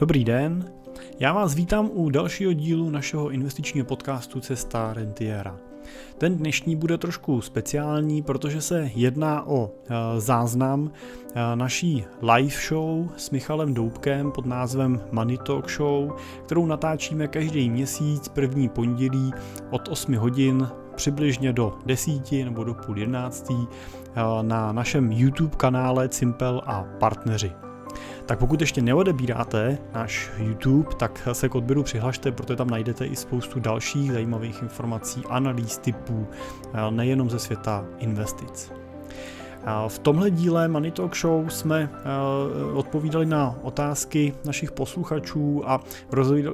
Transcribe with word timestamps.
Dobrý 0.00 0.24
den, 0.24 0.64
já 1.18 1.32
vás 1.32 1.54
vítám 1.54 1.90
u 1.92 2.10
dalšího 2.10 2.52
dílu 2.52 2.90
našeho 2.90 3.30
investičního 3.30 3.86
podcastu 3.86 4.40
Cesta 4.40 4.92
Rentiera. 4.92 5.56
Ten 6.18 6.36
dnešní 6.36 6.76
bude 6.76 6.98
trošku 6.98 7.40
speciální, 7.40 8.22
protože 8.22 8.60
se 8.60 8.90
jedná 8.94 9.46
o 9.46 9.70
e, 9.70 10.20
záznam 10.20 10.90
e, 11.34 11.56
naší 11.56 12.04
live 12.22 12.54
show 12.68 13.08
s 13.16 13.30
Michalem 13.30 13.74
Doubkem 13.74 14.32
pod 14.32 14.46
názvem 14.46 15.00
Money 15.12 15.38
Talk 15.38 15.70
Show, 15.70 16.12
kterou 16.44 16.66
natáčíme 16.66 17.28
každý 17.28 17.70
měsíc 17.70 18.28
první 18.28 18.68
pondělí 18.68 19.32
od 19.70 19.88
8 19.88 20.14
hodin 20.14 20.68
přibližně 20.94 21.52
do 21.52 21.78
10 21.86 22.32
nebo 22.32 22.64
do 22.64 22.74
půl 22.74 22.98
11 22.98 23.50
e, 23.50 23.54
na 24.42 24.72
našem 24.72 25.12
YouTube 25.12 25.56
kanále 25.56 26.08
Simple 26.12 26.60
a 26.66 26.84
partneři. 26.98 27.52
Tak 28.26 28.38
pokud 28.38 28.60
ještě 28.60 28.82
neodebíráte 28.82 29.78
náš 29.94 30.30
YouTube, 30.38 30.94
tak 30.96 31.28
se 31.32 31.48
k 31.48 31.54
odběru 31.54 31.82
přihlašte, 31.82 32.32
protože 32.32 32.56
tam 32.56 32.70
najdete 32.70 33.06
i 33.06 33.16
spoustu 33.16 33.60
dalších 33.60 34.12
zajímavých 34.12 34.62
informací, 34.62 35.22
analýz, 35.28 35.78
typů, 35.78 36.26
eh, 36.74 36.90
nejenom 36.90 37.30
ze 37.30 37.38
světa 37.38 37.84
investic. 37.98 38.72
V 39.88 39.98
tomhle 39.98 40.30
díle 40.30 40.68
Money 40.68 40.90
Talk 40.90 41.16
Show 41.16 41.48
jsme 41.48 41.90
eh, 41.92 42.72
odpovídali 42.74 43.26
na 43.26 43.58
otázky 43.62 44.34
našich 44.44 44.72
posluchačů 44.72 45.62
a 45.70 45.80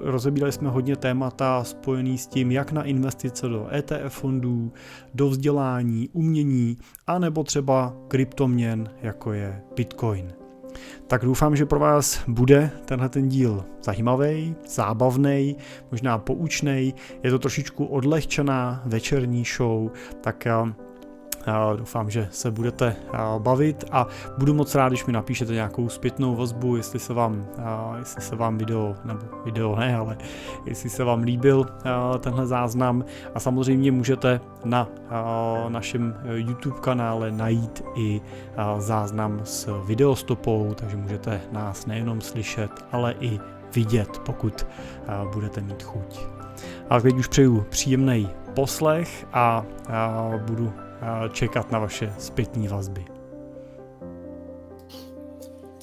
rozebírali 0.02 0.52
jsme 0.52 0.68
hodně 0.68 0.96
témata 0.96 1.64
spojený 1.64 2.18
s 2.18 2.26
tím, 2.26 2.52
jak 2.52 2.72
na 2.72 2.82
investice 2.82 3.48
do 3.48 3.68
ETF 3.74 4.14
fondů, 4.14 4.72
do 5.14 5.28
vzdělání, 5.28 6.08
umění, 6.12 6.76
a 7.06 7.18
nebo 7.18 7.44
třeba 7.44 7.94
kryptoměn, 8.08 8.88
jako 9.02 9.32
je 9.32 9.62
Bitcoin. 9.76 10.45
Tak 11.06 11.24
doufám, 11.24 11.56
že 11.56 11.66
pro 11.66 11.78
vás 11.78 12.20
bude 12.28 12.70
tenhle 12.84 13.08
ten 13.08 13.28
díl 13.28 13.64
zajímavý, 13.82 14.54
zábavný, 14.68 15.56
možná 15.90 16.18
poučný. 16.18 16.94
Je 17.22 17.30
to 17.30 17.38
trošičku 17.38 17.84
odlehčená 17.84 18.82
večerní 18.84 19.44
show, 19.56 19.90
tak 20.20 20.46
Doufám, 21.76 22.10
že 22.10 22.28
se 22.30 22.50
budete 22.50 22.96
bavit 23.38 23.84
a 23.92 24.06
budu 24.38 24.54
moc 24.54 24.74
rád, 24.74 24.88
když 24.88 25.06
mi 25.06 25.12
napíšete 25.12 25.52
nějakou 25.52 25.88
zpětnou 25.88 26.36
vazbu, 26.36 26.76
jestli 26.76 26.98
se 26.98 27.14
vám, 27.14 27.46
jestli 27.98 28.22
se 28.22 28.36
vám 28.36 28.58
video, 28.58 28.94
nebo 29.04 29.20
video 29.44 29.76
ne, 29.76 29.96
ale 29.96 30.16
jestli 30.64 30.90
se 30.90 31.04
vám 31.04 31.22
líbil 31.22 31.66
tenhle 32.20 32.46
záznam 32.46 33.04
a 33.34 33.40
samozřejmě 33.40 33.92
můžete 33.92 34.40
na 34.64 34.88
našem 35.68 36.14
YouTube 36.34 36.80
kanále 36.80 37.32
najít 37.32 37.82
i 37.94 38.20
záznam 38.78 39.40
s 39.44 39.82
videostopou, 39.86 40.74
takže 40.74 40.96
můžete 40.96 41.40
nás 41.52 41.86
nejenom 41.86 42.20
slyšet, 42.20 42.70
ale 42.92 43.14
i 43.20 43.40
vidět, 43.74 44.18
pokud 44.18 44.66
budete 45.32 45.60
mít 45.60 45.82
chuť. 45.82 46.20
A 46.90 47.00
teď 47.00 47.14
už 47.14 47.26
přeju 47.26 47.66
příjemný 47.68 48.30
poslech 48.54 49.26
a 49.32 49.64
budu 50.46 50.72
čekat 51.32 51.72
na 51.72 51.78
vaše 51.78 52.14
zpětní 52.18 52.68
vazby. 52.68 53.04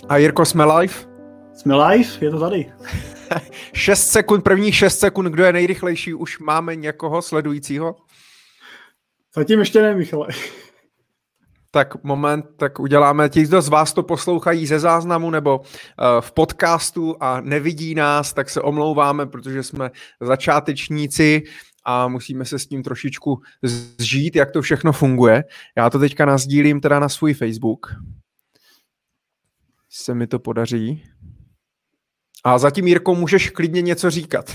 A 0.10 0.18
Jirko, 0.18 0.46
jsme 0.46 0.66
live? 0.66 0.94
Jsme 1.54 1.76
live, 1.76 2.10
je 2.22 2.32
to 2.32 2.40
tady. 2.40 2.74
6 3.74 4.08
sekund, 4.08 4.42
první 4.42 4.72
6 4.72 5.00
sekund, 5.00 5.26
kdo 5.26 5.44
je 5.44 5.54
nejrychlejší, 5.54 6.14
už 6.14 6.40
máme 6.40 6.76
někoho 6.76 7.22
sledujícího? 7.22 7.96
Zatím 9.36 9.60
ještě 9.60 9.82
ne, 9.82 9.96
Michale. 9.96 10.28
Tak 11.72 12.04
moment, 12.04 12.46
tak 12.58 12.80
uděláme. 12.80 13.30
Ti, 13.30 13.44
kdo 13.44 13.62
z 13.62 13.70
vás 13.70 13.94
to 13.94 14.04
poslouchají 14.04 14.68
ze 14.68 14.80
záznamu 14.80 15.30
nebo 15.30 15.60
uh, 15.60 15.66
v 16.20 16.32
podcastu 16.32 17.16
a 17.20 17.42
nevidí 17.42 17.96
nás, 17.96 18.34
tak 18.34 18.50
se 18.50 18.62
omlouváme, 18.62 19.26
protože 19.26 19.64
jsme 19.64 19.92
začátečníci 20.22 21.44
a 21.86 22.08
musíme 22.08 22.46
se 22.46 22.60
s 22.60 22.68
tím 22.68 22.84
trošičku 22.84 23.42
zžít, 23.98 24.36
jak 24.36 24.52
to 24.52 24.62
všechno 24.62 24.94
funguje. 24.94 25.44
Já 25.78 25.90
to 25.90 26.00
teďka 26.00 26.26
nazdílím 26.26 26.82
teda 26.82 27.00
na 27.00 27.10
svůj 27.10 27.34
Facebook. 27.34 27.96
Se 29.90 30.14
mi 30.14 30.28
to 30.28 30.40
podaří. 30.40 31.04
A 32.44 32.58
zatím, 32.58 32.88
Jirko, 32.88 33.16
můžeš 33.16 33.50
klidně 33.50 33.82
něco 33.82 34.10
říkat. 34.10 34.54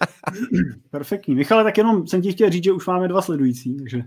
Perfektní. 0.90 1.34
Michale, 1.34 1.64
tak 1.64 1.78
jenom 1.78 2.06
jsem 2.06 2.22
ti 2.22 2.32
chtěl 2.32 2.50
říct, 2.50 2.64
že 2.64 2.72
už 2.72 2.86
máme 2.86 3.08
dva 3.08 3.22
sledující. 3.22 3.76
Takže... 3.76 4.02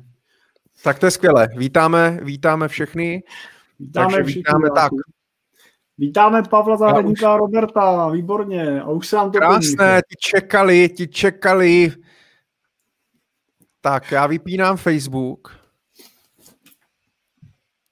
Tak 0.84 1.00
to 1.00 1.06
je 1.06 1.12
skvělé. 1.12 1.48
Vítáme, 1.58 2.20
vítáme 2.24 2.68
všechny. 2.68 3.24
Vítáme 3.80 4.14
takže 4.14 4.24
všichni 4.24 4.40
vítáme 4.40 4.70
tak. 4.76 4.92
Vítáme 5.98 6.44
Pavla 6.50 6.78
Zahradníka 6.78 7.32
a 7.32 7.36
už... 7.36 7.40
Roberta, 7.40 8.10
výborně. 8.10 8.82
A 8.82 8.90
už 8.90 9.08
se 9.08 9.16
nám 9.16 9.32
to 9.32 9.38
Krásné, 9.38 10.02
ti 10.10 10.16
čekali, 10.20 10.90
ti 10.90 11.08
čekali. 11.08 11.92
Tak, 13.86 14.12
já 14.12 14.28
vypínám 14.28 14.78
Facebook, 14.78 15.60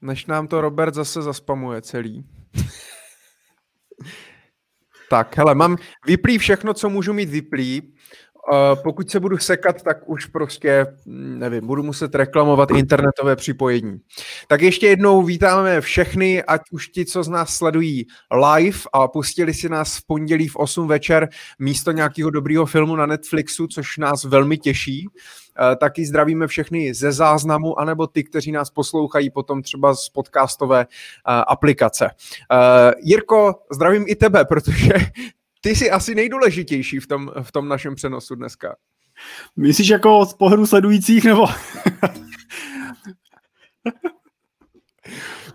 než 0.01 0.25
nám 0.25 0.47
to 0.47 0.61
Robert 0.61 0.93
zase 0.93 1.21
zaspamuje 1.21 1.81
celý. 1.81 2.25
tak, 5.09 5.37
hele, 5.37 5.55
mám 5.55 5.77
vyplý 6.05 6.37
všechno, 6.37 6.73
co 6.73 6.89
můžu 6.89 7.13
mít 7.13 7.29
vyplý. 7.29 7.95
Pokud 8.83 9.11
se 9.11 9.19
budu 9.19 9.37
sekat, 9.37 9.83
tak 9.83 10.09
už 10.09 10.25
prostě, 10.25 10.85
hm, 11.05 11.39
nevím, 11.39 11.67
budu 11.67 11.83
muset 11.83 12.15
reklamovat 12.15 12.71
internetové 12.71 13.35
připojení. 13.35 13.99
Tak 14.47 14.61
ještě 14.61 14.87
jednou 14.87 15.23
vítáme 15.23 15.81
všechny, 15.81 16.43
ať 16.43 16.61
už 16.71 16.87
ti, 16.87 17.05
co 17.05 17.23
z 17.23 17.27
nás 17.27 17.55
sledují 17.55 18.07
live 18.55 18.79
a 18.93 19.07
pustili 19.07 19.53
si 19.53 19.69
nás 19.69 19.97
v 19.97 20.05
pondělí 20.07 20.47
v 20.47 20.55
8 20.55 20.87
večer 20.87 21.29
místo 21.59 21.91
nějakého 21.91 22.29
dobrého 22.29 22.65
filmu 22.65 22.95
na 22.95 23.05
Netflixu, 23.05 23.67
což 23.67 23.97
nás 23.97 24.23
velmi 24.23 24.57
těší. 24.57 25.07
Uh, 25.07 25.75
taky 25.75 26.05
zdravíme 26.05 26.47
všechny 26.47 26.93
ze 26.93 27.11
záznamu, 27.11 27.79
anebo 27.79 28.07
ty, 28.07 28.23
kteří 28.23 28.51
nás 28.51 28.69
poslouchají 28.69 29.29
potom 29.29 29.61
třeba 29.61 29.95
z 29.95 30.09
podcastové 30.09 30.85
uh, 30.85 31.43
aplikace. 31.47 32.09
Jirko, 33.03 33.55
zdravím 33.71 34.05
i 34.07 34.15
tebe, 34.15 34.45
protože 34.49 34.93
ty 35.61 35.75
jsi 35.75 35.91
asi 35.91 36.15
nejdůležitější 36.15 36.99
v 36.99 37.07
tom, 37.07 37.31
v 37.41 37.51
tom 37.51 37.67
našem 37.67 37.95
přenosu 37.95 38.35
dneska. 38.35 38.75
Myslíš 39.55 39.87
jako 39.87 40.25
z 40.25 40.33
pohledu 40.33 40.65
sledujících, 40.67 41.25
nebo? 41.25 41.47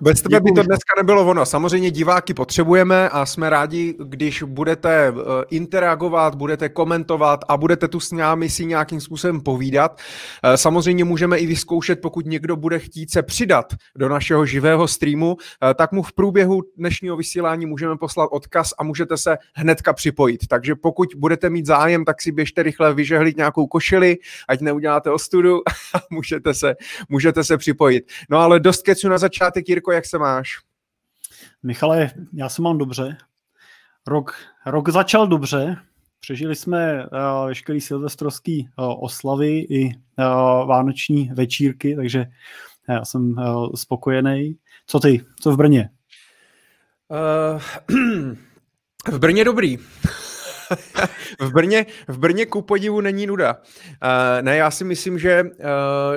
Bez 0.01 0.23
tebe 0.23 0.41
by 0.41 0.53
to 0.53 0.63
dneska 0.63 0.95
nebylo 0.97 1.27
ono. 1.27 1.47
Samozřejmě 1.47 1.91
diváky 1.91 2.35
potřebujeme 2.35 3.09
a 3.09 3.27
jsme 3.27 3.51
rádi, 3.51 3.95
když 4.05 4.43
budete 4.43 5.09
eh, 5.09 5.13
interagovat, 5.51 6.35
budete 6.35 6.69
komentovat 6.69 7.41
a 7.49 7.57
budete 7.57 7.89
tu 7.89 8.01
s 8.01 8.13
námi 8.13 8.51
si 8.51 8.67
nějakým 8.67 9.01
způsobem 9.01 9.41
povídat. 9.41 10.01
Eh, 10.43 10.57
samozřejmě 10.57 11.05
můžeme 11.05 11.39
i 11.39 11.47
vyzkoušet, 11.47 12.01
pokud 12.01 12.27
někdo 12.27 12.57
bude 12.57 12.79
chtít 12.79 13.11
se 13.11 13.23
přidat 13.23 13.67
do 13.97 14.09
našeho 14.09 14.47
živého 14.47 14.89
streamu, 14.89 15.37
eh, 15.71 15.75
tak 15.75 15.93
mu 15.93 16.03
v 16.03 16.13
průběhu 16.13 16.63
dnešního 16.77 17.17
vysílání 17.17 17.67
můžeme 17.67 17.97
poslat 17.97 18.29
odkaz 18.33 18.71
a 18.79 18.85
můžete 18.85 19.17
se 19.17 19.37
hnedka 19.55 19.93
připojit. 19.93 20.47
Takže 20.49 20.75
pokud 20.75 21.09
budete 21.17 21.51
mít 21.51 21.67
zájem, 21.67 22.05
tak 22.05 22.23
si 22.23 22.33
běžte 22.33 22.63
rychle 22.63 22.95
vyžehlit 22.95 23.37
nějakou 23.37 23.67
košili, 23.67 24.17
ať 24.49 24.61
neuděláte 24.61 25.11
ostudu 25.11 25.61
a 25.95 25.99
můžete 26.11 26.55
se, 26.55 26.75
můžete 27.09 27.45
se 27.45 27.57
připojit. 27.59 28.05
No 28.31 28.39
ale 28.39 28.61
dost 28.61 28.83
kecu 28.83 29.09
na 29.09 29.19
začátek, 29.19 29.69
Jirko, 29.69 29.86
jak 29.93 30.07
se 30.07 30.19
máš? 30.19 30.59
Michale, 31.63 32.11
já 32.33 32.49
se 32.49 32.63
mám 32.63 32.79
dobře. 32.79 33.17
Rok, 34.07 34.35
rok 34.67 34.89
začal 34.89 35.27
dobře. 35.27 35.77
Přežili 36.21 36.57
jsme 36.57 37.07
uh, 37.07 37.47
veškerý 37.47 37.81
silvestrovský 37.81 38.69
uh, 38.79 39.05
oslavy 39.05 39.59
i 39.59 39.87
uh, 39.87 40.69
vánoční 40.69 41.31
večírky, 41.35 41.97
takže 41.97 42.27
já 42.89 43.05
jsem 43.05 43.31
uh, 43.31 43.73
spokojený. 43.75 44.57
Co 44.87 45.01
ty? 45.01 45.25
Co 45.41 45.51
v 45.51 45.57
Brně? 45.57 45.91
Uh, 47.09 47.63
v 49.13 49.19
Brně 49.19 49.45
dobrý. 49.45 49.77
v, 51.41 51.53
Brně, 51.53 51.87
v 52.09 52.19
Brně 52.19 52.47
ku 52.47 52.63
podivu 52.63 53.01
není 53.01 53.27
nuda. 53.27 53.55
Uh, 53.55 54.43
ne, 54.43 54.57
já 54.57 54.71
si 54.71 54.85
myslím, 54.85 55.19
že, 55.19 55.43
uh, 55.43 55.51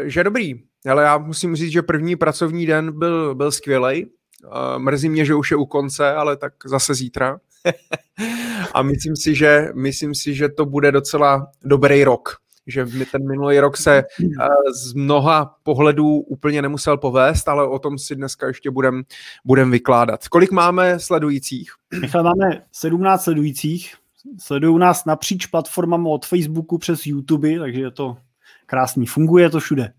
že 0.03 0.23
dobrý. 0.23 0.68
Ale 0.87 1.03
já 1.03 1.17
musím 1.17 1.55
říct, 1.55 1.71
že 1.71 1.81
první 1.81 2.15
pracovní 2.15 2.65
den 2.65 2.99
byl, 2.99 3.35
byl 3.35 3.51
skvělej. 3.51 4.05
Uh, 4.45 4.79
mrzí 4.79 5.09
mě, 5.09 5.25
že 5.25 5.35
už 5.35 5.51
je 5.51 5.57
u 5.57 5.65
konce, 5.65 6.13
ale 6.13 6.37
tak 6.37 6.53
zase 6.65 6.93
zítra. 6.93 7.39
a 8.73 8.81
myslím 8.81 9.15
si, 9.15 9.35
že, 9.35 9.67
myslím 9.75 10.15
si, 10.15 10.35
že 10.35 10.49
to 10.49 10.65
bude 10.65 10.91
docela 10.91 11.47
dobrý 11.63 12.03
rok. 12.03 12.37
Že 12.67 12.85
ten 13.11 13.27
minulý 13.27 13.59
rok 13.59 13.77
se 13.77 14.03
uh, 14.03 14.45
z 14.73 14.93
mnoha 14.93 15.55
pohledů 15.63 16.07
úplně 16.07 16.61
nemusel 16.61 16.97
povést, 16.97 17.47
ale 17.47 17.67
o 17.67 17.79
tom 17.79 17.97
si 17.97 18.15
dneska 18.15 18.47
ještě 18.47 18.71
budem, 18.71 19.03
budem 19.45 19.71
vykládat. 19.71 20.27
Kolik 20.27 20.51
máme 20.51 20.99
sledujících? 20.99 21.71
Michal, 22.01 22.23
máme 22.23 22.61
17 22.71 23.23
sledujících. 23.23 23.95
Sledují 24.39 24.79
nás 24.79 25.05
napříč 25.05 25.45
platformami 25.45 26.07
od 26.11 26.25
Facebooku 26.25 26.77
přes 26.77 27.05
YouTube, 27.05 27.59
takže 27.59 27.81
je 27.81 27.91
to 27.91 28.17
krásný. 28.65 29.05
Funguje 29.05 29.49
to 29.49 29.59
všude. 29.59 29.93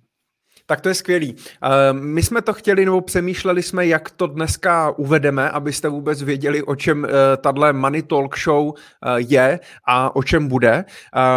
Tak 0.70 0.81
to 0.81 0.88
je 0.88 0.94
skvělý. 0.94 1.37
Eh, 1.62 1.93
my 1.93 2.22
jsme 2.22 2.43
to 2.43 2.52
chtěli, 2.52 2.84
nebo 2.84 3.00
přemýšleli 3.00 3.62
jsme, 3.62 3.87
jak 3.87 4.11
to 4.11 4.26
dneska 4.26 4.90
uvedeme, 4.90 5.50
abyste 5.50 5.88
vůbec 5.88 6.22
věděli, 6.22 6.62
o 6.62 6.76
čem 6.76 7.05
eh, 7.05 7.37
tahle 7.37 7.72
Money 7.72 8.02
Talk 8.02 8.38
Show 8.38 8.72
eh, 8.75 9.08
je 9.19 9.61
a 9.84 10.17
o 10.17 10.22
čem 10.22 10.49
bude. 10.49 10.84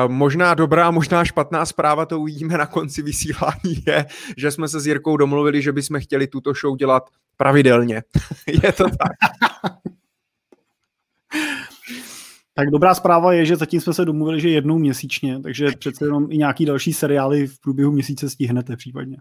Možná 0.08 0.54
dobrá, 0.54 0.92
možná 0.92 1.26
špatná 1.26 1.66
zpráva, 1.66 2.06
to 2.06 2.20
uvidíme 2.20 2.58
na 2.58 2.66
konci 2.66 3.02
vysílání, 3.02 3.84
je, 3.88 4.06
že 4.38 4.52
jsme 4.52 4.68
se 4.68 4.80
s 4.80 4.88
Jirkou 4.88 5.18
domluvili, 5.18 5.62
že 5.62 5.72
bychom 5.72 6.00
chtěli 6.00 6.28
tuto 6.28 6.54
show 6.54 6.78
dělat 6.78 7.10
pravidelně. 7.38 8.04
je 8.64 8.72
to 8.72 8.84
tak. 8.84 9.12
Tak 12.54 12.70
dobrá 12.70 12.96
zpráva 12.96 13.34
je, 13.34 13.46
že 13.46 13.56
zatím 13.56 13.82
jsme 13.82 13.94
se 13.94 14.06
domluvili, 14.06 14.42
že 14.42 14.50
jednou 14.50 14.78
měsíčně, 14.78 15.40
takže 15.42 15.68
přece 15.80 16.06
jenom 16.06 16.28
i 16.32 16.38
nějaký 16.38 16.66
další 16.66 16.94
seriály 16.94 17.48
v 17.48 17.60
průběhu 17.60 17.92
měsíce 17.92 18.30
stihnete 18.30 18.76
případně. 18.76 19.18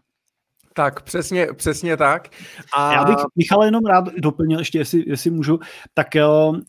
Tak, 0.75 1.03
přesně, 1.03 1.47
přesně 1.57 1.97
tak. 1.97 2.29
A... 2.77 2.93
Já 2.93 3.05
bych, 3.05 3.17
Michal, 3.37 3.65
jenom 3.65 3.85
rád 3.85 4.05
doplnil 4.19 4.59
ještě, 4.59 4.79
jestli, 4.79 5.05
jestli 5.07 5.31
můžu, 5.31 5.59
tak 5.95 6.17
eh, 6.17 6.25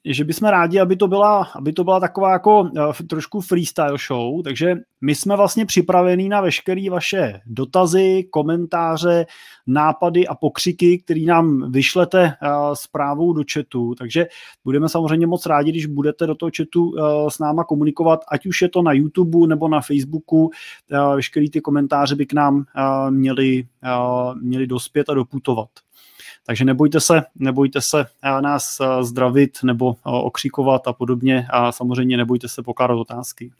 že 0.05 0.23
bychom 0.23 0.49
rádi, 0.49 0.79
aby 0.79 0.95
to 0.95 1.07
byla, 1.07 1.47
aby 1.55 1.73
to 1.73 1.83
byla 1.83 1.99
taková 1.99 2.31
jako 2.31 2.69
eh, 2.77 3.03
trošku 3.03 3.41
freestyle 3.41 3.97
show, 4.07 4.43
takže 4.43 4.75
my 5.05 5.15
jsme 5.15 5.35
vlastně 5.35 5.65
připravení 5.65 6.29
na 6.29 6.41
veškeré 6.41 6.89
vaše 6.89 7.41
dotazy, 7.45 8.23
komentáře, 8.29 9.25
nápady 9.67 10.27
a 10.27 10.35
pokřiky, 10.35 10.99
které 10.99 11.19
nám 11.19 11.71
vyšlete 11.71 12.23
uh, 12.23 12.73
zprávou 12.73 13.33
do 13.33 13.43
chatu. 13.53 13.95
Takže 13.95 14.25
budeme 14.63 14.89
samozřejmě 14.89 15.27
moc 15.27 15.45
rádi, 15.45 15.71
když 15.71 15.85
budete 15.85 16.27
do 16.27 16.35
toho 16.35 16.49
chatu 16.57 16.85
uh, 16.85 17.29
s 17.29 17.39
náma 17.39 17.63
komunikovat, 17.63 18.19
ať 18.31 18.45
už 18.45 18.61
je 18.61 18.69
to 18.69 18.81
na 18.81 18.93
YouTube 18.93 19.47
nebo 19.47 19.67
na 19.67 19.81
Facebooku. 19.81 20.43
Uh, 20.45 21.15
veškeré 21.15 21.49
ty 21.49 21.61
komentáře 21.61 22.15
by 22.15 22.25
k 22.25 22.33
nám 22.33 22.65
měli, 23.09 23.67
uh, 23.83 24.35
měli 24.41 24.67
dospět 24.67 25.09
a 25.09 25.13
doputovat. 25.13 25.69
Takže 26.45 26.65
nebojte 26.65 26.99
se, 26.99 27.23
nebojte 27.35 27.81
se 27.81 28.05
nás 28.41 28.77
zdravit 29.01 29.57
nebo 29.63 29.95
okřikovat 30.03 30.87
a 30.87 30.93
podobně 30.93 31.47
a 31.49 31.71
samozřejmě 31.71 32.17
nebojte 32.17 32.47
se 32.47 32.63
pokládat 32.63 32.95
otázky. 32.95 33.51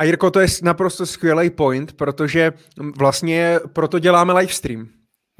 A 0.00 0.04
Jirko, 0.04 0.30
to 0.30 0.40
je 0.40 0.46
naprosto 0.62 1.06
skvělý 1.06 1.50
point, 1.50 1.92
protože 1.92 2.52
vlastně 2.98 3.60
proto 3.72 3.98
děláme 3.98 4.32
livestream. 4.32 4.88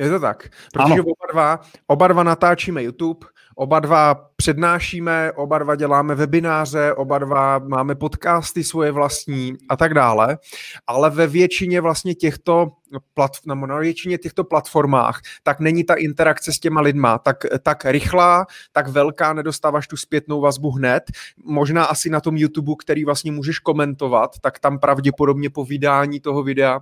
Je 0.00 0.10
to 0.10 0.20
tak? 0.20 0.48
Protože 0.72 0.94
ano. 0.94 1.02
oba 1.02 1.32
dva, 1.32 1.60
oba 1.86 2.08
dva 2.08 2.22
natáčíme 2.22 2.82
YouTube, 2.82 3.26
oba 3.54 3.80
dva 3.80 4.14
přednášíme, 4.36 5.32
oba 5.32 5.58
dva 5.58 5.74
děláme 5.76 6.14
webináře, 6.14 6.94
oba 6.94 7.18
dva 7.18 7.58
máme 7.58 7.94
podcasty 7.94 8.64
svoje 8.64 8.92
vlastní 8.92 9.56
a 9.68 9.76
tak 9.76 9.94
dále, 9.94 10.38
ale 10.86 11.10
ve 11.10 11.26
většině 11.26 11.80
vlastně 11.80 12.14
těchto 12.14 12.68
plat, 13.14 13.30
na 13.46 13.78
většině 13.78 14.18
těchto 14.18 14.44
platformách, 14.44 15.20
tak 15.42 15.60
není 15.60 15.84
ta 15.84 15.94
interakce 15.94 16.52
s 16.52 16.58
těma 16.58 16.80
lidma 16.80 17.18
tak, 17.18 17.36
tak 17.62 17.84
rychlá, 17.84 18.46
tak 18.72 18.88
velká, 18.88 19.32
nedostáváš 19.32 19.88
tu 19.88 19.96
zpětnou 19.96 20.40
vazbu 20.40 20.70
hned. 20.70 21.02
Možná 21.44 21.84
asi 21.84 22.10
na 22.10 22.20
tom 22.20 22.36
YouTube, 22.36 22.72
který 22.80 23.04
vlastně 23.04 23.32
můžeš 23.32 23.58
komentovat, 23.58 24.30
tak 24.40 24.58
tam 24.58 24.78
pravděpodobně 24.78 25.50
po 25.50 25.64
vydání 25.64 26.20
toho 26.20 26.42
videa 26.42 26.80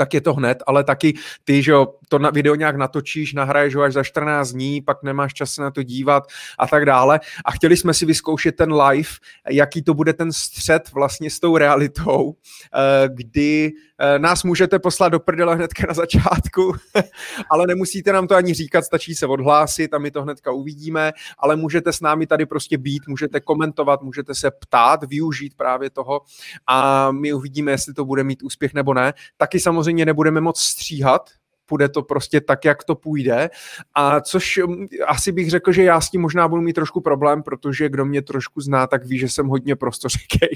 tak 0.00 0.14
je 0.14 0.20
to 0.20 0.34
hned, 0.34 0.62
ale 0.66 0.84
taky 0.84 1.14
ty, 1.44 1.62
že 1.62 1.70
jo, 1.70 1.94
to 2.08 2.18
na 2.18 2.30
video 2.30 2.54
nějak 2.54 2.76
natočíš, 2.76 3.32
nahraješ 3.32 3.74
ho 3.74 3.82
až 3.82 3.92
za 3.92 4.02
14 4.02 4.52
dní, 4.52 4.80
pak 4.80 5.02
nemáš 5.02 5.34
čas 5.34 5.58
na 5.58 5.70
to 5.70 5.82
dívat 5.82 6.24
a 6.58 6.66
tak 6.66 6.86
dále. 6.86 7.20
A 7.44 7.50
chtěli 7.50 7.76
jsme 7.76 7.94
si 7.94 8.06
vyzkoušet 8.06 8.56
ten 8.56 8.72
live, 8.72 9.10
jaký 9.50 9.82
to 9.82 9.94
bude 9.94 10.12
ten 10.12 10.32
střed 10.32 10.92
vlastně 10.92 11.30
s 11.30 11.40
tou 11.40 11.56
realitou, 11.56 12.32
eh, 12.32 13.08
kdy 13.08 13.72
nás 14.18 14.44
můžete 14.44 14.78
poslat 14.78 15.08
do 15.08 15.20
prdele 15.20 15.54
hnedka 15.54 15.86
na 15.88 15.94
začátku, 15.94 16.72
ale 17.50 17.66
nemusíte 17.66 18.12
nám 18.12 18.26
to 18.26 18.34
ani 18.34 18.54
říkat, 18.54 18.84
stačí 18.84 19.14
se 19.14 19.26
odhlásit 19.26 19.94
a 19.94 19.98
my 19.98 20.10
to 20.10 20.22
hnedka 20.22 20.52
uvidíme, 20.52 21.12
ale 21.38 21.56
můžete 21.56 21.92
s 21.92 22.00
námi 22.00 22.26
tady 22.26 22.46
prostě 22.46 22.78
být, 22.78 23.08
můžete 23.08 23.40
komentovat, 23.40 24.02
můžete 24.02 24.34
se 24.34 24.50
ptát, 24.50 25.04
využít 25.04 25.54
právě 25.56 25.90
toho 25.90 26.20
a 26.66 27.10
my 27.12 27.32
uvidíme, 27.32 27.70
jestli 27.70 27.94
to 27.94 28.04
bude 28.04 28.24
mít 28.24 28.42
úspěch 28.42 28.74
nebo 28.74 28.94
ne. 28.94 29.12
Taky 29.36 29.60
samozřejmě 29.60 30.06
nebudeme 30.06 30.40
moc 30.40 30.60
stříhat, 30.60 31.30
půjde 31.70 31.88
to 31.88 32.02
prostě 32.02 32.40
tak, 32.40 32.64
jak 32.64 32.84
to 32.84 32.94
půjde. 32.94 33.50
A 33.94 34.20
což 34.20 34.60
mm, 34.66 34.86
asi 35.06 35.32
bych 35.32 35.50
řekl, 35.50 35.72
že 35.72 35.82
já 35.82 36.00
s 36.00 36.10
tím 36.10 36.20
možná 36.20 36.48
budu 36.48 36.62
mít 36.62 36.72
trošku 36.72 37.00
problém, 37.00 37.42
protože 37.42 37.88
kdo 37.88 38.04
mě 38.04 38.22
trošku 38.22 38.60
zná, 38.60 38.86
tak 38.86 39.06
ví, 39.06 39.18
že 39.18 39.28
jsem 39.28 39.46
hodně 39.46 39.76
prostořekej. 39.76 40.50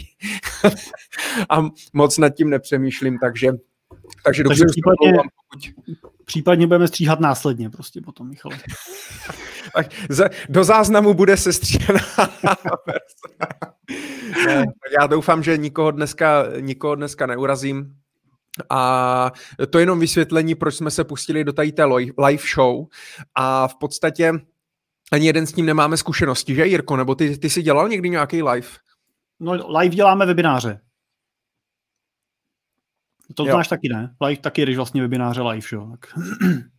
a 1.51 1.63
moc 1.93 2.19
nad 2.19 2.29
tím 2.29 2.51
nepřemýšlím, 2.51 3.19
takže 3.19 3.53
takže 4.25 4.43
dobře, 4.43 4.65
případně, 4.67 5.13
pokud... 5.13 5.93
případně 6.25 6.67
budeme 6.67 6.89
stříhat 6.89 7.21
následně 7.21 7.71
prostě 7.71 8.01
potom, 8.01 8.29
Michal. 8.29 8.53
tak 9.75 9.87
za, 10.09 10.29
do 10.49 10.65
záznamu 10.65 11.15
bude 11.15 11.37
se 11.37 11.53
stříhaná 11.53 12.01
ne, 14.47 14.65
tak 14.65 14.93
já 15.01 15.07
doufám, 15.07 15.43
že 15.43 15.57
nikoho 15.57 15.91
dneska, 15.91 16.45
nikoho 16.61 16.95
dneska 16.95 17.27
neurazím. 17.27 17.95
A 18.71 19.33
to 19.71 19.79
je 19.79 19.83
jenom 19.83 20.01
vysvětlení, 20.01 20.55
proč 20.55 20.75
jsme 20.75 20.91
se 20.91 21.05
pustili 21.05 21.45
do 21.45 21.53
tady 21.53 21.73
té 21.73 21.85
live 21.85 22.43
show 22.55 22.87
a 23.35 23.69
v 23.69 23.75
podstatě 23.75 24.33
ani 25.13 25.27
jeden 25.27 25.47
s 25.47 25.57
ním 25.57 25.67
nemáme 25.67 25.97
zkušenosti, 25.97 26.55
že 26.55 26.67
Jirko? 26.67 26.97
Nebo 26.97 27.15
ty, 27.15 27.39
ty 27.39 27.51
jsi 27.51 27.63
dělal 27.63 27.89
někdy 27.89 28.11
nějaký 28.11 28.43
live? 28.43 28.69
No 29.41 29.79
live 29.79 29.95
děláme 29.95 30.27
webináře. 30.27 30.81
To 33.35 33.47
jo. 33.47 33.53
znáš 33.53 33.69
taky, 33.69 33.89
ne? 33.89 34.15
Live 34.21 34.41
taky 34.41 34.67
jdeš 34.67 34.77
vlastně 34.77 35.03
webináře 35.03 35.43
live, 35.43 35.67
jo? 35.73 35.89
Tak. 35.91 36.15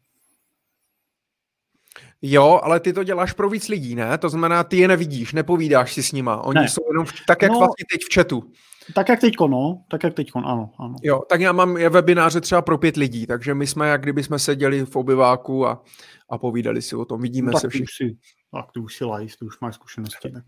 Jo, 2.22 2.60
ale 2.64 2.80
ty 2.80 2.94
to 2.94 3.04
děláš 3.04 3.34
pro 3.34 3.50
víc 3.50 3.68
lidí, 3.68 3.96
ne? 3.96 4.18
To 4.18 4.30
znamená, 4.30 4.64
ty 4.64 4.78
je 4.78 4.88
nevidíš, 4.88 5.34
nepovídáš 5.34 5.94
si 5.94 6.04
s 6.04 6.12
nima. 6.12 6.42
Oni 6.42 6.60
ne. 6.60 6.70
jsou 6.70 6.82
jenom 6.92 7.06
v, 7.06 7.14
tak, 7.28 7.42
jak 7.42 7.52
no, 7.52 7.60
vlastně 7.60 7.86
teď 7.92 8.02
v 8.02 8.14
chatu. 8.14 8.52
Tak 8.94 9.10
jak 9.10 9.20
teďko, 9.20 9.48
no. 9.48 9.84
Tak 9.90 10.04
jak 10.04 10.14
teďko, 10.14 10.40
ano, 10.40 10.72
ano. 10.80 10.96
Jo, 11.04 11.22
tak 11.30 11.42
já 11.42 11.52
mám 11.52 11.78
je 11.78 11.90
webináře 11.90 12.42
třeba 12.42 12.62
pro 12.62 12.78
pět 12.78 12.98
lidí, 12.98 13.28
takže 13.28 13.54
my 13.54 13.68
jsme 13.68 13.90
jak 13.90 14.02
kdyby 14.02 14.24
jsme 14.24 14.40
seděli 14.40 14.86
v 14.86 14.96
obyváku 14.96 15.68
a, 15.68 15.84
a 16.30 16.38
povídali 16.38 16.82
si 16.82 16.96
o 16.96 17.06
tom. 17.06 17.22
Vidíme 17.22 17.52
no, 17.52 17.60
se 17.60 17.70
všichni. 17.70 17.86
Si, 17.90 18.18
tak 18.52 18.66
ty 18.74 18.80
už 18.80 18.96
si 18.96 19.06
live, 19.06 19.34
ty 19.40 19.46
už 19.46 19.60
máš 19.60 19.76
zkušenosti. 19.76 20.32
Tak. 20.32 20.44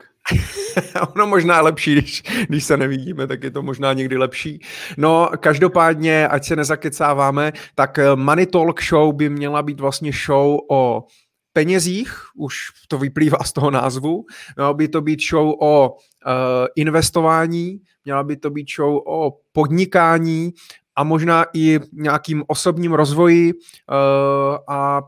ono 1.16 1.28
možná 1.28 1.62
lepší, 1.62 1.94
když, 1.94 2.24
když 2.48 2.64
se 2.64 2.78
nevidíme, 2.78 3.28
tak 3.28 3.44
je 3.44 3.52
to 3.52 3.62
možná 3.62 3.94
někdy 3.94 4.18
lepší. 4.18 4.60
No, 4.98 5.30
každopádně, 5.40 6.28
ať 6.28 6.46
se 6.46 6.56
nezakecáváme, 6.56 7.52
tak 7.76 8.00
eh, 8.00 8.16
Money 8.16 8.46
Talk 8.46 8.84
Show 8.84 9.16
by 9.16 9.30
měla 9.30 9.64
být 9.64 9.80
vlastně 9.80 10.12
show 10.26 10.60
o 10.70 11.04
penězích, 11.58 12.14
už 12.36 12.58
to 12.88 12.98
vyplývá 12.98 13.38
z 13.44 13.54
toho 13.54 13.72
názvu, 13.72 14.26
mělo 14.56 14.74
by 14.74 14.88
to 14.88 15.02
být 15.02 15.22
show 15.30 15.54
o 15.60 15.90
uh, 15.90 15.98
investování, 16.76 17.82
měla 18.06 18.24
by 18.24 18.38
to 18.38 18.50
být 18.50 18.68
show 18.76 19.02
o 19.08 19.38
podnikání 19.52 20.54
a 20.96 21.04
možná 21.04 21.46
i 21.54 21.80
nějakým 21.94 22.44
osobním 22.48 22.94
rozvoji 22.94 23.54
uh, 23.54 24.58
a 24.68 25.02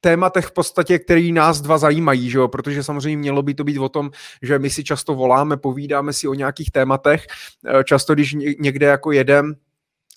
tématech 0.00 0.46
v 0.46 0.52
podstatě, 0.52 0.98
který 0.98 1.32
nás 1.32 1.60
dva 1.60 1.78
zajímají, 1.78 2.30
že 2.30 2.38
jo? 2.38 2.48
protože 2.48 2.82
samozřejmě 2.82 3.16
mělo 3.16 3.42
by 3.42 3.54
to 3.54 3.64
být 3.64 3.78
o 3.78 3.88
tom, 3.88 4.10
že 4.42 4.58
my 4.58 4.70
si 4.70 4.84
často 4.84 5.14
voláme, 5.14 5.56
povídáme 5.56 6.12
si 6.12 6.28
o 6.28 6.34
nějakých 6.34 6.70
tématech, 6.70 7.26
eh, 7.66 7.84
často 7.84 8.14
když 8.14 8.36
někde 8.58 8.86
jako 8.86 9.12
jedem, 9.12 9.54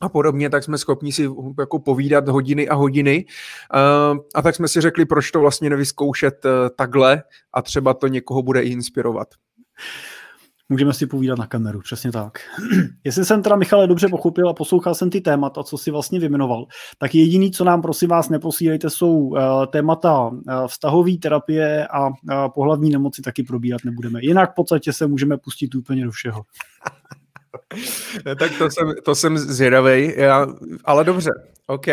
a 0.04 0.10
podobně, 0.10 0.50
tak 0.50 0.64
jsme 0.64 0.78
schopni 0.78 1.12
si 1.12 1.30
jako 1.60 1.80
povídat 1.80 2.28
hodiny 2.28 2.70
a 2.70 2.76
hodiny. 2.76 3.26
Uh, 3.76 4.18
a 4.36 4.42
tak 4.42 4.56
jsme 4.56 4.68
si 4.68 4.82
řekli, 4.82 5.06
proč 5.06 5.32
to 5.32 5.40
vlastně 5.40 5.70
nevyzkoušet 5.70 6.46
uh, 6.46 6.52
takhle 6.76 7.24
a 7.54 7.62
třeba 7.62 7.94
to 7.94 8.08
někoho 8.08 8.44
bude 8.44 8.62
i 8.62 8.70
inspirovat. 8.70 9.28
Můžeme 10.70 10.94
si 10.94 11.08
povídat 11.08 11.40
na 11.40 11.48
kameru, 11.48 11.80
přesně 11.80 12.12
tak. 12.12 12.40
Jestli 13.04 13.26
jsem 13.26 13.44
teda, 13.44 13.56
Michale, 13.56 13.88
dobře 13.88 14.08
pochopil 14.08 14.50
a 14.50 14.54
poslouchal 14.54 14.96
jsem 14.96 15.10
ty 15.10 15.22
témata, 15.22 15.64
co 15.64 15.78
si 15.78 15.92
vlastně 15.92 16.20
vymenoval, 16.20 16.66
tak 16.98 17.16
jediný, 17.16 17.52
co 17.52 17.64
nám 17.64 17.82
prosím 17.82 18.10
vás 18.10 18.30
neposílejte, 18.30 18.90
jsou 18.90 19.18
uh, 19.18 19.40
témata 19.66 20.28
uh, 20.28 20.38
vztahové 20.68 21.12
terapie 21.22 21.88
a 21.88 22.08
uh, 22.08 22.14
pohlavní 22.56 22.90
nemoci 22.90 23.22
taky 23.22 23.44
probírat 23.44 23.82
nebudeme. 23.86 24.20
Jinak 24.22 24.52
v 24.52 24.56
podstatě 24.56 24.94
se 24.94 25.08
můžeme 25.08 25.38
pustit 25.38 25.76
úplně 25.76 26.06
do 26.06 26.12
všeho. 26.12 26.44
tak 28.40 28.58
to 28.58 28.70
jsem, 28.72 28.94
to 29.04 29.16
jsem 29.16 29.38
zvědavej, 29.38 30.16
já, 30.18 30.48
ale 30.86 31.04
dobře, 31.04 31.32
OK. 31.68 31.88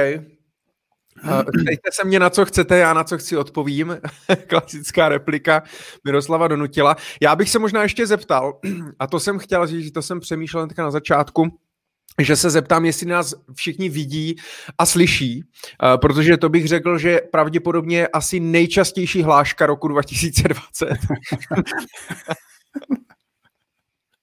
Ptejte 1.62 1.90
se 1.92 2.04
mě, 2.04 2.20
na 2.20 2.30
co 2.30 2.44
chcete, 2.44 2.78
já 2.78 2.94
na 2.94 3.04
co 3.04 3.18
chci 3.18 3.36
odpovím. 3.36 3.96
Klasická 4.46 5.08
replika 5.08 5.62
Miroslava 6.04 6.48
donutila. 6.48 6.96
Já 7.22 7.36
bych 7.36 7.50
se 7.50 7.58
možná 7.58 7.82
ještě 7.82 8.06
zeptal, 8.06 8.60
a 8.98 9.06
to 9.06 9.20
jsem 9.20 9.38
chtěl 9.38 9.66
říct, 9.66 9.92
to 9.92 10.02
jsem 10.02 10.20
přemýšlel 10.20 10.66
teďka 10.66 10.82
na 10.82 10.90
začátku, 10.90 11.58
že 12.18 12.36
se 12.36 12.50
zeptám, 12.50 12.84
jestli 12.84 13.06
nás 13.06 13.34
všichni 13.54 13.88
vidí 13.88 14.36
a 14.78 14.86
slyší, 14.86 15.44
protože 15.96 16.36
to 16.36 16.48
bych 16.48 16.68
řekl, 16.68 16.98
že 16.98 17.20
pravděpodobně 17.32 17.98
je 17.98 18.08
asi 18.08 18.40
nejčastější 18.40 19.22
hláška 19.22 19.66
roku 19.66 19.88
2020. 19.88 20.88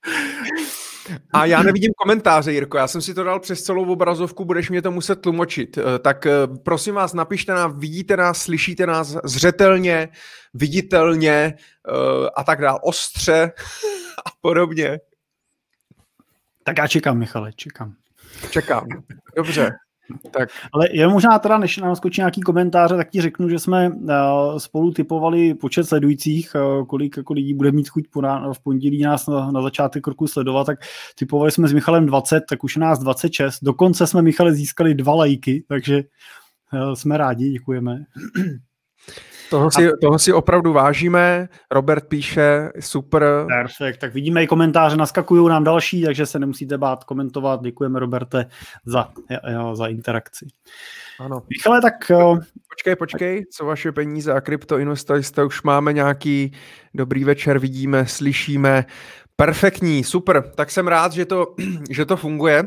A 1.33 1.45
já 1.45 1.63
nevidím 1.63 1.91
komentáře, 1.97 2.53
Jirko, 2.53 2.77
já 2.77 2.87
jsem 2.87 3.01
si 3.01 3.13
to 3.13 3.23
dal 3.23 3.39
přes 3.39 3.63
celou 3.63 3.91
obrazovku, 3.91 4.45
budeš 4.45 4.69
mě 4.69 4.81
to 4.81 4.91
muset 4.91 5.21
tlumočit. 5.21 5.77
Eh, 5.77 5.99
tak 5.99 6.25
eh, 6.25 6.31
prosím 6.63 6.95
vás, 6.95 7.13
napište 7.13 7.53
nám, 7.53 7.79
vidíte 7.79 8.17
nás, 8.17 8.41
slyšíte 8.41 8.85
nás 8.85 9.17
zřetelně, 9.23 10.09
viditelně 10.53 11.31
eh, 11.31 12.29
a 12.35 12.43
tak 12.43 12.61
dále, 12.61 12.79
ostře 12.83 13.51
a 14.25 14.29
podobně. 14.41 14.99
Tak 16.63 16.77
já 16.77 16.87
čekám, 16.87 17.17
Michale, 17.17 17.53
čekám. 17.53 17.93
Čekám, 18.51 18.87
dobře. 19.35 19.71
Tak. 20.31 20.49
Ale 20.73 20.87
je 20.91 21.07
možná 21.07 21.39
teda, 21.39 21.57
než 21.57 21.77
nám 21.77 21.95
skočí 21.95 22.21
nějaký 22.21 22.41
komentáře, 22.41 22.95
tak 22.95 23.09
ti 23.09 23.21
řeknu, 23.21 23.49
že 23.49 23.59
jsme 23.59 23.89
uh, 23.89 24.57
spolu 24.57 24.91
typovali 24.91 25.53
počet 25.53 25.83
sledujících, 25.83 26.55
uh, 26.55 26.85
kolik 26.85 27.17
jako 27.17 27.33
lidí 27.33 27.53
bude 27.53 27.71
mít 27.71 27.89
chuť 27.89 28.03
podá, 28.11 28.53
v 28.53 28.59
pondělí 28.59 29.01
nás 29.01 29.27
na, 29.27 29.51
na 29.51 29.61
začátek 29.61 30.07
roku 30.07 30.27
sledovat, 30.27 30.63
tak 30.63 30.79
typovali 31.15 31.51
jsme 31.51 31.67
s 31.67 31.73
Michalem 31.73 32.05
20, 32.05 32.43
tak 32.49 32.63
už 32.63 32.75
je 32.75 32.79
nás 32.79 32.99
26. 32.99 33.59
Dokonce 33.61 34.07
jsme 34.07 34.21
Michale 34.21 34.53
získali 34.53 34.93
dva 34.93 35.15
lajky, 35.15 35.63
takže 35.67 36.03
uh, 36.73 36.93
jsme 36.93 37.17
rádi, 37.17 37.49
děkujeme. 37.49 38.05
Toho 39.49 39.71
si, 39.71 39.87
a... 39.87 39.91
toho 40.01 40.19
si 40.19 40.33
opravdu 40.33 40.73
vážíme. 40.73 41.49
Robert 41.71 42.07
píše, 42.07 42.69
super. 42.79 43.23
Perfekt, 43.47 43.97
tak 43.97 44.13
vidíme 44.13 44.43
i 44.43 44.47
komentáře, 44.47 44.97
naskakují 44.97 45.49
nám 45.49 45.63
další, 45.63 46.03
takže 46.03 46.25
se 46.25 46.39
nemusíte 46.39 46.77
bát 46.77 47.03
komentovat. 47.03 47.61
Děkujeme, 47.61 47.99
Roberte, 47.99 48.45
za, 48.85 49.09
za 49.73 49.87
interakci. 49.87 50.47
Ano. 51.19 51.43
Michale, 51.49 51.81
tak... 51.81 51.93
Počkej, 52.69 52.95
počkej, 52.95 53.45
co 53.53 53.65
vaše 53.65 53.91
peníze 53.91 54.33
a 54.33 54.41
kryptoinvestorista, 54.41 55.45
už 55.45 55.63
máme 55.63 55.93
nějaký 55.93 56.51
dobrý 56.93 57.23
večer, 57.23 57.59
vidíme, 57.59 58.05
slyšíme. 58.05 58.85
Perfektní, 59.35 60.03
super, 60.03 60.51
tak 60.55 60.71
jsem 60.71 60.87
rád, 60.87 61.13
že 61.13 61.25
to, 61.25 61.55
že 61.89 62.05
to 62.05 62.17
funguje. 62.17 62.63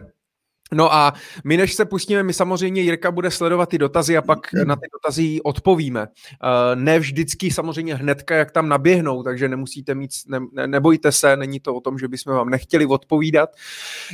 No 0.74 0.94
a 0.94 1.14
my, 1.44 1.56
než 1.56 1.74
se 1.74 1.84
pustíme, 1.84 2.22
my 2.22 2.32
samozřejmě 2.32 2.82
Jirka 2.82 3.10
bude 3.10 3.30
sledovat 3.30 3.68
ty 3.68 3.78
dotazy 3.78 4.16
a 4.16 4.22
pak 4.22 4.38
na 4.64 4.76
ty 4.76 4.86
dotazy 4.92 5.40
odpovíme. 5.42 6.08
Eh, 6.08 6.76
ne 6.76 6.98
vždycky 6.98 7.50
samozřejmě 7.50 7.94
hnedka, 7.94 8.34
jak 8.34 8.50
tam 8.50 8.68
naběhnou, 8.68 9.22
takže 9.22 9.48
nemusíte 9.48 9.94
mít, 9.94 10.10
ne, 10.26 10.66
nebojte 10.66 11.12
se, 11.12 11.36
není 11.36 11.60
to 11.60 11.74
o 11.74 11.80
tom, 11.80 11.98
že 11.98 12.08
bychom 12.08 12.34
vám 12.34 12.50
nechtěli 12.50 12.86
odpovídat. 12.86 13.50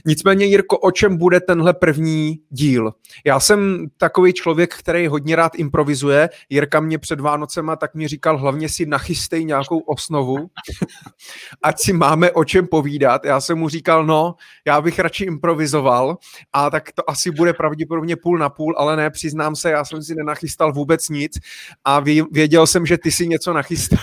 Nicméně, 0.05 0.47
Jirko, 0.47 0.79
o 0.79 0.91
čem 0.91 1.17
bude 1.17 1.41
tenhle 1.41 1.75
první 1.75 2.41
díl? 2.51 2.93
Já 3.25 3.41
jsem 3.41 3.87
takový 3.97 4.33
člověk, 4.33 4.75
který 4.75 5.07
hodně 5.07 5.37
rád 5.37 5.55
improvizuje. 5.55 6.29
Jirka 6.49 6.81
mě 6.81 6.99
před 6.99 7.21
Vánocema 7.21 7.77
tak 7.77 7.95
mi 7.95 8.09
říkal, 8.09 8.39
hlavně 8.39 8.69
si 8.69 8.87
nachystej 8.87 9.45
nějakou 9.45 9.79
osnovu, 9.79 10.37
ať 11.63 11.81
si 11.81 11.93
máme 11.93 12.31
o 12.31 12.45
čem 12.45 12.67
povídat. 12.67 13.25
Já 13.25 13.41
jsem 13.41 13.59
mu 13.59 13.69
říkal, 13.69 14.07
no, 14.07 14.35
já 14.67 14.81
bych 14.81 14.99
radši 14.99 15.25
improvizoval, 15.25 16.17
a 16.53 16.71
tak 16.71 16.93
to 16.93 17.11
asi 17.11 17.31
bude 17.31 17.53
pravděpodobně 17.53 18.17
půl 18.17 18.39
na 18.39 18.49
půl, 18.49 18.75
ale 18.79 18.97
ne, 18.97 19.11
přiznám 19.11 19.57
se, 19.57 19.71
já 19.71 19.85
jsem 19.85 20.03
si 20.03 20.15
nenachystal 20.15 20.73
vůbec 20.73 21.09
nic 21.09 21.39
a 21.85 22.01
věděl 22.31 22.67
jsem, 22.67 22.87
že 22.87 22.99
ty 22.99 23.13
si 23.13 23.29
něco 23.29 23.53
nachystáš. 23.53 24.01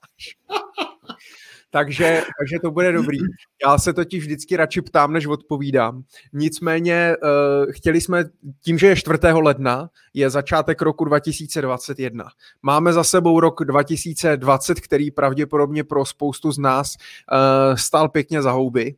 takže, 1.70 2.22
takže 2.38 2.56
to 2.62 2.70
bude 2.70 2.92
dobrý. 2.92 3.18
Já 3.66 3.78
se 3.78 3.92
totiž 3.92 4.24
vždycky 4.24 4.56
radši 4.56 4.82
ptám, 4.82 5.12
než 5.12 5.26
odpovídám. 5.26 6.02
Nicméně 6.32 7.16
uh, 7.22 7.72
chtěli 7.72 8.00
jsme, 8.00 8.24
tím, 8.60 8.78
že 8.78 8.86
je 8.86 8.96
4. 8.96 9.18
ledna, 9.32 9.90
je 10.14 10.30
začátek 10.30 10.82
roku 10.82 11.04
2021. 11.04 12.24
Máme 12.62 12.92
za 12.92 13.04
sebou 13.04 13.40
rok 13.40 13.64
2020, 13.64 14.80
který 14.80 15.10
pravděpodobně 15.10 15.84
pro 15.84 16.04
spoustu 16.04 16.52
z 16.52 16.58
nás 16.58 16.96
uh, 16.96 17.76
stál 17.76 18.08
pěkně 18.08 18.42
za 18.42 18.50
houby. 18.50 18.94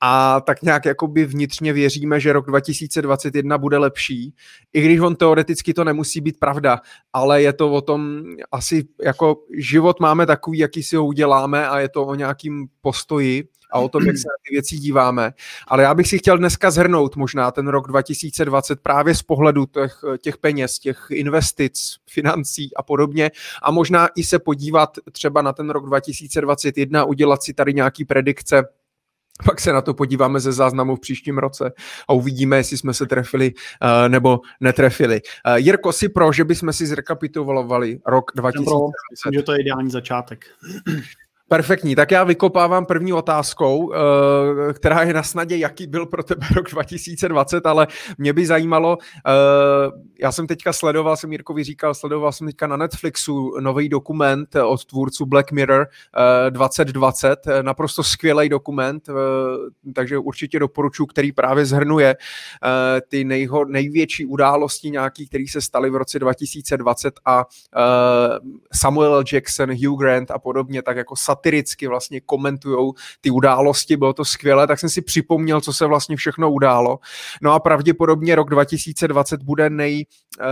A 0.00 0.40
tak 0.40 0.62
nějak 0.62 0.84
jakoby 0.84 1.24
vnitřně 1.24 1.72
věříme, 1.72 2.20
že 2.20 2.32
rok 2.32 2.46
2021 2.46 3.58
bude 3.58 3.78
lepší, 3.78 4.34
i 4.72 4.82
když 4.82 5.00
on 5.00 5.16
teoreticky 5.16 5.74
to 5.74 5.84
nemusí 5.84 6.20
být 6.20 6.38
pravda, 6.38 6.80
ale 7.12 7.42
je 7.42 7.52
to 7.52 7.72
o 7.72 7.80
tom, 7.80 8.22
asi 8.52 8.84
jako 9.02 9.36
život 9.58 10.00
máme 10.00 10.26
takový, 10.26 10.58
jaký 10.58 10.82
si 10.82 10.96
ho 10.96 11.06
uděláme 11.06 11.68
a 11.68 11.78
je 11.78 11.88
to 11.88 12.06
o 12.06 12.14
nějakým 12.14 12.68
postoji 12.80 13.48
a 13.72 13.78
o 13.78 13.88
tom, 13.88 14.06
jak 14.06 14.16
se 14.16 14.28
na 14.28 14.34
ty 14.48 14.54
věci 14.54 14.76
díváme. 14.76 15.32
Ale 15.68 15.82
já 15.82 15.94
bych 15.94 16.08
si 16.08 16.18
chtěl 16.18 16.38
dneska 16.38 16.70
zhrnout 16.70 17.16
možná 17.16 17.50
ten 17.50 17.68
rok 17.68 17.88
2020 17.88 18.80
právě 18.80 19.14
z 19.14 19.22
pohledu 19.22 19.66
těch, 19.66 20.00
těch 20.22 20.38
peněz, 20.38 20.78
těch 20.78 21.06
investic, 21.10 21.96
financí 22.10 22.76
a 22.76 22.82
podobně 22.82 23.30
a 23.62 23.70
možná 23.70 24.08
i 24.16 24.24
se 24.24 24.38
podívat 24.38 24.90
třeba 25.12 25.42
na 25.42 25.52
ten 25.52 25.70
rok 25.70 25.86
2021, 25.86 27.04
udělat 27.04 27.42
si 27.42 27.54
tady 27.54 27.74
nějaký 27.74 28.04
predikce, 28.04 28.62
pak 29.44 29.60
se 29.60 29.72
na 29.72 29.80
to 29.80 29.94
podíváme 29.94 30.40
ze 30.40 30.52
záznamu 30.52 30.96
v 30.96 31.00
příštím 31.00 31.38
roce 31.38 31.72
a 32.08 32.12
uvidíme, 32.12 32.56
jestli 32.56 32.76
jsme 32.76 32.94
se 32.94 33.06
trefili 33.06 33.52
uh, 33.52 34.08
nebo 34.08 34.40
netrefili. 34.60 35.20
Uh, 35.46 35.54
Jirko, 35.54 35.92
si 35.92 36.08
pro, 36.08 36.32
že 36.32 36.44
bychom 36.44 36.72
si 36.72 36.86
zrekapitulovali 36.86 37.98
rok 38.06 38.30
2020? 38.34 38.82
Myslím, 39.10 39.32
že 39.32 39.42
to 39.42 39.52
je 39.52 39.60
ideální 39.60 39.90
začátek. 39.90 40.46
Perfektní, 41.52 41.96
tak 41.96 42.10
já 42.10 42.24
vykopávám 42.24 42.86
první 42.86 43.12
otázkou, 43.12 43.92
eh, 43.92 44.72
která 44.72 45.02
je 45.02 45.12
na 45.14 45.22
snadě, 45.22 45.56
jaký 45.56 45.86
byl 45.86 46.06
pro 46.06 46.22
tebe 46.22 46.46
rok 46.54 46.70
2020, 46.70 47.66
ale 47.66 47.86
mě 48.18 48.32
by 48.32 48.46
zajímalo, 48.46 48.98
eh, 49.00 49.30
já 50.20 50.32
jsem 50.32 50.46
teďka 50.46 50.72
sledoval, 50.72 51.16
jsem 51.16 51.32
Jirkovi 51.32 51.64
říkal, 51.64 51.94
sledoval 51.94 52.32
jsem 52.32 52.46
teďka 52.46 52.66
na 52.66 52.76
Netflixu 52.76 53.60
nový 53.60 53.88
dokument 53.88 54.56
od 54.56 54.84
tvůrců 54.84 55.26
Black 55.26 55.52
Mirror 55.52 55.86
2020, 56.50 57.46
eh, 57.46 57.62
naprosto 57.62 58.02
skvělý 58.02 58.48
dokument, 58.48 59.08
takže 59.94 60.18
určitě 60.18 60.58
doporučuji, 60.58 61.06
který 61.06 61.32
právě 61.32 61.66
zhrnuje 61.66 62.16
ty 63.08 63.24
nejho, 63.24 63.64
největší 63.64 64.26
události 64.26 64.90
nějaký, 64.90 65.28
které 65.28 65.44
se 65.48 65.60
staly 65.60 65.90
v 65.90 65.96
roce 65.96 66.18
2020 66.18 67.14
a 67.24 67.44
Samuel. 68.72 69.24
Jackson, 69.32 69.70
Hugh 69.70 70.00
Grant 70.00 70.30
a 70.30 70.38
podobně, 70.38 70.82
tak 70.82 70.96
jako 70.96 71.16
sat 71.16 71.39
satiricky 71.40 71.86
vlastně 71.86 72.20
komentují 72.20 72.92
ty 73.20 73.30
události, 73.30 73.96
bylo 73.96 74.12
to 74.12 74.24
skvělé, 74.24 74.66
tak 74.66 74.80
jsem 74.80 74.90
si 74.90 75.02
připomněl, 75.02 75.60
co 75.60 75.72
se 75.72 75.86
vlastně 75.86 76.16
všechno 76.16 76.52
událo. 76.52 76.98
No 77.42 77.52
a 77.52 77.60
pravděpodobně 77.60 78.34
rok 78.34 78.50
2020 78.50 79.42
bude 79.42 79.70
nej, 79.70 80.06
uh, 80.40 80.46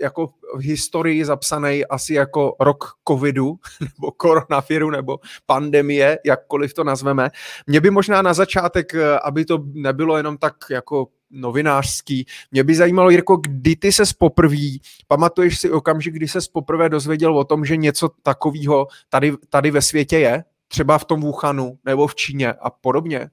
jako 0.00 0.26
v 0.54 0.60
historii 0.60 1.24
zapsaný 1.24 1.86
asi 1.86 2.14
jako 2.14 2.56
rok 2.60 2.84
covidu, 3.08 3.54
nebo 3.80 4.12
koronaviru, 4.12 4.90
nebo 4.90 5.18
pandemie, 5.46 6.18
jakkoliv 6.24 6.74
to 6.74 6.84
nazveme. 6.84 7.30
Mě 7.66 7.80
by 7.80 7.90
možná 7.90 8.22
na 8.22 8.34
začátek, 8.34 8.94
eh, 8.94 9.18
aby 9.18 9.44
to 9.44 9.58
nebylo 9.72 10.16
jenom 10.16 10.38
tak 10.38 10.54
jako 10.70 11.08
novinářský. 11.30 12.26
Mě 12.50 12.64
by 12.64 12.74
zajímalo, 12.74 13.10
Jirko, 13.10 13.36
kdy 13.36 13.76
ty 13.76 13.92
se 13.92 14.02
poprví, 14.18 14.80
pamatuješ 15.08 15.58
si 15.58 15.70
okamžik, 15.70 16.14
kdy 16.14 16.28
se 16.28 16.38
poprvé 16.52 16.88
dozvěděl 16.88 17.38
o 17.38 17.44
tom, 17.44 17.64
že 17.64 17.76
něco 17.76 18.08
takového 18.22 18.86
tady, 19.08 19.32
tady 19.48 19.70
ve 19.70 19.82
světě 19.82 20.18
je? 20.18 20.44
Třeba 20.68 20.98
v 20.98 21.04
tom 21.04 21.20
Wuhanu 21.20 21.78
nebo 21.84 22.06
v 22.06 22.14
Číně 22.14 22.52
a 22.52 22.70
podobně? 22.70 23.30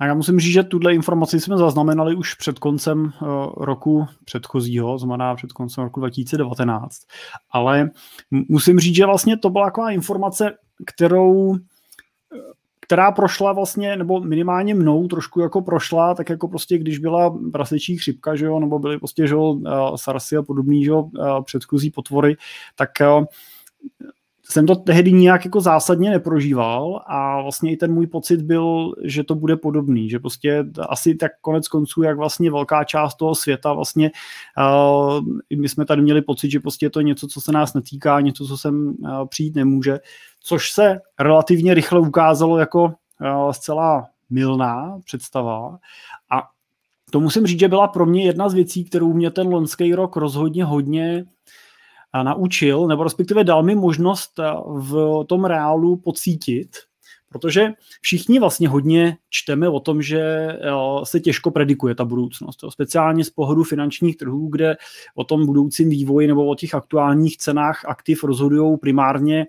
A 0.00 0.06
já 0.06 0.14
musím 0.14 0.40
říct, 0.40 0.52
že 0.52 0.62
tuhle 0.62 0.94
informaci 0.94 1.40
jsme 1.40 1.56
zaznamenali 1.56 2.14
už 2.14 2.34
před 2.34 2.58
koncem 2.58 3.02
uh, 3.02 3.28
roku 3.56 4.06
předchozího, 4.24 4.98
znamená 4.98 5.34
před 5.34 5.52
koncem 5.52 5.84
roku 5.84 6.00
2019. 6.00 6.96
Ale 7.50 7.90
musím 8.30 8.78
říct, 8.78 8.94
že 8.94 9.06
vlastně 9.06 9.36
to 9.36 9.50
byla 9.50 9.64
taková 9.64 9.90
informace, 9.90 10.52
kterou 10.86 11.56
která 12.90 13.12
prošla 13.12 13.52
vlastně, 13.52 13.96
nebo 13.96 14.20
minimálně 14.20 14.74
mnou 14.74 15.08
trošku 15.08 15.40
jako 15.40 15.62
prošla, 15.62 16.14
tak 16.14 16.30
jako 16.30 16.48
prostě 16.48 16.78
když 16.78 16.98
byla 16.98 17.38
prasečí 17.52 17.96
chřipka, 17.96 18.36
že 18.36 18.46
jo, 18.46 18.60
nebo 18.60 18.78
byly 18.78 18.98
prostě, 18.98 19.26
že 19.26 19.34
jo, 19.34 19.60
SARSy 19.96 20.36
a 20.36 20.42
podobný, 20.42 20.84
že 20.84 20.90
jo, 20.90 21.10
předchozí 21.44 21.90
potvory, 21.90 22.36
tak 22.76 22.90
jsem 24.50 24.66
to 24.66 24.74
tehdy 24.74 25.12
nějak 25.12 25.44
jako 25.44 25.60
zásadně 25.60 26.10
neprožíval 26.10 27.02
a 27.06 27.42
vlastně 27.42 27.72
i 27.72 27.76
ten 27.76 27.92
můj 27.92 28.06
pocit 28.06 28.42
byl, 28.42 28.94
že 29.04 29.24
to 29.24 29.34
bude 29.34 29.56
podobný, 29.56 30.10
že 30.10 30.18
prostě 30.18 30.64
asi 30.88 31.14
tak 31.14 31.32
konec 31.40 31.68
konců, 31.68 32.02
jak 32.02 32.16
vlastně 32.16 32.50
velká 32.50 32.84
část 32.84 33.14
toho 33.14 33.34
světa 33.34 33.72
vlastně, 33.72 34.10
uh, 34.58 35.20
my 35.60 35.68
jsme 35.68 35.84
tady 35.84 36.02
měli 36.02 36.22
pocit, 36.22 36.50
že 36.50 36.60
prostě 36.60 36.86
je 36.86 36.90
to 36.90 37.00
něco, 37.00 37.28
co 37.28 37.40
se 37.40 37.52
nás 37.52 37.74
netýká, 37.74 38.20
něco, 38.20 38.46
co 38.46 38.58
sem 38.58 38.88
uh, 38.88 39.26
přijít 39.28 39.56
nemůže, 39.56 39.98
což 40.40 40.72
se 40.72 41.00
relativně 41.20 41.74
rychle 41.74 42.00
ukázalo 42.00 42.58
jako 42.58 42.84
uh, 42.84 43.50
zcela 43.50 44.06
milná 44.30 44.98
představa. 45.04 45.78
A 46.30 46.42
to 47.10 47.20
musím 47.20 47.46
říct, 47.46 47.60
že 47.60 47.68
byla 47.68 47.88
pro 47.88 48.06
mě 48.06 48.24
jedna 48.24 48.48
z 48.48 48.54
věcí, 48.54 48.84
kterou 48.84 49.12
mě 49.12 49.30
ten 49.30 49.48
loňský 49.48 49.94
rok 49.94 50.16
rozhodně 50.16 50.64
hodně 50.64 51.24
naučil, 52.22 52.86
nebo 52.86 53.04
respektive 53.04 53.44
dal 53.44 53.62
mi 53.62 53.74
možnost 53.74 54.38
eh, 54.38 54.44
v 54.66 55.24
tom 55.26 55.44
reálu 55.44 55.96
pocítit, 55.96 56.76
protože 57.28 57.68
všichni 58.00 58.38
vlastně 58.38 58.68
hodně 58.68 59.16
čteme 59.30 59.68
o 59.68 59.80
tom, 59.80 60.02
že 60.02 60.20
eh, 60.20 60.58
se 61.04 61.20
těžko 61.20 61.50
predikuje 61.50 61.94
ta 61.94 62.04
budoucnost. 62.04 62.64
Speciálně 62.68 63.24
z 63.24 63.30
pohledu 63.30 63.64
finančních 63.64 64.16
trhů, 64.16 64.48
kde 64.48 64.76
o 65.14 65.24
tom 65.24 65.46
budoucím 65.46 65.90
vývoji 65.90 66.26
nebo 66.26 66.46
o 66.46 66.54
těch 66.54 66.74
aktuálních 66.74 67.36
cenách 67.36 67.84
aktiv 67.84 68.24
rozhodují 68.24 68.78
primárně 68.78 69.46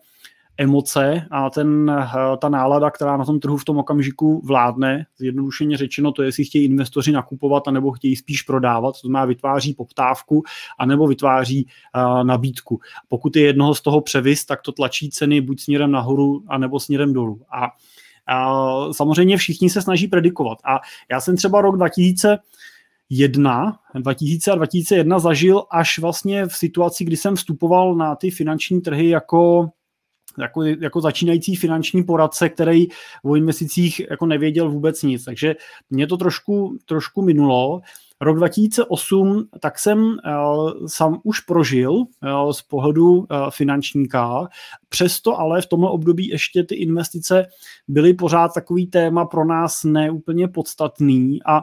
emoce 0.61 1.27
a 1.31 1.49
ten, 1.49 1.89
eh, 1.89 2.37
ta 2.37 2.49
nálada, 2.49 2.91
která 2.91 3.17
na 3.17 3.25
tom 3.25 3.39
trhu 3.39 3.57
v 3.57 3.65
tom 3.65 3.77
okamžiku 3.77 4.41
vládne, 4.45 5.05
zjednodušeně 5.17 5.77
řečeno, 5.77 6.11
to 6.11 6.21
je, 6.21 6.27
jestli 6.27 6.45
chtějí 6.45 6.65
investoři 6.65 7.11
nakupovat, 7.11 7.67
anebo 7.67 7.91
chtějí 7.91 8.15
spíš 8.15 8.41
prodávat, 8.41 8.91
to 9.01 9.07
znamená 9.07 9.25
vytváří 9.25 9.73
poptávku, 9.73 10.43
anebo 10.79 11.07
vytváří 11.07 11.67
uh, 11.95 12.23
nabídku. 12.23 12.79
Pokud 13.09 13.35
je 13.35 13.43
jednoho 13.43 13.75
z 13.75 13.81
toho 13.81 14.01
převis, 14.01 14.45
tak 14.45 14.61
to 14.61 14.71
tlačí 14.71 15.09
ceny 15.09 15.41
buď 15.41 15.61
směrem 15.61 15.91
nahoru, 15.91 16.43
anebo 16.47 16.79
směrem 16.79 17.13
dolů. 17.13 17.41
A 17.53 17.67
a 18.27 18.93
samozřejmě 18.93 19.37
všichni 19.37 19.69
se 19.69 19.81
snaží 19.81 20.07
predikovat. 20.07 20.57
A 20.65 20.79
já 21.11 21.21
jsem 21.21 21.37
třeba 21.37 21.61
rok 21.61 21.75
2000 21.75 22.39
2001, 23.11 23.79
2000 23.95 24.51
a 24.51 24.55
2001 24.55 25.19
zažil 25.19 25.63
až 25.71 25.99
vlastně 25.99 26.45
v 26.47 26.55
situaci, 26.55 27.05
kdy 27.05 27.17
jsem 27.17 27.35
vstupoval 27.35 27.95
na 27.95 28.15
ty 28.15 28.31
finanční 28.31 28.81
trhy 28.81 29.09
jako 29.09 29.69
jako, 30.39 30.63
jako 30.63 31.01
začínající 31.01 31.55
finanční 31.55 32.03
poradce, 32.03 32.49
který 32.49 32.87
o 33.23 33.35
investicích 33.35 34.01
jako 34.09 34.25
nevěděl 34.25 34.69
vůbec 34.69 35.03
nic. 35.03 35.25
Takže 35.25 35.55
mě 35.89 36.07
to 36.07 36.17
trošku, 36.17 36.77
trošku 36.85 37.21
minulo. 37.21 37.81
Rok 38.21 38.37
2008, 38.37 39.47
tak 39.59 39.79
jsem 39.79 40.03
uh, 40.03 40.71
sám 40.87 41.19
už 41.23 41.39
prožil 41.39 41.91
uh, 41.91 42.05
z 42.51 42.61
pohledu 42.61 43.17
uh, 43.17 43.25
finančníka, 43.49 44.47
přesto 44.89 45.39
ale 45.39 45.61
v 45.61 45.65
tomhle 45.65 45.89
období 45.89 46.27
ještě 46.27 46.63
ty 46.63 46.75
investice 46.75 47.45
byly 47.87 48.13
pořád 48.13 48.53
takový 48.53 48.87
téma 48.87 49.25
pro 49.25 49.45
nás 49.45 49.83
neúplně 49.83 50.47
podstatný 50.47 51.39
a 51.45 51.61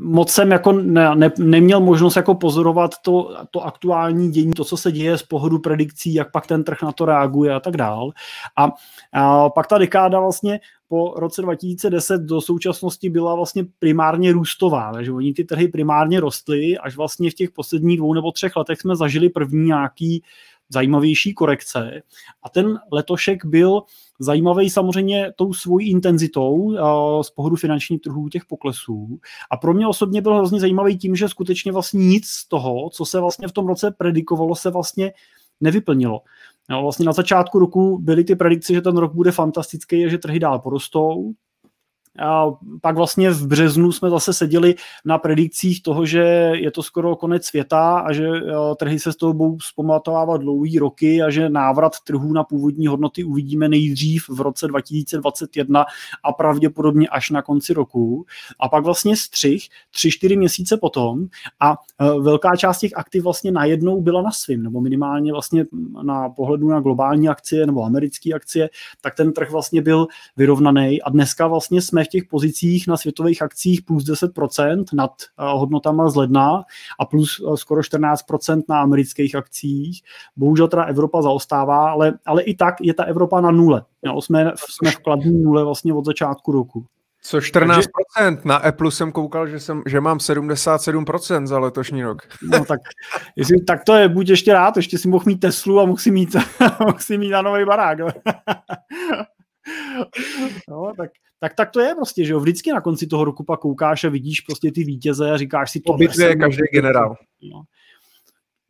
moc 0.00 0.30
jsem 0.30 0.50
jako 0.50 0.72
ne, 0.72 1.14
ne, 1.14 1.32
neměl 1.38 1.80
možnost 1.80 2.16
jako 2.16 2.34
pozorovat 2.34 2.90
to, 3.02 3.36
to 3.50 3.60
aktuální 3.60 4.30
dění, 4.30 4.52
to, 4.52 4.64
co 4.64 4.76
se 4.76 4.92
děje 4.92 5.18
z 5.18 5.22
pohledu 5.22 5.58
predikcí, 5.58 6.14
jak 6.14 6.30
pak 6.30 6.46
ten 6.46 6.64
trh 6.64 6.82
na 6.82 6.92
to 6.92 7.04
reaguje 7.04 7.54
a 7.54 7.60
tak 7.60 7.76
dál. 7.76 8.10
A, 8.56 8.72
a 9.12 9.50
pak 9.50 9.66
ta 9.66 9.78
dekáda 9.78 10.20
vlastně 10.20 10.60
po 10.88 11.14
roce 11.16 11.42
2010 11.42 12.20
do 12.20 12.40
současnosti 12.40 13.10
byla 13.10 13.34
vlastně 13.34 13.64
primárně 13.78 14.32
růstová, 14.32 14.92
takže 14.92 15.12
oni 15.12 15.32
ty 15.32 15.44
trhy 15.44 15.68
primárně 15.68 16.20
rostly, 16.20 16.78
až 16.78 16.96
vlastně 16.96 17.30
v 17.30 17.34
těch 17.34 17.50
posledních 17.50 17.98
dvou 17.98 18.14
nebo 18.14 18.32
třech 18.32 18.56
letech 18.56 18.80
jsme 18.80 18.96
zažili 18.96 19.28
první 19.28 19.66
nějaký 19.66 20.22
zajímavější 20.68 21.34
korekce. 21.34 22.02
A 22.42 22.48
ten 22.48 22.78
letošek 22.92 23.44
byl 23.44 23.82
zajímavý 24.20 24.70
samozřejmě 24.70 25.32
tou 25.36 25.52
svojí 25.52 25.90
intenzitou 25.90 26.76
z 27.22 27.30
pohledu 27.30 27.56
finančních 27.56 28.00
trhů 28.00 28.28
těch 28.28 28.44
poklesů. 28.44 29.18
A 29.50 29.56
pro 29.56 29.74
mě 29.74 29.88
osobně 29.88 30.22
byl 30.22 30.34
hrozně 30.34 30.60
zajímavý 30.60 30.98
tím, 30.98 31.16
že 31.16 31.28
skutečně 31.28 31.72
vlastně 31.72 32.06
nic 32.06 32.26
z 32.26 32.48
toho, 32.48 32.90
co 32.90 33.04
se 33.04 33.20
vlastně 33.20 33.48
v 33.48 33.52
tom 33.52 33.66
roce 33.66 33.90
predikovalo, 33.90 34.54
se 34.54 34.70
vlastně 34.70 35.12
nevyplnilo. 35.60 36.22
No, 36.70 36.82
vlastně 36.82 37.06
na 37.06 37.12
začátku 37.12 37.58
roku 37.58 37.98
byly 37.98 38.24
ty 38.24 38.36
predikce, 38.36 38.74
že 38.74 38.80
ten 38.80 38.96
rok 38.96 39.14
bude 39.14 39.32
fantastický 39.32 40.04
a 40.04 40.08
že 40.08 40.18
trhy 40.18 40.38
dál 40.38 40.58
porostou. 40.58 41.32
A 42.22 42.46
pak 42.80 42.96
vlastně 42.96 43.30
v 43.30 43.46
březnu 43.46 43.92
jsme 43.92 44.10
zase 44.10 44.32
seděli 44.32 44.74
na 45.04 45.18
predikcích 45.18 45.82
toho, 45.82 46.06
že 46.06 46.50
je 46.54 46.70
to 46.70 46.82
skoro 46.82 47.16
konec 47.16 47.44
světa 47.46 47.98
a 47.98 48.12
že 48.12 48.28
trhy 48.76 48.98
se 48.98 49.12
z 49.12 49.16
toho 49.16 49.32
budou 49.32 49.60
zpamatovávat 49.60 50.40
dlouhý 50.40 50.78
roky 50.78 51.22
a 51.22 51.30
že 51.30 51.48
návrat 51.48 51.92
trhů 52.04 52.32
na 52.32 52.44
původní 52.44 52.86
hodnoty 52.86 53.24
uvidíme 53.24 53.68
nejdřív 53.68 54.28
v 54.28 54.40
roce 54.40 54.66
2021 54.66 55.84
a 56.24 56.32
pravděpodobně 56.32 57.08
až 57.08 57.30
na 57.30 57.42
konci 57.42 57.74
roku. 57.74 58.26
A 58.60 58.68
pak 58.68 58.84
vlastně 58.84 59.16
střih 59.16 59.68
tři, 59.90 60.10
čtyři 60.10 60.36
měsíce 60.36 60.76
potom 60.76 61.26
a 61.60 61.72
e, 61.72 62.20
velká 62.20 62.56
část 62.56 62.78
těch 62.78 62.92
aktiv 62.96 63.24
vlastně 63.24 63.52
najednou 63.52 64.00
byla 64.00 64.22
na 64.22 64.30
svým, 64.30 64.62
nebo 64.62 64.80
minimálně 64.80 65.32
vlastně 65.32 65.64
na 66.02 66.28
pohledu 66.28 66.68
na 66.68 66.80
globální 66.80 67.28
akcie 67.28 67.66
nebo 67.66 67.82
americké 67.82 68.32
akcie, 68.32 68.70
tak 69.00 69.14
ten 69.14 69.32
trh 69.32 69.50
vlastně 69.50 69.82
byl 69.82 70.06
vyrovnaný 70.36 71.02
a 71.02 71.10
dneska 71.10 71.46
vlastně 71.46 71.82
jsme 71.82 72.03
v 72.04 72.08
těch 72.08 72.24
pozicích 72.24 72.86
na 72.86 72.96
světových 72.96 73.42
akcích 73.42 73.82
plus 73.82 74.04
10% 74.04 74.84
nad 74.92 75.12
eh, 75.22 75.44
hodnotama 75.44 76.08
z 76.10 76.16
ledna 76.16 76.64
a 77.00 77.04
plus 77.04 77.42
eh, 77.52 77.56
skoro 77.56 77.80
14% 77.80 78.62
na 78.68 78.80
amerických 78.80 79.34
akcích. 79.34 80.02
Bohužel 80.36 80.68
teda 80.68 80.82
Evropa 80.82 81.22
zaostává, 81.22 81.90
ale, 81.90 82.18
ale 82.26 82.42
i 82.42 82.54
tak 82.54 82.74
je 82.80 82.94
ta 82.94 83.04
Evropa 83.04 83.40
na 83.40 83.50
nule. 83.50 83.84
Jo, 84.02 84.20
jsme, 84.20 84.52
jsme 84.70 84.90
v 84.90 84.98
kladní 84.98 85.42
nule 85.42 85.64
vlastně 85.64 85.94
od 85.94 86.04
začátku 86.04 86.52
roku. 86.52 86.86
Co 87.26 87.38
14%? 87.38 87.66
Takže, 88.18 88.40
na 88.44 88.56
Apple 88.56 88.90
jsem 88.90 89.12
koukal, 89.12 89.48
že, 89.48 89.60
jsem, 89.60 89.82
že 89.86 90.00
mám 90.00 90.18
77% 90.18 91.46
za 91.46 91.58
letošní 91.58 92.02
rok. 92.02 92.22
No 92.42 92.64
tak, 92.64 92.80
jestli, 93.36 93.60
tak 93.60 93.84
to 93.84 93.94
je, 93.94 94.08
buď 94.08 94.28
ještě 94.28 94.52
rád, 94.52 94.76
ještě 94.76 94.98
si 94.98 95.08
mohl 95.08 95.24
mít 95.26 95.40
Teslu 95.40 95.80
a 95.80 95.84
mohl 95.86 95.98
si 95.98 96.10
mít, 96.10 96.36
mohl 96.80 96.98
si 96.98 97.18
mít 97.18 97.30
na 97.30 97.42
nový 97.42 97.64
barák. 97.64 97.98
no, 100.68 100.92
tak, 100.96 101.10
tak, 101.44 101.54
tak 101.54 101.70
to 101.70 101.80
je 101.80 101.94
prostě, 101.94 102.24
že 102.24 102.32
jo, 102.32 102.40
vždycky 102.40 102.72
na 102.72 102.80
konci 102.80 103.06
toho 103.06 103.24
roku 103.24 103.44
pak 103.44 103.60
koukáš 103.60 104.04
a 104.04 104.08
vidíš 104.08 104.40
prostě 104.40 104.72
ty 104.72 104.84
vítěze 104.84 105.30
a 105.30 105.36
říkáš 105.36 105.70
si 105.70 105.80
to. 105.80 105.92
bitvě 105.92 106.28
je 106.28 106.36
každý 106.36 106.62
generál. 106.72 107.16
No. 107.42 107.62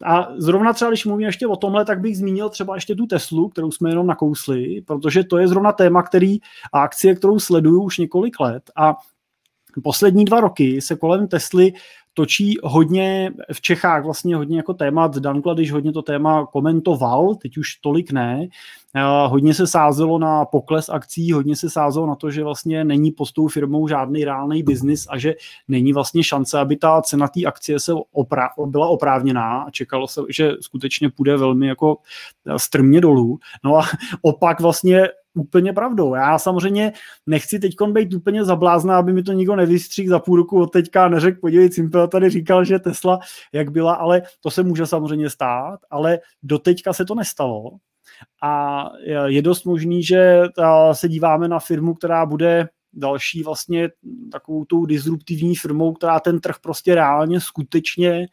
A 0.05 0.29
zrovna 0.37 0.73
třeba, 0.73 0.91
když 0.91 1.05
mluvím 1.05 1.27
ještě 1.27 1.47
o 1.47 1.57
tomhle, 1.57 1.85
tak 1.85 2.01
bych 2.01 2.17
zmínil 2.17 2.49
třeba 2.49 2.75
ještě 2.75 2.95
tu 2.95 3.07
Teslu, 3.07 3.49
kterou 3.49 3.71
jsme 3.71 3.91
jenom 3.91 4.07
nakousli, 4.07 4.83
protože 4.87 5.25
to 5.25 5.39
je 5.39 5.49
zrovna 5.49 5.73
téma, 5.73 6.03
který 6.03 6.39
a 6.73 6.81
akcie, 6.81 7.15
kterou 7.15 7.39
sleduju 7.39 7.83
už 7.83 7.99
několik 7.99 8.41
let 8.41 8.71
a 8.77 8.97
poslední 9.83 10.25
dva 10.25 10.41
roky 10.41 10.81
se 10.81 10.97
kolem 10.97 11.29
Tesly 11.29 11.73
točí 12.15 12.57
hodně 12.63 13.33
v 13.53 13.61
Čechách 13.61 14.05
vlastně 14.05 14.37
hodně 14.37 14.57
jako 14.57 14.75
témat. 14.75 15.17
Dan 15.19 15.43
Kladiš 15.43 15.73
hodně 15.73 15.93
to 15.93 16.03
téma 16.03 16.47
komentoval, 16.47 17.35
teď 17.35 17.59
už 17.59 17.75
tolik 17.75 18.13
ne. 18.13 18.49
Hodně 19.27 19.55
se 19.55 19.67
sázelo 19.67 20.19
na 20.19 20.45
pokles 20.45 20.89
akcí, 20.89 21.33
hodně 21.33 21.57
se 21.57 21.71
sázelo 21.71 22.07
na 22.07 22.15
to, 22.15 22.31
že 22.31 22.45
vlastně 22.45 22.85
není 22.85 23.11
pod 23.11 23.33
tou 23.33 23.49
firmou 23.49 23.89
žádný 23.89 24.25
reálný 24.25 24.63
biznis 24.63 25.07
a 25.11 25.19
že 25.19 25.35
není 25.69 25.93
vlastně 25.93 26.25
šance, 26.25 26.59
aby 26.59 26.77
ta 26.77 27.03
cena 27.03 27.29
té 27.29 27.45
akcie 27.45 27.81
se 27.81 27.93
oprá- 27.93 28.67
byla 28.67 28.89
oprávněná 28.89 29.63
a 29.63 29.71
čekalo 29.71 30.09
se, 30.09 30.21
že 30.29 30.53
skutečně 30.61 31.11
půjde 31.11 31.37
velmi 31.37 31.67
jako 31.67 31.97
strmě 32.57 33.01
dolů. 33.01 33.39
No 33.65 33.77
a 33.77 33.83
opak 34.23 34.61
vlastně 34.61 35.09
úplně 35.35 35.73
pravdou. 35.73 36.15
Já 36.15 36.39
samozřejmě 36.39 36.93
nechci 37.27 37.59
teď 37.59 37.75
být 37.93 38.15
úplně 38.15 38.45
zablázná, 38.45 38.99
aby 38.99 39.13
mi 39.13 39.23
to 39.23 39.33
nikdo 39.33 39.57
nevystřík 39.57 40.09
za 40.09 40.19
půl 40.19 40.37
roku 40.37 40.63
od 40.63 40.67
teďka 40.67 41.09
neřekl, 41.09 41.41
podívej, 41.41 41.71
Cimpel 41.71 42.09
tady 42.09 42.31
říkal, 42.31 42.65
že 42.65 42.79
Tesla 42.79 43.19
jak 43.53 43.71
byla, 43.71 43.95
ale 43.95 44.23
to 44.41 44.51
se 44.51 44.63
může 44.63 44.87
samozřejmě 44.87 45.31
stát, 45.31 45.81
ale 45.91 46.19
do 46.43 46.59
teďka 46.59 46.93
se 46.93 47.05
to 47.05 47.15
nestalo. 47.15 47.71
A 48.43 48.85
je 49.27 49.43
dost 49.43 49.65
možný, 49.65 50.03
že 50.03 50.43
se 50.93 51.09
díváme 51.09 51.49
na 51.49 51.59
firmu, 51.59 51.95
která 51.95 52.27
bude 52.27 52.69
další 52.93 53.43
vlastně 53.43 53.89
takovou 54.33 54.65
tou 54.65 54.87
disruptivní 54.87 55.57
firmou, 55.57 55.93
která 55.93 56.21
ten 56.21 56.41
trh 56.41 56.57
prostě 56.63 56.95
reálně 56.95 57.41
skutečně 57.41 58.27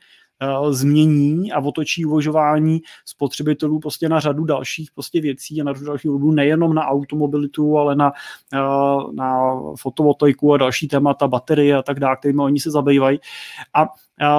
změní 0.69 1.51
a 1.51 1.59
otočí 1.59 2.05
uvažování 2.05 2.81
spotřebitelů 3.05 3.79
prostě 3.79 4.09
na 4.09 4.19
řadu 4.19 4.43
dalších 4.43 4.91
prostě 4.91 5.21
věcí 5.21 5.61
a 5.61 5.63
na 5.63 5.73
řadu 5.73 5.85
dalších 5.85 6.09
důvodů, 6.09 6.31
nejenom 6.31 6.73
na 6.73 6.87
automobilitu, 6.87 7.77
ale 7.77 7.95
na, 7.95 8.11
eh, 8.53 8.59
na 9.13 9.59
fotovoltaiku 9.79 10.53
a 10.53 10.57
další 10.57 10.87
témata, 10.87 11.27
baterie 11.27 11.77
a 11.77 11.83
tak 11.83 11.99
dále, 11.99 12.17
kterými 12.17 12.41
oni 12.41 12.59
se 12.59 12.71
zabývají. 12.71 13.19
A 13.73 13.87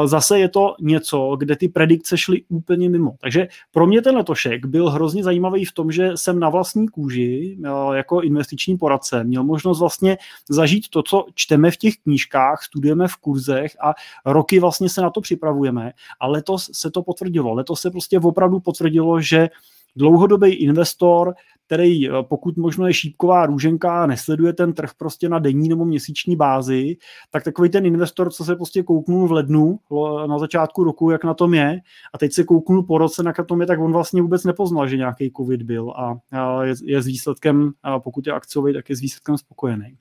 zase 0.04 0.38
je 0.38 0.48
to 0.48 0.74
něco, 0.80 1.36
kde 1.38 1.56
ty 1.56 1.68
predikce 1.68 2.18
šly 2.18 2.42
úplně 2.48 2.90
mimo. 2.90 3.14
Takže 3.20 3.48
pro 3.70 3.86
mě 3.86 4.02
ten 4.02 4.16
letošek 4.16 4.66
byl 4.66 4.90
hrozně 4.90 5.24
zajímavý 5.24 5.64
v 5.64 5.72
tom, 5.72 5.92
že 5.92 6.10
jsem 6.14 6.38
na 6.38 6.48
vlastní 6.48 6.88
kůži 6.88 7.58
jako 7.92 8.20
investiční 8.20 8.78
poradce 8.78 9.24
měl 9.24 9.44
možnost 9.44 9.80
vlastně 9.80 10.18
zažít 10.50 10.88
to, 10.88 11.02
co 11.02 11.26
čteme 11.34 11.70
v 11.70 11.76
těch 11.76 11.94
knížkách, 11.96 12.62
studujeme 12.62 13.08
v 13.08 13.16
kurzech 13.16 13.76
a 13.84 13.94
roky 14.26 14.60
vlastně 14.60 14.88
se 14.88 15.00
na 15.00 15.10
to 15.10 15.20
připravujeme 15.20 15.92
a 16.20 16.26
letos 16.26 16.70
se 16.72 16.90
to 16.90 17.02
potvrdilo. 17.02 17.54
Letos 17.54 17.80
se 17.80 17.90
prostě 17.90 18.18
opravdu 18.18 18.60
potvrdilo, 18.60 19.20
že 19.20 19.48
dlouhodobý 19.96 20.54
investor 20.54 21.34
který 21.72 22.08
eh, 22.08 22.12
pokud 22.22 22.56
možno 22.56 22.86
je 22.86 22.94
šípková 22.94 23.46
růženka 23.46 24.02
a 24.02 24.06
nesleduje 24.06 24.52
ten 24.52 24.72
trh 24.72 24.90
prostě 24.98 25.28
na 25.28 25.38
denní 25.38 25.68
nebo 25.68 25.84
měsíční 25.84 26.36
bázi, 26.36 26.96
tak 27.30 27.44
takový 27.44 27.68
ten 27.68 27.86
investor, 27.86 28.30
co 28.30 28.44
se 28.44 28.56
prostě 28.56 28.82
kouknul 28.82 29.28
v 29.28 29.32
lednu 29.32 29.78
na 30.26 30.38
začátku 30.38 30.84
roku, 30.84 31.10
jak 31.10 31.24
na 31.24 31.34
tom 31.34 31.54
je, 31.54 31.80
a 32.14 32.18
teď 32.18 32.32
se 32.32 32.44
kouknul 32.44 32.82
po 32.82 32.98
roce, 32.98 33.22
jak 33.26 33.38
na 33.38 33.44
tom 33.44 33.60
je, 33.60 33.66
tak 33.66 33.80
on 33.80 33.92
vlastně 33.92 34.22
vůbec 34.22 34.44
nepoznal, 34.44 34.88
že 34.88 34.96
nějaký 34.96 35.32
covid 35.36 35.62
byl 35.62 35.90
a 35.90 36.18
je, 36.62 36.74
je 36.84 37.02
s 37.02 37.06
výsledkem, 37.06 37.72
pokud 37.98 38.26
je 38.26 38.32
akciový, 38.32 38.74
tak 38.74 38.90
je 38.90 38.96
s 38.96 39.00
výsledkem 39.00 39.38
spokojený. 39.38 39.96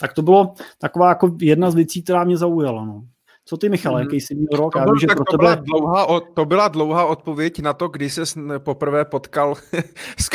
Tak 0.00 0.12
to 0.12 0.22
bylo 0.22 0.54
taková 0.78 1.08
jako 1.08 1.36
jedna 1.40 1.70
z 1.70 1.74
věcí, 1.74 2.02
která 2.02 2.24
mě 2.24 2.36
zaujala. 2.36 2.84
No. 2.84 3.04
Co 3.44 3.56
ty, 3.56 3.68
Michal, 3.68 3.94
mm. 3.94 4.00
jaký 4.00 4.20
jsi 4.20 4.34
měl 4.34 4.48
rok? 4.52 4.72
To, 4.72 4.80
byl, 4.80 4.98
že 4.98 5.06
pro 5.06 5.24
to, 5.24 5.36
tebe... 5.36 5.42
byla 5.42 5.54
dlouhá, 5.54 6.20
to 6.34 6.44
byla 6.44 6.68
dlouhá 6.68 7.04
odpověď 7.04 7.60
na 7.60 7.72
to, 7.72 7.88
kdy 7.88 8.10
se 8.10 8.22
poprvé 8.58 9.04
potkal 9.04 9.54
s, 10.18 10.28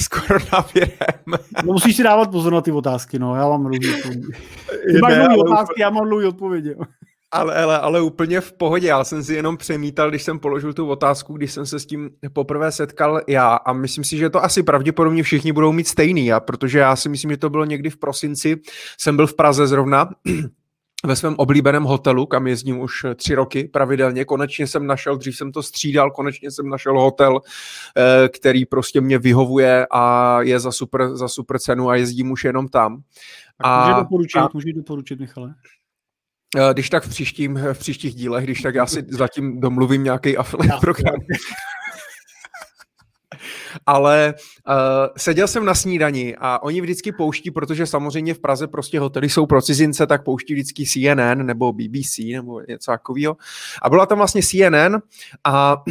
s 0.00 0.08
koronavirem. 0.08 1.24
No, 1.26 1.72
musíš 1.72 1.96
si 1.96 2.02
dávat 2.02 2.30
pozor 2.30 2.52
na 2.52 2.60
ty 2.60 2.72
otázky, 2.72 3.18
no, 3.18 3.34
já 3.34 3.48
mám 3.48 3.62
dlouhý 3.62 3.94
odpovědi. 3.94 4.26
Ty 4.92 4.98
máš 5.02 5.14
dlouhý 5.14 5.40
otázky, 5.40 5.80
já 5.80 5.90
mám 5.90 6.08
dlouhý 6.08 6.26
odpovědi. 6.26 6.76
Ale, 7.32 7.62
ale, 7.62 7.78
ale 7.78 8.00
úplně 8.00 8.40
v 8.40 8.52
pohodě. 8.52 8.88
Já 8.88 9.04
jsem 9.04 9.22
si 9.22 9.34
jenom 9.34 9.56
přemítal, 9.56 10.10
když 10.10 10.22
jsem 10.22 10.38
položil 10.38 10.72
tu 10.72 10.86
otázku, 10.88 11.32
když 11.32 11.52
jsem 11.52 11.66
se 11.66 11.80
s 11.80 11.86
tím 11.86 12.10
poprvé 12.32 12.72
setkal 12.72 13.20
já 13.28 13.54
a 13.54 13.72
myslím 13.72 14.04
si, 14.04 14.16
že 14.16 14.30
to 14.30 14.44
asi 14.44 14.62
pravděpodobně 14.62 15.22
všichni 15.22 15.52
budou 15.52 15.72
mít 15.72 15.88
stejný, 15.88 16.32
a 16.32 16.40
protože 16.40 16.78
já 16.78 16.96
si 16.96 17.08
myslím, 17.08 17.30
že 17.30 17.36
to 17.36 17.50
bylo 17.50 17.64
někdy 17.64 17.90
v 17.90 17.96
prosinci, 17.96 18.56
jsem 19.00 19.16
byl 19.16 19.26
v 19.26 19.34
Praze 19.34 19.66
zrovna 19.66 20.08
ve 21.04 21.16
svém 21.16 21.34
oblíbeném 21.38 21.82
hotelu, 21.82 22.26
kam 22.26 22.46
jezdím 22.46 22.80
už 22.80 23.06
tři 23.16 23.34
roky 23.34 23.68
pravidelně. 23.68 24.24
Konečně 24.24 24.66
jsem 24.66 24.86
našel, 24.86 25.16
dřív 25.16 25.36
jsem 25.36 25.52
to 25.52 25.62
střídal, 25.62 26.10
konečně 26.10 26.50
jsem 26.50 26.68
našel 26.68 27.00
hotel, 27.00 27.40
eh, 27.96 28.28
který 28.28 28.66
prostě 28.66 29.00
mě 29.00 29.18
vyhovuje 29.18 29.86
a 29.90 30.36
je 30.42 30.60
za 30.60 30.72
super, 30.72 31.16
za 31.16 31.28
super 31.28 31.58
cenu 31.58 31.88
a 31.88 31.96
jezdím 31.96 32.30
už 32.30 32.44
jenom 32.44 32.68
tam. 32.68 33.02
A, 33.58 33.88
může 33.88 34.00
doporučit, 34.00 34.38
a, 34.38 34.48
může 34.54 34.72
doporučit, 34.72 35.20
Michale? 35.20 35.54
Eh, 36.56 36.72
když 36.72 36.90
tak 36.90 37.04
v, 37.04 37.08
příštím, 37.08 37.54
v 37.72 37.78
příštích 37.78 38.14
dílech, 38.14 38.44
když 38.44 38.62
tak 38.62 38.74
já 38.74 38.86
si 38.86 39.04
zatím 39.08 39.60
domluvím 39.60 40.04
nějaký 40.04 40.36
affiliate 40.36 40.80
program. 40.80 41.14
Ale 43.86 44.34
uh, 44.68 44.74
seděl 45.16 45.48
jsem 45.48 45.64
na 45.64 45.74
snídani 45.74 46.36
a 46.38 46.62
oni 46.62 46.80
vždycky 46.80 47.12
pouští, 47.12 47.50
protože 47.50 47.86
samozřejmě 47.86 48.34
v 48.34 48.40
Praze 48.40 48.66
prostě 48.66 49.00
hotely 49.00 49.28
jsou 49.28 49.46
pro 49.46 49.62
cizince, 49.62 50.06
tak 50.06 50.24
pouští 50.24 50.54
vždycky 50.54 50.86
CNN 50.86 51.46
nebo 51.46 51.72
BBC 51.72 52.18
nebo 52.32 52.60
něco 52.68 52.90
takového. 52.90 53.36
A 53.82 53.90
byla 53.90 54.06
tam 54.06 54.18
vlastně 54.18 54.42
CNN 54.42 54.98
a 55.44 55.82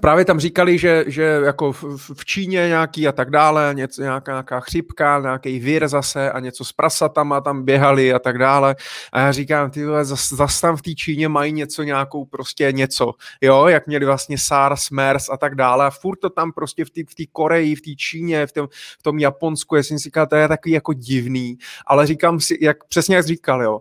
Právě 0.00 0.24
tam 0.24 0.40
říkali, 0.40 0.78
že, 0.78 1.04
že 1.06 1.40
jako 1.44 1.72
v, 1.72 1.84
v 2.14 2.24
Číně 2.24 2.68
nějaký 2.68 3.08
a 3.08 3.12
tak 3.12 3.30
dále, 3.30 3.70
něco, 3.74 4.02
nějaká, 4.02 4.32
nějaká 4.32 4.60
chřipka, 4.60 5.20
nějaký 5.20 5.58
vír 5.58 5.88
zase 5.88 6.32
a 6.32 6.40
něco 6.40 6.64
s 6.64 6.72
prasatama 6.72 7.40
tam 7.40 7.64
běhali 7.64 8.12
a 8.12 8.18
tak 8.18 8.38
dále. 8.38 8.76
A 9.12 9.20
já 9.20 9.32
říkám, 9.32 9.70
ty 9.70 9.84
zas, 10.02 10.28
zas 10.28 10.60
tam 10.60 10.76
v 10.76 10.82
té 10.82 10.94
Číně 10.94 11.28
mají 11.28 11.52
něco, 11.52 11.82
nějakou 11.82 12.24
prostě 12.24 12.72
něco, 12.72 13.12
jo, 13.40 13.66
jak 13.66 13.86
měli 13.86 14.06
vlastně 14.06 14.38
SARS, 14.38 14.90
MERS 14.90 15.28
a 15.28 15.36
tak 15.36 15.54
dále. 15.54 15.86
A 15.86 15.90
furt 15.90 16.16
to 16.16 16.30
tam 16.30 16.52
prostě 16.52 16.84
v 16.84 16.90
té 16.90 17.00
v 17.24 17.28
Koreji, 17.32 17.74
v 17.74 17.80
té 17.80 17.90
Číně, 17.96 18.46
v 18.46 18.52
tom, 18.52 18.68
v 18.98 19.02
tom 19.02 19.18
Japonsku, 19.18 19.76
jsem 19.76 19.98
si 19.98 20.04
říkal, 20.04 20.26
to 20.26 20.36
je 20.36 20.48
takový 20.48 20.72
jako 20.72 20.92
divný, 20.92 21.58
ale 21.86 22.06
říkám 22.06 22.40
si, 22.40 22.58
jak 22.60 22.84
přesně 22.84 23.16
jak 23.16 23.26
říkal, 23.26 23.62
jo, 23.62 23.80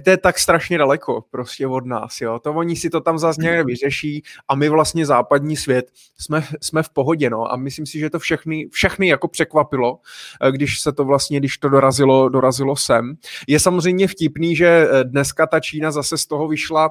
to 0.00 0.10
je 0.10 0.16
tak 0.16 0.38
strašně 0.38 0.78
daleko 0.78 1.24
prostě 1.30 1.66
od 1.66 1.86
nás, 1.86 2.20
jo. 2.20 2.38
To 2.38 2.52
oni 2.52 2.76
si 2.76 2.90
to 2.90 3.00
tam 3.00 3.18
zase 3.18 3.42
nějak 3.42 3.66
vyřeší 3.66 4.22
a 4.48 4.54
my 4.54 4.68
vlastně 4.68 5.06
západní 5.06 5.56
svět 5.56 5.90
jsme, 6.18 6.44
jsme 6.60 6.82
v 6.82 6.88
pohodě, 6.88 7.30
no. 7.30 7.52
A 7.52 7.56
myslím 7.56 7.86
si, 7.86 7.98
že 7.98 8.10
to 8.10 8.18
všechny, 8.18 8.68
všechny 8.72 9.08
jako 9.08 9.28
překvapilo, 9.28 9.98
eh, 10.42 10.52
když 10.52 10.80
se 10.80 10.92
to 10.92 11.04
vlastně, 11.04 11.38
když 11.38 11.58
to 11.58 11.68
dorazilo, 11.68 12.28
dorazilo 12.28 12.76
sem. 12.76 13.14
Je 13.48 13.60
samozřejmě 13.60 14.08
vtipný, 14.08 14.56
že 14.56 14.66
eh, 14.66 15.04
dneska 15.04 15.46
ta 15.46 15.60
Čína 15.60 15.90
zase 15.90 16.18
z 16.18 16.26
toho 16.26 16.48
vyšla 16.48 16.90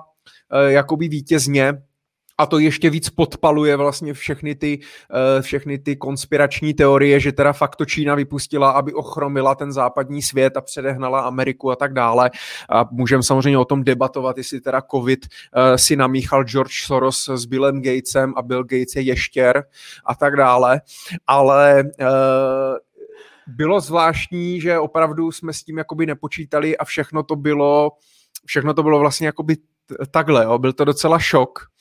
eh, 0.51 0.71
jakoby 0.71 1.07
vítězně, 1.07 1.73
a 2.37 2.45
to 2.45 2.59
ještě 2.59 2.89
víc 2.89 3.09
podpaluje 3.09 3.75
vlastně 3.75 4.13
všechny 4.13 4.55
ty, 4.55 4.79
uh, 4.79 5.41
všechny 5.41 5.79
ty 5.79 5.95
konspirační 5.95 6.73
teorie, 6.73 7.19
že 7.19 7.31
teda 7.31 7.53
fakt 7.53 7.75
to 7.75 7.85
Čína 7.85 8.15
vypustila, 8.15 8.71
aby 8.71 8.93
ochromila 8.93 9.55
ten 9.55 9.71
západní 9.71 10.21
svět 10.21 10.57
a 10.57 10.61
předehnala 10.61 11.19
Ameriku 11.19 11.71
a 11.71 11.75
tak 11.75 11.93
dále. 11.93 12.31
A 12.69 12.89
můžeme 12.91 13.23
samozřejmě 13.23 13.57
o 13.57 13.65
tom 13.65 13.83
debatovat, 13.83 14.37
jestli 14.37 14.61
teda 14.61 14.81
covid 14.91 15.25
uh, 15.25 15.75
si 15.75 15.95
namíchal 15.95 16.43
George 16.43 16.85
Soros 16.85 17.29
s 17.29 17.45
Billem 17.45 17.81
Gatesem 17.81 18.33
a 18.37 18.41
Bill 18.41 18.63
Gates 18.63 18.95
je 18.95 19.01
ještěr 19.01 19.63
a 20.05 20.15
tak 20.15 20.35
dále. 20.35 20.81
Ale 21.27 21.83
uh, 21.83 22.07
bylo 23.47 23.81
zvláštní, 23.81 24.61
že 24.61 24.79
opravdu 24.79 25.31
jsme 25.31 25.53
s 25.53 25.63
tím 25.63 25.77
jakoby 25.77 26.05
nepočítali 26.05 26.77
a 26.77 26.85
všechno 26.85 27.23
to 27.23 27.35
bylo, 27.35 27.91
všechno 28.45 28.73
to 28.73 28.83
bylo 28.83 28.99
vlastně 28.99 29.27
jakoby 29.27 29.57
takhle, 30.11 30.43
jo. 30.43 30.57
byl 30.57 30.73
to 30.73 30.85
docela 30.85 31.19
šok 31.19 31.72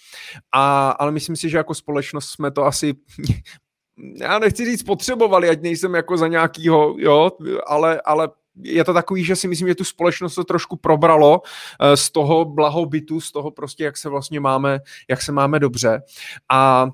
a, 0.52 0.90
ale 0.90 1.12
myslím 1.12 1.36
si, 1.36 1.50
že 1.50 1.56
jako 1.56 1.74
společnost 1.74 2.28
jsme 2.28 2.50
to 2.50 2.64
asi 2.64 2.94
já 4.16 4.38
nechci 4.38 4.64
říct 4.64 4.82
potřebovali, 4.82 5.48
ať 5.48 5.62
nejsem 5.62 5.94
jako 5.94 6.16
za 6.16 6.28
nějakýho, 6.28 6.94
jo, 6.98 7.30
ale, 7.66 8.00
ale 8.00 8.28
je 8.56 8.84
to 8.84 8.94
takový, 8.94 9.24
že 9.24 9.36
si 9.36 9.48
myslím, 9.48 9.68
že 9.68 9.74
tu 9.74 9.84
společnost 9.84 10.34
to 10.34 10.44
trošku 10.44 10.76
probralo 10.76 11.42
eh, 11.80 11.96
z 11.96 12.10
toho 12.10 12.44
blahobytu, 12.44 13.20
z 13.20 13.32
toho 13.32 13.50
prostě, 13.50 13.84
jak 13.84 13.96
se 13.96 14.08
vlastně 14.08 14.40
máme, 14.40 14.80
jak 15.10 15.22
se 15.22 15.32
máme 15.32 15.58
dobře. 15.58 16.02
A 16.50 16.88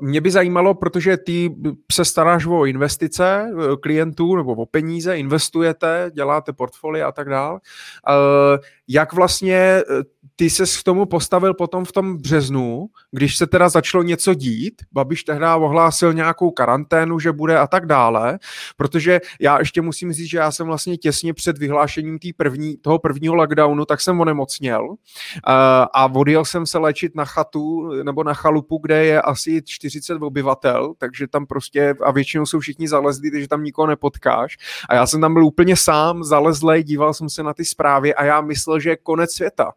mě 0.00 0.20
by 0.20 0.30
zajímalo, 0.30 0.74
protože 0.74 1.16
ty 1.16 1.54
se 1.92 2.04
staráš 2.04 2.46
o 2.46 2.66
investice 2.66 3.46
eh, 3.50 3.76
klientů 3.80 4.36
nebo 4.36 4.52
o 4.52 4.66
peníze, 4.66 5.18
investujete, 5.18 6.10
děláte 6.14 6.52
portfolia 6.52 7.08
a 7.08 7.12
tak 7.12 7.28
dále. 7.28 7.60
Eh, 8.08 8.58
jak 8.88 9.12
vlastně 9.12 9.82
ty 10.36 10.50
se 10.50 10.64
k 10.80 10.82
tomu 10.82 11.06
postavil 11.06 11.54
potom 11.54 11.84
v 11.84 11.92
tom 11.92 12.16
březnu, 12.16 12.86
když 13.12 13.36
se 13.36 13.46
teda 13.46 13.68
začalo 13.68 14.02
něco 14.02 14.34
dít, 14.34 14.82
Babiš 14.92 15.24
tehdy 15.24 15.46
ohlásil 15.56 16.12
nějakou 16.12 16.50
karanténu, 16.50 17.18
že 17.18 17.32
bude 17.32 17.58
a 17.58 17.66
tak 17.66 17.86
dále, 17.86 18.38
protože 18.76 19.20
já 19.40 19.58
ještě 19.58 19.82
musím 19.82 20.12
říct, 20.12 20.30
že 20.30 20.38
já 20.38 20.52
jsem 20.52 20.66
vlastně 20.66 20.96
těsně 20.96 21.34
před 21.34 21.58
vyhlášením 21.58 22.18
tý 22.18 22.32
první, 22.32 22.76
toho 22.76 22.98
prvního 22.98 23.34
lockdownu, 23.34 23.84
tak 23.84 24.00
jsem 24.00 24.20
onemocněl 24.20 24.94
a 25.94 26.10
odjel 26.14 26.44
jsem 26.44 26.66
se 26.66 26.78
léčit 26.78 27.14
na 27.14 27.24
chatu 27.24 27.92
nebo 28.02 28.24
na 28.24 28.34
chalupu, 28.34 28.78
kde 28.82 29.04
je 29.04 29.22
asi 29.36 29.62
40 29.64 30.22
obyvatel, 30.22 30.94
takže 30.98 31.26
tam 31.28 31.46
prostě, 31.46 31.94
a 32.04 32.10
většinou 32.10 32.46
jsou 32.46 32.60
všichni 32.60 32.88
zalezlí, 32.88 33.30
takže 33.30 33.48
tam 33.48 33.64
nikoho 33.64 33.86
nepotkáš. 33.86 34.56
A 34.88 34.94
já 34.94 35.06
jsem 35.06 35.20
tam 35.20 35.32
byl 35.32 35.44
úplně 35.44 35.76
sám, 35.76 36.24
zalezlej, 36.24 36.82
díval 36.82 37.14
jsem 37.14 37.28
se 37.30 37.42
na 37.42 37.54
ty 37.54 37.64
zprávy 37.64 38.14
a 38.14 38.24
já 38.24 38.40
myslel, 38.40 38.80
že 38.80 38.90
je 38.90 38.96
konec 38.96 39.32
světa. 39.32 39.72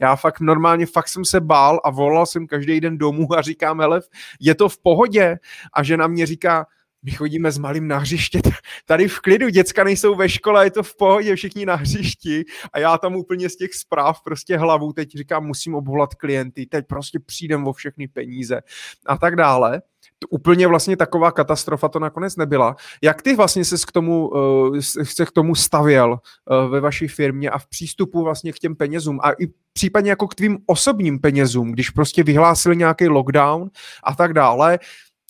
Já 0.00 0.16
fakt 0.16 0.40
normálně, 0.40 0.86
fakt 0.86 1.08
jsem 1.08 1.24
se 1.24 1.40
bál 1.40 1.80
a 1.84 1.90
volal 1.90 2.26
jsem 2.26 2.46
každý 2.46 2.80
den 2.80 2.98
domů 2.98 3.34
a 3.38 3.42
říkám, 3.42 3.80
hele, 3.80 4.00
je 4.40 4.54
to 4.54 4.68
v 4.68 4.78
pohodě? 4.78 5.38
A 5.72 5.82
žena 5.82 6.06
mě 6.06 6.26
říká, 6.26 6.66
my 7.06 7.12
chodíme 7.12 7.52
s 7.52 7.58
malým 7.58 7.88
na 7.88 7.98
hřiště, 7.98 8.40
tady 8.86 9.08
v 9.08 9.20
klidu, 9.20 9.48
děcka 9.48 9.84
nejsou 9.84 10.14
ve 10.14 10.28
škole, 10.28 10.66
je 10.66 10.70
to 10.70 10.82
v 10.82 10.96
pohodě, 10.96 11.36
všichni 11.36 11.66
na 11.66 11.74
hřišti 11.74 12.44
a 12.72 12.78
já 12.78 12.98
tam 12.98 13.16
úplně 13.16 13.48
z 13.48 13.56
těch 13.56 13.74
zpráv 13.74 14.22
prostě 14.24 14.56
hlavu, 14.56 14.92
teď 14.92 15.10
říkám, 15.16 15.46
musím 15.46 15.74
obvolat 15.74 16.14
klienty, 16.14 16.66
teď 16.66 16.86
prostě 16.86 17.18
přijdem 17.26 17.66
o 17.66 17.72
všechny 17.72 18.08
peníze 18.08 18.60
a 19.06 19.18
tak 19.18 19.36
dále. 19.36 19.82
To 20.18 20.28
úplně 20.28 20.66
vlastně 20.66 20.96
taková 20.96 21.32
katastrofa 21.32 21.88
to 21.88 21.98
nakonec 21.98 22.36
nebyla. 22.36 22.76
Jak 23.02 23.22
ty 23.22 23.36
vlastně 23.36 23.64
se 23.64 23.76
k 23.86 23.92
tomu, 23.92 24.28
uh, 24.28 24.78
se 25.02 25.26
k 25.26 25.30
tomu 25.30 25.54
stavěl 25.54 26.10
uh, 26.10 26.70
ve 26.70 26.80
vaší 26.80 27.08
firmě 27.08 27.50
a 27.50 27.58
v 27.58 27.66
přístupu 27.66 28.24
vlastně 28.24 28.52
k 28.52 28.58
těm 28.58 28.76
penězům 28.76 29.20
a 29.22 29.32
i 29.32 29.46
případně 29.72 30.10
jako 30.10 30.28
k 30.28 30.34
tvým 30.34 30.58
osobním 30.66 31.18
penězům, 31.18 31.72
když 31.72 31.90
prostě 31.90 32.22
vyhlásil 32.22 32.74
nějaký 32.74 33.08
lockdown 33.08 33.70
a 34.04 34.14
tak 34.14 34.32
dále, 34.32 34.78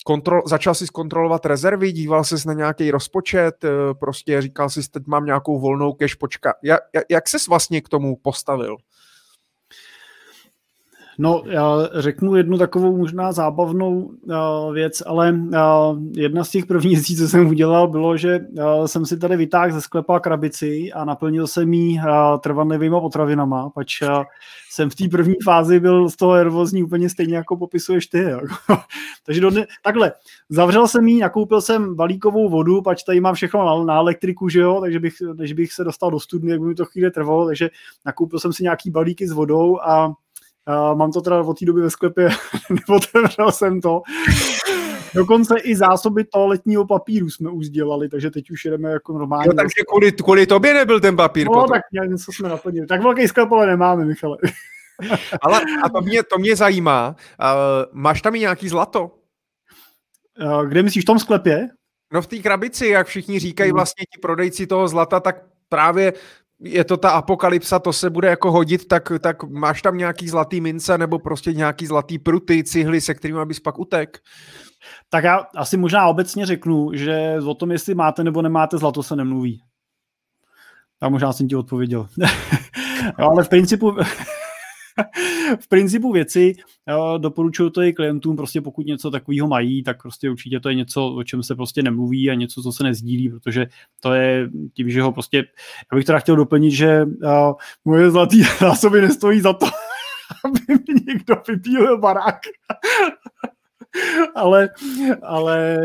kontrol, 0.07 0.41
začal 0.45 0.75
si 0.75 0.87
zkontrolovat 0.87 1.45
rezervy, 1.45 1.91
díval 1.91 2.23
se 2.23 2.35
na 2.45 2.53
nějaký 2.53 2.91
rozpočet, 2.91 3.63
eh, 3.63 3.69
prostě 3.99 4.41
říkal 4.41 4.69
si, 4.69 4.91
teď 4.91 5.03
mám 5.07 5.25
nějakou 5.25 5.59
volnou 5.59 5.93
cash, 5.93 6.15
počka. 6.15 6.53
Jak, 6.63 6.79
jak 7.09 7.27
ses 7.29 7.47
vlastně 7.47 7.81
k 7.81 7.89
tomu 7.89 8.15
postavil? 8.15 8.77
No, 11.17 11.43
já 11.45 11.89
řeknu 11.93 12.35
jednu 12.35 12.57
takovou 12.57 12.97
možná 12.97 13.31
zábavnou 13.31 13.97
uh, 13.99 14.73
věc, 14.73 15.03
ale 15.05 15.31
uh, 15.31 15.99
jedna 16.15 16.43
z 16.43 16.49
těch 16.49 16.65
prvních 16.65 16.93
věcí, 16.93 17.17
co 17.17 17.27
jsem 17.27 17.47
udělal, 17.47 17.87
bylo, 17.87 18.17
že 18.17 18.39
uh, 18.39 18.85
jsem 18.85 19.05
si 19.05 19.17
tady 19.17 19.37
vytáhl 19.37 19.71
ze 19.71 19.81
sklepa 19.81 20.19
krabici 20.19 20.93
a 20.93 21.05
naplnil 21.05 21.47
jsem 21.47 21.71
uh, 21.71 22.05
trvanlivýma 22.39 22.99
potravinama, 22.99 23.69
pač 23.69 24.01
jsem 24.77 24.89
v 24.89 24.95
té 24.95 25.07
první 25.11 25.35
fázi 25.43 25.79
byl 25.79 26.09
z 26.09 26.15
toho 26.15 26.35
nervózní 26.35 26.83
úplně 26.83 27.09
stejně, 27.09 27.35
jako 27.35 27.57
popisuješ 27.57 28.07
ty. 28.07 28.17
Jako. 28.17 28.55
Takže 29.25 29.41
do 29.41 29.49
dne, 29.49 29.67
takhle, 29.83 30.13
zavřel 30.49 30.87
jsem 30.87 31.07
jí, 31.07 31.19
nakoupil 31.19 31.61
jsem 31.61 31.95
balíkovou 31.95 32.49
vodu, 32.49 32.81
pač 32.81 33.03
tady 33.03 33.19
mám 33.19 33.35
všechno 33.35 33.65
na, 33.65 33.83
na 33.83 33.99
elektriku, 33.99 34.49
že 34.49 34.59
jo, 34.59 34.81
takže 34.81 34.99
bych, 34.99 35.13
než 35.33 35.53
bych 35.53 35.73
se 35.73 35.83
dostal 35.83 36.11
do 36.11 36.19
studny, 36.19 36.51
jak 36.51 36.59
by 36.61 36.67
mi 36.67 36.75
to 36.75 36.85
chvíli 36.85 37.11
trvalo, 37.11 37.45
takže 37.45 37.69
nakoupil 38.05 38.39
jsem 38.39 38.53
si 38.53 38.63
nějaký 38.63 38.89
balíky 38.89 39.27
s 39.27 39.31
vodou 39.31 39.79
a 39.81 40.13
Uh, 40.67 40.97
mám 40.97 41.11
to 41.11 41.21
teda 41.21 41.41
od 41.41 41.59
té 41.59 41.65
doby 41.65 41.81
ve 41.81 41.89
sklepě, 41.89 42.29
neotevřel 42.89 43.51
jsem 43.51 43.81
to. 43.81 44.01
Dokonce 45.15 45.59
i 45.59 45.75
zásoby 45.75 46.23
toaletního 46.23 46.85
papíru 46.85 47.29
jsme 47.29 47.49
už 47.49 47.69
dělali, 47.69 48.09
takže 48.09 48.31
teď 48.31 48.51
už 48.51 48.65
jedeme 48.65 48.91
jako 48.91 49.13
normálně. 49.13 49.47
Jo, 49.47 49.53
takže 49.53 49.83
kvůli, 49.89 50.11
kvůli 50.11 50.45
tobě 50.45 50.73
nebyl 50.73 50.99
ten 50.99 51.15
papír 51.15 51.47
No, 51.47 51.53
potom. 51.53 51.69
tak 51.69 52.09
něco 52.09 52.31
jsme 52.31 52.49
naplnili. 52.49 52.87
Tak 52.87 53.03
velký 53.03 53.27
sklep 53.27 53.51
ale 53.51 53.67
nemáme, 53.67 54.05
Michale. 54.05 54.37
ale 55.41 55.61
a 55.83 55.89
to 55.89 56.01
mě, 56.01 56.23
to 56.23 56.37
mě 56.37 56.55
zajímá. 56.55 57.15
Uh, 57.39 58.01
máš 58.01 58.21
tam 58.21 58.35
i 58.35 58.39
nějaký 58.39 58.69
zlato? 58.69 59.11
Uh, 60.41 60.65
kde 60.65 60.83
myslíš, 60.83 61.03
v 61.03 61.05
tom 61.05 61.19
sklepě? 61.19 61.67
No 62.13 62.21
v 62.21 62.27
té 62.27 62.37
krabici, 62.37 62.87
jak 62.87 63.07
všichni 63.07 63.39
říkají 63.39 63.69
hmm. 63.69 63.75
vlastně 63.75 64.05
ti 64.13 64.21
prodejci 64.21 64.67
toho 64.67 64.87
zlata, 64.87 65.19
tak 65.19 65.43
právě 65.69 66.13
je 66.59 66.83
to 66.83 66.97
ta 66.97 67.09
apokalypsa, 67.09 67.79
to 67.79 67.93
se 67.93 68.09
bude 68.09 68.27
jako 68.27 68.51
hodit, 68.51 68.87
tak, 68.87 69.11
tak 69.19 69.43
máš 69.43 69.81
tam 69.81 69.97
nějaký 69.97 70.29
zlatý 70.29 70.61
mince 70.61 70.97
nebo 70.97 71.19
prostě 71.19 71.53
nějaký 71.53 71.87
zlatý 71.87 72.19
pruty, 72.19 72.63
cihly, 72.63 73.01
se 73.01 73.13
kterými 73.13 73.45
bys 73.45 73.59
pak 73.59 73.79
utek? 73.79 74.19
Tak 75.09 75.23
já 75.23 75.35
asi 75.55 75.77
možná 75.77 76.07
obecně 76.07 76.45
řeknu, 76.45 76.91
že 76.93 77.37
o 77.45 77.53
tom, 77.53 77.71
jestli 77.71 77.95
máte 77.95 78.23
nebo 78.23 78.41
nemáte 78.41 78.77
zlato, 78.77 79.03
se 79.03 79.15
nemluví. 79.15 79.61
Já 81.01 81.09
možná 81.09 81.33
jsem 81.33 81.47
ti 81.47 81.55
odpověděl. 81.55 82.07
jo, 83.19 83.29
ale 83.29 83.43
v 83.43 83.49
principu, 83.49 83.95
v 85.59 85.67
principu 85.67 86.11
věci 86.11 86.53
doporučuju 87.17 87.69
to 87.69 87.81
i 87.81 87.93
klientům, 87.93 88.35
prostě 88.35 88.61
pokud 88.61 88.85
něco 88.85 89.11
takového 89.11 89.47
mají, 89.47 89.83
tak 89.83 90.01
prostě 90.01 90.29
určitě 90.29 90.59
to 90.59 90.69
je 90.69 90.75
něco, 90.75 91.07
o 91.07 91.23
čem 91.23 91.43
se 91.43 91.55
prostě 91.55 91.83
nemluví 91.83 92.29
a 92.29 92.33
něco, 92.33 92.63
co 92.63 92.71
se 92.71 92.83
nezdílí, 92.83 93.29
protože 93.29 93.67
to 94.01 94.13
je 94.13 94.49
tím, 94.73 94.89
že 94.89 95.01
ho 95.01 95.11
prostě, 95.11 95.37
já 95.91 95.95
bych 95.95 96.05
teda 96.05 96.19
chtěl 96.19 96.35
doplnit, 96.35 96.71
že 96.71 97.05
uh, 97.05 97.53
moje 97.85 98.11
zlatý 98.11 98.43
zásoby 98.59 99.01
nestojí 99.01 99.41
za 99.41 99.53
to, 99.53 99.65
aby 100.45 100.59
mi 100.69 101.01
někdo 101.07 101.35
vypílil 101.47 101.97
barák 101.97 102.39
ale, 104.35 104.69
ale 105.23 105.79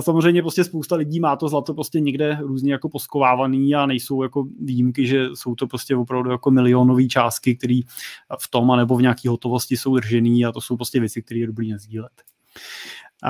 samozřejmě 0.00 0.42
prostě 0.42 0.64
spousta 0.64 0.96
lidí 0.96 1.20
má 1.20 1.36
to 1.36 1.48
zlato 1.48 1.74
prostě 1.74 2.00
někde 2.00 2.38
různě 2.40 2.72
jako 2.72 2.88
poskovávaný 2.88 3.74
a 3.74 3.86
nejsou 3.86 4.22
jako 4.22 4.46
výjimky, 4.60 5.06
že 5.06 5.26
jsou 5.34 5.54
to 5.54 5.66
prostě 5.66 5.96
opravdu 5.96 6.30
jako 6.30 6.50
milionové 6.50 7.06
částky, 7.06 7.56
které 7.56 7.80
v 8.40 8.50
tom 8.50 8.70
anebo 8.70 8.96
v 8.96 9.02
nějaké 9.02 9.28
hotovosti 9.28 9.76
jsou 9.76 9.96
držený 9.96 10.44
a 10.44 10.52
to 10.52 10.60
jsou 10.60 10.76
prostě 10.76 11.00
věci, 11.00 11.22
které 11.22 11.40
je 11.40 11.46
dobrý 11.46 11.72
nezdílet. 11.72 12.12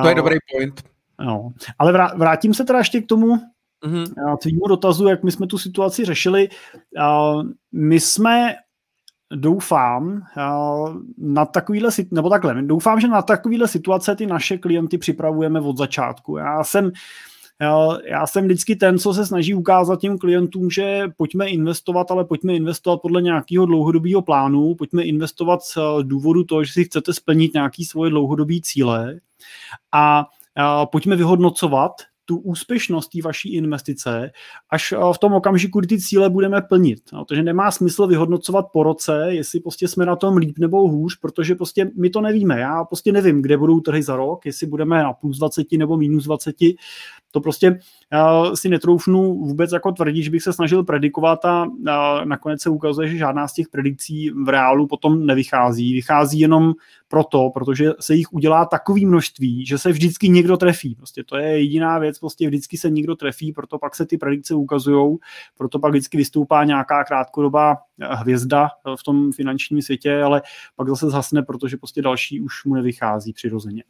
To 0.02 0.08
je 0.08 0.14
dobrý 0.14 0.36
point. 0.52 0.82
No. 1.20 1.52
Ale 1.78 1.92
vrátím 2.16 2.54
se 2.54 2.64
teda 2.64 2.78
ještě 2.78 3.00
k 3.00 3.06
tomu 3.06 3.36
mm-hmm. 3.84 4.36
tvýmu 4.42 4.68
dotazu, 4.68 5.08
jak 5.08 5.22
my 5.22 5.32
jsme 5.32 5.46
tu 5.46 5.58
situaci 5.58 6.04
řešili. 6.04 6.48
My 7.72 8.00
jsme 8.00 8.54
doufám 9.34 10.22
na 11.18 11.46
takovýhle, 11.46 11.90
nebo 12.10 12.30
takhle, 12.30 12.62
doufám, 12.62 13.00
že 13.00 13.08
na 13.08 13.22
takovýhle 13.22 13.68
situace 13.68 14.16
ty 14.16 14.26
naše 14.26 14.58
klienty 14.58 14.98
připravujeme 14.98 15.60
od 15.60 15.76
začátku. 15.78 16.36
Já 16.36 16.64
jsem 16.64 16.92
já 18.10 18.26
jsem 18.26 18.44
vždycky 18.44 18.76
ten, 18.76 18.98
co 18.98 19.14
se 19.14 19.26
snaží 19.26 19.54
ukázat 19.54 20.00
těm 20.00 20.18
klientům, 20.18 20.70
že 20.70 21.04
pojďme 21.16 21.48
investovat, 21.48 22.10
ale 22.10 22.24
pojďme 22.24 22.54
investovat 22.54 22.96
podle 22.96 23.22
nějakého 23.22 23.66
dlouhodobého 23.66 24.22
plánu, 24.22 24.74
pojďme 24.74 25.02
investovat 25.02 25.62
z 25.62 25.78
důvodu 26.02 26.44
toho, 26.44 26.64
že 26.64 26.72
si 26.72 26.84
chcete 26.84 27.12
splnit 27.12 27.54
nějaké 27.54 27.84
svoje 27.84 28.10
dlouhodobé 28.10 28.54
cíle 28.62 29.20
a 29.92 30.26
pojďme 30.92 31.16
vyhodnocovat 31.16 31.92
tu 32.28 32.36
úspěšnost 32.36 33.08
té 33.08 33.22
vaší 33.24 33.54
investice 33.54 34.30
až 34.70 34.92
eh, 34.92 34.96
v 35.12 35.18
tom 35.18 35.32
okamžiku, 35.32 35.80
kdy 35.80 35.86
ty 35.86 36.00
cíle 36.00 36.30
budeme 36.30 36.62
plnit. 36.62 37.00
No, 37.12 37.24
takže 37.24 37.42
nemá 37.42 37.70
smysl 37.70 38.06
vyhodnocovat 38.06 38.66
po 38.72 38.82
roce, 38.82 39.26
jestli 39.28 39.60
prostě 39.60 39.88
jsme 39.88 40.06
na 40.06 40.16
tom 40.16 40.36
líp 40.36 40.58
nebo 40.58 40.88
hůř, 40.88 41.18
protože 41.20 41.54
prostě 41.54 41.90
my 41.96 42.10
to 42.10 42.20
nevíme. 42.20 42.60
Já 42.60 42.84
prostě 42.84 43.12
nevím, 43.12 43.42
kde 43.42 43.56
budou 43.56 43.80
trhy 43.80 44.02
za 44.02 44.16
rok, 44.16 44.46
jestli 44.46 44.66
budeme 44.66 45.02
na 45.02 45.12
plus 45.12 45.38
20 45.38 45.72
nebo 45.72 45.96
minus 45.96 46.24
20 46.24 46.56
to 47.30 47.40
prostě 47.40 47.70
uh, 47.70 48.54
si 48.54 48.68
netroufnu 48.68 49.34
vůbec 49.34 49.72
jako 49.72 49.92
tvrdit, 49.92 50.22
že 50.22 50.30
bych 50.30 50.42
se 50.42 50.52
snažil 50.52 50.84
predikovat 50.84 51.44
a 51.44 51.64
uh, 51.64 51.74
nakonec 52.24 52.62
se 52.62 52.70
ukazuje, 52.70 53.08
že 53.08 53.16
žádná 53.16 53.48
z 53.48 53.52
těch 53.52 53.68
predikcí 53.68 54.30
v 54.30 54.48
reálu 54.48 54.86
potom 54.86 55.26
nevychází. 55.26 55.92
Vychází 55.92 56.40
jenom 56.40 56.72
proto, 57.08 57.50
protože 57.54 57.90
se 58.00 58.14
jich 58.14 58.32
udělá 58.32 58.64
takový 58.64 59.06
množství, 59.06 59.66
že 59.66 59.78
se 59.78 59.92
vždycky 59.92 60.28
někdo 60.28 60.56
trefí. 60.56 60.94
Prostě 60.94 61.24
to 61.24 61.36
je 61.36 61.58
jediná 61.58 61.98
věc, 61.98 62.18
prostě 62.18 62.48
vždycky 62.48 62.78
se 62.78 62.90
někdo 62.90 63.16
trefí, 63.16 63.52
proto 63.52 63.78
pak 63.78 63.94
se 63.94 64.06
ty 64.06 64.18
predikce 64.18 64.54
ukazují, 64.54 65.16
proto 65.58 65.78
pak 65.78 65.90
vždycky 65.90 66.16
vystoupá 66.16 66.64
nějaká 66.64 67.04
krátkodobá 67.04 67.76
hvězda 68.00 68.68
v 68.98 69.02
tom 69.02 69.32
finančním 69.32 69.82
světě, 69.82 70.22
ale 70.22 70.42
pak 70.76 70.88
zase 70.88 71.10
zhasne, 71.10 71.42
protože 71.42 71.76
prostě 71.76 72.02
další 72.02 72.40
už 72.40 72.64
mu 72.64 72.74
nevychází 72.74 73.32
přirozeně. 73.32 73.84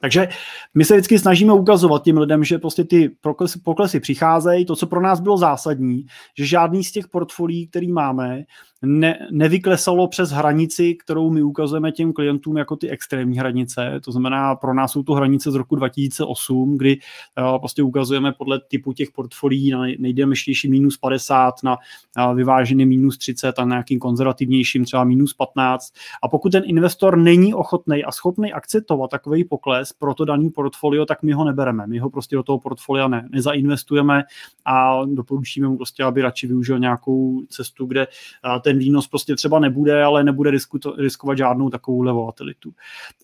Takže 0.00 0.28
my 0.74 0.84
se 0.84 0.94
vždycky 0.94 1.18
snažíme 1.18 1.52
ukazovat 1.52 2.04
těm 2.04 2.18
lidem, 2.18 2.44
že 2.44 2.58
prostě 2.58 2.84
ty 2.84 3.08
poklesy, 3.20 3.58
poklesy 3.58 4.00
přicházejí. 4.00 4.64
To, 4.64 4.76
co 4.76 4.86
pro 4.86 5.00
nás 5.00 5.20
bylo 5.20 5.36
zásadní, 5.36 6.06
že 6.38 6.46
žádný 6.46 6.84
z 6.84 6.92
těch 6.92 7.08
portfolií, 7.08 7.66
který 7.66 7.92
máme, 7.92 8.42
ne, 8.82 9.28
nevyklesalo 9.30 10.08
přes 10.08 10.30
hranici, 10.30 10.94
kterou 10.94 11.30
my 11.30 11.42
ukazujeme 11.42 11.92
těm 11.92 12.12
klientům 12.12 12.56
jako 12.56 12.76
ty 12.76 12.90
extrémní 12.90 13.38
hranice. 13.38 14.00
To 14.04 14.12
znamená, 14.12 14.54
pro 14.54 14.74
nás 14.74 14.92
jsou 14.92 15.02
to 15.02 15.12
hranice 15.12 15.50
z 15.50 15.54
roku 15.54 15.76
2008, 15.76 16.78
kdy 16.78 16.98
uh, 17.38 17.58
prostě 17.58 17.82
ukazujeme 17.82 18.32
podle 18.32 18.60
typu 18.60 18.92
těch 18.92 19.10
portfolií 19.10 19.70
na 19.70 19.80
nejdemeštější 19.98 20.70
minus 20.70 20.96
50, 20.96 21.54
na 21.64 21.76
uh, 22.18 22.36
vyvážený 22.36 22.86
minus 22.86 23.18
30 23.18 23.58
a 23.58 23.64
na 23.64 23.68
nějakým 23.68 23.98
konzervativnějším 23.98 24.84
třeba 24.84 25.04
minus 25.04 25.34
15. 25.34 25.92
A 26.22 26.28
pokud 26.28 26.52
ten 26.52 26.62
investor 26.66 27.18
není 27.18 27.54
ochotný 27.54 28.04
a 28.04 28.12
schopný 28.12 28.52
akceptovat 28.52 29.10
takový 29.10 29.44
pokles 29.44 29.92
pro 29.92 30.14
to 30.14 30.24
daný 30.24 30.50
portfolio, 30.50 31.06
tak 31.06 31.22
my 31.22 31.32
ho 31.32 31.44
nebereme. 31.44 31.86
My 31.86 31.98
ho 31.98 32.10
prostě 32.10 32.36
do 32.36 32.42
toho 32.42 32.58
portfolia 32.58 33.08
ne, 33.08 33.28
nezainvestujeme 33.30 34.22
a 34.64 35.04
doporučíme 35.04 35.68
mu 35.68 35.76
prostě, 35.76 36.04
aby 36.04 36.22
radši 36.22 36.46
využil 36.46 36.78
nějakou 36.78 37.42
cestu, 37.48 37.86
kde 37.86 38.06
uh, 38.06 38.62
ten 38.66 38.78
výnos 38.78 39.08
prostě 39.08 39.34
třeba 39.34 39.58
nebude, 39.58 40.04
ale 40.04 40.24
nebude 40.24 40.50
risku, 40.50 40.78
riskovat 40.98 41.38
žádnou 41.38 41.70
takovou 41.70 42.14
volatilitu. 42.14 42.72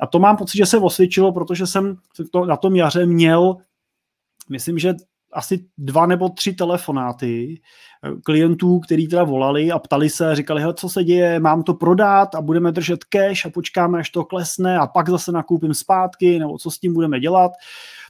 A 0.01 0.07
to 0.07 0.19
mám 0.19 0.37
pocit, 0.37 0.59
že 0.59 0.67
se 0.67 0.79
osvědčilo, 0.79 1.33
protože 1.33 1.67
jsem 1.67 1.97
to, 2.31 2.45
na 2.45 2.57
tom 2.57 2.77
jaře 2.77 3.07
měl, 3.07 3.57
myslím, 4.51 4.79
že 4.79 4.95
asi 5.33 5.67
dva 5.79 6.07
nebo 6.07 6.29
tři 6.29 6.53
telefonáty 6.53 7.61
eh, 8.05 8.11
klientů, 8.25 8.81
kteří 8.81 9.09
teda 9.09 9.25
volali 9.25 9.73
a 9.73 9.79
ptali 9.79 10.11
se, 10.11 10.37
říkali, 10.37 10.63
co 10.75 10.89
se 10.89 11.05
děje, 11.05 11.41
mám 11.41 11.63
to 11.63 11.75
prodat 11.75 12.35
a 12.35 12.41
budeme 12.41 12.73
držet 12.73 13.05
cash 13.05 13.47
a 13.47 13.51
počkáme, 13.51 13.99
až 13.99 14.11
to 14.11 14.25
klesne 14.25 14.79
a 14.79 14.87
pak 14.87 15.11
zase 15.11 15.33
nakoupím 15.33 15.75
zpátky, 15.75 16.39
nebo 16.39 16.59
co 16.59 16.71
s 16.71 16.79
tím 16.79 16.95
budeme 16.95 17.21
dělat. 17.21 17.53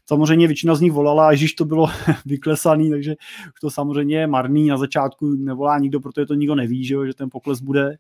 Samozřejmě 0.06 0.46
většina 0.46 0.74
z 0.74 0.80
nich 0.80 0.92
volala, 0.92 1.32
když 1.32 1.54
to 1.54 1.64
bylo 1.64 1.88
vyklesaný, 2.26 2.90
takže 2.90 3.14
to 3.60 3.70
samozřejmě 3.70 4.18
je 4.18 4.26
marný. 4.26 4.68
Na 4.68 4.76
začátku 4.76 5.26
nevolá 5.26 5.78
nikdo, 5.78 6.00
protože 6.00 6.26
to 6.26 6.34
nikdo 6.34 6.54
neví, 6.54 6.84
že, 6.84 6.94
jo, 6.94 7.06
že 7.06 7.14
ten 7.14 7.30
pokles 7.30 7.60
bude. 7.60 7.96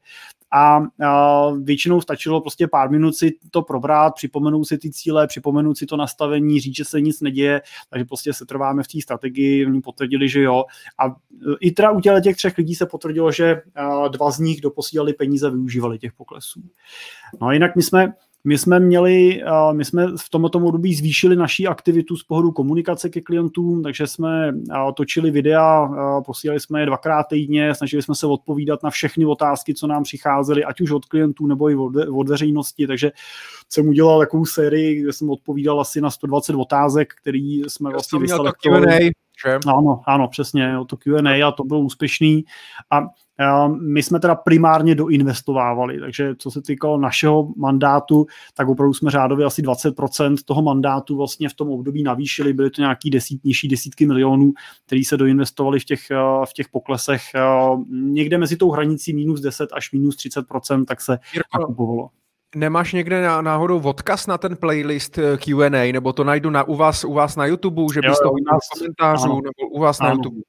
A, 0.54 0.82
a 1.06 1.50
většinou 1.50 2.00
stačilo 2.00 2.40
prostě 2.40 2.68
pár 2.68 2.90
minut 2.90 3.16
si 3.16 3.32
to 3.50 3.62
probrat, 3.62 4.14
připomenout 4.14 4.64
si 4.64 4.78
ty 4.78 4.90
cíle, 4.90 5.26
připomenout 5.26 5.78
si 5.78 5.86
to 5.86 5.96
nastavení, 5.96 6.60
říct, 6.60 6.76
že 6.76 6.84
se 6.84 7.00
nic 7.00 7.20
neděje, 7.20 7.62
takže 7.90 8.04
prostě 8.04 8.32
se 8.32 8.46
trváme 8.46 8.82
v 8.82 8.88
té 8.88 9.00
strategii, 9.00 9.66
oni 9.66 9.80
potvrdili, 9.80 10.28
že 10.28 10.42
jo. 10.42 10.64
A 10.98 11.16
i 11.60 11.70
teda 11.70 11.90
u 11.90 12.00
těch 12.00 12.36
třech 12.36 12.58
lidí 12.58 12.74
se 12.74 12.86
potvrdilo, 12.86 13.32
že 13.32 13.62
dva 14.08 14.30
z 14.30 14.38
nich 14.38 14.60
doposílali 14.60 15.12
peníze, 15.12 15.50
využívali 15.50 15.98
těch 15.98 16.12
poklesů. 16.12 16.62
No 17.40 17.46
a 17.46 17.52
jinak 17.52 17.76
my 17.76 17.82
jsme 17.82 18.12
my 18.44 18.58
jsme 18.58 18.80
měli, 18.80 19.42
my 19.72 19.84
jsme 19.84 20.06
v 20.06 20.30
tomto 20.30 20.58
období 20.58 20.94
zvýšili 20.94 21.36
naší 21.36 21.66
aktivitu 21.66 22.16
z 22.16 22.24
pohledu 22.24 22.52
komunikace 22.52 23.08
ke 23.08 23.20
klientům, 23.20 23.82
takže 23.82 24.06
jsme 24.06 24.52
točili 24.96 25.30
videa, 25.30 25.88
posílali 26.26 26.60
jsme 26.60 26.80
je 26.80 26.86
dvakrát 26.86 27.22
týdně, 27.22 27.74
snažili 27.74 28.02
jsme 28.02 28.14
se 28.14 28.26
odpovídat 28.26 28.82
na 28.82 28.90
všechny 28.90 29.24
otázky, 29.24 29.74
co 29.74 29.86
nám 29.86 30.02
přicházely, 30.02 30.64
ať 30.64 30.80
už 30.80 30.90
od 30.90 31.04
klientů 31.04 31.46
nebo 31.46 31.70
i 31.70 31.76
od 32.10 32.28
veřejnosti, 32.28 32.86
takže 32.86 33.12
jsem 33.68 33.88
udělal 33.88 34.20
takovou 34.20 34.46
sérii, 34.46 35.02
kde 35.02 35.12
jsem 35.12 35.30
odpovídal 35.30 35.80
asi 35.80 36.00
na 36.00 36.10
120 36.10 36.54
otázek, 36.56 37.14
který 37.20 37.62
jsme 37.62 37.90
Já 37.90 37.92
vlastně 37.92 38.18
vyselektovali. 38.18 39.10
Ano, 39.66 40.02
ano, 40.06 40.28
přesně, 40.28 40.74
to 40.86 40.96
Q&A 40.96 41.48
a 41.48 41.52
to 41.52 41.64
bylo 41.64 41.80
úspěšný. 41.80 42.44
A 42.90 43.02
my 43.80 44.02
jsme 44.02 44.20
teda 44.20 44.34
primárně 44.34 44.94
doinvestovávali, 44.94 46.00
takže 46.00 46.34
co 46.38 46.50
se 46.50 46.62
týkalo 46.62 46.98
našeho 46.98 47.48
mandátu, 47.56 48.26
tak 48.54 48.68
opravdu 48.68 48.94
jsme 48.94 49.10
řádově 49.10 49.46
asi 49.46 49.62
20% 49.62 50.36
toho 50.44 50.62
mandátu 50.62 51.16
vlastně 51.16 51.48
v 51.48 51.54
tom 51.54 51.70
období 51.70 52.02
navýšili, 52.02 52.52
byly 52.52 52.70
to 52.70 52.80
nějaký 52.80 53.10
desít, 53.10 53.44
nižší 53.44 53.68
desítky 53.68 54.06
milionů, 54.06 54.52
který 54.86 55.04
se 55.04 55.16
doinvestovali 55.16 55.80
v 55.80 55.84
těch, 55.84 56.00
v 56.44 56.52
těch 56.54 56.68
poklesech. 56.68 57.22
Někde 57.90 58.38
mezi 58.38 58.56
tou 58.56 58.70
hranicí 58.70 59.14
minus 59.14 59.40
10 59.40 59.68
až 59.72 59.92
minus 59.92 60.16
30%, 60.16 60.84
tak 60.84 61.00
se 61.00 61.18
Jirko, 61.34 61.58
nakupovalo. 61.58 62.08
Nemáš 62.56 62.92
někde 62.92 63.22
náhodou 63.42 63.80
odkaz 63.80 64.26
na 64.26 64.38
ten 64.38 64.56
playlist 64.56 65.18
eh, 65.18 65.36
Q&A, 65.36 65.92
nebo 65.92 66.12
to 66.12 66.24
najdu 66.24 66.50
na, 66.50 66.64
u, 66.64 66.76
vás, 66.76 67.04
u 67.04 67.12
vás 67.12 67.36
na 67.36 67.46
YouTube, 67.46 67.94
že 67.94 68.00
bys 68.00 68.18
to 68.18 68.32
viděl 68.32 68.58
v 68.58 68.78
komentářů, 68.78 69.24
ano. 69.24 69.34
nebo 69.34 69.70
u 69.70 69.80
vás 69.80 70.00
ano. 70.00 70.08
na 70.08 70.14
YouTube? 70.14 70.40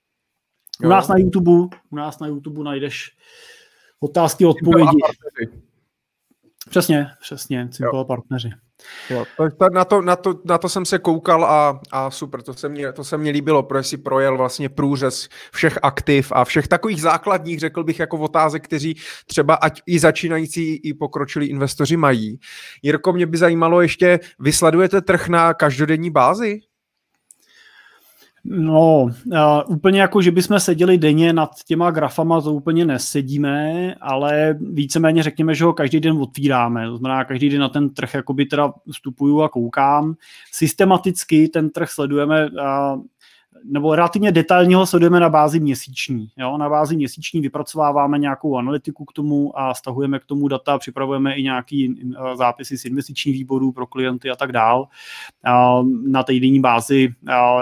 U 0.83 0.87
nás 0.87 1.07
na 1.07 1.17
YouTube, 1.17 1.51
u 1.91 1.95
nás 1.95 2.19
na 2.19 2.27
YouTube 2.27 2.63
najdeš 2.63 3.11
otázky, 3.99 4.45
odpovědi. 4.45 4.97
Přesně, 6.73 7.07
přesně, 7.21 7.69
Simple 7.71 8.05
partneři. 8.05 8.49
Jo, 9.09 9.25
to, 9.37 9.69
na, 9.73 9.85
to, 9.85 10.01
na, 10.01 10.15
to, 10.15 10.41
na 10.45 10.57
to 10.57 10.69
jsem 10.69 10.85
se 10.85 10.99
koukal 10.99 11.45
a, 11.45 11.79
a 11.91 12.11
super, 12.11 12.41
to 12.41 12.53
se, 12.53 12.69
mě, 12.69 12.93
to 12.93 13.03
se 13.03 13.17
mně 13.17 13.31
líbilo, 13.31 13.63
protože 13.63 13.83
si 13.83 13.97
projel 13.97 14.37
vlastně 14.37 14.69
průřez 14.69 15.29
všech 15.51 15.79
aktiv 15.81 16.31
a 16.35 16.45
všech 16.45 16.67
takových 16.67 17.01
základních, 17.01 17.59
řekl 17.59 17.83
bych, 17.83 17.99
jako 17.99 18.17
otázek, 18.17 18.63
kteří 18.63 18.95
třeba 19.27 19.55
ať 19.55 19.81
i 19.85 19.99
začínající, 19.99 20.75
i 20.75 20.93
pokročilí 20.93 21.47
investoři 21.47 21.97
mají. 21.97 22.39
Jirko, 22.81 23.13
mě 23.13 23.25
by 23.25 23.37
zajímalo 23.37 23.81
ještě, 23.81 24.19
vysledujete 24.39 25.01
trh 25.01 25.27
na 25.27 25.53
každodenní 25.53 26.11
bázi? 26.11 26.59
No, 28.45 29.03
uh, 29.03 29.11
úplně 29.67 30.01
jako, 30.01 30.21
že 30.21 30.31
bychom 30.31 30.59
seděli 30.59 30.97
denně 30.97 31.33
nad 31.33 31.49
těma 31.67 31.91
grafama, 31.91 32.41
to 32.41 32.53
úplně 32.53 32.85
nesedíme, 32.85 33.95
ale 34.01 34.57
víceméně 34.61 35.23
řekněme, 35.23 35.55
že 35.55 35.65
ho 35.65 35.73
každý 35.73 35.99
den 35.99 36.17
otvíráme. 36.17 36.87
To 36.87 36.97
znamená, 36.97 37.25
každý 37.25 37.49
den 37.49 37.61
na 37.61 37.69
ten 37.69 37.89
trh 37.89 38.13
jakoby 38.13 38.45
teda 38.45 38.73
vstupuju 38.91 39.41
a 39.41 39.49
koukám. 39.49 40.15
Systematicky 40.51 41.47
ten 41.47 41.69
trh 41.69 41.89
sledujeme 41.89 42.45
uh, 42.45 43.01
nebo 43.63 43.95
relativně 43.95 44.31
detailně 44.31 44.75
ho 44.75 44.85
sledujeme 44.85 45.19
na 45.19 45.29
bázi 45.29 45.59
měsíční. 45.59 46.27
Jo? 46.37 46.57
Na 46.57 46.69
bázi 46.69 46.95
měsíční 46.95 47.41
vypracováváme 47.41 48.19
nějakou 48.19 48.57
analytiku 48.57 49.05
k 49.05 49.13
tomu 49.13 49.59
a 49.59 49.73
stahujeme 49.73 50.19
k 50.19 50.25
tomu 50.25 50.47
data, 50.47 50.77
připravujeme 50.77 51.35
i 51.35 51.43
nějaký 51.43 51.89
uh, 51.89 52.35
zápisy 52.35 52.77
z 52.77 52.85
investičních 52.85 53.35
výborů 53.35 53.71
pro 53.71 53.87
klienty 53.87 54.29
a 54.29 54.35
tak 54.35 54.51
dál. 54.51 54.87
Na 56.07 56.23
týdenní 56.23 56.59
bázi 56.59 57.13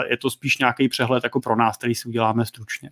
je 0.10 0.18
to 0.18 0.30
spíš 0.30 0.58
nějaký 0.58 0.90
přehled 0.90 1.24
jako 1.24 1.40
pro 1.40 1.56
nás, 1.56 1.78
který 1.78 1.96
si 1.96 2.10
uděláme 2.10 2.46
stručně. 2.46 2.92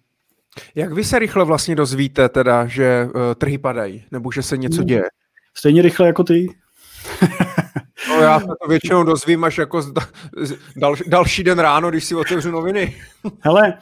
Jak 0.76 0.94
vy 0.94 1.04
se 1.04 1.20
rychle 1.20 1.46
vlastně 1.46 1.76
dozvíte 1.76 2.30
teda, 2.30 2.66
že 2.66 3.06
uh, 3.06 3.22
trhy 3.36 3.58
padají, 3.58 4.04
nebo 4.12 4.32
že 4.32 4.44
se 4.44 4.58
něco 4.58 4.84
děje? 4.84 5.04
Stejně 5.54 5.82
rychle 5.82 6.08
jako 6.08 6.24
ty. 6.24 6.48
No 8.20 8.26
já 8.26 8.40
se 8.40 8.46
to 8.62 8.68
většinou 8.68 9.04
dozvím 9.04 9.44
až 9.44 9.58
jako 9.58 9.82
dal, 10.76 10.96
další 11.08 11.44
den 11.44 11.60
ráno, 11.60 11.90
když 11.90 12.04
si 12.04 12.16
otevřu 12.16 12.52
noviny. 12.52 12.96
Hele, 13.40 13.78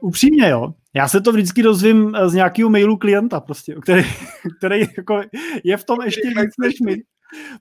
upřímně 0.00 0.48
jo, 0.48 0.74
já 0.94 1.08
se 1.08 1.20
to 1.20 1.32
vždycky 1.32 1.62
dozvím 1.62 2.16
z 2.26 2.34
nějakého 2.34 2.70
mailu 2.70 2.96
klienta 2.96 3.40
prostě, 3.40 3.74
který, 3.82 4.02
který 4.58 4.80
jako 4.96 5.22
je 5.64 5.76
v 5.76 5.84
tom 5.84 5.98
ještě 6.04 6.28
víc 6.28 6.54
než 6.60 6.80
my. 6.80 6.96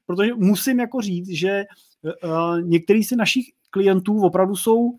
Protože 0.05 0.33
musím 0.35 0.79
jako 0.79 1.01
říct, 1.01 1.29
že 1.29 1.63
uh, 2.23 2.61
některý 2.61 3.03
si 3.03 3.15
našich 3.15 3.45
klientů 3.69 4.21
opravdu 4.21 4.55
jsou 4.55 4.91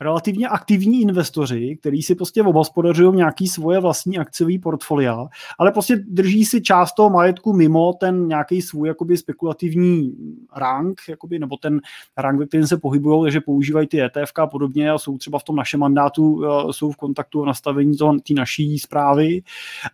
relativně 0.00 0.48
aktivní 0.48 1.00
investoři, 1.00 1.76
kteří 1.80 2.02
si 2.02 2.14
prostě 2.14 2.42
obhospodařují 2.42 3.16
nějaký 3.16 3.48
svoje 3.48 3.80
vlastní 3.80 4.18
akciový 4.18 4.58
portfolia, 4.58 5.26
ale 5.58 5.72
prostě 5.72 5.96
drží 5.96 6.44
si 6.44 6.62
část 6.62 6.92
toho 6.92 7.10
majetku 7.10 7.52
mimo 7.52 7.92
ten 7.92 8.28
nějaký 8.28 8.62
svůj 8.62 8.88
jakoby 8.88 9.16
spekulativní 9.16 10.12
rank, 10.56 11.00
jakoby, 11.08 11.38
nebo 11.38 11.56
ten 11.56 11.80
rank, 12.16 12.38
ve 12.38 12.46
kterém 12.46 12.66
se 12.66 12.76
pohybují, 12.76 13.22
takže 13.22 13.40
používají 13.40 13.86
ty 13.86 14.02
ETF 14.02 14.32
a 14.36 14.46
podobně 14.46 14.90
a 14.90 14.98
jsou 14.98 15.18
třeba 15.18 15.38
v 15.38 15.44
tom 15.44 15.56
našem 15.56 15.80
mandátu, 15.80 16.44
eh, 16.44 16.72
jsou 16.72 16.92
v 16.92 16.96
kontaktu 16.96 17.40
o 17.40 17.46
nastavení 17.46 17.96
té 17.96 18.34
naší 18.34 18.78
zprávy, 18.78 19.42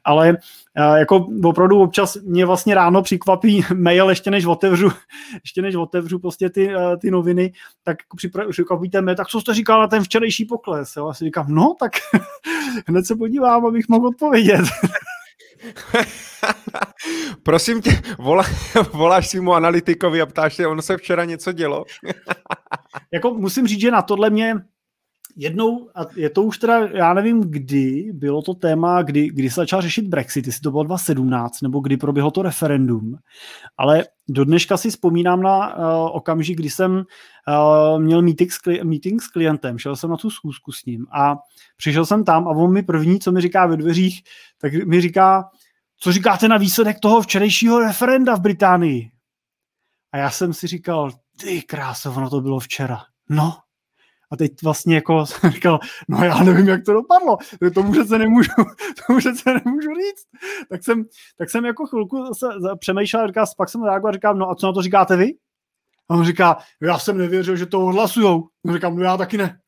ale 0.05 0.37
jako 0.97 1.27
opravdu 1.45 1.81
občas 1.81 2.17
mě 2.17 2.47
vlastně 2.47 2.75
ráno 2.75 3.03
přikvapí 3.03 3.65
mail, 3.75 4.11
ještě 4.11 4.31
než 4.31 4.47
otevřu, 4.47 4.89
ještě 5.45 5.63
než 5.63 5.75
otevřu 5.75 6.19
prostě 6.19 6.51
ty, 6.51 6.75
eh, 6.75 6.97
ty 6.97 7.11
noviny, 7.11 7.53
tak 7.83 7.97
přikvapíte 8.51 9.03
mě, 9.03 9.15
tak 9.15 9.29
co 9.29 9.41
jste 9.41 9.55
říkal 9.55 9.81
na 9.81 9.87
ten 9.97 10.05
včerejší 10.05 10.45
pokles? 10.45 10.97
Jo? 10.97 11.09
A 11.09 11.15
si 11.15 11.25
říkám, 11.25 11.47
no 11.49 11.75
tak 11.81 11.93
hned 12.87 13.07
se 13.07 13.17
podívám, 13.17 13.67
abych 13.67 13.89
mohl 13.89 14.07
odpovědět. 14.07 14.63
Prosím 17.43 17.83
tě, 17.83 18.03
volá, 18.19 18.45
voláš 18.93 19.29
si 19.29 19.41
mu 19.41 19.55
analytikovi 19.55 20.21
a 20.21 20.27
ptáš 20.27 20.55
se, 20.55 20.67
ono 20.67 20.83
se 20.83 20.97
včera 20.97 21.25
něco 21.25 21.53
dělo? 21.53 21.85
jako 23.13 23.35
musím 23.35 23.67
říct, 23.67 23.81
že 23.81 23.91
na 23.91 24.03
tohle 24.03 24.31
mě 24.31 24.55
jednou, 25.37 25.91
a 25.95 26.01
je 26.17 26.31
to 26.31 26.43
už 26.43 26.59
teda, 26.59 26.87
já 26.87 27.15
nevím 27.15 27.41
kdy, 27.41 28.11
bylo 28.13 28.43
to 28.43 28.55
téma, 28.55 29.03
kdy, 29.03 29.29
kdy 29.29 29.51
se 29.51 29.61
začal 29.61 29.83
řešit 29.83 30.09
Brexit, 30.09 30.47
jestli 30.47 30.61
to 30.61 30.71
bylo 30.71 30.83
2017, 30.83 31.63
nebo 31.63 31.81
kdy 31.81 31.97
proběhlo 31.97 32.31
to 32.31 32.43
referendum, 32.43 33.17
ale 33.79 34.05
do 34.29 34.45
dneška 34.45 34.77
si 34.77 34.91
vzpomínám 34.91 35.43
na 35.43 35.77
uh, 35.77 36.17
okamžik, 36.17 36.59
kdy 36.59 36.71
jsem 36.71 36.93
uh, 36.93 38.01
měl 38.01 38.23
meeting 38.23 38.53
s, 38.53 38.57
kli- 38.57 38.85
meeting 38.85 39.23
s 39.23 39.29
klientem, 39.29 39.79
šel 39.79 39.97
jsem 39.97 40.11
na 40.11 40.17
tu 40.17 40.31
schůzku 40.31 40.73
s 40.73 40.85
ním 40.85 41.07
a 41.13 41.37
přišel 41.77 42.07
jsem 42.07 42.25
tam 42.25 42.49
a 42.49 42.51
on 42.51 42.73
mi 42.73 42.83
první, 42.83 43.19
co 43.19 43.33
mi 43.33 43.41
říká 43.41 43.67
ve 43.67 43.77
dveřích, 43.77 44.23
tak 44.61 44.73
mi 44.75 45.01
říká, 45.01 45.45
co 46.01 46.13
říkáte 46.13 46.49
na 46.49 46.57
výsledek 46.57 47.01
toho 47.01 47.23
včerejšího 47.23 47.81
referenda 47.81 48.37
v 48.37 48.41
Británii? 48.41 49.11
A 50.13 50.19
já 50.19 50.31
jsem 50.31 50.53
si 50.53 50.67
říkal, 50.67 51.11
ty 51.41 51.63
kráso, 51.63 52.13
ono 52.13 52.31
to 52.31 52.41
bylo 52.41 52.61
včera. 52.61 53.03
No, 53.31 53.57
a 54.31 54.37
teď 54.37 54.53
vlastně 54.63 54.95
jako 54.95 55.27
jsem 55.27 55.51
říkal, 55.51 55.81
no 56.09 56.25
já 56.25 56.43
nevím, 56.43 56.69
jak 56.69 56.85
to 56.85 56.93
dopadlo, 56.93 57.39
tomu 57.75 57.93
přece 57.93 58.19
nemůžu, 58.19 58.51
tomu 59.07 59.19
přece 59.19 59.55
nemůžu 59.65 59.89
říct. 59.89 60.27
Tak 60.71 60.85
jsem, 60.85 61.05
tak 61.39 61.51
jsem 61.51 61.65
jako 61.65 61.87
chvilku 61.87 62.35
se 62.35 62.47
přemýšlel, 62.79 63.27
říkal, 63.27 63.47
pak 63.57 63.69
jsem 63.69 63.83
reagoval 63.83 64.09
a 64.09 64.13
říkal, 64.13 64.35
no 64.35 64.51
a 64.51 64.55
co 64.55 64.67
na 64.67 64.73
to 64.73 64.83
říkáte 64.83 65.17
vy? 65.17 65.35
A 66.09 66.15
on 66.15 66.25
říká, 66.25 66.59
já 66.83 66.99
jsem 66.99 67.19
nevěřil, 67.19 67.57
že 67.57 67.67
to 67.67 67.87
odhlasujou. 67.87 68.49
A 68.69 68.73
říkám, 68.73 68.97
no 68.97 69.03
já 69.05 69.17
taky 69.17 69.39
ne. 69.39 69.59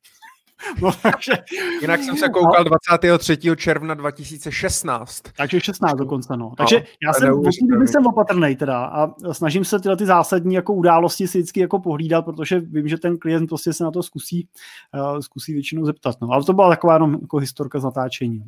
No, 0.82 0.90
takže... 1.02 1.32
Jinak 1.80 2.02
jsem 2.02 2.16
se 2.16 2.28
koukal 2.28 2.64
23. 2.64 3.38
června 3.56 3.94
2016. 3.94 5.22
Takže 5.36 5.60
16 5.60 5.98
dokonce, 5.98 6.36
no. 6.36 6.52
Takže 6.56 6.76
no, 6.76 6.82
já 7.02 7.12
jsem, 7.12 7.42
vlastně, 7.42 7.86
jsem 7.86 8.06
opatrný 8.06 8.56
teda 8.56 8.84
a 8.84 9.14
snažím 9.32 9.64
se 9.64 9.80
tyhle 9.80 9.96
ty 9.96 10.06
zásadní 10.06 10.54
jako 10.54 10.74
události 10.74 11.28
si 11.28 11.38
vždycky 11.38 11.60
jako 11.60 11.78
pohlídat, 11.78 12.24
protože 12.24 12.60
vím, 12.60 12.88
že 12.88 12.98
ten 12.98 13.18
klient 13.18 13.48
prostě 13.48 13.72
se 13.72 13.84
na 13.84 13.90
to 13.90 14.02
zkusí, 14.02 14.48
uh, 14.94 15.20
zkusí 15.20 15.52
většinou 15.52 15.84
zeptat. 15.84 16.16
No. 16.20 16.30
Ale 16.30 16.44
to 16.44 16.52
byla 16.52 16.68
taková 16.68 16.94
jenom 16.94 17.18
jako 17.22 17.36
historka 17.36 17.78
zatáčení. 17.78 18.38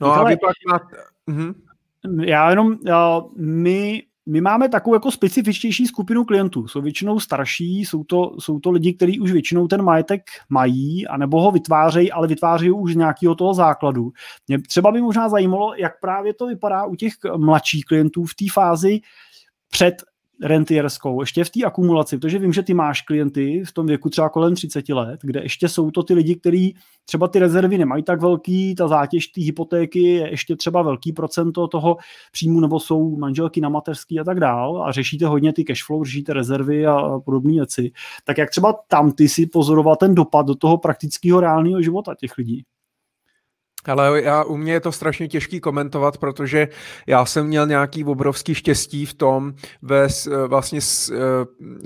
No, 0.00 0.08
no 0.08 0.12
a 0.14 0.24
vy 0.24 0.36
pak 0.36 0.54
máte... 0.68 0.96
Mhm. 1.26 1.54
Já 2.24 2.50
jenom, 2.50 2.66
uh, 2.66 3.30
my 3.36 4.02
my 4.28 4.40
máme 4.40 4.68
takovou 4.68 4.94
jako 4.94 5.10
specifičtější 5.10 5.86
skupinu 5.86 6.24
klientů. 6.24 6.68
Jsou 6.68 6.80
většinou 6.80 7.20
starší, 7.20 7.80
jsou 7.80 8.04
to, 8.04 8.36
jsou 8.38 8.60
to 8.60 8.70
lidi, 8.70 8.92
kteří 8.92 9.20
už 9.20 9.32
většinou 9.32 9.68
ten 9.68 9.82
majetek 9.82 10.22
mají, 10.48 11.06
anebo 11.06 11.42
ho 11.42 11.50
vytvářejí, 11.50 12.12
ale 12.12 12.28
vytvářejí 12.28 12.70
už 12.70 12.92
z 12.92 12.96
nějakého 12.96 13.34
toho 13.34 13.54
základu. 13.54 14.12
Mě 14.48 14.58
třeba 14.62 14.92
by 14.92 15.00
možná 15.00 15.28
zajímalo, 15.28 15.74
jak 15.74 16.00
právě 16.00 16.34
to 16.34 16.46
vypadá 16.46 16.84
u 16.84 16.94
těch 16.94 17.12
mladších 17.36 17.84
klientů 17.84 18.24
v 18.24 18.34
té 18.34 18.44
fázi 18.52 19.00
před 19.70 19.94
rentierskou, 20.42 21.20
ještě 21.20 21.44
v 21.44 21.50
té 21.50 21.64
akumulaci, 21.64 22.18
protože 22.18 22.38
vím, 22.38 22.52
že 22.52 22.62
ty 22.62 22.74
máš 22.74 23.02
klienty 23.02 23.62
v 23.66 23.72
tom 23.72 23.86
věku 23.86 24.10
třeba 24.10 24.28
kolem 24.28 24.54
30 24.54 24.88
let, 24.88 25.20
kde 25.22 25.42
ještě 25.42 25.68
jsou 25.68 25.90
to 25.90 26.02
ty 26.02 26.14
lidi, 26.14 26.36
kteří 26.36 26.76
třeba 27.04 27.28
ty 27.28 27.38
rezervy 27.38 27.78
nemají 27.78 28.02
tak 28.02 28.20
velký, 28.20 28.74
ta 28.74 28.88
zátěž 28.88 29.26
té 29.26 29.40
hypotéky 29.40 30.02
je 30.02 30.30
ještě 30.30 30.56
třeba 30.56 30.82
velký 30.82 31.12
procento 31.12 31.68
toho 31.68 31.96
příjmu, 32.32 32.60
nebo 32.60 32.80
jsou 32.80 33.16
manželky 33.16 33.60
na 33.60 33.68
mateřský 33.68 34.20
a 34.20 34.24
tak 34.24 34.40
dál 34.40 34.82
a 34.82 34.92
řešíte 34.92 35.26
hodně 35.26 35.52
ty 35.52 35.64
cashflow, 35.64 36.04
řešíte 36.04 36.32
rezervy 36.32 36.86
a 36.86 37.18
podobné 37.24 37.52
věci. 37.52 37.90
Tak 38.24 38.38
jak 38.38 38.50
třeba 38.50 38.74
tam 38.88 39.12
ty 39.12 39.28
si 39.28 39.46
pozoroval 39.46 39.96
ten 39.96 40.14
dopad 40.14 40.46
do 40.46 40.54
toho 40.54 40.78
praktického 40.78 41.40
reálného 41.40 41.82
života 41.82 42.14
těch 42.14 42.38
lidí? 42.38 42.64
Ale 43.84 44.22
já, 44.22 44.44
u 44.44 44.56
mě 44.56 44.72
je 44.72 44.80
to 44.80 44.92
strašně 44.92 45.28
těžký 45.28 45.60
komentovat, 45.60 46.18
protože 46.18 46.68
já 47.06 47.24
jsem 47.24 47.46
měl 47.46 47.66
nějaký 47.66 48.04
obrovský 48.04 48.54
štěstí 48.54 49.06
v 49.06 49.14
tom 49.14 49.52
ve 49.82 50.08
vlastně 50.46 50.80
s, 50.80 51.08
uh, 51.08 51.16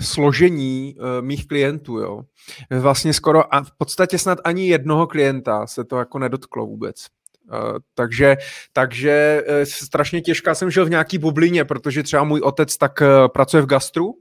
složení 0.00 0.94
uh, 0.98 1.04
mých 1.26 1.46
klientů. 1.46 1.98
Jo. 1.98 2.22
Vlastně 2.70 3.12
skoro 3.12 3.54
a 3.54 3.62
v 3.62 3.70
podstatě 3.78 4.18
snad 4.18 4.38
ani 4.44 4.68
jednoho 4.68 5.06
klienta 5.06 5.66
se 5.66 5.84
to 5.84 5.98
jako 5.98 6.18
nedotklo 6.18 6.66
vůbec. 6.66 7.06
Uh, 7.52 7.78
takže, 7.94 8.36
takže 8.72 9.42
strašně 9.64 10.20
těžká 10.20 10.54
jsem 10.54 10.70
žil 10.70 10.86
v 10.86 10.90
nějaký 10.90 11.18
bublině, 11.18 11.64
protože 11.64 12.02
třeba 12.02 12.24
můj 12.24 12.40
otec 12.40 12.76
tak 12.76 13.02
pracuje 13.32 13.62
v 13.62 13.66
gastru, 13.66 14.14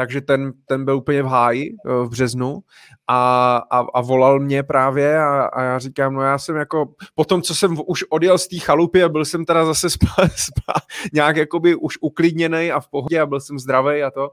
takže 0.00 0.20
ten, 0.20 0.52
ten 0.66 0.84
byl 0.84 0.96
úplně 0.96 1.22
v 1.22 1.26
háji 1.26 1.76
eh, 1.86 1.92
v 2.04 2.08
březnu 2.08 2.60
a, 3.08 3.56
a, 3.70 3.78
a 3.94 4.00
volal 4.00 4.40
mě 4.40 4.62
právě 4.62 5.18
a, 5.18 5.42
a 5.42 5.62
já 5.62 5.78
říkám, 5.78 6.14
no 6.14 6.22
já 6.22 6.38
jsem 6.38 6.56
jako, 6.56 6.94
po 7.14 7.24
tom, 7.24 7.42
co 7.42 7.54
jsem 7.54 7.76
už 7.86 8.04
odjel 8.08 8.38
z 8.38 8.48
té 8.48 8.58
chalupy 8.58 9.02
a 9.02 9.08
byl 9.08 9.24
jsem 9.24 9.44
teda 9.44 9.66
zase 9.66 9.90
spa, 9.90 10.06
spa, 10.36 10.72
nějak 11.12 11.36
jakoby 11.36 11.74
už 11.74 11.98
uklidněný 12.00 12.72
a 12.72 12.80
v 12.80 12.88
pohodě 12.88 13.20
a 13.20 13.26
byl 13.26 13.40
jsem 13.40 13.58
zdravý 13.58 14.02
a 14.02 14.10
to, 14.10 14.30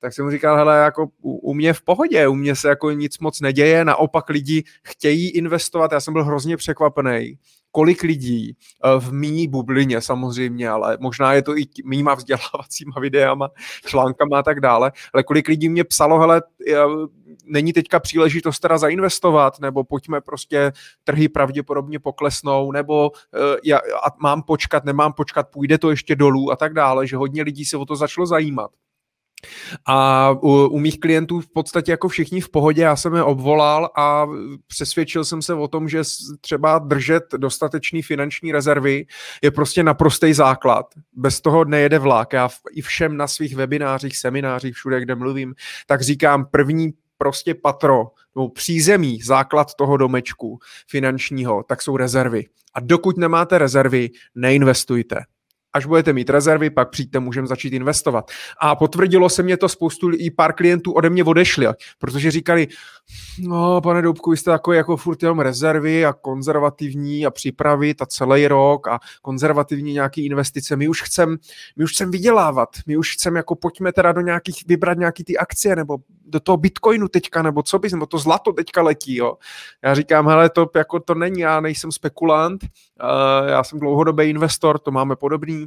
tak 0.00 0.12
jsem 0.12 0.24
mu 0.24 0.30
říkal, 0.30 0.56
hele, 0.56 0.78
jako 0.78 1.06
u, 1.22 1.36
u 1.36 1.54
mě 1.54 1.72
v 1.72 1.82
pohodě, 1.82 2.28
u 2.28 2.34
mě 2.34 2.56
se 2.56 2.68
jako 2.68 2.90
nic 2.90 3.18
moc 3.18 3.40
neděje, 3.40 3.84
naopak 3.84 4.28
lidi 4.28 4.64
chtějí 4.82 5.30
investovat, 5.30 5.92
já 5.92 6.00
jsem 6.00 6.12
byl 6.12 6.24
hrozně 6.24 6.56
překvapený, 6.56 7.38
kolik 7.70 8.02
lidí 8.02 8.56
eh, 8.84 9.00
v 9.00 9.12
mý 9.12 9.48
bublině 9.48 10.00
samozřejmě, 10.00 10.68
ale 10.68 10.96
možná 11.00 11.32
je 11.32 11.42
to 11.42 11.58
i 11.58 11.64
mýma 11.84 12.14
vzdělávacíma 12.14 12.94
videama, 13.00 13.48
článkama 13.86 14.38
a 14.38 14.42
tak 14.42 14.60
dále, 14.60 14.92
ale 15.12 15.22
kolik 15.22 15.48
lidí 15.48 15.68
mě 15.68 15.84
psalo, 15.84 16.20
hele, 16.20 16.42
není 17.44 17.72
teďka 17.72 18.00
příležitost 18.00 18.60
teda 18.60 18.78
zainvestovat, 18.78 19.60
nebo 19.60 19.84
pojďme 19.84 20.20
prostě, 20.20 20.72
trhy 21.04 21.28
pravděpodobně 21.28 21.98
poklesnou, 21.98 22.72
nebo 22.72 23.10
eh, 23.34 23.56
já, 23.64 23.80
mám 24.22 24.42
počkat, 24.42 24.84
nemám 24.84 25.12
počkat, 25.12 25.48
půjde 25.48 25.78
to 25.78 25.90
ještě 25.90 26.16
dolů 26.16 26.52
a 26.52 26.56
tak 26.56 26.74
dále, 26.74 27.06
že 27.06 27.16
hodně 27.16 27.42
lidí 27.42 27.64
se 27.64 27.76
o 27.76 27.84
to 27.84 27.96
začalo 27.96 28.26
zajímat. 28.26 28.70
A 29.86 30.30
u, 30.30 30.66
u 30.66 30.78
mých 30.78 31.00
klientů 31.00 31.40
v 31.40 31.48
podstatě 31.52 31.90
jako 31.90 32.08
všichni 32.08 32.40
v 32.40 32.48
pohodě, 32.48 32.82
já 32.82 32.96
jsem 32.96 33.14
je 33.14 33.22
obvolal 33.22 33.90
a 33.96 34.26
přesvědčil 34.66 35.24
jsem 35.24 35.42
se 35.42 35.54
o 35.54 35.68
tom, 35.68 35.88
že 35.88 36.02
třeba 36.40 36.78
držet 36.78 37.24
dostatečný 37.36 38.02
finanční 38.02 38.52
rezervy 38.52 39.06
je 39.42 39.50
prostě 39.50 39.82
naprostý 39.82 40.32
základ. 40.32 40.86
Bez 41.12 41.40
toho 41.40 41.64
nejede 41.64 41.98
vlak. 41.98 42.32
Já 42.32 42.48
i 42.72 42.82
všem 42.82 43.16
na 43.16 43.26
svých 43.26 43.56
webinářích, 43.56 44.16
seminářích, 44.16 44.74
všude, 44.74 45.00
kde 45.00 45.14
mluvím, 45.14 45.54
tak 45.86 46.02
říkám 46.02 46.46
první 46.46 46.92
prostě 47.18 47.54
patro, 47.54 48.06
nebo 48.36 48.48
přízemí, 48.48 49.22
základ 49.22 49.74
toho 49.74 49.96
domečku 49.96 50.58
finančního, 50.88 51.62
tak 51.62 51.82
jsou 51.82 51.96
rezervy. 51.96 52.44
A 52.74 52.80
dokud 52.80 53.16
nemáte 53.16 53.58
rezervy, 53.58 54.10
neinvestujte 54.34 55.16
až 55.72 55.86
budete 55.86 56.12
mít 56.12 56.30
rezervy, 56.30 56.70
pak 56.70 56.90
přijďte, 56.90 57.20
můžeme 57.20 57.46
začít 57.46 57.72
investovat. 57.72 58.30
A 58.60 58.76
potvrdilo 58.76 59.28
se 59.28 59.42
mě 59.42 59.56
to 59.56 59.68
spoustu 59.68 60.10
i 60.12 60.30
pár 60.30 60.52
klientů 60.52 60.92
ode 60.92 61.10
mě 61.10 61.24
odešli, 61.24 61.66
protože 61.98 62.30
říkali, 62.30 62.68
no 63.38 63.80
pane 63.80 64.02
Doubku, 64.02 64.30
vy 64.30 64.36
jste 64.36 64.50
takový 64.50 64.76
jako 64.76 64.96
furt 64.96 65.22
jenom 65.22 65.40
rezervy 65.40 66.06
a 66.06 66.12
konzervativní 66.12 67.26
a 67.26 67.30
připravit 67.30 68.02
a 68.02 68.06
celý 68.06 68.48
rok 68.48 68.88
a 68.88 68.98
konzervativní 69.22 69.92
nějaký 69.92 70.26
investice. 70.26 70.76
My 70.76 70.88
už 70.88 71.02
chcem, 71.02 71.36
my 71.76 71.84
už 71.84 71.92
chcem 71.92 72.10
vydělávat, 72.10 72.68
my 72.86 72.96
už 72.96 73.12
chcem 73.14 73.36
jako 73.36 73.54
pojďme 73.54 73.92
teda 73.92 74.12
do 74.12 74.20
nějakých, 74.20 74.64
vybrat 74.66 74.98
nějaký 74.98 75.24
ty 75.24 75.38
akcie 75.38 75.76
nebo 75.76 75.98
do 76.30 76.40
toho 76.40 76.56
bitcoinu 76.56 77.08
teďka, 77.08 77.42
nebo 77.42 77.62
co 77.62 77.78
bys, 77.78 77.92
nebo 77.92 78.06
to 78.06 78.18
zlato 78.18 78.52
teďka 78.52 78.82
letí, 78.82 79.16
jo. 79.16 79.36
Já 79.84 79.94
říkám, 79.94 80.28
hele, 80.28 80.50
to 80.50 80.70
jako 80.74 81.00
to 81.00 81.14
není, 81.14 81.40
já 81.40 81.60
nejsem 81.60 81.92
spekulant, 81.92 82.64
uh, 82.64 83.48
já 83.48 83.64
jsem 83.64 83.78
dlouhodobý 83.78 84.24
investor, 84.24 84.78
to 84.78 84.90
máme 84.90 85.16
podobný, 85.16 85.59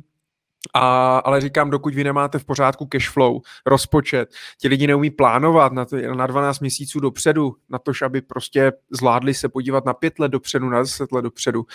a, 0.73 1.17
ale 1.17 1.41
říkám, 1.41 1.69
dokud 1.69 1.95
vy 1.95 2.03
nemáte 2.03 2.39
v 2.39 2.45
pořádku 2.45 2.85
cash 2.85 3.09
flow, 3.09 3.41
rozpočet, 3.65 4.29
ti 4.61 4.67
lidi 4.67 4.87
neumí 4.87 5.11
plánovat 5.11 5.73
na, 5.73 5.85
to, 5.85 5.97
na 6.15 6.27
12 6.27 6.59
měsíců 6.59 6.99
dopředu, 6.99 7.55
na 7.69 7.79
to, 7.79 7.91
aby 8.05 8.21
prostě 8.21 8.71
zvládli 8.91 9.33
se 9.33 9.49
podívat 9.49 9.85
na 9.85 9.93
pět 9.93 10.19
let 10.19 10.31
dopředu, 10.31 10.69
na 10.69 10.79
10 10.79 11.11
let 11.11 11.21
dopředu. 11.21 11.65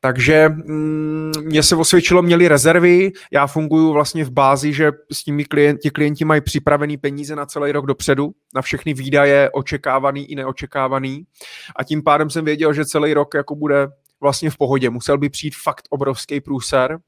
Takže 0.00 0.48
mm, 0.48 1.32
mě 1.42 1.62
se 1.62 1.76
osvědčilo, 1.76 2.22
měli 2.22 2.48
rezervy, 2.48 3.12
já 3.32 3.46
funguji 3.46 3.92
vlastně 3.92 4.24
v 4.24 4.30
bázi, 4.30 4.72
že 4.72 4.92
s 5.12 5.26
nimi 5.26 5.44
klienti, 5.44 5.90
klienti 5.90 6.24
mají 6.24 6.40
připravený 6.40 6.96
peníze 6.96 7.36
na 7.36 7.46
celý 7.46 7.72
rok 7.72 7.86
dopředu, 7.86 8.32
na 8.54 8.62
všechny 8.62 8.94
výdaje 8.94 9.50
očekávaný 9.50 10.30
i 10.30 10.34
neočekávaný 10.34 11.24
a 11.76 11.84
tím 11.84 12.02
pádem 12.02 12.30
jsem 12.30 12.44
věděl, 12.44 12.72
že 12.72 12.84
celý 12.84 13.14
rok 13.14 13.34
jako 13.34 13.54
bude 13.54 13.88
vlastně 14.24 14.50
v 14.50 14.56
pohodě. 14.56 14.90
Musel 14.90 15.18
by 15.18 15.28
přijít 15.28 15.54
fakt 15.62 15.84
obrovský 15.90 16.40
průser 16.40 16.98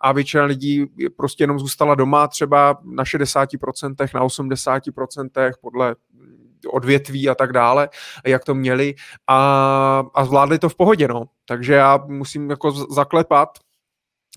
a 0.00 0.12
většina 0.12 0.44
lidí 0.44 0.86
prostě 1.16 1.44
jenom 1.44 1.58
zůstala 1.58 1.94
doma 1.94 2.28
třeba 2.28 2.78
na 2.84 3.04
60%, 3.04 4.08
na 4.14 4.20
80% 4.22 5.52
podle 5.60 5.96
odvětví 6.72 7.28
a 7.28 7.34
tak 7.34 7.52
dále, 7.52 7.88
jak 8.26 8.44
to 8.44 8.54
měli 8.54 8.94
a, 9.26 10.04
a 10.14 10.24
zvládli 10.24 10.58
to 10.58 10.68
v 10.68 10.74
pohodě, 10.74 11.08
no. 11.08 11.24
Takže 11.44 11.74
já 11.74 11.96
musím 12.06 12.50
jako 12.50 12.70
zaklepat, 12.70 13.48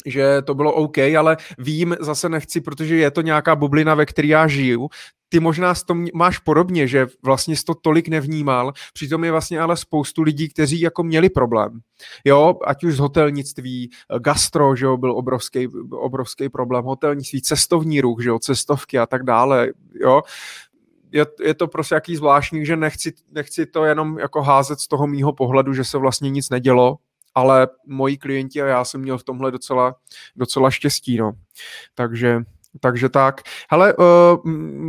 že 0.05 0.41
to 0.41 0.55
bylo 0.55 0.73
OK, 0.73 0.97
ale 0.97 1.37
vím, 1.57 1.95
zase 1.99 2.29
nechci, 2.29 2.61
protože 2.61 2.95
je 2.95 3.11
to 3.11 3.21
nějaká 3.21 3.55
bublina, 3.55 3.95
ve 3.95 4.05
které 4.05 4.27
já 4.27 4.47
žiju, 4.47 4.89
ty 5.29 5.39
možná 5.39 5.75
s 5.75 5.83
tom 5.83 6.05
máš 6.13 6.37
podobně, 6.39 6.87
že 6.87 7.07
vlastně 7.23 7.55
jsi 7.55 7.65
to 7.65 7.75
tolik 7.75 8.07
nevnímal, 8.07 8.73
přitom 8.93 9.23
je 9.23 9.31
vlastně 9.31 9.59
ale 9.59 9.77
spoustu 9.77 10.21
lidí, 10.21 10.49
kteří 10.49 10.81
jako 10.81 11.03
měli 11.03 11.29
problém. 11.29 11.79
Jo, 12.25 12.55
ať 12.65 12.83
už 12.83 12.95
z 12.95 12.99
hotelnictví, 12.99 13.89
gastro, 14.19 14.75
že 14.75 14.85
jo, 14.85 14.97
byl 14.97 15.11
obrovský, 15.11 15.67
obrovský 15.91 16.49
problém, 16.49 16.85
hotelnictví, 16.85 17.41
cestovní 17.41 18.01
ruch, 18.01 18.23
že 18.23 18.29
jo, 18.29 18.39
cestovky 18.39 18.99
a 18.99 19.05
tak 19.05 19.23
dále, 19.23 19.71
jo. 19.93 20.21
Je, 21.11 21.25
je 21.41 21.53
to 21.53 21.67
prostě 21.67 21.95
jaký 21.95 22.15
zvláštní, 22.15 22.65
že 22.65 22.75
nechci, 22.75 23.13
nechci 23.31 23.65
to 23.65 23.85
jenom 23.85 24.19
jako 24.19 24.41
házet 24.41 24.79
z 24.79 24.87
toho 24.87 25.07
mýho 25.07 25.33
pohledu, 25.33 25.73
že 25.73 25.83
se 25.83 25.97
vlastně 25.97 26.29
nic 26.29 26.49
nedělo, 26.49 26.97
ale 27.35 27.67
moji 27.87 28.17
klienti 28.17 28.61
a 28.61 28.65
já 28.65 28.85
jsem 28.85 29.01
měl 29.01 29.17
v 29.17 29.23
tomhle 29.23 29.51
docela, 29.51 29.95
docela 30.35 30.71
štěstí, 30.71 31.17
no. 31.17 31.31
Takže 31.95 32.41
takže 32.79 33.09
tak. 33.09 33.41
Hele, 33.71 33.93
uh, 33.93 34.05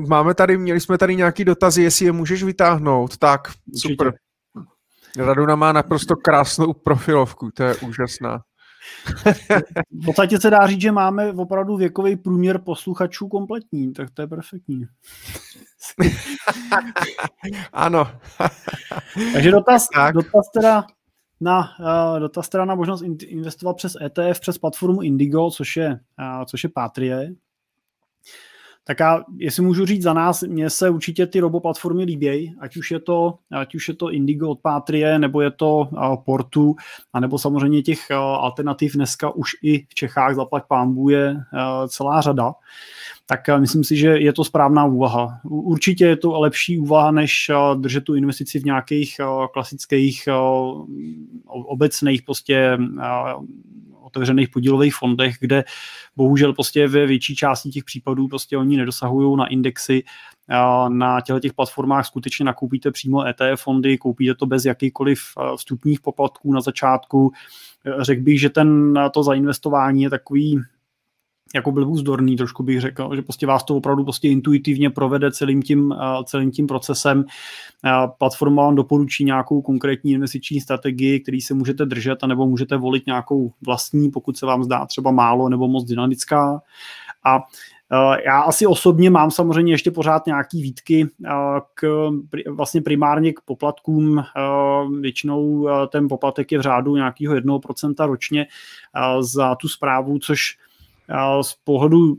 máme 0.08 0.34
tady, 0.34 0.58
měli 0.58 0.80
jsme 0.80 0.98
tady 0.98 1.16
nějaký 1.16 1.44
dotazy, 1.44 1.82
jestli 1.82 2.06
je 2.06 2.12
můžeš 2.12 2.42
vytáhnout. 2.42 3.16
Tak, 3.16 3.40
Určitě. 3.48 3.94
super. 3.94 4.12
Raduna 5.18 5.56
má 5.56 5.72
naprosto 5.72 6.16
krásnou 6.16 6.72
profilovku, 6.72 7.50
to 7.54 7.62
je 7.62 7.76
úžasná. 7.76 8.40
v 10.02 10.04
podstatě 10.04 10.40
se 10.40 10.50
dá 10.50 10.66
říct, 10.66 10.80
že 10.80 10.92
máme 10.92 11.32
opravdu 11.32 11.76
věkový 11.76 12.16
průměr 12.16 12.58
posluchačů 12.58 13.28
kompletní, 13.28 13.92
tak 13.92 14.10
to 14.10 14.22
je 14.22 14.28
perfektní. 14.28 14.86
ano. 17.72 18.10
Takže 19.32 19.50
dotaz, 19.50 19.88
tak. 19.94 20.14
dotaz 20.14 20.50
teda 20.54 20.86
na, 21.40 21.70
uh, 21.80 22.20
dotaz 22.20 22.48
teda 22.48 22.64
na 22.64 22.74
možnost 22.74 23.02
investovat 23.22 23.74
přes 23.74 23.96
ETF, 24.02 24.40
přes 24.40 24.58
platformu 24.58 25.02
Indigo, 25.02 25.50
což 25.50 25.76
je, 25.76 25.88
uh, 25.90 26.44
což 26.44 26.64
je 26.64 26.70
Patrie, 26.74 27.28
tak 28.84 29.00
já, 29.00 29.24
jestli 29.36 29.62
můžu 29.62 29.86
říct 29.86 30.02
za 30.02 30.12
nás, 30.12 30.42
mně 30.42 30.70
se 30.70 30.90
určitě 30.90 31.26
ty 31.26 31.40
roboplatformy 31.40 32.04
líbějí, 32.04 32.54
ať 32.60 32.76
už 32.76 32.90
je 32.90 33.00
to, 33.00 33.34
ať 33.52 33.74
už 33.74 33.88
je 33.88 33.94
to 33.94 34.10
Indigo 34.10 34.48
od 34.48 34.60
Patrie, 34.60 35.18
nebo 35.18 35.40
je 35.40 35.50
to 35.50 35.88
uh, 35.92 36.16
Portu, 36.24 36.76
anebo 37.12 37.38
samozřejmě 37.38 37.82
těch 37.82 37.98
uh, 38.10 38.16
alternativ 38.16 38.92
dneska 38.94 39.30
už 39.30 39.50
i 39.62 39.86
v 39.88 39.94
Čechách 39.94 40.34
zaplať 40.34 40.64
pámbu 40.68 41.08
je 41.08 41.32
uh, 41.32 41.40
celá 41.88 42.20
řada. 42.20 42.52
Tak 43.26 43.40
uh, 43.48 43.60
myslím 43.60 43.84
si, 43.84 43.96
že 43.96 44.08
je 44.08 44.32
to 44.32 44.44
správná 44.44 44.84
úvaha. 44.84 45.40
Určitě 45.44 46.04
je 46.04 46.16
to 46.16 46.40
lepší 46.40 46.78
úvaha, 46.78 47.10
než 47.10 47.50
uh, 47.50 47.80
držet 47.80 48.04
tu 48.04 48.14
investici 48.14 48.58
v 48.60 48.64
nějakých 48.64 49.16
uh, 49.20 49.46
klasických 49.46 50.24
uh, 50.28 50.86
obecných 51.44 52.22
prostě 52.22 52.78
uh, 52.80 53.44
otevřených 54.10 54.48
podílových 54.48 54.94
fondech, 54.94 55.34
kde 55.40 55.64
bohužel 56.16 56.52
prostě 56.52 56.88
ve 56.88 57.06
větší 57.06 57.36
části 57.36 57.70
těch 57.70 57.84
případů 57.84 58.28
prostě 58.28 58.58
oni 58.58 58.76
nedosahují 58.76 59.36
na 59.36 59.46
indexy. 59.46 60.02
Na 60.88 61.20
těchto 61.20 61.40
těch 61.40 61.52
platformách 61.52 62.06
skutečně 62.06 62.44
nakoupíte 62.44 62.90
přímo 62.90 63.26
ETF 63.26 63.62
fondy, 63.62 63.98
koupíte 63.98 64.34
to 64.34 64.46
bez 64.46 64.64
jakýkoliv 64.64 65.20
vstupních 65.56 66.00
poplatků 66.00 66.52
na 66.52 66.60
začátku. 66.60 67.32
Řekl 68.00 68.22
bych, 68.22 68.40
že 68.40 68.50
ten, 68.50 68.98
to 69.12 69.22
zainvestování 69.22 70.02
je 70.02 70.10
takový 70.10 70.60
jako 71.54 71.72
byl 71.72 71.90
vzdorný, 71.90 72.36
trošku 72.36 72.62
bych 72.62 72.80
řekl, 72.80 73.16
že 73.16 73.22
prostě 73.22 73.46
vás 73.46 73.64
to 73.64 73.76
opravdu 73.76 74.04
prostě 74.04 74.28
intuitivně 74.28 74.90
provede 74.90 75.32
celým 75.32 75.62
tím, 75.62 75.94
celým 76.24 76.50
tím 76.50 76.66
procesem. 76.66 77.24
Platforma 78.18 78.62
vám 78.62 78.74
doporučí 78.74 79.24
nějakou 79.24 79.62
konkrétní 79.62 80.12
investiční 80.12 80.60
strategii, 80.60 81.20
který 81.20 81.40
se 81.40 81.54
můžete 81.54 81.86
držet, 81.86 82.24
anebo 82.24 82.46
můžete 82.46 82.76
volit 82.76 83.06
nějakou 83.06 83.52
vlastní, 83.66 84.10
pokud 84.10 84.38
se 84.38 84.46
vám 84.46 84.64
zdá 84.64 84.86
třeba 84.86 85.10
málo 85.10 85.48
nebo 85.48 85.68
moc 85.68 85.84
dynamická. 85.84 86.62
A 87.24 87.38
já 88.26 88.40
asi 88.40 88.66
osobně 88.66 89.10
mám 89.10 89.30
samozřejmě 89.30 89.72
ještě 89.72 89.90
pořád 89.90 90.26
nějaký 90.26 90.62
výtky 90.62 91.08
k 91.74 92.10
vlastně 92.48 92.82
primárně 92.82 93.32
k 93.32 93.40
poplatkům. 93.40 94.22
Většinou 95.00 95.68
ten 95.88 96.08
poplatek 96.08 96.52
je 96.52 96.58
v 96.58 96.62
řádu 96.62 96.96
nějakého 96.96 97.34
1% 97.34 98.06
ročně 98.06 98.46
za 99.20 99.54
tu 99.54 99.68
zprávu, 99.68 100.18
což 100.18 100.56
z 101.42 101.54
pohledu 101.64 102.16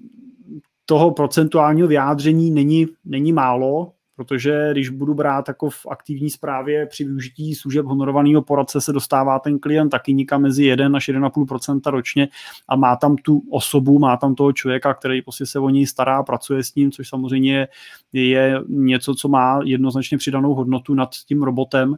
toho 0.86 1.12
procentuálního 1.12 1.88
vyjádření 1.88 2.52
není, 2.52 2.88
není 3.06 3.34
málo, 3.34 3.94
protože 4.22 4.70
když 4.72 4.90
budu 4.90 5.14
brát 5.14 5.48
jako 5.48 5.70
v 5.70 5.86
aktivní 5.90 6.30
správě 6.30 6.86
při 6.86 7.04
využití 7.04 7.56
služeb 7.56 7.86
honorovaného 7.86 8.42
poradce 8.42 8.82
se 8.82 8.94
dostává 8.94 9.40
ten 9.40 9.60
klient 9.60 9.90
taky 9.90 10.14
nikam 10.14 10.42
mezi 10.42 10.66
1 10.66 10.90
až 10.96 11.10
1,5% 11.10 11.92
ročně 11.92 12.28
a 12.68 12.76
má 12.76 12.96
tam 12.96 13.16
tu 13.16 13.44
osobu, 13.52 14.00
má 14.00 14.18
tam 14.18 14.36
toho 14.36 14.54
člověka, 14.54 14.94
který 14.94 15.22
prostě 15.22 15.46
se 15.46 15.60
o 15.60 15.70
něj 15.70 15.88
stará, 15.88 16.24
pracuje 16.24 16.64
s 16.64 16.76
ním, 16.76 16.92
což 16.92 17.10
samozřejmě 17.10 17.68
je 18.14 18.62
něco, 18.68 19.16
co 19.16 19.28
má 19.28 19.60
jednoznačně 19.64 20.18
přidanou 20.18 20.54
hodnotu 20.54 20.94
nad 20.94 21.10
tím 21.28 21.44
robotem, 21.44 21.96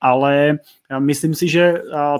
ale 0.00 0.58
myslím 0.98 1.34
si, 1.34 1.48
že 1.48 1.74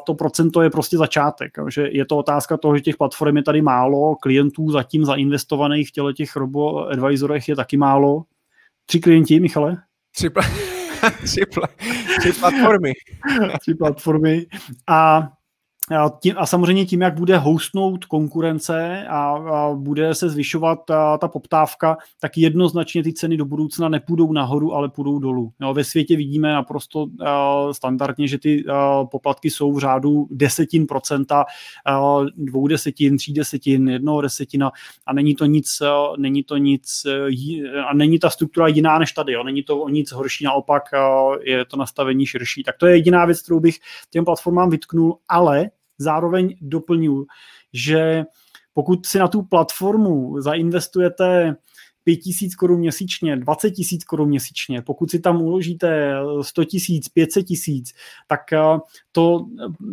to 0.07 0.15
procento 0.15 0.63
je 0.63 0.71
prostě 0.71 0.97
začátek, 0.99 1.53
že 1.69 1.89
je 1.93 2.05
to 2.07 2.17
otázka 2.17 2.57
toho, 2.57 2.77
že 2.77 2.83
těch 2.83 2.97
platform 2.97 3.37
je 3.37 3.43
tady 3.43 3.63
málo, 3.63 4.17
klientů 4.17 4.71
zatím 4.71 5.05
zainvestovaných 5.05 5.89
v 5.89 5.93
těle 5.93 6.13
těch 6.13 6.37
robo-advisorech 6.37 7.49
je 7.49 7.57
taky 7.57 7.77
málo, 7.77 8.23
Tři 8.87 9.01
klienti, 9.01 9.41
Michale? 9.41 9.77
Tři, 10.17 10.29
pla- 10.29 10.51
tři, 11.25 11.41
pla- 11.41 11.69
tři 12.19 12.33
platformy. 12.33 12.93
tři 13.61 13.75
platformy. 13.75 14.47
A 14.89 15.29
a, 15.91 16.11
tím, 16.23 16.35
a 16.39 16.47
samozřejmě 16.47 16.87
tím, 16.87 17.01
jak 17.01 17.15
bude 17.15 17.39
hostnout 17.39 18.05
konkurence 18.05 19.07
a, 19.09 19.21
a 19.31 19.75
bude 19.75 20.15
se 20.15 20.31
zvyšovat 20.31 20.79
ta, 20.87 21.19
ta 21.19 21.29
poptávka, 21.29 21.97
tak 22.21 22.39
jednoznačně 22.39 23.03
ty 23.03 23.13
ceny 23.13 23.37
do 23.37 23.45
budoucna 23.45 23.89
nepůjdou 23.89 24.33
nahoru, 24.33 24.75
ale 24.75 24.89
půjdou 24.89 25.19
dolů. 25.19 25.53
Jo, 25.61 25.75
ve 25.75 25.85
světě 25.85 26.17
vidíme 26.17 26.53
naprosto 26.53 27.03
uh, 27.03 27.73
standardně, 27.73 28.29
že 28.29 28.39
ty 28.39 28.65
uh, 28.65 28.73
poplatky 29.11 29.51
jsou 29.51 29.73
v 29.73 29.79
řádu 29.79 30.27
desetin 30.31 30.87
procenta, 30.87 31.45
uh, 31.91 32.27
dvou 32.37 32.67
desetin, 32.67 33.17
tří 33.17 33.33
desetin, 33.33 33.89
jednoho 33.89 34.21
desetina 34.21 34.71
a 35.07 35.13
není 35.13 35.35
to 35.35 35.47
nic, 35.47 35.81
uh, 35.81 36.17
není 36.17 36.43
to 36.43 36.57
nic 36.57 37.07
a 37.91 37.95
není 37.95 38.19
ta 38.19 38.31
struktura 38.31 38.67
jiná 38.69 38.99
než 38.99 39.13
tady. 39.13 39.33
Jo. 39.33 39.45
Není 39.45 39.63
to 39.63 39.79
o 39.79 39.89
nic 39.89 40.13
horší, 40.13 40.45
naopak 40.45 40.83
uh, 40.93 41.37
je 41.43 41.65
to 41.65 41.77
nastavení 41.77 42.27
širší. 42.27 42.63
Tak 42.63 42.77
to 42.77 42.87
je 42.87 42.97
jediná 42.97 43.25
věc, 43.25 43.43
kterou 43.43 43.61
bych 43.61 43.79
těm 44.11 44.25
platformám 44.25 44.71
vytknul, 44.71 45.19
ale 45.29 45.71
zároveň 45.99 46.57
doplňuji, 46.61 47.27
že 47.73 48.25
pokud 48.75 49.07
si 49.07 49.19
na 49.19 49.29
tu 49.29 49.43
platformu 49.43 50.41
zainvestujete 50.41 51.57
5 52.07 52.17
tisíc 52.17 52.55
korun 52.55 52.79
měsíčně, 52.81 53.37
20 53.37 53.71
tisíc 53.71 54.05
korun 54.05 54.29
měsíčně, 54.29 54.83
pokud 54.83 55.11
si 55.11 55.21
tam 55.21 55.43
uložíte 55.43 56.15
100 56.43 56.65
tisíc, 56.65 57.09
500 57.09 57.47
tisíc, 57.47 57.93
tak 58.27 58.53
eh, 58.53 58.59
to, 59.13 59.47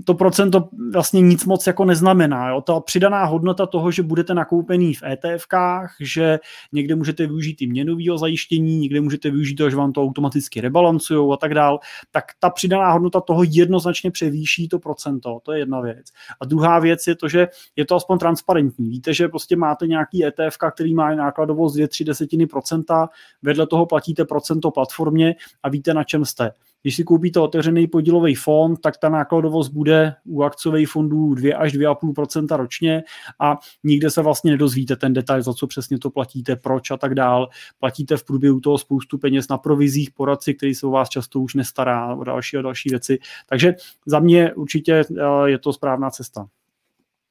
to 0.06 0.14
procento 0.14 0.70
vlastně 0.94 1.22
nic 1.22 1.46
moc 1.46 1.68
jako 1.68 1.86
neznamená. 1.86 2.50
Jo? 2.50 2.62
Ta 2.62 2.80
přidaná 2.80 3.26
hodnota 3.26 3.66
toho, 3.66 3.92
že 3.92 4.04
budete 4.04 4.34
nakoupený 4.34 4.94
v 4.94 5.04
ETFkách, 5.04 5.96
že 6.00 6.40
někde 6.72 6.96
můžete 6.96 7.28
využít 7.28 7.62
i 7.62 7.68
měnového 7.68 8.18
zajištění, 8.18 8.78
někde 8.78 9.02
můžete 9.02 9.32
využít 9.32 9.56
to, 9.56 9.70
že 9.70 9.76
vám 9.76 9.92
to 9.92 10.04
automaticky 10.04 10.62
rebalancují 10.62 11.34
a 11.34 11.38
tak 11.38 11.54
dál, 11.54 11.80
tak 12.12 12.26
ta 12.40 12.50
přidaná 12.50 12.92
hodnota 12.92 13.22
toho 13.22 13.44
jednoznačně 13.44 14.12
převýší 14.12 14.68
to 14.68 14.80
procento. 14.80 15.40
To 15.44 15.52
je 15.52 15.60
jedna 15.60 15.82
věc. 15.82 16.06
A 16.42 16.46
druhá 16.46 16.80
věc 16.80 17.08
je 17.08 17.16
to, 17.16 17.28
že 17.28 17.48
je 17.76 17.86
to 17.86 17.96
aspoň 17.96 18.18
transparentní. 18.18 18.90
Víte, 18.90 19.14
že 19.14 19.28
prostě 19.28 19.56
máte 19.56 19.88
nějaký 19.88 20.26
ETF, 20.26 20.58
který 20.74 20.94
má 20.94 21.16
nákladovost 21.16 21.76
2-3 22.04 22.06
desetiny 22.06 22.48
procenta, 22.48 23.10
vedle 23.42 23.68
toho 23.68 23.86
platíte 23.86 24.26
procento 24.26 24.72
platformě 24.72 25.36
a 25.64 25.70
víte, 25.70 25.94
na 25.94 26.04
čem 26.04 26.26
jste. 26.26 26.52
Když 26.82 26.96
si 26.96 27.04
koupíte 27.04 27.40
otevřený 27.40 27.88
podílový 27.88 28.36
fond, 28.36 28.78
tak 28.82 28.98
ta 28.98 29.10
nákladovost 29.10 29.72
bude 29.72 30.16
u 30.26 30.44
akciových 30.44 30.90
fondů 30.90 31.36
2 31.36 31.58
až 31.58 31.74
2,5% 31.74 32.58
ročně 32.58 33.04
a 33.40 33.58
nikde 33.84 34.12
se 34.12 34.22
vlastně 34.22 34.52
nedozvíte 34.52 34.96
ten 34.96 35.14
detail, 35.14 35.42
za 35.42 35.54
co 35.54 35.68
přesně 35.68 36.00
to 36.00 36.10
platíte, 36.10 36.56
proč 36.56 36.92
a 36.92 36.98
tak 36.98 37.16
dál. 37.16 37.50
Platíte 37.80 38.18
v 38.18 38.24
průběhu 38.24 38.60
toho 38.60 38.78
spoustu 38.78 39.18
peněz 39.18 39.48
na 39.48 39.58
provizích 39.58 40.12
poradci, 40.12 40.54
který 40.54 40.76
se 40.76 40.88
o 40.88 40.90
vás 40.90 41.10
často 41.10 41.40
už 41.40 41.54
nestará 41.54 42.16
o 42.16 42.24
další 42.24 42.58
a 42.58 42.62
další 42.62 42.90
věci. 42.90 43.20
Takže 43.50 43.76
za 44.06 44.20
mě 44.20 44.54
určitě 44.54 44.94
eh, 44.94 45.24
je 45.46 45.60
to 45.60 45.74
správná 45.74 46.10
cesta. 46.10 46.48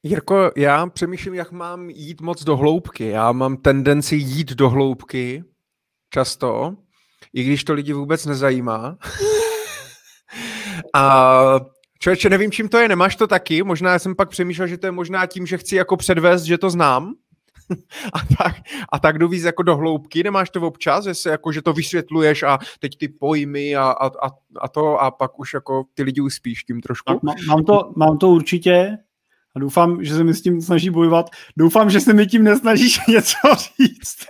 Jirko, 0.05 0.51
já 0.57 0.87
přemýšlím, 0.87 1.33
jak 1.33 1.51
mám 1.51 1.89
jít 1.89 2.21
moc 2.21 2.43
do 2.43 2.57
hloubky. 2.57 3.07
Já 3.07 3.31
mám 3.31 3.57
tendenci 3.57 4.15
jít 4.15 4.51
do 4.51 4.69
hloubky 4.69 5.43
často, 6.13 6.75
i 7.33 7.43
když 7.43 7.63
to 7.63 7.73
lidi 7.73 7.93
vůbec 7.93 8.25
nezajímá. 8.25 8.97
A 10.95 11.59
člověče, 11.99 12.29
nevím, 12.29 12.51
čím 12.51 12.69
to 12.69 12.77
je, 12.77 12.87
nemáš 12.87 13.15
to 13.15 13.27
taky? 13.27 13.63
Možná 13.63 13.99
jsem 13.99 14.15
pak 14.15 14.29
přemýšlel, 14.29 14.67
že 14.67 14.77
to 14.77 14.87
je 14.87 14.91
možná 14.91 15.25
tím, 15.25 15.45
že 15.45 15.57
chci 15.57 15.75
jako 15.75 15.97
předvést, 15.97 16.43
že 16.43 16.57
to 16.57 16.69
znám. 16.69 17.13
a, 18.13 18.19
tak, 18.43 18.55
a 18.91 18.99
tak 18.99 19.17
jdu 19.17 19.27
víc 19.27 19.43
jako 19.43 19.63
do 19.63 19.77
hloubky, 19.77 20.23
nemáš 20.23 20.49
to 20.49 20.61
občas, 20.61 21.03
že, 21.03 21.15
se 21.15 21.29
jako, 21.29 21.51
že 21.51 21.61
to 21.61 21.73
vysvětluješ 21.73 22.43
a 22.43 22.59
teď 22.79 22.97
ty 22.97 23.07
pojmy 23.07 23.75
a, 23.75 23.83
a, 23.83 24.07
a, 24.07 24.31
a 24.61 24.67
to 24.67 25.01
a 25.01 25.11
pak 25.11 25.39
už 25.39 25.53
jako 25.53 25.83
ty 25.93 26.03
lidi 26.03 26.21
uspíš 26.21 26.63
tím 26.63 26.81
trošku. 26.81 27.19
Má, 27.23 27.33
mám, 27.47 27.63
to, 27.63 27.93
mám 27.95 28.17
to 28.17 28.29
určitě 28.29 28.97
a 29.55 29.59
doufám, 29.59 30.03
že 30.03 30.15
se 30.15 30.23
mi 30.23 30.33
s 30.33 30.41
tím 30.41 30.61
snaží 30.61 30.89
bojovat. 30.89 31.29
Doufám, 31.57 31.89
že 31.89 31.99
se 31.99 32.13
mi 32.13 32.27
tím 32.27 32.43
nesnažíš 32.43 32.99
něco 33.07 33.37
říct. 33.55 34.17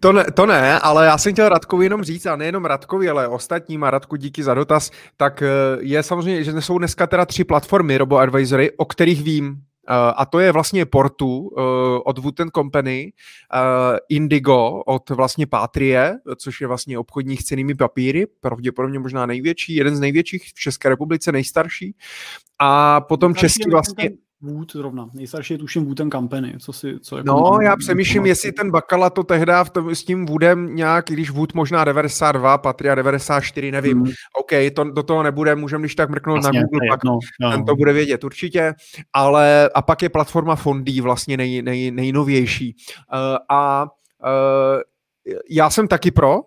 To 0.00 0.12
ne, 0.12 0.24
to 0.34 0.46
ne, 0.46 0.78
ale 0.78 1.06
já 1.06 1.18
jsem 1.18 1.32
chtěl 1.32 1.48
Radkovi 1.48 1.86
jenom 1.86 2.04
říct, 2.04 2.26
a 2.26 2.36
nejenom 2.36 2.64
Radkovi, 2.64 3.08
ale 3.08 3.28
ostatním, 3.28 3.84
a 3.84 3.90
Radku 3.90 4.16
díky 4.16 4.42
za 4.42 4.54
dotaz, 4.54 4.90
tak 5.16 5.42
eh, 5.42 5.48
je 5.80 6.02
samozřejmě, 6.02 6.44
že 6.44 6.60
jsou 6.60 6.78
dneska 6.78 7.06
teda 7.06 7.26
tři 7.26 7.44
platformy 7.44 7.98
Robo 7.98 8.18
Advisory, 8.18 8.70
o 8.76 8.84
kterých 8.84 9.22
vím, 9.22 9.56
a 10.16 10.26
to 10.26 10.38
je 10.38 10.52
vlastně 10.52 10.86
Portu 10.86 11.38
uh, 11.38 11.62
od 12.04 12.18
Wooten 12.18 12.50
Company, 12.50 13.12
uh, 13.54 13.60
Indigo 14.08 14.82
od 14.86 15.10
vlastně 15.10 15.46
Patrie, 15.46 16.18
což 16.36 16.60
je 16.60 16.66
vlastně 16.66 16.98
obchodních 16.98 17.44
cenými 17.44 17.74
papíry, 17.74 18.26
pravděpodobně 18.40 18.98
možná 18.98 19.26
největší, 19.26 19.74
jeden 19.74 19.96
z 19.96 20.00
největších 20.00 20.42
v 20.42 20.54
České 20.54 20.88
republice, 20.88 21.32
nejstarší. 21.32 21.94
A 22.58 23.00
potom 23.00 23.34
český 23.34 23.70
vlastně... 23.70 24.10
Wood 24.40 24.72
zrovna. 24.72 25.10
Nejstarší 25.14 25.54
je 25.54 25.58
tuším 25.58 25.84
Wood 25.84 26.12
Company. 26.12 26.54
Co 26.58 26.72
si, 26.72 27.00
co 27.00 27.16
jako 27.16 27.26
no, 27.26 27.58
já 27.62 27.76
přemýšlím, 27.76 28.26
jestli 28.26 28.52
ten 28.52 28.70
Bakala 28.70 29.10
to 29.10 29.24
tehdy 29.24 29.52
v 29.64 29.70
tom, 29.70 29.94
s 29.94 30.04
tím 30.04 30.26
Woodem 30.26 30.76
nějak, 30.76 31.04
když 31.08 31.30
Wood 31.30 31.54
možná 31.54 31.84
92, 31.84 32.58
Patria 32.58 32.94
94, 32.94 33.72
nevím. 33.72 33.98
Hmm. 33.98 34.12
OK, 34.40 34.50
to, 34.74 34.84
do 34.84 35.02
toho 35.02 35.22
nebude, 35.22 35.54
můžeme 35.54 35.82
když 35.82 35.94
tak 35.94 36.10
mrknout 36.10 36.42
vlastně, 36.42 36.60
na 36.60 36.66
Google, 36.66 36.88
pak 36.88 37.04
no, 37.04 37.18
no. 37.40 37.50
ten 37.50 37.64
to 37.64 37.76
bude 37.76 37.92
vědět 37.92 38.24
určitě. 38.24 38.74
Ale 39.12 39.70
a 39.74 39.82
pak 39.82 40.02
je 40.02 40.08
platforma 40.08 40.56
Fondy 40.56 41.00
vlastně 41.00 41.36
nej, 41.36 41.62
nej, 41.62 41.90
nejnovější. 41.90 42.76
Uh, 43.12 43.36
a 43.48 43.86
uh, 44.24 44.80
já 45.50 45.70
jsem 45.70 45.88
taky 45.88 46.10
pro, 46.10 46.40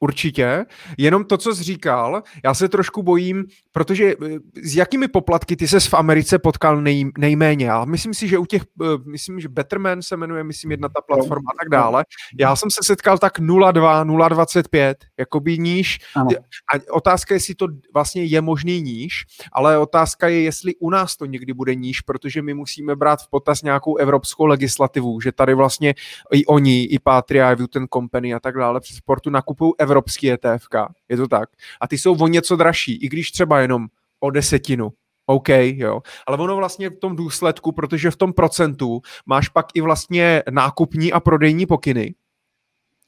Určitě. 0.00 0.64
Jenom 0.98 1.24
to, 1.24 1.38
co 1.38 1.54
jsi 1.54 1.62
říkal, 1.62 2.22
já 2.44 2.54
se 2.54 2.68
trošku 2.68 3.02
bojím, 3.02 3.44
protože 3.72 4.04
eh, 4.04 4.38
s 4.62 4.76
jakými 4.76 5.08
poplatky 5.08 5.56
ty 5.56 5.68
se 5.68 5.80
v 5.80 5.94
Americe 5.94 6.38
potkal 6.38 6.80
nej, 6.80 7.10
nejméně? 7.18 7.66
Já 7.66 7.84
myslím 7.84 8.14
si, 8.14 8.28
že 8.28 8.38
u 8.38 8.46
těch, 8.46 8.62
eh, 8.82 8.86
myslím, 9.06 9.40
že 9.40 9.48
Betterman 9.48 10.02
se 10.02 10.16
jmenuje, 10.16 10.44
myslím, 10.44 10.70
jedna 10.70 10.88
ta 10.88 11.00
platforma 11.06 11.50
a 11.54 11.58
tak 11.62 11.68
dále. 11.68 12.04
Já 12.40 12.56
jsem 12.56 12.70
se 12.70 12.80
setkal 12.82 13.18
tak 13.18 13.38
0,2, 13.38 14.04
0,25, 14.04 14.94
jakoby 15.18 15.58
níž. 15.58 15.98
Ano. 16.16 16.30
A 16.74 16.92
otázka 16.92 17.34
je, 17.34 17.36
jestli 17.36 17.54
to 17.54 17.66
vlastně 17.94 18.24
je 18.24 18.40
možný 18.40 18.82
níž, 18.82 19.24
ale 19.52 19.78
otázka 19.78 20.28
je, 20.28 20.42
jestli 20.42 20.74
u 20.76 20.90
nás 20.90 21.16
to 21.16 21.26
někdy 21.26 21.52
bude 21.52 21.74
níž, 21.74 22.00
protože 22.00 22.42
my 22.42 22.54
musíme 22.54 22.96
brát 22.96 23.22
v 23.22 23.30
potaz 23.30 23.62
nějakou 23.62 23.96
evropskou 23.96 24.46
legislativu, 24.46 25.20
že 25.20 25.32
tady 25.32 25.54
vlastně 25.54 25.94
i 26.32 26.46
oni, 26.46 26.82
i 26.82 26.98
Patria, 26.98 27.52
i 27.52 27.66
ten 27.68 27.86
Company 27.92 28.34
a 28.34 28.40
tak 28.40 28.56
dále 28.56 28.80
při 28.80 28.94
sportu 28.94 29.30
nakupují 29.30 29.72
evropský 29.84 30.32
ETF, 30.32 30.66
je 31.08 31.16
to 31.16 31.28
tak. 31.28 31.48
A 31.80 31.88
ty 31.88 31.98
jsou 31.98 32.16
o 32.16 32.28
něco 32.28 32.56
dražší, 32.56 32.96
i 32.96 33.08
když 33.08 33.30
třeba 33.30 33.60
jenom 33.60 33.86
o 34.20 34.30
desetinu. 34.30 34.92
OK, 35.26 35.48
jo. 35.48 36.00
Ale 36.26 36.38
ono 36.38 36.56
vlastně 36.56 36.90
v 36.90 36.98
tom 36.98 37.16
důsledku, 37.16 37.72
protože 37.72 38.10
v 38.10 38.16
tom 38.16 38.32
procentu 38.32 39.00
máš 39.26 39.48
pak 39.48 39.66
i 39.74 39.80
vlastně 39.80 40.42
nákupní 40.50 41.12
a 41.12 41.20
prodejní 41.20 41.66
pokyny, 41.66 42.14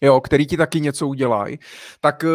jo, 0.01 0.21
který 0.21 0.47
ti 0.47 0.57
taky 0.57 0.81
něco 0.81 1.09
udělají, 1.09 1.59
tak 2.01 2.25
eh, 2.25 2.29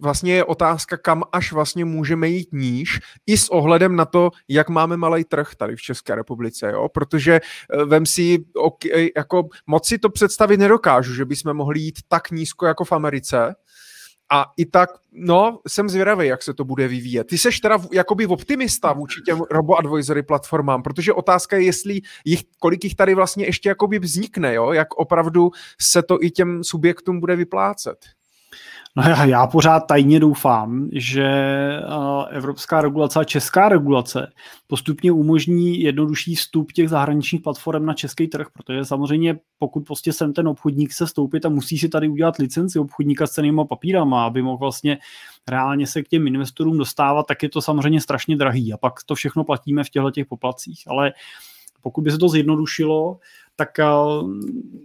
vlastně 0.00 0.34
je 0.34 0.44
otázka, 0.44 0.96
kam 0.96 1.22
až 1.32 1.52
vlastně 1.52 1.84
můžeme 1.84 2.28
jít 2.28 2.48
níž, 2.52 3.00
i 3.26 3.38
s 3.38 3.48
ohledem 3.48 3.96
na 3.96 4.04
to, 4.04 4.30
jak 4.48 4.68
máme 4.68 4.96
malý 4.96 5.24
trh 5.24 5.54
tady 5.54 5.76
v 5.76 5.82
České 5.82 6.14
republice, 6.14 6.70
jo, 6.72 6.88
protože 6.88 7.34
eh, 7.34 7.84
vem 7.84 8.06
si, 8.06 8.44
jako 9.16 9.48
moc 9.66 9.86
si 9.86 9.98
to 9.98 10.10
představit 10.10 10.56
nedokážu, 10.56 11.14
že 11.14 11.24
bychom 11.24 11.54
mohli 11.54 11.80
jít 11.80 11.98
tak 12.08 12.30
nízko 12.30 12.66
jako 12.66 12.84
v 12.84 12.92
Americe, 12.92 13.54
a 14.30 14.46
i 14.56 14.66
tak, 14.66 14.90
no, 15.12 15.58
jsem 15.68 15.88
zvědavý, 15.88 16.26
jak 16.26 16.42
se 16.42 16.54
to 16.54 16.64
bude 16.64 16.88
vyvíjet. 16.88 17.24
Ty 17.24 17.38
seš 17.38 17.60
teda 17.60 17.78
jakoby 17.92 18.26
optimista 18.26 18.92
vůči 18.92 19.20
těm 19.20 19.40
robo-advisory 19.50 20.22
platformám, 20.22 20.82
protože 20.82 21.12
otázka 21.12 21.56
je, 21.56 21.64
jestli 21.64 22.00
jich, 22.24 22.42
kolik 22.58 22.84
jich 22.84 22.94
tady 22.94 23.14
vlastně 23.14 23.46
ještě 23.46 23.68
jakoby 23.68 23.98
vznikne, 23.98 24.54
jo? 24.54 24.72
jak 24.72 24.94
opravdu 24.94 25.50
se 25.80 26.02
to 26.02 26.22
i 26.22 26.30
těm 26.30 26.64
subjektům 26.64 27.20
bude 27.20 27.36
vyplácet. 27.36 27.96
No 28.96 29.02
já, 29.02 29.24
já 29.24 29.46
pořád 29.46 29.80
tajně 29.80 30.20
doufám, 30.20 30.88
že 30.92 31.30
evropská 32.30 32.80
regulace 32.80 33.20
a 33.20 33.24
česká 33.24 33.68
regulace 33.68 34.32
postupně 34.66 35.12
umožní 35.12 35.80
jednodušší 35.80 36.34
vstup 36.34 36.72
těch 36.72 36.88
zahraničních 36.88 37.42
platform 37.42 37.86
na 37.86 37.94
český 37.94 38.28
trh, 38.28 38.46
protože 38.52 38.84
samozřejmě 38.84 39.38
pokud 39.58 39.80
prostě 39.80 40.12
sem 40.12 40.32
ten 40.32 40.48
obchodník 40.48 40.92
se 40.92 41.06
stoupit 41.06 41.46
a 41.46 41.48
musí 41.48 41.78
si 41.78 41.88
tady 41.88 42.08
udělat 42.08 42.36
licenci 42.36 42.78
obchodníka 42.78 43.26
s 43.26 43.30
cenýma 43.30 43.64
papírama, 43.64 44.26
aby 44.26 44.42
mohl 44.42 44.58
vlastně 44.58 44.98
reálně 45.48 45.86
se 45.86 46.02
k 46.02 46.08
těm 46.08 46.26
investorům 46.26 46.78
dostávat, 46.78 47.26
tak 47.26 47.42
je 47.42 47.48
to 47.48 47.62
samozřejmě 47.62 48.00
strašně 48.00 48.36
drahý 48.36 48.72
a 48.72 48.76
pak 48.76 48.92
to 49.06 49.14
všechno 49.14 49.44
platíme 49.44 49.84
v 49.84 49.90
těchto 49.90 50.10
těch 50.10 50.26
poplacích. 50.26 50.82
Ale 50.86 51.12
pokud 51.82 52.02
by 52.02 52.10
se 52.10 52.18
to 52.18 52.28
zjednodušilo, 52.28 53.18
tak 53.56 53.78
eh, 53.78 53.84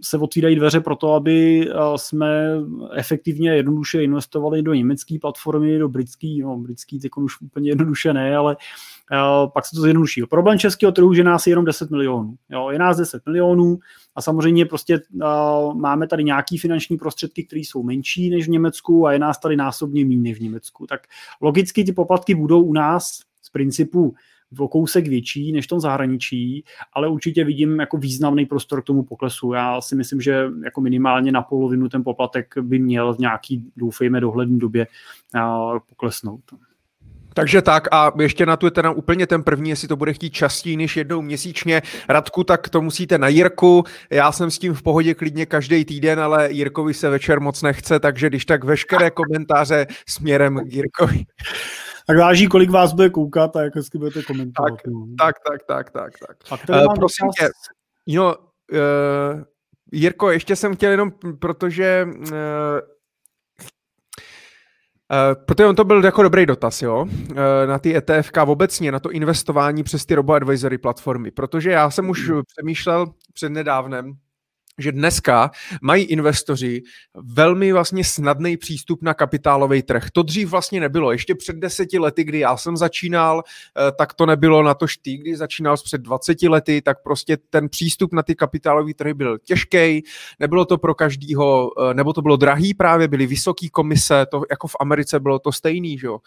se 0.00 0.18
otvírají 0.18 0.56
dveře 0.56 0.80
pro 0.80 0.96
to, 0.96 1.14
aby 1.14 1.68
eh, 1.70 1.74
jsme 1.96 2.46
efektivně 2.94 3.50
jednoduše 3.50 4.02
investovali 4.02 4.62
do 4.62 4.74
německé 4.74 5.18
platformy, 5.20 5.78
do 5.78 5.88
britský, 5.88 6.40
no 6.40 6.56
britský 6.56 7.00
teď 7.00 7.10
už 7.16 7.40
úplně 7.40 7.70
jednoduše 7.70 8.12
ne, 8.12 8.36
ale 8.36 8.56
eh, 9.12 9.16
pak 9.54 9.66
se 9.66 9.76
to 9.76 9.82
zjednoduší. 9.82 10.22
Problém 10.30 10.58
českého 10.58 10.92
trhu, 10.92 11.14
že 11.14 11.24
nás 11.24 11.46
je 11.46 11.50
jenom 11.50 11.64
10 11.64 11.90
milionů. 11.90 12.34
Jo, 12.50 12.70
je 12.70 12.78
nás 12.78 12.96
10 12.96 13.26
milionů 13.26 13.78
a 14.14 14.22
samozřejmě 14.22 14.66
prostě 14.66 15.00
máme 15.74 16.06
tady 16.06 16.24
nějaký 16.24 16.58
finanční 16.58 16.96
prostředky, 16.96 17.44
které 17.44 17.60
jsou 17.60 17.82
menší 17.82 18.30
než 18.30 18.46
v 18.46 18.50
Německu 18.50 19.06
a 19.06 19.12
je 19.12 19.18
nás 19.18 19.38
tady 19.38 19.56
násobně 19.56 20.04
méně 20.04 20.34
v 20.34 20.40
Německu. 20.40 20.86
Tak 20.86 21.00
logicky 21.40 21.84
ty 21.84 21.92
poplatky 21.92 22.34
budou 22.34 22.62
u 22.62 22.72
nás 22.72 23.20
z 23.42 23.50
principu 23.50 24.14
o 24.58 24.68
kousek 24.68 25.08
větší 25.08 25.52
než 25.52 25.64
v 25.64 25.68
tom 25.68 25.80
zahraničí, 25.80 26.64
ale 26.92 27.08
určitě 27.08 27.44
vidím 27.44 27.80
jako 27.80 27.96
významný 27.96 28.46
prostor 28.46 28.82
k 28.82 28.84
tomu 28.84 29.02
poklesu. 29.02 29.52
Já 29.52 29.80
si 29.80 29.96
myslím, 29.96 30.20
že 30.20 30.44
jako 30.64 30.80
minimálně 30.80 31.32
na 31.32 31.42
polovinu 31.42 31.88
ten 31.88 32.04
poplatek 32.04 32.54
by 32.60 32.78
měl 32.78 33.14
v 33.14 33.18
nějaký, 33.18 33.64
doufejme, 33.76 34.20
dohledné 34.20 34.58
době 34.58 34.86
poklesnout. 35.88 36.40
Takže 37.34 37.62
tak 37.62 37.88
a 37.92 38.12
ještě 38.20 38.46
na 38.46 38.56
tu 38.56 38.66
je 38.66 38.70
teda 38.70 38.90
úplně 38.90 39.26
ten 39.26 39.42
první, 39.42 39.70
jestli 39.70 39.88
to 39.88 39.96
bude 39.96 40.12
chtít 40.12 40.30
častěji 40.30 40.76
než 40.76 40.96
jednou 40.96 41.22
měsíčně. 41.22 41.82
Radku, 42.08 42.44
tak 42.44 42.68
to 42.68 42.82
musíte 42.82 43.18
na 43.18 43.28
Jirku. 43.28 43.84
Já 44.10 44.32
jsem 44.32 44.50
s 44.50 44.58
tím 44.58 44.74
v 44.74 44.82
pohodě 44.82 45.14
klidně 45.14 45.46
každý 45.46 45.84
týden, 45.84 46.20
ale 46.20 46.52
Jirkovi 46.52 46.94
se 46.94 47.10
večer 47.10 47.40
moc 47.40 47.62
nechce, 47.62 48.00
takže 48.00 48.28
když 48.28 48.44
tak 48.44 48.64
veškeré 48.64 49.10
komentáře 49.10 49.86
směrem 50.08 50.60
k 50.68 50.72
Jirkovi. 50.72 51.24
Tak 52.06 52.18
váží, 52.18 52.46
kolik 52.46 52.70
vás 52.70 52.92
bude 52.92 53.10
koukat 53.10 53.56
a 53.56 53.62
jak 53.62 53.76
hezky 53.76 53.98
budete 53.98 54.22
komentovat. 54.22 54.70
Tak, 54.70 54.86
no. 54.86 55.06
tak, 55.18 55.36
tak, 55.48 55.62
tak, 55.66 55.90
tak. 55.90 56.12
tak. 56.48 56.60
Uh, 56.70 56.94
prosím 56.94 57.28
tě, 57.38 57.48
no, 58.16 58.36
uh, 58.36 59.42
Jirko, 59.92 60.30
ještě 60.30 60.56
jsem 60.56 60.76
chtěl 60.76 60.90
jenom, 60.90 61.12
protože 61.38 62.06
uh, 62.06 62.32
Uh, 65.12 65.44
protože 65.44 65.66
on 65.66 65.76
to 65.76 65.84
byl 65.84 66.04
jako 66.04 66.22
dobrý 66.22 66.46
dotaz, 66.46 66.82
jo, 66.82 67.02
uh, 67.02 67.36
na 67.66 67.78
ty 67.78 67.96
ETFK 67.96 68.36
obecně, 68.46 68.92
na 68.92 69.00
to 69.00 69.10
investování 69.10 69.82
přes 69.82 70.06
ty 70.06 70.14
robo-advisory 70.14 70.78
platformy, 70.78 71.30
protože 71.30 71.70
já 71.70 71.90
jsem 71.90 72.10
už 72.10 72.28
hmm. 72.28 72.42
přemýšlel 72.56 73.06
před 73.32 73.48
nedávnem, 73.48 74.12
že 74.78 74.92
dneska 74.92 75.50
mají 75.82 76.04
investoři 76.04 76.82
velmi 77.14 77.72
vlastně 77.72 78.04
snadný 78.04 78.56
přístup 78.56 79.02
na 79.02 79.14
kapitálový 79.14 79.82
trh. 79.82 80.10
To 80.12 80.22
dřív 80.22 80.48
vlastně 80.48 80.80
nebylo. 80.80 81.12
Ještě 81.12 81.34
před 81.34 81.56
deseti 81.56 81.98
lety, 81.98 82.24
kdy 82.24 82.38
já 82.38 82.56
jsem 82.56 82.76
začínal, 82.76 83.42
eh, 83.88 83.92
tak 83.92 84.14
to 84.14 84.26
nebylo 84.26 84.62
na 84.62 84.74
to 84.74 84.86
ty, 85.02 85.16
kdy 85.16 85.36
začínal 85.36 85.76
před 85.84 86.00
20 86.00 86.48
lety, 86.48 86.82
tak 86.82 87.02
prostě 87.02 87.36
ten 87.50 87.68
přístup 87.68 88.12
na 88.12 88.22
ty 88.22 88.34
kapitálové 88.34 88.94
trhy 88.94 89.14
byl 89.14 89.38
těžký, 89.38 90.02
nebylo 90.40 90.64
to 90.64 90.78
pro 90.78 90.94
každýho, 90.94 91.70
eh, 91.90 91.94
nebo 91.94 92.12
to 92.12 92.22
bylo 92.22 92.36
drahý 92.36 92.74
právě, 92.74 93.08
byly 93.08 93.26
vysoké 93.26 93.68
komise, 93.68 94.26
to 94.26 94.42
jako 94.50 94.68
v 94.68 94.76
Americe 94.80 95.20
bylo 95.20 95.38
to 95.38 95.52
stejný, 95.52 95.98
že 95.98 96.06
jo. 96.06 96.18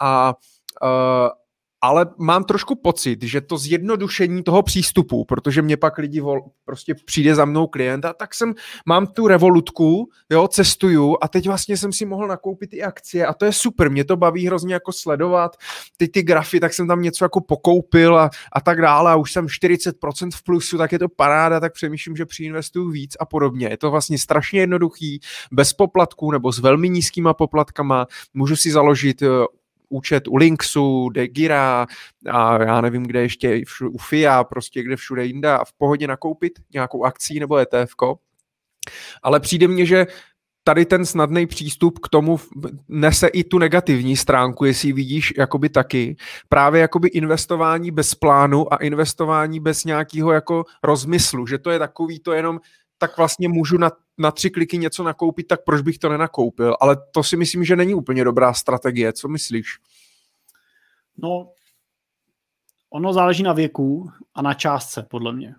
A 0.00 0.34
uh, 0.82 1.41
ale 1.82 2.06
mám 2.18 2.44
trošku 2.44 2.74
pocit, 2.74 3.22
že 3.22 3.40
to 3.40 3.58
zjednodušení 3.58 4.42
toho 4.42 4.62
přístupu, 4.62 5.24
protože 5.24 5.62
mě 5.62 5.76
pak 5.76 5.98
lidi 5.98 6.20
vol, 6.20 6.40
prostě 6.64 6.94
přijde 7.04 7.34
za 7.34 7.44
mnou 7.44 7.66
klient 7.66 8.04
a 8.04 8.12
tak 8.12 8.34
jsem, 8.34 8.54
mám 8.86 9.06
tu 9.06 9.26
revolutku, 9.26 10.08
jo, 10.30 10.48
cestuju 10.48 11.16
a 11.22 11.28
teď 11.28 11.46
vlastně 11.46 11.76
jsem 11.76 11.92
si 11.92 12.04
mohl 12.04 12.28
nakoupit 12.28 12.74
i 12.74 12.82
akcie 12.82 13.26
a 13.26 13.34
to 13.34 13.44
je 13.44 13.52
super, 13.52 13.90
mě 13.90 14.04
to 14.04 14.16
baví 14.16 14.46
hrozně 14.46 14.74
jako 14.74 14.92
sledovat 14.92 15.56
ty 15.96 16.08
ty 16.08 16.22
grafy, 16.22 16.60
tak 16.60 16.74
jsem 16.74 16.88
tam 16.88 17.02
něco 17.02 17.24
jako 17.24 17.40
pokoupil 17.40 18.18
a, 18.18 18.30
a 18.52 18.60
tak 18.60 18.80
dále 18.80 19.12
a 19.12 19.16
už 19.16 19.32
jsem 19.32 19.46
40% 19.46 20.30
v 20.34 20.42
plusu, 20.42 20.78
tak 20.78 20.92
je 20.92 20.98
to 20.98 21.08
paráda, 21.08 21.60
tak 21.60 21.72
přemýšlím, 21.72 22.16
že 22.16 22.26
přiinvestuju 22.26 22.90
víc 22.90 23.16
a 23.20 23.26
podobně. 23.26 23.68
Je 23.68 23.76
to 23.76 23.90
vlastně 23.90 24.18
strašně 24.18 24.60
jednoduchý, 24.60 25.20
bez 25.52 25.72
poplatků 25.72 26.30
nebo 26.30 26.52
s 26.52 26.58
velmi 26.58 26.88
nízkýma 26.88 27.34
poplatkama, 27.34 28.06
můžu 28.34 28.56
si 28.56 28.70
založit 28.70 29.22
účet 29.92 30.28
u 30.28 30.36
Linksu, 30.36 31.08
Degira 31.08 31.86
a 32.30 32.62
já 32.62 32.80
nevím, 32.80 33.02
kde 33.02 33.22
ještě, 33.22 33.62
u 33.90 33.98
FIA, 33.98 34.44
prostě 34.44 34.82
kde 34.82 34.96
všude 34.96 35.24
jinde 35.24 35.52
a 35.52 35.64
v 35.64 35.72
pohodě 35.72 36.06
nakoupit 36.06 36.52
nějakou 36.74 37.04
akcí 37.04 37.40
nebo 37.40 37.56
ETF. 37.56 37.94
Ale 39.22 39.40
přijde 39.40 39.68
mně, 39.68 39.86
že 39.86 40.06
tady 40.64 40.86
ten 40.86 41.06
snadný 41.06 41.46
přístup 41.46 41.98
k 41.98 42.08
tomu 42.08 42.40
nese 42.88 43.26
i 43.26 43.44
tu 43.44 43.58
negativní 43.58 44.16
stránku, 44.16 44.64
jestli 44.64 44.92
vidíš 44.92 45.34
jakoby 45.38 45.68
taky. 45.68 46.16
Právě 46.48 46.80
jakoby 46.80 47.08
investování 47.08 47.90
bez 47.90 48.14
plánu 48.14 48.72
a 48.72 48.76
investování 48.76 49.60
bez 49.60 49.84
nějakého 49.84 50.32
jako 50.32 50.64
rozmyslu, 50.82 51.46
že 51.46 51.58
to 51.58 51.70
je 51.70 51.78
takový 51.78 52.20
to 52.20 52.32
jenom 52.32 52.60
tak 53.02 53.16
vlastně 53.16 53.48
můžu 53.48 53.78
na, 53.78 53.90
na 54.18 54.30
tři 54.30 54.50
kliky 54.50 54.78
něco 54.78 55.02
nakoupit, 55.02 55.46
tak 55.48 55.64
proč 55.64 55.82
bych 55.82 55.98
to 55.98 56.08
nenakoupil? 56.08 56.76
Ale 56.80 56.96
to 57.10 57.22
si 57.22 57.36
myslím, 57.36 57.64
že 57.64 57.76
není 57.76 57.94
úplně 57.94 58.24
dobrá 58.24 58.54
strategie. 58.54 59.12
Co 59.12 59.28
myslíš? 59.28 59.78
No, 61.18 61.50
ono 62.90 63.12
záleží 63.12 63.42
na 63.42 63.52
věku 63.52 64.10
a 64.34 64.42
na 64.42 64.54
částce, 64.54 65.06
podle 65.10 65.32
mě. 65.32 65.54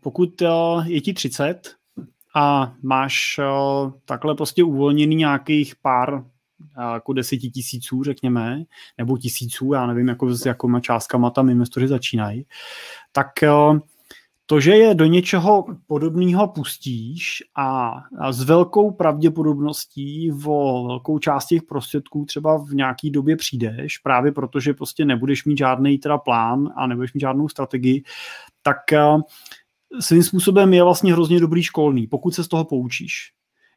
Pokud 0.00 0.42
eh, 0.42 0.48
je 0.84 1.00
ti 1.00 1.12
30 1.12 1.74
a 2.36 2.72
máš 2.82 3.38
eh, 3.38 3.44
takhle 4.04 4.34
prostě 4.34 4.64
uvolněný 4.64 5.16
nějakých 5.16 5.76
pár 5.76 6.24
eh, 6.78 6.92
jako 6.92 7.12
deseti 7.12 7.50
tisíců, 7.50 8.02
řekněme, 8.02 8.62
nebo 8.98 9.18
tisíců, 9.18 9.72
já 9.72 9.86
nevím, 9.86 10.08
jako 10.08 10.34
s 10.34 10.46
jakýma 10.46 10.80
částkama 10.80 11.30
tam 11.30 11.50
investoři 11.50 11.88
začínají, 11.88 12.46
tak 13.12 13.28
to, 14.50 14.60
že 14.60 14.76
je 14.76 14.94
do 14.94 15.06
něčeho 15.06 15.64
podobného 15.86 16.48
pustíš 16.48 17.42
a, 17.56 17.92
s 18.30 18.42
velkou 18.42 18.90
pravděpodobností 18.90 20.32
o 20.46 20.86
velkou 20.86 21.18
část 21.18 21.46
těch 21.46 21.62
prostředků 21.62 22.24
třeba 22.24 22.56
v 22.58 22.70
nějaký 22.70 23.10
době 23.10 23.36
přijdeš, 23.36 23.98
právě 23.98 24.32
protože 24.32 24.74
prostě 24.74 25.04
nebudeš 25.04 25.44
mít 25.44 25.58
žádný 25.58 25.98
teda 25.98 26.18
plán 26.18 26.68
a 26.76 26.86
nebudeš 26.86 27.12
mít 27.12 27.20
žádnou 27.20 27.48
strategii, 27.48 28.02
tak 28.62 28.76
uh, 28.92 29.20
svým 30.00 30.22
způsobem 30.22 30.74
je 30.74 30.82
vlastně 30.82 31.12
hrozně 31.12 31.40
dobrý 31.40 31.62
školný, 31.62 32.06
pokud 32.06 32.34
se 32.34 32.44
z 32.44 32.48
toho 32.48 32.64
poučíš. 32.64 33.32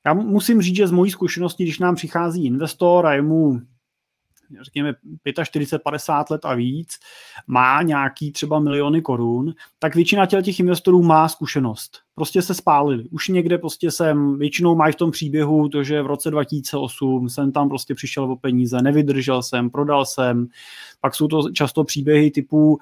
Já 0.05 0.13
musím 0.13 0.61
říct, 0.61 0.75
že 0.75 0.87
z 0.87 0.91
mojí 0.91 1.11
zkušenosti, 1.11 1.63
když 1.63 1.79
nám 1.79 1.95
přichází 1.95 2.45
investor 2.45 3.05
a 3.05 3.13
je 3.13 3.21
mu 3.21 3.59
řekněme 4.61 4.93
45, 5.43 5.83
50 5.83 6.29
let 6.29 6.45
a 6.45 6.53
víc, 6.53 6.99
má 7.47 7.81
nějaký 7.81 8.31
třeba 8.31 8.59
miliony 8.59 9.01
korun, 9.01 9.53
tak 9.79 9.95
většina 9.95 10.25
těch 10.25 10.59
investorů 10.59 11.03
má 11.03 11.29
zkušenost. 11.29 11.99
Prostě 12.15 12.41
se 12.41 12.53
spálili. 12.53 13.03
Už 13.11 13.27
někde 13.27 13.57
prostě 13.57 13.91
jsem, 13.91 14.37
většinou 14.37 14.75
mají 14.75 14.93
v 14.93 14.95
tom 14.95 15.11
příběhu 15.11 15.69
to, 15.69 15.83
že 15.83 16.01
v 16.01 16.05
roce 16.05 16.31
2008 16.31 17.29
jsem 17.29 17.51
tam 17.51 17.69
prostě 17.69 17.95
přišel 17.95 18.31
o 18.31 18.35
peníze, 18.35 18.81
nevydržel 18.81 19.43
jsem, 19.43 19.69
prodal 19.69 20.05
jsem. 20.05 20.47
Pak 21.01 21.15
jsou 21.15 21.27
to 21.27 21.51
často 21.51 21.83
příběhy 21.83 22.31
typu 22.31 22.79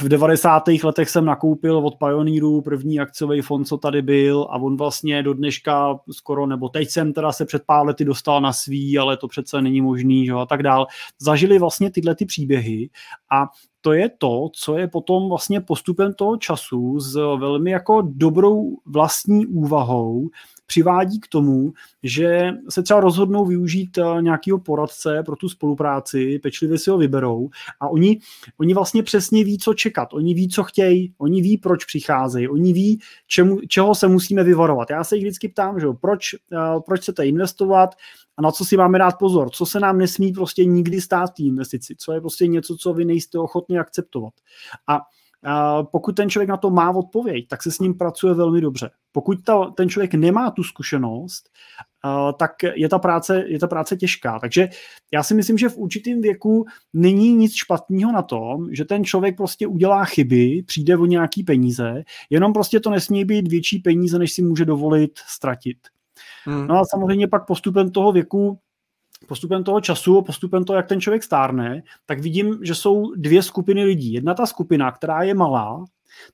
v 0.00 0.08
90. 0.08 0.62
letech 0.84 1.10
jsem 1.10 1.24
nakoupil 1.24 1.78
od 1.78 1.94
Pioneeru 1.98 2.60
první 2.60 3.00
akciový 3.00 3.40
fond, 3.40 3.64
co 3.64 3.78
tady 3.78 4.02
byl 4.02 4.46
a 4.50 4.56
on 4.56 4.76
vlastně 4.76 5.22
do 5.22 5.34
dneška 5.34 5.98
skoro, 6.10 6.46
nebo 6.46 6.68
teď 6.68 6.90
jsem 6.90 7.12
teda 7.12 7.32
se 7.32 7.44
před 7.44 7.62
pár 7.66 7.86
lety 7.86 8.04
dostal 8.04 8.40
na 8.40 8.52
svý, 8.52 8.98
ale 8.98 9.16
to 9.16 9.28
přece 9.28 9.62
není 9.62 9.80
možný, 9.80 10.26
že 10.26 10.32
a 10.32 10.46
tak 10.46 10.62
dál. 10.62 10.86
Zažili 11.20 11.58
vlastně 11.58 11.90
tyhle 11.90 12.14
ty 12.14 12.26
příběhy 12.26 12.90
a 13.32 13.46
to 13.80 13.92
je 13.92 14.10
to, 14.18 14.48
co 14.54 14.78
je 14.78 14.88
potom 14.88 15.28
vlastně 15.28 15.60
postupem 15.60 16.14
toho 16.14 16.36
času 16.36 17.00
s 17.00 17.14
velmi 17.14 17.70
jako 17.70 18.02
dobrou 18.04 18.76
vlastní 18.86 19.46
úvahou 19.46 20.28
přivádí 20.72 21.20
k 21.20 21.28
tomu, 21.28 21.72
že 22.02 22.50
se 22.68 22.82
třeba 22.82 23.00
rozhodnou 23.00 23.46
využít 23.46 23.98
eh, 23.98 24.22
nějakého 24.22 24.58
poradce 24.58 25.22
pro 25.26 25.36
tu 25.36 25.48
spolupráci, 25.48 26.38
pečlivě 26.42 26.78
si 26.78 26.90
ho 26.90 26.98
vyberou 26.98 27.48
a 27.80 27.88
oni, 27.88 28.20
oni 28.60 28.74
vlastně 28.74 29.02
přesně 29.02 29.44
ví, 29.44 29.58
co 29.58 29.74
čekat, 29.74 30.08
oni 30.12 30.34
ví, 30.34 30.48
co 30.48 30.62
chtějí, 30.62 31.14
oni 31.18 31.42
ví, 31.42 31.58
proč 31.58 31.84
přicházejí, 31.84 32.48
oni 32.48 32.72
ví, 32.72 33.00
čemu, 33.26 33.60
čeho 33.68 33.94
se 33.94 34.08
musíme 34.08 34.44
vyvarovat. 34.44 34.90
Já 34.90 35.04
se 35.04 35.16
jich 35.16 35.24
vždycky 35.24 35.48
ptám, 35.48 35.80
že 35.80 35.86
proč, 36.00 36.34
eh, 36.34 36.80
proč 36.86 37.00
chcete 37.00 37.26
investovat, 37.26 37.90
a 38.36 38.42
na 38.42 38.50
co 38.50 38.64
si 38.64 38.76
máme 38.76 38.98
dát 38.98 39.18
pozor, 39.18 39.50
co 39.50 39.66
se 39.66 39.80
nám 39.80 39.98
nesmí 39.98 40.32
prostě 40.32 40.64
nikdy 40.64 41.00
stát 41.00 41.30
té 41.36 41.42
investici, 41.42 41.94
co 41.98 42.12
je 42.12 42.20
prostě 42.20 42.46
něco, 42.46 42.76
co 42.76 42.94
vy 42.94 43.04
nejste 43.04 43.38
ochotni 43.38 43.78
akceptovat. 43.78 44.32
A 44.88 45.00
pokud 45.82 46.16
ten 46.16 46.30
člověk 46.30 46.48
na 46.48 46.56
to 46.56 46.70
má 46.70 46.90
odpověď, 46.90 47.48
tak 47.48 47.62
se 47.62 47.70
s 47.70 47.78
ním 47.78 47.94
pracuje 47.94 48.34
velmi 48.34 48.60
dobře. 48.60 48.90
Pokud 49.12 49.44
ta, 49.44 49.64
ten 49.64 49.88
člověk 49.88 50.14
nemá 50.14 50.50
tu 50.50 50.62
zkušenost, 50.62 51.50
tak 52.38 52.50
je 52.74 52.88
ta, 52.88 52.98
práce, 52.98 53.44
je 53.46 53.58
ta 53.58 53.66
práce 53.66 53.96
těžká. 53.96 54.38
Takže 54.38 54.68
já 55.12 55.22
si 55.22 55.34
myslím, 55.34 55.58
že 55.58 55.68
v 55.68 55.76
určitém 55.76 56.20
věku 56.20 56.64
není 56.92 57.32
nic 57.32 57.54
špatného 57.54 58.12
na 58.12 58.22
tom, 58.22 58.74
že 58.74 58.84
ten 58.84 59.04
člověk 59.04 59.36
prostě 59.36 59.66
udělá 59.66 60.04
chyby, 60.04 60.62
přijde 60.66 60.96
o 60.96 61.06
nějaký 61.06 61.42
peníze, 61.42 62.04
jenom 62.30 62.52
prostě 62.52 62.80
to 62.80 62.90
nesmí 62.90 63.24
být 63.24 63.48
větší 63.48 63.78
peníze, 63.78 64.18
než 64.18 64.32
si 64.32 64.42
může 64.42 64.64
dovolit 64.64 65.18
ztratit. 65.26 65.78
Hmm. 66.44 66.66
No 66.66 66.78
a 66.78 66.84
samozřejmě 66.84 67.28
pak 67.28 67.46
postupem 67.46 67.90
toho 67.90 68.12
věku 68.12 68.58
postupem 69.28 69.64
toho 69.64 69.80
času, 69.80 70.22
postupem 70.22 70.64
toho, 70.64 70.76
jak 70.76 70.88
ten 70.88 71.00
člověk 71.00 71.22
stárne, 71.22 71.82
tak 72.06 72.20
vidím, 72.20 72.58
že 72.62 72.74
jsou 72.74 73.14
dvě 73.14 73.42
skupiny 73.42 73.84
lidí. 73.84 74.12
Jedna 74.12 74.34
ta 74.34 74.46
skupina, 74.46 74.92
která 74.92 75.22
je 75.22 75.34
malá, 75.34 75.84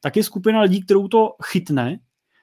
tak 0.01 0.16
je 0.16 0.24
skupina 0.24 0.61
lidí, 0.61 0.82
kterou 0.82 1.09
to 1.09 1.34
chytne, 1.45 1.99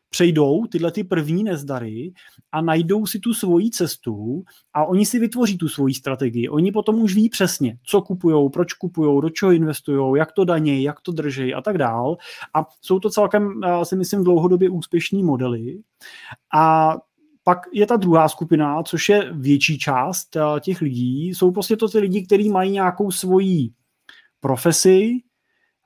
přejdou 0.10 0.66
tyhle 0.66 0.92
ty 0.92 1.04
první 1.04 1.44
nezdary 1.44 2.14
a 2.52 2.62
najdou 2.62 3.06
si 3.06 3.20
tu 3.20 3.34
svoji 3.34 3.70
cestu 3.70 4.44
a 4.74 4.86
oni 4.86 5.06
si 5.06 5.20
vytvoří 5.20 5.58
tu 5.58 5.70
svoji 5.70 5.94
strategii. 5.94 6.50
Oni 6.50 6.72
potom 6.72 7.02
už 7.02 7.16
ví 7.16 7.30
přesně, 7.30 7.78
co 7.84 8.02
kupují, 8.02 8.50
proč 8.50 8.74
kupují, 8.74 9.22
do 9.22 9.30
čeho 9.30 9.52
investují, 9.52 10.18
jak 10.18 10.32
to 10.32 10.46
danějí, 10.46 10.84
jak 10.84 11.02
to 11.02 11.12
drží 11.12 11.54
a 11.54 11.62
tak 11.62 11.78
dál. 11.78 12.18
A 12.54 12.66
jsou 12.82 13.00
to 13.00 13.10
celkem, 13.10 13.62
si 13.84 13.96
myslím, 13.96 14.24
dlouhodobě 14.24 14.70
úspěšní 14.70 15.24
modely. 15.24 15.80
A 16.54 16.96
pak 17.48 17.60
je 17.72 17.86
ta 17.86 17.96
druhá 17.96 18.30
skupina, 18.30 18.84
což 18.84 19.10
je 19.10 19.30
větší 19.34 19.80
část 19.80 20.36
eh, 20.36 20.60
těch 20.60 20.82
lidí. 20.82 21.30
Jsou 21.30 21.52
prostě 21.52 21.78
to 21.78 21.90
ty 21.90 22.00
lidi, 22.00 22.26
kteří 22.26 22.50
mají 22.50 22.72
nějakou 22.72 23.12
svoji 23.12 23.70
profesi, 24.40 25.12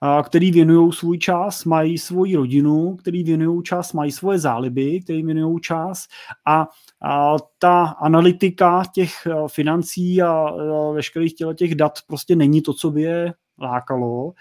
eh, 0.03 0.23
který 0.23 0.51
věnují 0.51 0.91
svůj 0.93 1.17
čas, 1.17 1.65
mají 1.65 1.97
svoji 1.97 2.35
rodinu, 2.35 2.95
který 2.95 3.23
věnují 3.23 3.63
čas, 3.63 3.93
mají 3.93 4.11
svoje 4.11 4.39
záliby, 4.39 5.01
který 5.01 5.23
věnují 5.23 5.59
čas 5.61 6.05
a, 6.47 6.67
a 7.01 7.35
ta 7.59 7.83
analytika 7.83 8.83
těch 8.93 9.11
eh, 9.27 9.33
financí 9.47 10.21
a, 10.21 10.51
veškerých 10.93 11.33
těch 11.55 11.75
dat 11.75 11.93
prostě 12.07 12.35
není 12.35 12.61
to, 12.61 12.73
co 12.73 12.91
by 12.91 13.01
je 13.01 13.33
lákalo. 13.61 14.31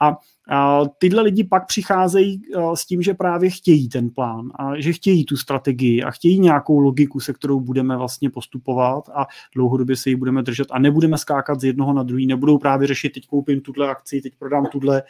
A, 0.00 0.16
a 0.50 0.80
tyhle 0.98 1.22
lidi 1.22 1.44
pak 1.44 1.66
přicházejí 1.66 2.42
s 2.74 2.86
tím, 2.86 3.02
že 3.02 3.14
právě 3.14 3.50
chtějí 3.50 3.88
ten 3.88 4.10
plán 4.10 4.50
a 4.54 4.80
že 4.80 4.92
chtějí 4.92 5.24
tu 5.24 5.36
strategii 5.36 6.02
a 6.02 6.10
chtějí 6.10 6.40
nějakou 6.40 6.78
logiku, 6.78 7.20
se 7.20 7.32
kterou 7.32 7.60
budeme 7.60 7.96
vlastně 7.96 8.30
postupovat 8.30 9.08
a 9.14 9.26
dlouhodobě 9.54 9.96
se 9.96 10.10
ji 10.10 10.16
budeme 10.16 10.42
držet 10.42 10.66
a 10.70 10.78
nebudeme 10.78 11.18
skákat 11.18 11.60
z 11.60 11.64
jednoho 11.64 11.92
na 11.92 12.02
druhý, 12.02 12.26
nebudou 12.26 12.58
právě 12.58 12.88
řešit, 12.88 13.10
teď 13.10 13.26
koupím 13.26 13.60
tuhle 13.60 13.88
akci, 13.88 14.20
teď 14.20 14.32
prodám 14.38 14.66
tuhle, 14.66 15.02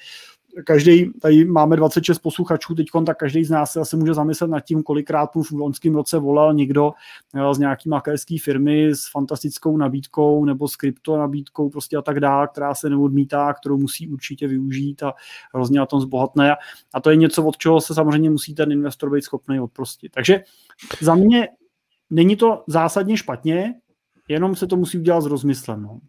každý, 0.64 1.12
tady 1.12 1.44
máme 1.44 1.76
26 1.76 2.18
posluchačů 2.18 2.74
teď, 2.74 2.86
tak 3.06 3.18
každý 3.18 3.44
z 3.44 3.50
nás 3.50 3.72
se 3.72 3.80
asi 3.80 3.96
může 3.96 4.14
zamyslet 4.14 4.50
nad 4.50 4.60
tím, 4.60 4.82
kolikrát 4.82 5.34
mu 5.34 5.42
v 5.42 5.52
loňském 5.52 5.94
roce 5.94 6.18
volal 6.18 6.54
někdo 6.54 6.92
jo, 7.34 7.54
z 7.54 7.58
nějaký 7.58 7.88
makerské 7.88 8.36
firmy 8.42 8.88
s 8.88 9.10
fantastickou 9.10 9.76
nabídkou 9.76 10.44
nebo 10.44 10.68
s 10.68 10.76
krypto 10.76 11.16
nabídkou 11.16 11.70
prostě 11.70 11.96
a 11.96 12.02
tak 12.02 12.20
dále, 12.20 12.48
která 12.48 12.74
se 12.74 12.90
neodmítá, 12.90 13.52
kterou 13.52 13.78
musí 13.78 14.08
určitě 14.08 14.48
využít 14.48 15.02
a 15.02 15.14
hrozně 15.54 15.78
na 15.78 15.86
tom 15.86 16.00
zbohatné. 16.00 16.54
A 16.94 17.00
to 17.00 17.10
je 17.10 17.16
něco, 17.16 17.44
od 17.44 17.56
čeho 17.56 17.80
se 17.80 17.94
samozřejmě 17.94 18.30
musí 18.30 18.54
ten 18.54 18.72
investor 18.72 19.12
být 19.12 19.22
schopný 19.22 19.60
odprostit. 19.60 20.12
Takže 20.12 20.42
za 21.00 21.14
mě 21.14 21.48
není 22.10 22.36
to 22.36 22.64
zásadně 22.66 23.16
špatně, 23.16 23.74
jenom 24.28 24.56
se 24.56 24.66
to 24.66 24.76
musí 24.76 24.98
udělat 24.98 25.20
s 25.20 25.26
rozmyslem. 25.26 25.82
No. 25.82 26.00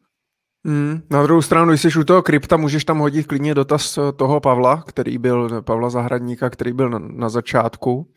Mm, 0.68 1.02
na 1.10 1.24
druhou 1.24 1.42
stranu, 1.42 1.70
když 1.72 1.82
jsi 1.82 2.00
u 2.00 2.04
toho 2.04 2.22
krypta, 2.22 2.58
můžeš 2.58 2.86
tam 2.86 3.00
hodit 3.00 3.28
klidně 3.28 3.56
dotaz 3.56 3.98
eh, 3.98 4.12
toho 4.12 4.40
Pavla, 4.40 4.84
který 4.88 5.18
byl, 5.18 5.62
Pavla 5.62 5.90
Zahradníka, 5.90 6.50
který 6.50 6.74
byl 6.74 6.90
na, 6.90 7.00
na 7.00 7.30
začátku. 7.30 8.12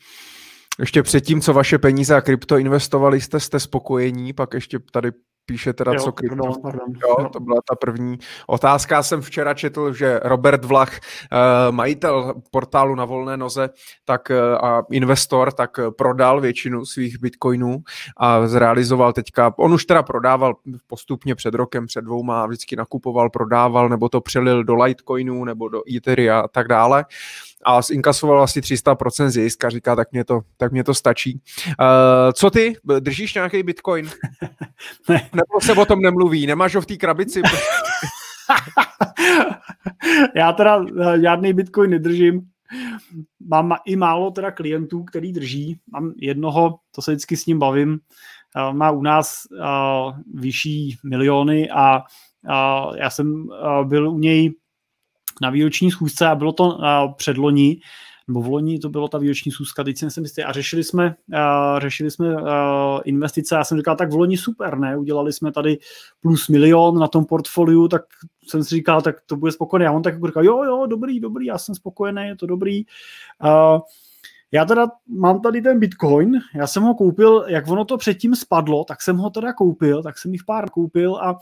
Ještě 0.78 1.02
předtím, 1.02 1.40
co 1.40 1.52
vaše 1.52 1.78
peníze 1.78 2.14
a 2.14 2.20
krypto 2.20 2.58
investovali, 2.58 3.20
jste, 3.20 3.40
jste 3.40 3.60
spokojení, 3.60 4.32
pak 4.32 4.54
ještě 4.54 4.78
tady 4.92 5.12
píše 5.50 5.72
teda, 5.72 5.92
jo, 5.92 6.00
co 6.00 6.12
krypto. 6.12 6.36
Pardon, 6.36 6.62
pardon. 6.62 6.88
Jo, 7.02 7.28
to 7.32 7.40
byla 7.40 7.60
ta 7.68 7.74
první 7.76 8.18
otázka. 8.46 8.94
Já 8.94 9.02
jsem 9.02 9.20
včera 9.20 9.54
četl, 9.54 9.92
že 9.92 10.20
Robert 10.22 10.64
Vlach, 10.64 10.94
eh, 10.94 11.72
majitel 11.72 12.34
portálu 12.50 12.94
na 12.94 13.04
volné 13.04 13.36
noze 13.36 13.70
tak, 14.04 14.30
eh, 14.30 14.40
a 14.58 14.82
investor, 14.90 15.52
tak 15.52 15.70
prodal 15.98 16.40
většinu 16.40 16.86
svých 16.86 17.20
bitcoinů 17.20 17.82
a 18.16 18.46
zrealizoval 18.46 19.12
teďka, 19.12 19.54
on 19.58 19.72
už 19.74 19.84
teda 19.84 20.02
prodával 20.02 20.54
postupně 20.86 21.34
před 21.34 21.54
rokem, 21.54 21.86
před 21.86 22.04
dvouma, 22.04 22.46
vždycky 22.46 22.76
nakupoval, 22.76 23.30
prodával, 23.30 23.88
nebo 23.88 24.08
to 24.08 24.20
přelil 24.20 24.64
do 24.64 24.74
Litecoinů, 24.74 25.44
nebo 25.44 25.68
do 25.68 25.82
Ethereum 25.96 26.44
a 26.44 26.48
tak 26.48 26.68
dále 26.68 27.04
a 27.64 27.82
zinkasoval 27.82 28.42
asi 28.42 28.60
300% 28.60 29.28
zisk 29.28 29.64
a 29.64 29.70
říká, 29.70 29.96
tak 29.96 30.12
mě 30.12 30.24
to, 30.24 30.40
tak 30.56 30.72
mě 30.72 30.84
to 30.84 30.94
stačí. 30.94 31.40
Uh, 31.66 32.32
co 32.32 32.50
ty? 32.50 32.74
Držíš 33.00 33.34
nějaký 33.34 33.62
bitcoin? 33.62 34.10
ne. 35.08 35.30
Nebo 35.32 35.60
se 35.60 35.72
o 35.72 35.86
tom 35.86 36.00
nemluví? 36.00 36.46
Nemáš 36.46 36.74
ho 36.74 36.80
v 36.80 36.86
té 36.86 36.96
krabici? 36.96 37.42
Já 40.34 40.52
teda 40.52 40.84
eh, 41.00 41.20
žádný 41.20 41.52
bitcoin 41.52 41.90
nedržím. 41.90 42.42
Mám 43.48 43.74
i 43.86 43.96
málo 43.96 44.30
teda 44.30 44.50
klientů, 44.50 45.04
který 45.04 45.32
drží. 45.32 45.78
Mám 45.92 46.12
jednoho, 46.16 46.78
to 46.94 47.02
se 47.02 47.10
vždycky 47.10 47.36
s 47.36 47.46
ním 47.46 47.58
bavím, 47.58 47.98
eh, 48.56 48.72
má 48.72 48.90
u 48.90 49.02
nás 49.02 49.34
vyšší 50.34 50.96
miliony 51.04 51.70
a 51.70 52.02
já 52.96 53.10
jsem 53.10 53.46
byl 53.84 54.10
u 54.10 54.18
něj 54.18 54.54
na 55.40 55.50
výroční 55.50 55.90
schůzce 55.90 56.26
a 56.26 56.34
bylo 56.34 56.52
to 56.52 56.78
předloni, 57.16 57.80
nebo 58.30 58.42
v 58.42 58.48
loni 58.48 58.78
to 58.78 58.88
bylo 58.88 59.08
ta 59.08 59.18
výroční 59.18 59.52
schůzka, 59.52 59.84
teď 59.84 59.98
jsem 59.98 60.26
si 60.26 60.44
a 60.44 60.52
řešili 60.52 60.84
jsme, 60.84 61.14
uh, 61.32 61.78
řešili 61.78 62.10
jsme 62.10 62.36
uh, 62.36 62.48
investice, 63.04 63.54
já 63.54 63.64
jsem 63.64 63.78
říkal, 63.78 63.96
tak 63.96 64.12
v 64.12 64.14
loni 64.14 64.36
super, 64.36 64.78
ne, 64.78 64.96
udělali 64.96 65.32
jsme 65.32 65.52
tady 65.52 65.78
plus 66.20 66.48
milion 66.48 66.98
na 66.98 67.08
tom 67.08 67.24
portfoliu, 67.24 67.88
tak 67.88 68.02
jsem 68.48 68.64
si 68.64 68.74
říkal, 68.74 69.02
tak 69.02 69.16
to 69.26 69.36
bude 69.36 69.52
spokojené. 69.52 69.86
A 69.86 69.92
on 69.92 70.02
tak 70.02 70.26
říkal, 70.26 70.44
jo, 70.44 70.64
jo, 70.64 70.86
dobrý, 70.86 71.20
dobrý, 71.20 71.46
já 71.46 71.58
jsem 71.58 71.74
spokojený, 71.74 72.22
je 72.26 72.36
to 72.36 72.46
dobrý. 72.46 72.84
Uh, 73.44 73.80
já 74.52 74.64
teda 74.64 74.88
mám 75.08 75.40
tady 75.40 75.62
ten 75.62 75.78
Bitcoin, 75.78 76.40
já 76.54 76.66
jsem 76.66 76.82
ho 76.82 76.94
koupil, 76.94 77.44
jak 77.48 77.68
ono 77.68 77.84
to 77.84 77.96
předtím 77.96 78.34
spadlo, 78.34 78.84
tak 78.84 79.02
jsem 79.02 79.16
ho 79.16 79.30
teda 79.30 79.52
koupil, 79.52 80.02
tak 80.02 80.18
jsem 80.18 80.32
jich 80.32 80.44
pár 80.44 80.70
koupil 80.70 81.16
a, 81.16 81.38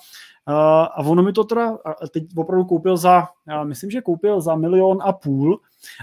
a, 0.47 0.83
a 0.83 0.99
ono 0.99 1.23
mi 1.23 1.33
to 1.33 1.45
teda 1.45 1.79
teď 2.13 2.25
opravdu 2.37 2.65
koupil 2.65 2.97
za, 2.97 3.29
já 3.49 3.65
myslím, 3.65 3.91
že 3.91 4.01
koupil 4.01 4.41
za 4.41 4.57
milion 4.57 4.99
a 5.03 5.13
půl 5.13 5.61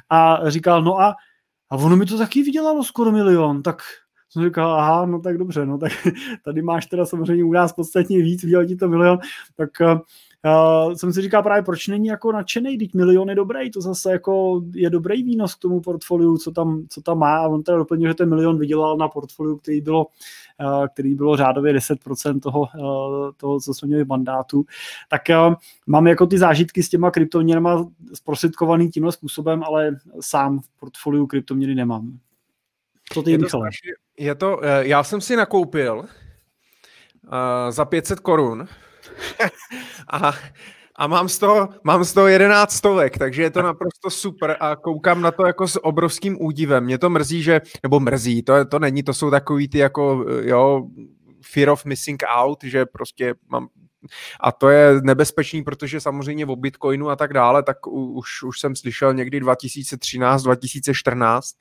a 0.10 0.50
říkal, 0.50 0.84
no 0.84 1.00
a, 1.00 1.16
a 1.70 1.76
ono 1.76 1.96
mi 1.96 2.06
to 2.06 2.18
taky 2.18 2.44
vydělalo 2.44 2.84
skoro 2.84 3.12
milion, 3.12 3.64
tak 3.64 3.82
jsem 4.30 4.44
říkal, 4.44 4.74
aha, 4.74 5.06
no 5.06 5.20
tak 5.20 5.38
dobře, 5.38 5.66
no 5.66 5.78
tak 5.78 5.92
tady 6.46 6.62
máš 6.62 6.86
teda 6.86 7.06
samozřejmě 7.06 7.44
u 7.44 7.52
nás 7.52 7.74
podstatně 7.74 8.18
víc, 8.18 8.44
vydělal 8.44 8.66
ti 8.66 8.76
to 8.76 8.88
milion, 8.88 9.20
tak 9.56 9.70
uh, 10.46 10.94
jsem 10.94 11.14
si 11.14 11.22
říkal 11.22 11.44
právě, 11.44 11.64
proč 11.64 11.88
není 11.88 12.08
jako 12.08 12.32
nadšený, 12.32 12.78
teď 12.78 12.94
milion 12.94 13.30
je 13.30 13.36
dobrý, 13.36 13.72
to 13.72 13.82
zase 13.82 14.12
jako 14.12 14.62
je 14.74 14.90
dobrý 14.90 15.24
výnos 15.24 15.56
k 15.56 15.60
tomu 15.60 15.82
portfoliu, 15.82 16.38
co 16.38 16.52
tam, 16.52 16.86
co 16.90 17.02
tam 17.02 17.18
má. 17.18 17.38
A 17.38 17.48
on 17.48 17.64
teda 17.64 17.78
doplnil, 17.78 18.10
že 18.10 18.14
ten 18.14 18.30
milion 18.30 18.60
vydělal 18.60 18.98
na 18.98 19.08
portfoliu, 19.08 19.58
který 19.58 19.82
bylo, 19.82 20.06
uh, 20.06 20.88
který 20.94 21.16
bylo 21.16 21.38
řádově 21.38 21.74
10% 21.74 22.40
toho, 22.40 22.60
uh, 22.60 23.32
toho, 23.38 23.60
co 23.60 23.74
jsme 23.74 23.88
měli 23.88 24.04
v 24.04 24.08
mandátu, 24.08 24.66
tak 25.10 25.22
uh, 25.30 25.56
mám 25.88 26.08
jako 26.08 26.28
ty 26.28 26.38
zážitky 26.38 26.84
s 26.84 26.90
těma 26.90 27.12
kryptoměnama 27.12 27.86
zprostředkovaný 28.14 28.90
tímhle 28.90 29.12
způsobem, 29.12 29.64
ale 29.64 29.96
sám 30.20 30.60
v 30.60 30.70
portfoliu 30.80 31.28
kryptoměny 31.28 31.76
nemám. 31.76 32.18
Co 33.14 33.24
ty, 33.24 33.32
je 33.32 33.38
to, 33.38 33.62
je 34.18 34.36
to, 34.36 34.62
já 34.80 35.04
jsem 35.04 35.22
si 35.22 35.36
nakoupil 35.36 35.98
uh, 35.98 36.06
za 37.70 37.86
500 37.86 38.20
korun 38.20 38.68
a, 40.08 40.34
a 40.96 41.08
mám 41.08 41.30
z, 41.30 41.40
toho, 41.40 41.70
mám 41.84 42.04
z 42.04 42.14
toho 42.14 42.28
11 42.28 42.72
stovek, 42.72 43.18
takže 43.18 43.42
je 43.42 43.50
to 43.50 43.62
naprosto 43.62 44.10
super 44.10 44.58
a 44.60 44.76
koukám 44.76 45.22
na 45.22 45.32
to 45.32 45.48
jako 45.48 45.68
s 45.68 45.86
obrovským 45.86 46.38
údivem. 46.42 46.84
Mě 46.84 46.98
to 46.98 47.10
mrzí, 47.10 47.44
že, 47.44 47.62
nebo 47.84 48.00
mrzí, 48.00 48.44
to, 48.44 48.66
to 48.66 48.80
není, 48.80 49.04
to 49.04 49.14
jsou 49.14 49.32
takový 49.32 49.68
ty 49.68 49.78
jako, 49.78 50.26
jo, 50.42 50.88
fear 51.54 51.70
of 51.70 51.86
missing 51.86 52.24
out, 52.28 52.64
že 52.64 52.86
prostě 52.86 53.34
mám 53.50 53.68
a 54.40 54.52
to 54.52 54.70
je 54.70 55.02
nebezpečný, 55.02 55.64
protože 55.64 56.02
samozřejmě 56.02 56.46
o 56.46 56.56
Bitcoinu 56.56 57.10
a 57.10 57.16
tak 57.16 57.34
dále, 57.34 57.64
tak 57.64 57.88
už, 57.88 58.44
už 58.44 58.60
jsem 58.60 58.76
slyšel 58.76 59.14
někdy 59.14 59.40
2013, 59.40 60.44
2014, 60.44 61.56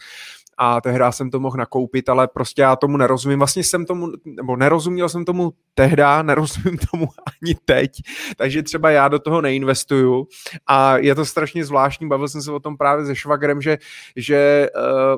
a 0.58 0.80
tehdy 0.80 1.04
jsem 1.10 1.30
to 1.30 1.40
mohl 1.40 1.56
nakoupit, 1.56 2.08
ale 2.08 2.28
prostě 2.28 2.62
já 2.62 2.76
tomu 2.76 2.96
nerozumím. 2.96 3.38
Vlastně 3.38 3.64
jsem 3.64 3.86
tomu, 3.86 4.08
nebo 4.24 4.56
nerozuměl 4.56 5.08
jsem 5.08 5.24
tomu 5.24 5.52
tehda, 5.74 6.22
nerozumím 6.22 6.78
tomu 6.90 7.08
ani 7.42 7.54
teď, 7.64 7.90
takže 8.36 8.62
třeba 8.62 8.90
já 8.90 9.08
do 9.08 9.18
toho 9.18 9.40
neinvestuju 9.40 10.26
a 10.66 10.96
je 10.96 11.14
to 11.14 11.24
strašně 11.24 11.64
zvláštní, 11.64 12.08
bavil 12.08 12.28
jsem 12.28 12.42
se 12.42 12.52
o 12.52 12.60
tom 12.60 12.76
právě 12.76 13.06
se 13.06 13.16
švagrem, 13.16 13.60
že, 13.60 13.78
že 14.16 14.68
uh, 14.76 15.16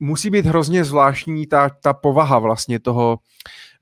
musí 0.00 0.30
být 0.30 0.46
hrozně 0.46 0.84
zvláštní 0.84 1.46
ta, 1.46 1.68
ta 1.68 1.92
povaha 1.92 2.38
vlastně 2.38 2.80
toho, 2.80 3.18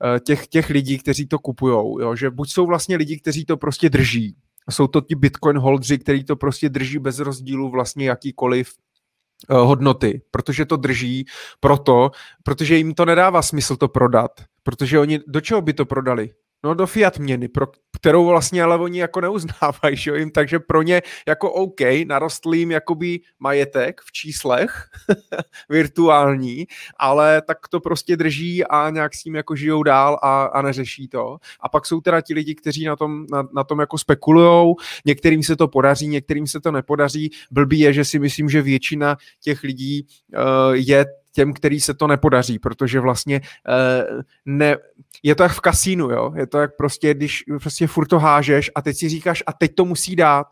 uh, 0.03 0.19
těch, 0.19 0.47
těch 0.47 0.69
lidí, 0.69 0.97
kteří 0.97 1.27
to 1.27 1.39
kupujou, 1.39 1.99
jo? 1.99 2.15
že 2.15 2.29
buď 2.29 2.51
jsou 2.51 2.65
vlastně 2.65 2.95
lidi, 2.95 3.19
kteří 3.19 3.45
to 3.45 3.57
prostě 3.57 3.89
drží, 3.89 4.35
jsou 4.69 4.87
to 4.87 5.01
ti 5.01 5.15
Bitcoin 5.15 5.57
holdři, 5.57 5.97
kteří 5.97 6.23
to 6.23 6.35
prostě 6.35 6.69
drží 6.69 6.99
bez 6.99 7.19
rozdílu 7.19 7.69
vlastně 7.69 8.09
jakýkoliv 8.09 8.69
Eh, 8.69 8.86
hodnoty, 9.49 10.21
protože 10.31 10.65
to 10.65 10.77
drží 10.77 11.25
proto, 11.59 12.11
protože 12.43 12.77
jim 12.77 12.93
to 12.93 13.05
nedává 13.05 13.41
smysl 13.41 13.75
to 13.75 13.87
prodat, 13.87 14.31
protože 14.63 14.99
oni, 14.99 15.19
do 15.27 15.41
čeho 15.41 15.61
by 15.61 15.73
to 15.73 15.85
prodali? 15.85 16.29
No 16.63 16.73
do 16.73 16.87
fiat 16.87 17.19
měny, 17.19 17.47
pro 17.47 17.67
kterou 17.97 18.25
vlastně 18.25 18.63
ale 18.63 18.77
oni 18.77 18.99
jako 18.99 19.21
neuznávají, 19.21 19.97
že 19.97 20.17
jim, 20.17 20.31
takže 20.31 20.59
pro 20.59 20.81
ně 20.81 21.01
jako 21.27 21.51
OK, 21.51 21.81
narostl 22.07 22.53
jim 22.53 22.71
jakoby 22.71 23.19
majetek 23.39 24.01
v 24.01 24.11
číslech, 24.11 24.83
virtuální, 25.69 26.67
ale 26.99 27.41
tak 27.41 27.67
to 27.67 27.79
prostě 27.79 28.17
drží 28.17 28.65
a 28.65 28.89
nějak 28.89 29.13
s 29.13 29.23
tím 29.23 29.35
jako 29.35 29.55
žijou 29.55 29.83
dál 29.83 30.19
a, 30.23 30.43
a 30.43 30.61
neřeší 30.61 31.07
to. 31.07 31.37
A 31.59 31.69
pak 31.69 31.85
jsou 31.85 32.01
teda 32.01 32.21
ti 32.21 32.33
lidi, 32.33 32.55
kteří 32.55 32.85
na 32.85 32.95
tom, 32.95 33.25
na, 33.31 33.47
na 33.53 33.63
tom 33.63 33.79
jako 33.79 33.97
spekulujou, 33.97 34.75
některým 35.05 35.43
se 35.43 35.55
to 35.55 35.67
podaří, 35.67 36.07
některým 36.07 36.47
se 36.47 36.59
to 36.59 36.71
nepodaří. 36.71 37.29
Blbý 37.51 37.79
je, 37.79 37.93
že 37.93 38.05
si 38.05 38.19
myslím, 38.19 38.49
že 38.49 38.61
většina 38.61 39.17
těch 39.41 39.63
lidí 39.63 40.07
uh, 40.37 40.73
je 40.73 41.05
těm, 41.37 41.53
který 41.53 41.79
se 41.79 41.93
to 41.93 42.07
nepodaří, 42.07 42.59
protože 42.59 42.99
vlastně 42.99 43.41
uh, 43.41 44.21
ne, 44.45 44.77
je 45.23 45.35
to 45.35 45.43
jak 45.43 45.51
v 45.51 45.59
kasínu, 45.59 46.09
jo? 46.09 46.33
je 46.35 46.47
to 46.47 46.57
jak 46.57 46.77
prostě, 46.77 47.13
když 47.13 47.43
prostě 47.61 47.87
furt 47.87 48.07
to 48.07 48.19
hážeš 48.19 48.71
a 48.75 48.81
teď 48.81 48.97
si 48.97 49.09
říkáš, 49.09 49.43
a 49.47 49.53
teď 49.53 49.75
to 49.75 49.85
musí 49.85 50.15
dát. 50.15 50.47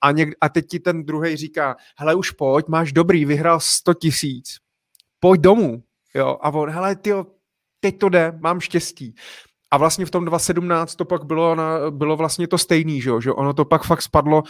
A, 0.00 0.12
něk, 0.12 0.34
a 0.40 0.48
teď 0.48 0.66
ti 0.66 0.78
ten 0.80 1.04
druhý 1.04 1.36
říká, 1.36 1.76
hele 1.98 2.14
už 2.14 2.30
pojď, 2.30 2.68
máš 2.68 2.92
dobrý, 2.92 3.24
vyhrál 3.24 3.60
100 3.60 3.94
tisíc, 3.94 4.56
pojď 5.20 5.40
domů, 5.40 5.82
jo, 6.14 6.36
a 6.40 6.50
on, 6.50 6.70
hele 6.70 6.96
ty, 6.96 7.10
teď 7.80 7.98
to 7.98 8.08
jde, 8.08 8.32
mám 8.40 8.60
štěstí. 8.60 9.14
A 9.70 9.76
vlastně 9.76 10.06
v 10.06 10.10
tom 10.10 10.24
2017 10.24 10.96
to 10.96 11.04
pak 11.04 11.24
bylo, 11.24 11.54
na, 11.54 11.90
bylo 11.90 12.16
vlastně 12.16 12.48
to 12.48 12.58
stejný, 12.58 13.00
že, 13.00 13.10
jo? 13.10 13.20
že 13.20 13.32
ono 13.32 13.54
to 13.54 13.64
pak 13.64 13.84
fakt 13.84 14.02
spadlo 14.02 14.42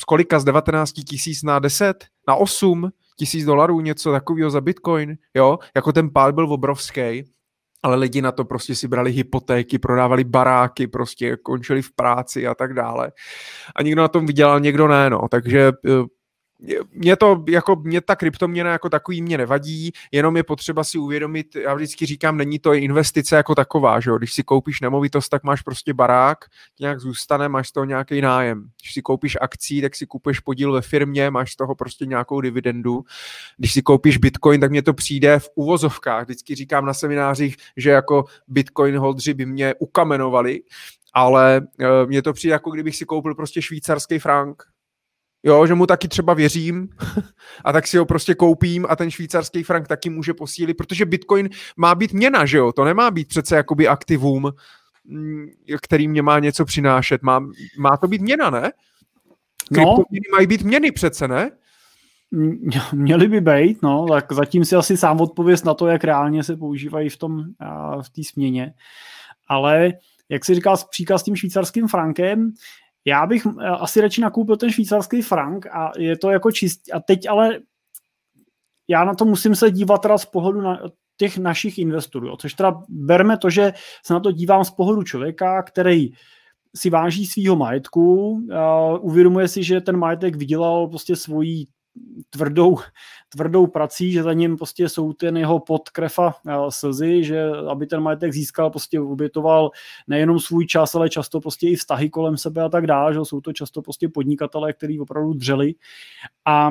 z 0.00 0.04
kolika, 0.04 0.40
z 0.40 0.44
19 0.44 0.92
tisíc 0.92 1.42
na 1.42 1.58
10, 1.58 2.04
na 2.28 2.34
8 2.34 2.90
tisíc 3.20 3.44
dolarů, 3.44 3.80
něco 3.80 4.12
takového 4.12 4.50
za 4.50 4.60
bitcoin, 4.60 5.16
jo, 5.34 5.58
jako 5.76 5.92
ten 5.92 6.10
pád 6.10 6.34
byl 6.34 6.52
obrovský, 6.52 7.24
ale 7.82 7.96
lidi 7.96 8.22
na 8.22 8.32
to 8.32 8.44
prostě 8.44 8.74
si 8.74 8.88
brali 8.88 9.12
hypotéky, 9.12 9.78
prodávali 9.78 10.24
baráky, 10.24 10.86
prostě 10.86 11.36
končili 11.36 11.82
v 11.82 11.92
práci 11.92 12.46
a 12.46 12.54
tak 12.54 12.74
dále. 12.74 13.12
A 13.76 13.82
někdo 13.82 14.02
na 14.02 14.08
tom 14.08 14.26
vydělal, 14.26 14.60
někdo 14.60 14.88
ne, 14.88 15.10
no, 15.10 15.20
takže 15.30 15.68
eh, 15.68 15.90
mě 16.92 17.16
to, 17.16 17.44
jako 17.48 17.76
mě 17.76 18.00
ta 18.00 18.16
kryptoměna 18.16 18.70
jako 18.70 18.88
takový 18.88 19.22
mě 19.22 19.38
nevadí, 19.38 19.92
jenom 20.12 20.36
je 20.36 20.42
potřeba 20.42 20.84
si 20.84 20.98
uvědomit, 20.98 21.56
já 21.56 21.74
vždycky 21.74 22.06
říkám, 22.06 22.36
není 22.36 22.58
to 22.58 22.72
investice 22.72 23.36
jako 23.36 23.54
taková, 23.54 24.00
že 24.00 24.10
jo? 24.10 24.18
když 24.18 24.32
si 24.32 24.42
koupíš 24.42 24.80
nemovitost, 24.80 25.28
tak 25.28 25.44
máš 25.44 25.62
prostě 25.62 25.94
barák, 25.94 26.38
nějak 26.80 27.00
zůstane, 27.00 27.48
máš 27.48 27.68
z 27.68 27.72
toho 27.72 27.84
nějaký 27.84 28.20
nájem. 28.20 28.68
Když 28.80 28.94
si 28.94 29.02
koupíš 29.02 29.36
akcí, 29.40 29.82
tak 29.82 29.96
si 29.96 30.06
kupuješ 30.06 30.40
podíl 30.40 30.72
ve 30.72 30.82
firmě, 30.82 31.30
máš 31.30 31.52
z 31.52 31.56
toho 31.56 31.74
prostě 31.74 32.06
nějakou 32.06 32.40
dividendu. 32.40 33.04
Když 33.56 33.72
si 33.72 33.82
koupíš 33.82 34.16
bitcoin, 34.16 34.60
tak 34.60 34.70
mě 34.70 34.82
to 34.82 34.94
přijde 34.94 35.38
v 35.38 35.48
uvozovkách. 35.54 36.24
Vždycky 36.24 36.54
říkám 36.54 36.86
na 36.86 36.94
seminářích, 36.94 37.56
že 37.76 37.90
jako 37.90 38.24
bitcoin 38.48 38.98
holdři 38.98 39.34
by 39.34 39.46
mě 39.46 39.74
ukamenovali, 39.78 40.60
ale 41.12 41.60
eh, 41.80 42.06
mně 42.06 42.22
to 42.22 42.32
přijde 42.32 42.52
jako 42.52 42.70
kdybych 42.70 42.96
si 42.96 43.04
koupil 43.04 43.34
prostě 43.34 43.62
švýcarský 43.62 44.18
frank, 44.18 44.62
Jo, 45.42 45.66
že 45.66 45.74
mu 45.74 45.86
taky 45.86 46.08
třeba 46.08 46.34
věřím 46.34 46.88
a 47.64 47.72
tak 47.72 47.86
si 47.86 47.98
ho 47.98 48.06
prostě 48.06 48.34
koupím 48.34 48.86
a 48.88 48.96
ten 48.96 49.10
švýcarský 49.10 49.62
frank 49.62 49.88
taky 49.88 50.10
může 50.10 50.34
posílit, 50.34 50.76
protože 50.76 51.06
Bitcoin 51.06 51.48
má 51.76 51.94
být 51.94 52.12
měna, 52.12 52.46
že 52.46 52.58
jo? 52.58 52.72
To 52.72 52.84
nemá 52.84 53.10
být 53.10 53.28
přece 53.28 53.56
jakoby 53.56 53.88
aktivum, 53.88 54.52
mm, 55.04 55.46
který 55.82 56.08
mě 56.08 56.22
má 56.22 56.38
něco 56.38 56.64
přinášet. 56.64 57.22
Má, 57.22 57.40
má 57.78 57.96
to 58.00 58.08
být 58.08 58.22
měna, 58.22 58.50
ne? 58.50 58.72
No. 59.70 59.96
mají 60.32 60.46
být 60.46 60.62
měny 60.62 60.92
přece, 60.92 61.28
ne? 61.28 61.50
Měly 62.92 63.28
by 63.28 63.40
být, 63.40 63.82
no, 63.82 64.06
tak 64.08 64.32
zatím 64.32 64.64
si 64.64 64.76
asi 64.76 64.96
sám 64.96 65.20
odpověst 65.20 65.64
na 65.64 65.74
to, 65.74 65.86
jak 65.86 66.04
reálně 66.04 66.42
se 66.42 66.56
používají 66.56 67.08
v 67.08 67.16
tom, 67.16 67.44
v 68.02 68.10
té 68.10 68.24
směně. 68.24 68.74
Ale 69.48 69.92
jak 70.28 70.44
si 70.44 70.54
říkal 70.54 70.76
příkaz 70.90 71.20
s 71.20 71.24
tím 71.24 71.36
švýcarským 71.36 71.88
frankem, 71.88 72.52
já 73.04 73.26
bych 73.26 73.46
eh, 73.46 73.66
asi 73.66 74.00
radši 74.00 74.20
nakoupil 74.20 74.56
ten 74.56 74.70
švýcarský 74.70 75.22
frank 75.22 75.66
a 75.66 75.92
je 75.98 76.18
to 76.18 76.30
jako 76.30 76.52
čist. 76.52 76.80
A 76.92 77.00
teď 77.00 77.28
ale 77.28 77.58
já 78.88 79.04
na 79.04 79.14
to 79.14 79.24
musím 79.24 79.54
se 79.54 79.70
dívat 79.70 80.02
teda 80.02 80.18
z 80.18 80.24
pohledu 80.24 80.60
na 80.60 80.80
těch 81.16 81.38
našich 81.38 81.78
investorů. 81.78 82.36
Což 82.36 82.54
teda 82.54 82.82
berme 82.88 83.38
to, 83.38 83.50
že 83.50 83.72
se 84.06 84.14
na 84.14 84.20
to 84.20 84.32
dívám 84.32 84.64
z 84.64 84.70
pohledu 84.70 85.02
člověka, 85.02 85.62
který 85.62 86.10
si 86.76 86.90
váží 86.90 87.26
svýho 87.26 87.56
majetku, 87.56 88.40
uvědomuje 89.00 89.48
si, 89.48 89.62
že 89.62 89.80
ten 89.80 89.96
majetek 89.96 90.36
vydělal 90.36 90.88
prostě 90.88 91.16
svojí 91.16 91.68
tvrdou, 92.30 92.78
tvrdou 93.28 93.66
prací, 93.66 94.12
že 94.12 94.22
za 94.22 94.32
ním 94.32 94.56
prostě 94.56 94.88
jsou 94.88 95.12
ten 95.12 95.36
jeho 95.36 95.60
pot, 95.60 95.88
krev 95.88 96.18
slzy, 96.68 97.24
že 97.24 97.46
aby 97.70 97.86
ten 97.86 98.00
majetek 98.00 98.32
získal, 98.32 98.70
prostě 98.70 99.00
obětoval 99.00 99.70
nejenom 100.08 100.38
svůj 100.38 100.66
čas, 100.66 100.94
ale 100.94 101.08
často 101.08 101.40
prostě 101.40 101.68
i 101.68 101.76
vztahy 101.76 102.10
kolem 102.10 102.36
sebe 102.36 102.62
a 102.62 102.68
tak 102.68 102.86
dále, 102.86 103.14
že 103.14 103.20
jsou 103.22 103.40
to 103.40 103.52
často 103.52 103.82
prostě 103.82 104.08
podnikatelé, 104.08 104.72
kteří 104.72 105.00
opravdu 105.00 105.32
dřeli. 105.32 105.74
A 106.46 106.70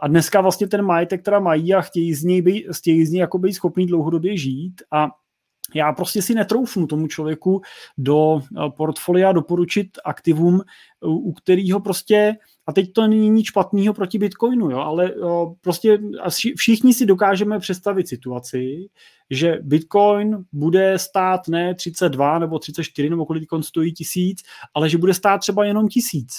a 0.00 0.08
dneska 0.08 0.40
vlastně 0.40 0.68
ten 0.68 0.82
majetek 0.82 1.22
teda 1.22 1.38
mají 1.38 1.74
a 1.74 1.80
chtějí 1.80 2.14
z 2.14 2.24
něj 2.24 2.42
být, 2.42 2.66
chtějí 2.76 3.06
z 3.06 3.10
něj 3.10 3.20
jako 3.20 3.38
být 3.38 3.52
schopný 3.52 3.86
dlouhodobě 3.86 4.36
žít. 4.36 4.82
A 4.92 5.08
já 5.74 5.92
prostě 5.92 6.22
si 6.22 6.34
netroufnu 6.34 6.86
tomu 6.86 7.06
člověku 7.06 7.60
do 7.98 8.40
portfolia 8.76 9.32
doporučit 9.32 9.88
aktivum, 10.04 10.60
u 11.02 11.32
kterého 11.32 11.80
prostě 11.80 12.34
a 12.70 12.72
teď 12.72 12.92
to 12.92 13.06
není 13.06 13.30
nic 13.30 13.46
špatného 13.46 13.94
proti 13.94 14.18
Bitcoinu, 14.18 14.70
jo, 14.70 14.78
ale 14.78 15.14
jo, 15.16 15.54
prostě 15.60 15.98
všichni 16.56 16.94
si 16.94 17.06
dokážeme 17.06 17.58
představit 17.58 18.08
situaci, 18.08 18.88
že 19.30 19.58
Bitcoin 19.62 20.44
bude 20.52 20.98
stát 20.98 21.48
ne 21.48 21.74
32 21.74 22.38
nebo 22.38 22.58
34 22.58 23.10
nebo 23.10 23.26
kolik 23.26 23.48
stojí 23.60 23.92
tisíc, 23.92 24.42
ale 24.74 24.88
že 24.88 24.98
bude 24.98 25.14
stát 25.14 25.38
třeba 25.38 25.64
jenom 25.64 25.88
tisíc. 25.88 26.32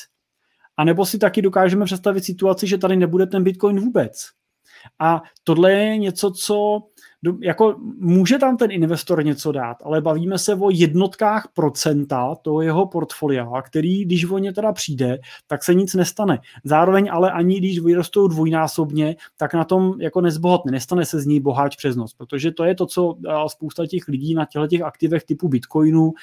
A 0.77 0.83
nebo 0.83 1.05
si 1.05 1.17
taky 1.17 1.41
dokážeme 1.41 1.85
představit 1.85 2.23
situaci, 2.23 2.67
že 2.67 2.77
tady 2.77 2.95
nebude 2.95 3.27
ten 3.27 3.43
Bitcoin 3.43 3.79
vůbec. 3.79 4.27
A 4.99 5.21
tohle 5.43 5.71
je 5.71 5.97
něco, 5.97 6.31
co 6.31 6.81
jako 7.41 7.75
může 7.99 8.37
tam 8.37 8.57
ten 8.57 8.71
investor 8.71 9.25
něco 9.25 9.51
dát, 9.51 9.77
ale 9.83 10.01
bavíme 10.01 10.37
se 10.37 10.55
o 10.55 10.69
jednotkách 10.69 11.47
procenta 11.53 12.35
toho 12.35 12.61
jeho 12.61 12.87
portfolia, 12.87 13.61
který, 13.61 14.05
když 14.05 14.25
o 14.25 14.37
ně 14.37 14.53
teda 14.53 14.73
přijde, 14.73 15.19
tak 15.47 15.63
se 15.63 15.73
nic 15.73 15.93
nestane. 15.93 16.39
Zároveň 16.63 17.09
ale 17.11 17.31
ani 17.31 17.57
když 17.57 17.79
vyrostou 17.79 18.27
dvojnásobně, 18.27 19.15
tak 19.37 19.53
na 19.53 19.63
tom 19.63 20.01
jako 20.01 20.21
nezbohatne, 20.21 20.71
nestane 20.71 21.05
se 21.05 21.19
z 21.19 21.25
ní 21.25 21.39
boháč 21.39 21.75
přes 21.75 21.95
noc, 21.95 22.13
protože 22.13 22.51
to 22.51 22.63
je 22.63 22.75
to, 22.75 22.85
co 22.85 23.17
spousta 23.47 23.87
těch 23.87 24.07
lidí 24.07 24.33
na 24.33 24.45
těchto 24.45 24.67
těch 24.67 24.81
aktivech 24.81 25.23
typu 25.23 25.47
Bitcoinu 25.47 26.13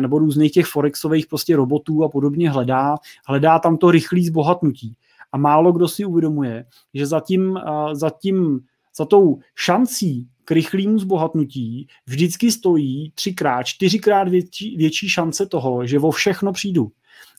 nebo 0.00 0.18
různých 0.18 0.52
těch 0.52 0.66
forexových 0.66 1.26
prostě 1.26 1.56
robotů 1.56 2.04
a 2.04 2.08
podobně 2.08 2.50
hledá, 2.50 2.94
hledá 3.26 3.58
tam 3.58 3.76
to 3.76 3.90
rychlé 3.90 4.20
zbohatnutí. 4.22 4.96
A 5.32 5.38
málo 5.38 5.72
kdo 5.72 5.88
si 5.88 6.04
uvědomuje, 6.04 6.64
že 6.94 7.06
zatím, 7.06 7.58
zatím 7.92 8.60
za 8.96 9.04
tou 9.04 9.38
šancí 9.54 10.28
k 10.44 10.50
rychlému 10.50 10.98
zbohatnutí 10.98 11.86
vždycky 12.06 12.52
stojí 12.52 13.12
třikrát, 13.14 13.62
čtyřikrát 13.62 14.28
větší, 14.28 14.76
větší 14.76 15.08
šance 15.08 15.46
toho, 15.46 15.86
že 15.86 15.98
o 15.98 16.10
všechno 16.10 16.52
přijdu. 16.52 16.90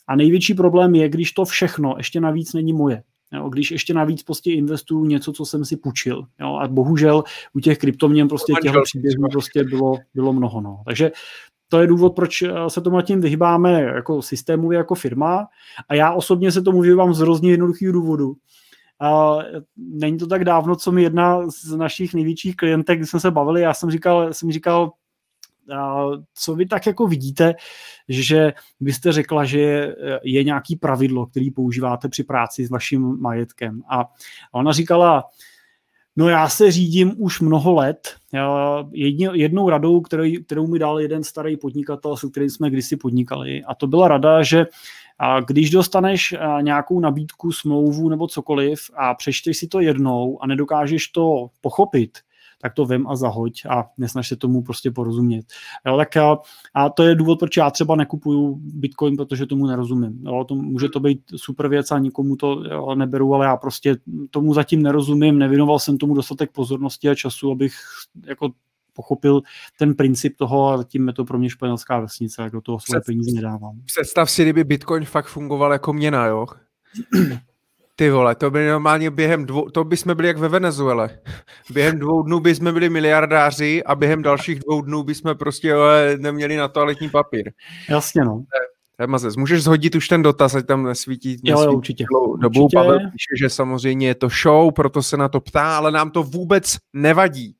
A 0.06 0.16
největší 0.16 0.54
problém 0.54 0.94
je, 0.94 1.08
když 1.08 1.32
to 1.32 1.44
všechno 1.44 1.94
ještě 1.96 2.20
navíc 2.20 2.52
není 2.52 2.72
moje. 2.72 3.02
Jo, 3.32 3.48
když 3.48 3.70
ještě 3.70 3.94
navíc 3.94 4.22
prostě 4.22 4.52
investuju 4.52 5.04
něco, 5.04 5.32
co 5.32 5.46
jsem 5.46 5.64
si 5.64 5.76
půjčil. 5.76 6.22
Jo, 6.40 6.54
a 6.54 6.68
bohužel 6.68 7.24
u 7.52 7.60
těch 7.60 7.78
kryptoměn 7.78 8.28
prostě 8.28 8.52
těchto 8.62 8.82
příběhů 8.82 9.28
prostě 9.32 9.64
bylo, 9.64 9.94
bylo 10.14 10.32
mnoho. 10.32 10.60
No. 10.60 10.82
Takže 10.86 11.10
to 11.68 11.80
je 11.80 11.86
důvod, 11.86 12.14
proč 12.16 12.42
se 12.68 12.80
tomu 12.80 13.02
tím 13.02 13.20
vyhýbáme 13.20 13.82
jako 13.82 14.22
systémově, 14.22 14.78
jako 14.78 14.94
firma. 14.94 15.46
A 15.88 15.94
já 15.94 16.12
osobně 16.12 16.52
se 16.52 16.62
tomu 16.62 16.80
vyhýbám 16.80 17.14
z 17.14 17.20
hrozně 17.20 17.50
jednoduchých 17.50 17.92
důvodů. 17.92 18.36
A 19.00 19.36
není 19.76 20.18
to 20.18 20.26
tak 20.26 20.44
dávno, 20.44 20.76
co 20.76 20.92
mi 20.92 21.02
jedna 21.02 21.50
z 21.50 21.76
našich 21.76 22.14
největších 22.14 22.56
klientek, 22.56 22.98
když 22.98 23.10
jsme 23.10 23.20
se 23.20 23.30
bavili, 23.30 23.60
já 23.60 23.74
jsem 23.74 23.90
říkal, 23.90 24.32
jsem 24.32 24.52
říkal, 24.52 24.92
a 25.78 26.04
co 26.34 26.54
vy 26.54 26.66
tak 26.66 26.86
jako 26.86 27.06
vidíte, 27.06 27.54
že 28.08 28.52
byste 28.80 29.12
řekla, 29.12 29.44
že 29.44 29.94
je, 30.22 30.44
nějaký 30.44 30.76
pravidlo, 30.76 31.26
který 31.26 31.50
používáte 31.50 32.08
při 32.08 32.24
práci 32.24 32.66
s 32.66 32.70
vaším 32.70 33.20
majetkem. 33.20 33.82
A 33.90 34.08
ona 34.52 34.72
říkala, 34.72 35.24
no 36.16 36.28
já 36.28 36.48
se 36.48 36.70
řídím 36.70 37.14
už 37.18 37.40
mnoho 37.40 37.74
let. 37.74 38.14
Jednou 39.32 39.70
radou, 39.70 40.00
kterou, 40.00 40.24
kterou 40.46 40.66
mi 40.66 40.78
dal 40.78 41.00
jeden 41.00 41.24
starý 41.24 41.56
podnikatel, 41.56 42.16
se 42.16 42.30
kterým 42.30 42.50
jsme 42.50 42.70
kdysi 42.70 42.96
podnikali, 42.96 43.64
a 43.64 43.74
to 43.74 43.86
byla 43.86 44.08
rada, 44.08 44.42
že 44.42 44.66
a 45.18 45.40
když 45.40 45.70
dostaneš 45.70 46.34
nějakou 46.60 47.00
nabídku, 47.00 47.52
smlouvu 47.52 48.08
nebo 48.08 48.28
cokoliv 48.28 48.90
a 48.96 49.14
přečteš 49.14 49.58
si 49.58 49.68
to 49.68 49.80
jednou 49.80 50.42
a 50.42 50.46
nedokážeš 50.46 51.08
to 51.08 51.50
pochopit, 51.60 52.18
tak 52.60 52.74
to 52.74 52.86
vem 52.86 53.06
a 53.06 53.16
zahoď 53.16 53.62
a 53.68 53.84
nesnaž 53.98 54.28
se 54.28 54.36
tomu 54.36 54.62
prostě 54.62 54.90
porozumět. 54.90 55.46
Jo, 55.86 55.96
tak 55.96 56.16
a, 56.16 56.38
a 56.74 56.88
to 56.88 57.02
je 57.02 57.14
důvod, 57.14 57.38
proč 57.38 57.56
já 57.56 57.70
třeba 57.70 57.96
nekupuju 57.96 58.60
Bitcoin, 58.60 59.16
protože 59.16 59.46
tomu 59.46 59.66
nerozumím. 59.66 60.22
Jo, 60.26 60.44
to, 60.48 60.54
může 60.54 60.88
to 60.88 61.00
být 61.00 61.20
super 61.36 61.68
věc 61.68 61.90
a 61.90 61.98
nikomu 61.98 62.36
to 62.36 62.64
jo, 62.70 62.94
neberu, 62.94 63.34
ale 63.34 63.46
já 63.46 63.56
prostě 63.56 63.96
tomu 64.30 64.54
zatím 64.54 64.82
nerozumím, 64.82 65.38
nevěnoval 65.38 65.78
jsem 65.78 65.98
tomu 65.98 66.14
dostatek 66.14 66.52
pozornosti 66.52 67.08
a 67.08 67.14
času, 67.14 67.50
abych 67.50 67.74
jako 68.26 68.50
pochopil 68.96 69.40
ten 69.78 69.94
princip 69.94 70.36
toho 70.36 70.68
a 70.68 70.76
zatím 70.76 71.08
je 71.08 71.14
to 71.14 71.24
pro 71.24 71.38
mě 71.38 71.50
španělská 71.50 72.00
vesnice, 72.00 72.42
jak 72.42 72.52
do 72.52 72.60
toho 72.60 72.80
své 72.80 73.00
peníze 73.00 73.30
nedávám. 73.34 73.80
Představ 73.86 74.30
si, 74.30 74.42
kdyby 74.42 74.64
Bitcoin 74.64 75.04
fakt 75.04 75.26
fungoval 75.26 75.72
jako 75.72 75.92
měna, 75.92 76.26
jo? 76.26 76.46
Ty 77.98 78.10
vole, 78.10 78.34
to 78.34 78.50
by 78.50 78.66
normálně 78.66 79.10
během 79.10 79.46
dvou, 79.46 79.70
to 79.70 79.84
by 79.84 79.96
jsme 79.96 80.14
byli 80.14 80.28
jak 80.28 80.38
ve 80.38 80.48
Venezuele. 80.48 81.18
Během 81.72 81.98
dvou 81.98 82.22
dnů 82.22 82.40
by 82.40 82.54
jsme 82.54 82.72
byli 82.72 82.88
miliardáři 82.88 83.84
a 83.84 83.94
během 83.94 84.22
dalších 84.22 84.58
dvou 84.58 84.82
dnů 84.82 85.02
by 85.02 85.14
jsme 85.14 85.34
prostě 85.34 85.74
neměli 86.18 86.56
na 86.56 86.68
toaletní 86.68 87.10
papír. 87.10 87.52
Jasně, 87.88 88.24
no. 88.24 88.44
Mazes, 89.06 89.36
můžeš 89.36 89.62
zhodit 89.62 89.94
už 89.94 90.08
ten 90.08 90.22
dotaz, 90.22 90.54
ať 90.54 90.66
tam 90.66 90.82
nesvítí, 90.82 91.28
nesvítí 91.28 91.50
jo, 91.50 91.62
jo, 91.62 91.72
určitě. 91.72 92.04
dobu. 92.40 92.64
Určitě. 92.64 92.76
Pavel 92.76 92.98
píše, 92.98 93.36
že 93.40 93.50
samozřejmě 93.50 94.06
je 94.06 94.14
to 94.14 94.28
show, 94.42 94.72
proto 94.72 95.02
se 95.02 95.16
na 95.16 95.28
to 95.28 95.40
ptá, 95.40 95.76
ale 95.76 95.92
nám 95.92 96.10
to 96.10 96.22
vůbec 96.22 96.76
nevadí. 96.92 97.56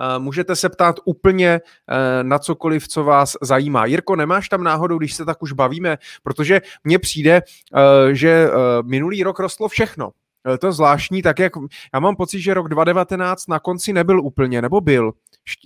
Eh, 0.00 0.18
můžete 0.18 0.56
se 0.56 0.68
ptát 0.68 0.96
úplně 1.04 1.48
eh, 1.50 2.24
na 2.24 2.38
cokoliv, 2.38 2.88
co 2.88 3.04
vás 3.04 3.36
zajímá. 3.42 3.86
Jirko, 3.86 4.16
nemáš 4.16 4.48
tam 4.48 4.64
náhodou, 4.64 4.98
když 4.98 5.14
se 5.14 5.24
tak 5.24 5.42
už 5.42 5.52
bavíme, 5.52 5.98
protože 6.22 6.60
mně 6.84 6.98
přijde, 6.98 7.42
eh, 7.74 8.14
že 8.14 8.48
minulý 8.82 9.22
rok 9.22 9.40
rostlo 9.40 9.68
všechno. 9.68 10.10
To 10.58 10.72
zvláštní, 10.72 11.22
tak 11.22 11.38
jak 11.38 11.52
já 11.94 12.00
mám 12.00 12.16
pocit, 12.16 12.40
že 12.40 12.54
rok 12.54 12.68
2019 12.68 13.48
na 13.48 13.58
konci 13.58 13.92
nebyl 13.92 14.20
úplně, 14.20 14.62
nebo 14.62 14.80
byl? 14.80 15.12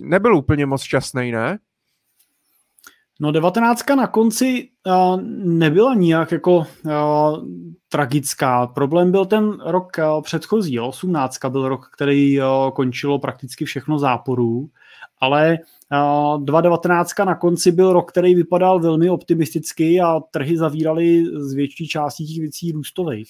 Nebyl 0.01 0.35
úplně 0.35 0.65
moc 0.65 0.81
šťastný, 0.81 1.31
ne? 1.31 1.59
No 3.19 3.31
19 3.31 3.89
na 3.95 4.07
konci 4.07 4.69
uh, 4.87 5.21
nebyla 5.43 5.93
nijak 5.93 6.31
jako 6.31 6.57
uh, 6.57 6.65
tragická. 7.89 8.67
Problém 8.67 9.11
byl 9.11 9.25
ten 9.25 9.57
rok 9.65 9.87
uh, 9.97 10.21
předchozí, 10.21 10.79
18 10.79 11.45
byl 11.49 11.69
rok, 11.69 11.89
který 11.93 12.39
končilo 12.73 13.19
prakticky 13.19 13.65
všechno 13.65 13.99
záporů, 13.99 14.69
ale 15.21 15.57
uh, 16.35 16.43
2019 16.43 17.19
na 17.25 17.35
konci 17.35 17.71
byl 17.71 17.93
rok, 17.93 18.11
který 18.11 18.35
vypadal 18.35 18.79
velmi 18.79 19.09
optimisticky 19.09 20.01
a 20.01 20.19
trhy 20.31 20.57
zavíraly 20.57 21.25
z 21.33 21.53
větší 21.53 21.87
části 21.87 22.25
těch 22.25 22.39
věcí 22.39 22.71
růstových. 22.71 23.29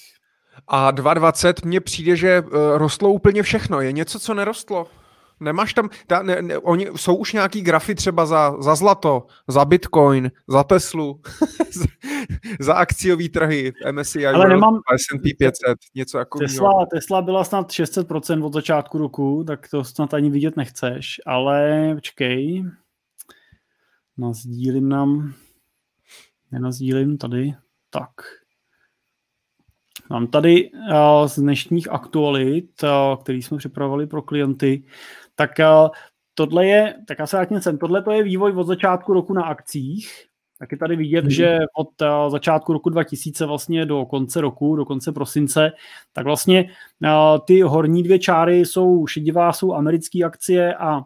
A 0.67 0.91
2,20 0.91 1.67
mně 1.67 1.79
přijde, 1.81 2.15
že 2.15 2.41
uh, 2.41 2.49
rostlo 2.77 3.11
úplně 3.11 3.43
všechno. 3.43 3.81
Je 3.81 3.91
něco, 3.91 4.19
co 4.19 4.33
nerostlo? 4.33 4.87
Nemáš 5.39 5.73
tam, 5.73 5.89
ta, 6.07 6.23
ne, 6.23 6.41
ne, 6.41 6.57
oni, 6.57 6.87
jsou 6.95 7.15
už 7.15 7.33
nějaký 7.33 7.61
grafy 7.61 7.95
třeba 7.95 8.25
za, 8.25 8.61
za 8.61 8.75
zlato, 8.75 9.27
za 9.47 9.65
bitcoin, 9.65 10.31
za 10.47 10.63
Teslu, 10.63 11.21
za, 12.59 12.73
akciový 12.73 13.29
trhy, 13.29 13.73
MSCI 13.91 14.27
Ale 14.27 14.37
World, 14.37 14.49
nemám, 14.49 14.79
S&P 14.95 15.33
500, 15.33 15.77
něco 15.95 16.17
jako 16.17 16.39
Tesla, 16.39 16.85
Tesla 16.93 17.21
byla 17.21 17.43
snad 17.43 17.69
600% 17.69 18.45
od 18.45 18.53
začátku 18.53 18.97
roku, 18.97 19.43
tak 19.47 19.67
to 19.69 19.83
snad 19.83 20.13
ani 20.13 20.29
vidět 20.29 20.57
nechceš, 20.57 21.21
ale 21.25 21.91
počkej, 21.95 22.65
nazdílím 24.17 24.89
nám, 24.89 25.33
nenazdílím 26.51 27.17
tady, 27.17 27.53
tak. 27.89 28.11
Mám 30.09 30.27
tady 30.27 30.71
uh, 30.71 31.27
z 31.27 31.39
dnešních 31.39 31.91
aktualit, 31.91 32.83
uh, 32.83 33.21
který 33.21 33.41
jsme 33.41 33.57
připravovali 33.57 34.07
pro 34.07 34.21
klienty, 34.21 34.83
tak 35.39 35.51
uh, 35.59 35.89
tohle 36.33 36.65
je, 36.65 36.95
tak 37.07 37.19
já 37.19 37.27
se 37.27 37.37
vrátím 37.37 37.61
sem, 37.61 37.77
tohle 37.77 38.03
to 38.03 38.11
je 38.11 38.23
vývoj 38.23 38.51
od 38.51 38.63
začátku 38.63 39.13
roku 39.13 39.33
na 39.33 39.43
akcích, 39.43 40.25
tak 40.59 40.71
je 40.71 40.77
tady 40.77 40.95
vidět, 40.95 41.21
hmm. 41.21 41.29
že 41.29 41.57
od 41.77 42.01
uh, 42.01 42.31
začátku 42.31 42.73
roku 42.73 42.89
2000 42.89 43.45
vlastně 43.45 43.85
do 43.85 44.05
konce 44.05 44.41
roku, 44.41 44.75
do 44.75 44.85
konce 44.85 45.11
prosince, 45.11 45.71
tak 46.13 46.25
vlastně 46.25 46.63
uh, 46.63 47.39
ty 47.47 47.61
horní 47.61 48.03
dvě 48.03 48.19
čáry 48.19 48.59
jsou 48.59 49.07
šedivá, 49.07 49.53
jsou 49.53 49.73
americké 49.73 50.23
akcie 50.23 50.75
a 50.75 51.01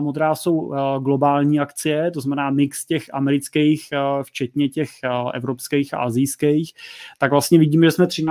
modrá 0.00 0.34
jsou 0.34 0.74
globální 1.00 1.60
akcie, 1.60 2.10
to 2.10 2.20
znamená 2.20 2.50
mix 2.50 2.86
těch 2.86 3.04
amerických, 3.12 3.88
včetně 4.22 4.68
těch 4.68 4.88
evropských 5.34 5.94
a 5.94 5.98
azijských, 5.98 6.72
tak 7.18 7.30
vlastně 7.30 7.58
vidíme, 7.58 7.86
že 7.86 7.90
jsme 7.90 8.06
13%, 8.06 8.30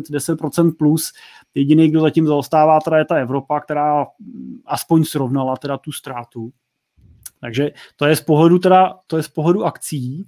10% 0.00 0.72
plus. 0.78 1.12
Jediný, 1.54 1.90
kdo 1.90 2.00
zatím 2.00 2.26
zaostává, 2.26 2.80
teda 2.80 2.98
je 2.98 3.04
ta 3.04 3.16
Evropa, 3.16 3.60
která 3.60 4.06
aspoň 4.66 5.04
srovnala 5.04 5.56
teda 5.56 5.78
tu 5.78 5.92
ztrátu. 5.92 6.50
Takže 7.40 7.70
to 7.96 8.06
je 8.06 8.16
z 8.16 8.20
pohledu, 8.20 8.58
teda, 8.58 8.94
to 9.06 9.16
je 9.16 9.22
z 9.22 9.28
pohledu 9.28 9.64
akcí. 9.64 10.24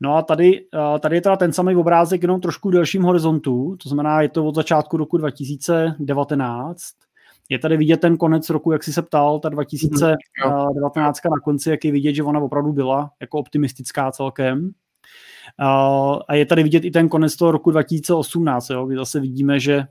No 0.00 0.16
a 0.16 0.22
tady, 0.22 0.66
tady 1.00 1.16
je 1.16 1.20
teda 1.20 1.36
ten 1.36 1.52
samý 1.52 1.76
obrázek 1.76 2.22
jenom 2.22 2.40
trošku 2.40 2.70
delším 2.70 3.02
horizontu, 3.02 3.76
to 3.82 3.88
znamená, 3.88 4.22
je 4.22 4.28
to 4.28 4.46
od 4.46 4.54
začátku 4.54 4.96
roku 4.96 5.16
2019, 5.16 6.82
je 7.50 7.58
tady 7.58 7.76
vidět 7.76 8.00
ten 8.00 8.16
konec 8.16 8.50
roku, 8.50 8.72
jak 8.72 8.84
jsi 8.84 8.92
se 8.92 9.02
ptal, 9.02 9.38
ta 9.38 9.48
2019 9.48 11.20
na 11.24 11.40
konci, 11.44 11.70
jak 11.70 11.84
je 11.84 11.92
vidět, 11.92 12.14
že 12.14 12.22
ona 12.22 12.40
opravdu 12.40 12.72
byla 12.72 13.10
jako 13.20 13.38
optimistická 13.38 14.12
celkem. 14.12 14.70
A 16.28 16.34
je 16.34 16.46
tady 16.46 16.62
vidět 16.62 16.84
i 16.84 16.90
ten 16.90 17.08
konec 17.08 17.36
toho 17.36 17.50
roku 17.50 17.70
2018, 17.70 18.70
jo, 18.70 18.86
kdy 18.86 18.96
zase 18.96 19.20
vidíme, 19.20 19.60
že, 19.60 19.84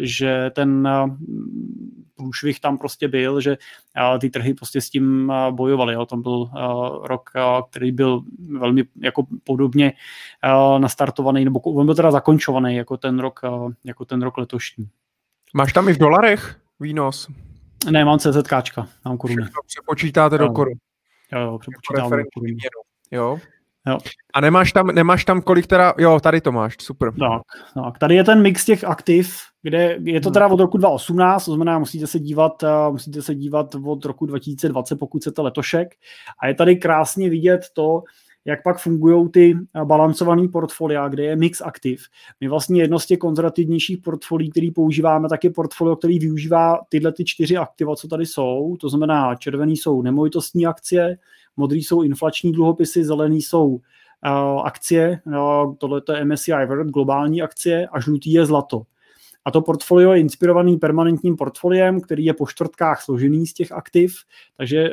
že 0.00 0.50
ten 0.54 0.88
průšvih 2.16 2.60
tam 2.60 2.78
prostě 2.78 3.08
byl, 3.08 3.40
že 3.40 3.56
ty 4.20 4.30
trhy 4.30 4.54
prostě 4.54 4.80
s 4.80 4.90
tím 4.90 5.32
bojovaly. 5.50 5.94
Jo. 5.94 6.06
Tam 6.06 6.22
byl 6.22 6.50
rok, 7.02 7.30
který 7.70 7.92
byl 7.92 8.22
velmi 8.58 8.84
jako 9.02 9.26
podobně 9.44 9.92
nastartovaný, 10.78 11.44
nebo 11.44 11.60
on 11.60 11.86
byl 11.86 11.94
teda 11.94 12.10
zakončovaný 12.10 12.76
jako 12.76 12.96
ten 12.96 13.18
rok, 13.18 13.40
jako 13.84 14.04
ten 14.04 14.22
rok 14.22 14.38
letošní. 14.38 14.88
Máš 15.56 15.72
tam 15.72 15.88
i 15.88 15.92
v 15.92 15.98
dolarech 15.98 16.56
výnos? 16.80 17.28
Ne, 17.90 18.04
mám 18.04 18.18
CZKčka, 18.18 18.88
mám 19.04 19.16
koruny. 19.18 19.42
Všechno 19.42 19.60
přepočítáte 19.66 20.38
do 20.38 20.48
korun. 20.48 20.74
Jo, 21.32 21.40
jo, 21.40 21.58
přepočítám 21.58 22.10
do 22.10 22.24
koruny. 22.34 22.56
Jo. 23.10 23.38
Jo. 23.86 23.98
A 24.34 24.40
nemáš 24.40 24.72
tam, 24.72 24.86
nemáš 24.86 25.24
tam 25.24 25.42
kolik 25.42 25.66
teda, 25.66 25.94
jo, 25.98 26.20
tady 26.20 26.40
to 26.40 26.52
máš, 26.52 26.76
super. 26.80 27.12
Tak, 27.12 27.42
tak, 27.74 27.98
tady 27.98 28.14
je 28.14 28.24
ten 28.24 28.42
mix 28.42 28.64
těch 28.64 28.84
aktiv, 28.84 29.36
kde 29.62 29.98
je 30.02 30.20
to 30.20 30.28
hmm. 30.28 30.34
teda 30.34 30.46
od 30.46 30.60
roku 30.60 30.78
2018, 30.78 31.44
to 31.44 31.50
znamená, 31.54 31.78
musíte 31.78 32.06
se 32.06 32.18
dívat, 32.18 32.62
uh, 32.62 32.92
musíte 32.92 33.22
se 33.22 33.34
dívat 33.34 33.74
od 33.84 34.04
roku 34.04 34.26
2020, 34.26 34.96
pokud 34.96 35.20
chcete 35.22 35.42
letošek. 35.42 35.88
A 36.42 36.46
je 36.46 36.54
tady 36.54 36.76
krásně 36.76 37.30
vidět 37.30 37.60
to, 37.72 38.02
jak 38.44 38.62
pak 38.62 38.78
fungují 38.78 39.28
ty 39.28 39.54
eh, 39.74 39.84
balancované 39.84 40.48
portfolia, 40.48 41.08
kde 41.08 41.24
je 41.24 41.36
mix 41.36 41.60
aktiv. 41.60 42.06
My 42.40 42.48
vlastně 42.48 42.82
jedno 42.82 42.98
z 42.98 43.06
těch 43.06 43.18
konzervativnějších 43.18 43.98
portfolií, 43.98 44.50
který 44.50 44.70
používáme, 44.70 45.28
tak 45.28 45.44
je 45.44 45.50
portfolio, 45.50 45.96
který 45.96 46.18
využívá 46.18 46.80
tyhle 46.88 47.12
ty 47.12 47.24
čtyři 47.24 47.56
aktiva, 47.56 47.96
co 47.96 48.08
tady 48.08 48.26
jsou. 48.26 48.76
To 48.80 48.88
znamená, 48.88 49.34
červený 49.34 49.76
jsou 49.76 50.02
nemovitostní 50.02 50.66
akcie, 50.66 51.16
modrý 51.56 51.82
jsou 51.82 52.02
inflační 52.02 52.52
dluhopisy, 52.52 53.04
zelený 53.04 53.42
jsou 53.42 53.66
uh, 53.66 53.80
akcie, 54.64 55.20
uh, 55.26 55.74
tohle 55.78 56.02
je 56.16 56.24
MSCI 56.24 56.52
World, 56.66 56.90
globální 56.90 57.42
akcie 57.42 57.86
a 57.86 58.00
žlutý 58.00 58.32
je 58.32 58.46
zlato. 58.46 58.82
A 59.44 59.50
to 59.50 59.62
portfolio 59.62 60.12
je 60.12 60.20
inspirovaný 60.20 60.76
permanentním 60.76 61.36
portfoliem, 61.36 62.00
který 62.00 62.24
je 62.24 62.34
po 62.34 62.46
čtvrtkách 62.46 63.02
složený 63.02 63.46
z 63.46 63.54
těch 63.54 63.72
aktiv, 63.72 64.14
takže 64.56 64.90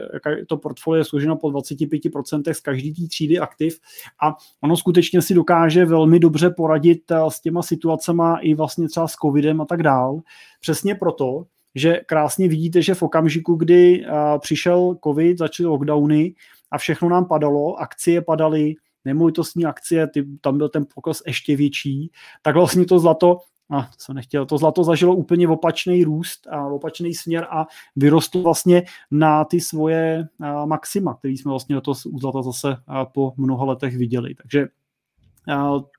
to 0.48 0.58
portfolio 0.58 1.00
je 1.00 1.06
složeno 1.06 1.38
po 1.38 1.48
25% 1.48 2.54
z 2.54 2.60
každý 2.60 2.94
té 2.94 3.08
třídy 3.08 3.40
aktiv 3.40 3.80
a 4.24 4.36
ono 4.64 4.78
skutečně 4.78 5.22
si 5.22 5.34
dokáže 5.34 5.86
velmi 5.86 6.20
dobře 6.20 6.50
poradit 6.50 7.12
eh, 7.12 7.18
s 7.30 7.42
těma 7.42 7.62
situacemi 7.62 8.24
i 8.42 8.54
vlastně 8.54 8.90
třeba 8.90 9.08
s 9.08 9.14
covidem 9.14 9.62
a 9.62 9.66
tak 9.66 9.84
dál. 9.84 10.20
Přesně 10.60 10.96
proto, 10.96 11.46
že 11.76 12.02
krásně 12.06 12.48
vidíte, 12.48 12.82
že 12.82 12.94
v 12.94 13.04
okamžiku, 13.04 13.56
kdy 13.56 14.06
eh, 14.06 14.10
přišel 14.40 14.96
covid, 15.04 15.38
začaly 15.38 15.68
lockdowny 15.68 16.34
a 16.72 16.78
všechno 16.78 17.10
nám 17.10 17.26
padalo, 17.26 17.76
akcie 17.76 18.22
padaly, 18.22 18.76
nemovitostní 19.06 19.66
akcie, 19.66 20.08
ty, 20.08 20.26
tam 20.42 20.58
byl 20.58 20.70
ten 20.70 20.86
pokles 20.94 21.24
ještě 21.28 21.56
větší, 21.56 22.12
tak 22.42 22.56
vlastně 22.56 22.86
to 22.86 23.00
zlato 23.00 23.38
a 23.72 23.90
co 23.98 24.14
nechtěl, 24.14 24.46
to 24.46 24.58
zlato 24.58 24.84
zažilo 24.84 25.16
úplně 25.16 25.48
opačný 25.48 26.04
růst 26.04 26.48
a 26.48 26.66
opačný 26.68 27.14
směr 27.14 27.48
a 27.50 27.66
vyrostlo 27.96 28.42
vlastně 28.42 28.84
na 29.12 29.46
ty 29.46 29.62
svoje 29.62 30.28
maxima, 30.66 31.14
který 31.14 31.38
jsme 31.38 31.50
vlastně 31.50 31.82
to 31.82 31.94
u 32.12 32.20
zlata 32.20 32.42
zase 32.42 32.76
po 33.14 33.34
mnoha 33.38 33.66
letech 33.66 33.98
viděli. 33.98 34.36
Takže 34.36 34.68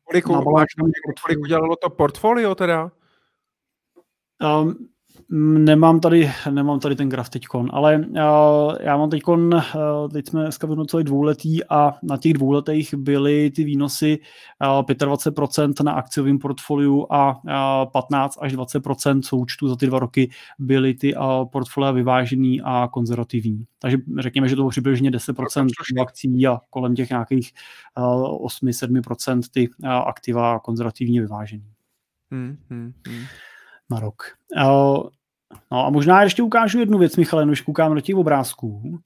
kolik, 0.04 0.28
máš, 0.28 0.66
kolik 1.22 1.38
udělalo 1.40 1.76
to 1.76 1.90
portfolio 1.90 2.54
teda? 2.54 2.90
Um, 4.62 4.88
Nemám 5.30 6.00
tady, 6.00 6.30
nemám 6.50 6.80
tady 6.80 6.96
ten 6.96 7.08
graf 7.08 7.30
teďkon, 7.30 7.68
ale 7.72 7.98
uh, 7.98 8.76
já 8.80 8.96
mám 8.96 9.10
teďkon, 9.10 9.54
uh, 9.54 9.60
teď 10.12 10.28
jsme 10.28 10.42
dneska 10.42 10.66
vyhodnoceli 10.66 11.04
dvouletý 11.04 11.64
a 11.64 11.94
na 12.02 12.16
těch 12.16 12.32
dvouletých 12.32 12.94
byly 12.94 13.50
ty 13.50 13.64
výnosy 13.64 14.18
uh, 14.60 14.82
25% 14.82 15.84
na 15.84 15.92
akciovém 15.92 16.38
portfoliu 16.38 17.06
a 17.12 17.40
uh, 17.84 17.90
15 17.92 18.38
až 18.40 18.54
20% 18.54 19.20
součtu 19.22 19.68
za 19.68 19.76
ty 19.76 19.86
dva 19.86 19.98
roky 19.98 20.30
byly 20.58 20.94
ty 20.94 21.16
uh, 21.16 21.22
portfolia 21.52 21.90
vyvážený 21.90 22.60
a 22.64 22.88
konzervativní. 22.92 23.64
Takže 23.78 23.98
řekněme, 24.18 24.48
že 24.48 24.56
to 24.56 24.62
bylo 24.62 24.70
přibližně 24.70 25.10
10% 25.10 25.68
akcí 26.02 26.46
a 26.46 26.58
kolem 26.70 26.94
těch 26.94 27.10
nějakých 27.10 27.52
uh, 27.98 28.46
8-7% 28.46 29.40
ty 29.52 29.68
uh, 29.68 29.90
aktiva 29.90 30.58
konzervativně 30.58 31.20
vyvážený. 31.20 31.64
Hmm, 32.30 32.56
hmm, 32.70 32.92
hmm 33.08 33.24
na 33.92 34.00
rok. 34.00 34.22
No 35.70 35.86
a 35.86 35.90
možná 35.90 36.22
ještě 36.22 36.42
ukážu 36.42 36.78
jednu 36.78 36.98
věc, 36.98 37.16
Michale, 37.16 37.46
než 37.46 37.60
koukám 37.60 37.94
do 37.94 38.00
těch 38.00 38.16
obrázků. 38.16 38.98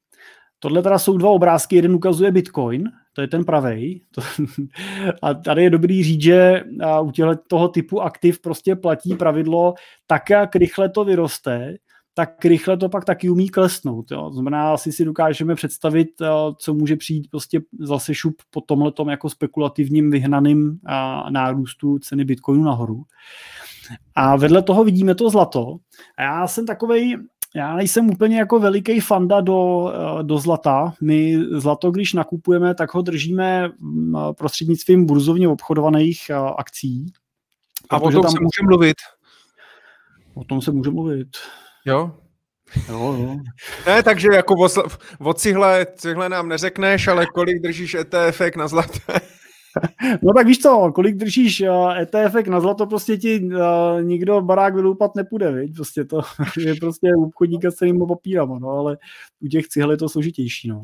Tohle 0.59 0.83
teda 0.83 0.99
jsou 0.99 1.19
dva 1.19 1.31
obrázky, 1.31 1.77
jeden 1.77 1.95
ukazuje 1.95 2.33
Bitcoin, 2.33 2.91
to 3.13 3.21
je 3.21 3.29
ten 3.29 3.45
pravej. 3.45 4.01
To, 4.11 4.23
a 5.23 5.35
tady 5.35 5.63
je 5.63 5.71
dobrý 5.71 6.05
říct, 6.05 6.23
že 6.23 6.65
u 7.03 7.11
těchto 7.11 7.37
toho 7.49 7.69
typu 7.69 8.03
aktiv 8.03 8.41
prostě 8.41 8.77
platí 8.77 9.15
pravidlo, 9.15 9.75
tak 10.07 10.31
jak 10.31 10.57
rychle 10.57 10.89
to 10.89 11.05
vyroste, 11.05 11.75
tak 12.19 12.45
rychle 12.45 12.77
to 12.77 12.89
pak 12.89 13.05
taky 13.05 13.31
umí 13.31 13.49
klesnout. 13.49 14.11
Jo. 14.11 14.31
Znamená, 14.33 14.73
asi 14.73 14.93
si 14.93 15.05
dokážeme 15.05 15.55
představit, 15.55 16.09
co 16.59 16.75
může 16.75 16.97
přijít 16.97 17.31
prostě 17.31 17.61
zase 17.81 18.15
šup 18.15 18.35
po 18.51 18.61
tomhletom 18.61 19.09
jako 19.09 19.31
spekulativním 19.31 20.11
vyhnaným 20.11 20.79
nárůstu 21.31 21.99
ceny 21.99 22.25
Bitcoinu 22.25 22.65
nahoru. 22.65 23.03
A 24.15 24.37
vedle 24.37 24.63
toho 24.63 24.85
vidíme 24.85 25.15
to 25.15 25.31
zlato. 25.31 25.77
A 26.19 26.23
já 26.23 26.47
jsem 26.47 26.67
takovej, 26.67 27.19
já 27.55 27.77
nejsem 27.77 28.11
úplně 28.11 28.39
jako 28.39 28.59
veliký 28.59 29.01
fanda 29.01 29.41
do, 29.41 29.93
eh, 29.95 30.23
do 30.23 30.39
zlata. 30.39 30.95
My 31.01 31.39
zlato, 31.51 31.91
když 31.91 32.13
nakupujeme, 32.13 32.75
tak 32.75 32.95
ho 32.95 33.03
držíme 33.03 33.69
mm, 33.69 34.15
prostřednictvím 34.39 35.07
burzovně 35.07 35.49
obchodovaných 35.49 36.31
eh, 36.31 36.35
akcí. 36.35 37.13
A 37.91 37.97
o 37.97 38.11
tom 38.11 38.23
tam... 38.23 38.31
se 38.31 38.39
může 38.41 38.63
mluvit. 38.63 38.97
O 40.35 40.45
tom 40.45 40.63
se 40.63 40.73
může 40.73 40.91
mluvit. 40.91 41.29
Jo? 41.87 42.13
Jo, 42.89 43.17
jo. 43.21 43.37
Ne, 43.87 44.03
takže 44.03 44.29
jako 44.35 44.55
o, 44.55 44.69
o 45.19 45.35
cihle, 45.35 45.87
cihle 45.97 46.29
nám 46.29 46.49
neřekneš, 46.49 47.09
ale 47.09 47.27
kolik 47.27 47.63
držíš 47.63 47.95
ETF 47.95 48.41
na 48.57 48.69
zlaté? 48.69 49.01
No 50.23 50.33
tak 50.37 50.47
víš 50.47 50.59
co, 50.59 50.93
kolik 50.95 51.17
držíš 51.17 51.61
ETF 52.01 52.35
eh, 52.35 52.43
e 52.47 52.51
na 52.51 52.61
zlato, 52.61 52.87
prostě 52.87 53.17
ti 53.17 53.41
uh, 53.41 54.03
nikdo 54.03 54.41
barák 54.41 54.75
vyloupat 54.75 55.15
nepůjde, 55.15 55.53
viď? 55.53 55.75
Prostě 55.75 56.05
to 56.05 56.21
je 56.57 56.75
prostě 56.75 57.11
obchodníka 57.27 57.71
s 57.71 57.75
celým 57.75 58.07
papírama, 58.09 58.59
no, 58.59 58.69
ale 58.69 58.99
u 59.41 59.49
těch 59.49 59.69
cihel 59.69 59.91
je 59.91 59.97
to 59.97 60.09
složitější, 60.09 60.69
no. 60.69 60.83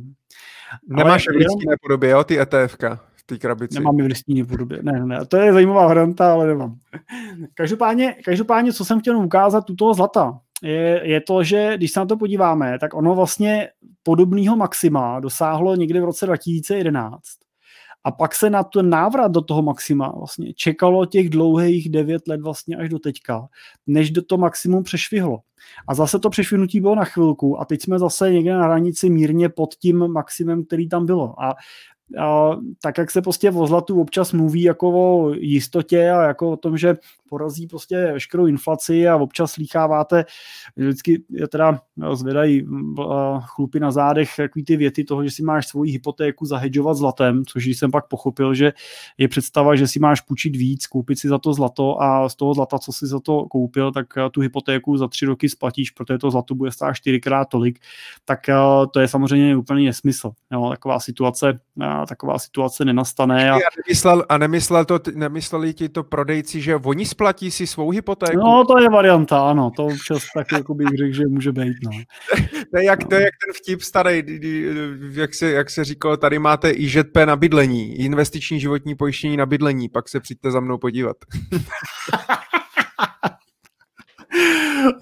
Nemáš 0.88 1.28
v 1.28 1.30
lidské 1.30 1.74
podobě, 1.82 2.10
jo, 2.10 2.24
ty 2.24 2.40
ETFka? 2.40 3.00
v 3.16 3.26
té 3.26 3.38
krabici. 3.38 3.74
Nemám 3.74 3.98
je 3.98 4.04
v 4.04 4.08
listíně 4.08 4.44
podobě. 4.44 4.78
Ne, 4.82 5.06
ne, 5.06 5.26
to 5.26 5.36
je 5.36 5.52
zajímavá 5.52 5.86
varianta, 5.86 6.32
ale 6.32 6.46
nemám. 6.46 6.76
Každopádně, 7.54 8.16
každopádně 8.24 8.72
co 8.72 8.84
jsem 8.84 9.00
chtěl 9.00 9.18
ukázat 9.18 9.70
u 9.70 9.76
toho 9.76 9.94
zlata, 9.94 10.40
je, 10.62 11.00
je 11.04 11.20
to, 11.20 11.44
že 11.44 11.72
když 11.76 11.92
se 11.92 12.00
na 12.00 12.06
to 12.06 12.16
podíváme, 12.16 12.78
tak 12.78 12.94
ono 12.94 13.14
vlastně 13.14 13.68
podobného 14.02 14.56
maxima 14.56 15.20
dosáhlo 15.20 15.76
někdy 15.76 16.00
v 16.00 16.04
roce 16.04 16.26
2011. 16.26 17.20
A 18.04 18.10
pak 18.10 18.34
se 18.34 18.50
na 18.50 18.64
ten 18.64 18.90
návrat 18.90 19.32
do 19.32 19.40
toho 19.40 19.62
maxima 19.62 20.12
vlastně 20.16 20.54
čekalo 20.54 21.06
těch 21.06 21.30
dlouhých 21.30 21.88
devět 21.88 22.28
let 22.28 22.40
vlastně 22.40 22.76
až 22.76 22.88
do 22.88 22.98
teďka, 22.98 23.46
než 23.86 24.10
do 24.10 24.22
to 24.22 24.38
maximum 24.38 24.82
přešvihlo. 24.82 25.38
A 25.88 25.94
zase 25.94 26.18
to 26.18 26.30
přešvihnutí 26.30 26.80
bylo 26.80 26.94
na 26.94 27.04
chvilku 27.04 27.60
a 27.60 27.64
teď 27.64 27.82
jsme 27.82 27.98
zase 27.98 28.32
někde 28.32 28.52
na 28.52 28.64
hranici 28.64 29.10
mírně 29.10 29.48
pod 29.48 29.74
tím 29.74 30.08
maximem, 30.08 30.64
který 30.64 30.88
tam 30.88 31.06
bylo. 31.06 31.42
A 31.42 31.54
a 32.18 32.56
tak 32.82 32.98
jak 32.98 33.10
se 33.10 33.22
prostě 33.22 33.50
o 33.50 33.66
zlatu 33.66 34.00
občas 34.00 34.32
mluví 34.32 34.62
jako 34.62 34.90
o 34.90 35.32
jistotě 35.34 36.10
a 36.10 36.22
jako 36.22 36.50
o 36.50 36.56
tom, 36.56 36.76
že 36.76 36.96
porazí 37.32 37.66
prostě 37.66 37.96
veškerou 38.12 38.46
inflaci 38.46 39.08
a 39.08 39.16
občas 39.16 39.52
slýcháváte, 39.52 40.24
vždycky 40.76 41.24
je 41.30 41.48
teda 41.48 41.80
no, 41.96 42.16
zvedají 42.16 42.66
chlupy 43.40 43.80
na 43.80 43.90
zádech 43.90 44.36
takový 44.36 44.64
ty 44.64 44.76
věty 44.76 45.04
toho, 45.04 45.24
že 45.24 45.30
si 45.30 45.42
máš 45.42 45.66
svoji 45.66 45.92
hypotéku 45.92 46.46
zahedžovat 46.46 46.94
zlatem, 46.94 47.44
což 47.44 47.66
jsem 47.66 47.90
pak 47.90 48.08
pochopil, 48.08 48.54
že 48.54 48.72
je 49.18 49.28
představa, 49.28 49.76
že 49.76 49.88
si 49.88 49.98
máš 49.98 50.20
půjčit 50.20 50.56
víc, 50.56 50.86
koupit 50.86 51.18
si 51.18 51.28
za 51.28 51.38
to 51.38 51.54
zlato 51.54 52.02
a 52.02 52.28
z 52.28 52.36
toho 52.36 52.54
zlata, 52.54 52.78
co 52.78 52.92
si 52.92 53.06
za 53.06 53.20
to 53.20 53.46
koupil, 53.48 53.92
tak 53.92 54.06
tu 54.30 54.40
hypotéku 54.40 54.96
za 54.96 55.08
tři 55.08 55.26
roky 55.26 55.48
splatíš, 55.48 55.90
protože 55.90 56.18
to 56.18 56.30
zlato 56.30 56.54
bude 56.54 56.70
stát 56.70 56.92
čtyřikrát 56.92 57.48
tolik, 57.48 57.78
tak 58.24 58.40
to 58.92 59.00
je 59.00 59.08
samozřejmě 59.08 59.56
úplně 59.56 59.84
nesmysl. 59.84 60.32
Jo, 60.52 60.68
taková 60.70 61.00
situace, 61.00 61.60
taková 62.08 62.38
situace 62.38 62.84
nenastane. 62.84 63.50
A, 63.50 63.54
a, 63.54 63.58
nemyslel, 63.86 64.24
a 64.28 64.38
nemyslel 64.38 64.84
to, 64.84 65.00
nemysleli 65.14 65.74
ti 65.74 65.88
to 65.88 66.04
prodejci, 66.04 66.60
že 66.60 66.76
oni 66.76 67.06
splatí 67.06 67.21
si 67.50 67.66
svou 67.66 67.90
hypotéku? 67.90 68.38
No, 68.38 68.64
to 68.64 68.78
je 68.78 68.88
varianta, 68.88 69.50
ano, 69.50 69.70
to 69.76 69.84
občas 69.84 70.22
tak 70.34 70.52
jako 70.52 70.74
bych 70.74 70.88
řekl, 70.88 71.12
že 71.12 71.26
může 71.26 71.52
být, 71.52 71.76
no. 71.84 71.90
to, 72.70 72.78
je 72.78 72.84
jak, 72.84 73.04
to 73.04 73.14
je 73.14 73.20
jak 73.20 73.34
ten 73.46 73.54
vtip 73.54 73.82
starý, 73.82 74.22
jak 75.12 75.34
se, 75.34 75.50
jak 75.50 75.70
se 75.70 75.84
říkalo, 75.84 76.16
tady 76.16 76.38
máte 76.38 76.70
IŽP 76.70 77.16
na 77.24 77.36
bydlení, 77.36 78.00
investiční 78.00 78.60
životní 78.60 78.94
pojištění 78.94 79.36
na 79.36 79.46
bydlení, 79.46 79.88
pak 79.88 80.08
se 80.08 80.20
přijďte 80.20 80.50
za 80.50 80.60
mnou 80.60 80.78
podívat. 80.78 81.16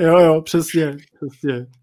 jo, 0.00 0.18
jo, 0.18 0.42
přesně, 0.42 0.96
přesně. 1.16 1.79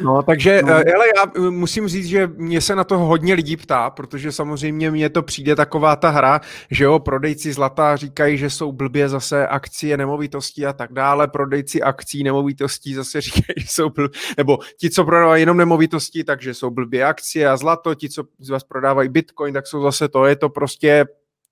No, 0.00 0.22
takže, 0.22 0.62
no. 0.62 0.74
ale 0.74 1.06
já 1.16 1.32
eh, 1.36 1.50
musím 1.50 1.88
říct, 1.88 2.06
že 2.06 2.26
mě 2.36 2.60
se 2.60 2.74
na 2.74 2.84
to 2.84 2.98
hodně 2.98 3.34
lidí 3.34 3.56
ptá, 3.56 3.90
protože 3.90 4.32
samozřejmě 4.32 4.90
mně 4.90 5.10
to 5.10 5.22
přijde 5.22 5.56
taková 5.56 5.96
ta 5.96 6.10
hra, 6.10 6.40
že 6.70 6.84
jo, 6.84 6.98
prodejci 6.98 7.52
zlata 7.52 7.96
říkají, 7.96 8.38
že 8.38 8.50
jsou 8.50 8.72
blbě 8.72 9.08
zase 9.08 9.46
akcie 9.46 9.96
nemovitostí 9.96 10.66
a 10.66 10.72
tak 10.72 10.92
dále, 10.92 11.28
prodejci 11.28 11.82
akcí 11.82 12.22
nemovitostí 12.22 12.94
zase 12.94 13.20
říkají, 13.20 13.54
že 13.56 13.66
jsou 13.68 13.90
blbě, 13.90 14.20
nebo 14.36 14.58
ti, 14.76 14.90
co 14.90 15.04
prodávají 15.04 15.42
jenom 15.42 15.56
nemovitosti, 15.56 16.24
takže 16.24 16.54
jsou 16.54 16.70
blbě 16.70 17.04
akcie 17.04 17.48
a 17.48 17.56
zlato, 17.56 17.94
ti, 17.94 18.08
co 18.08 18.24
z 18.38 18.50
vás 18.50 18.64
prodávají 18.64 19.08
bitcoin, 19.08 19.54
tak 19.54 19.66
jsou 19.66 19.82
zase 19.82 20.08
to, 20.08 20.26
je 20.26 20.36
to 20.36 20.48
prostě 20.48 21.06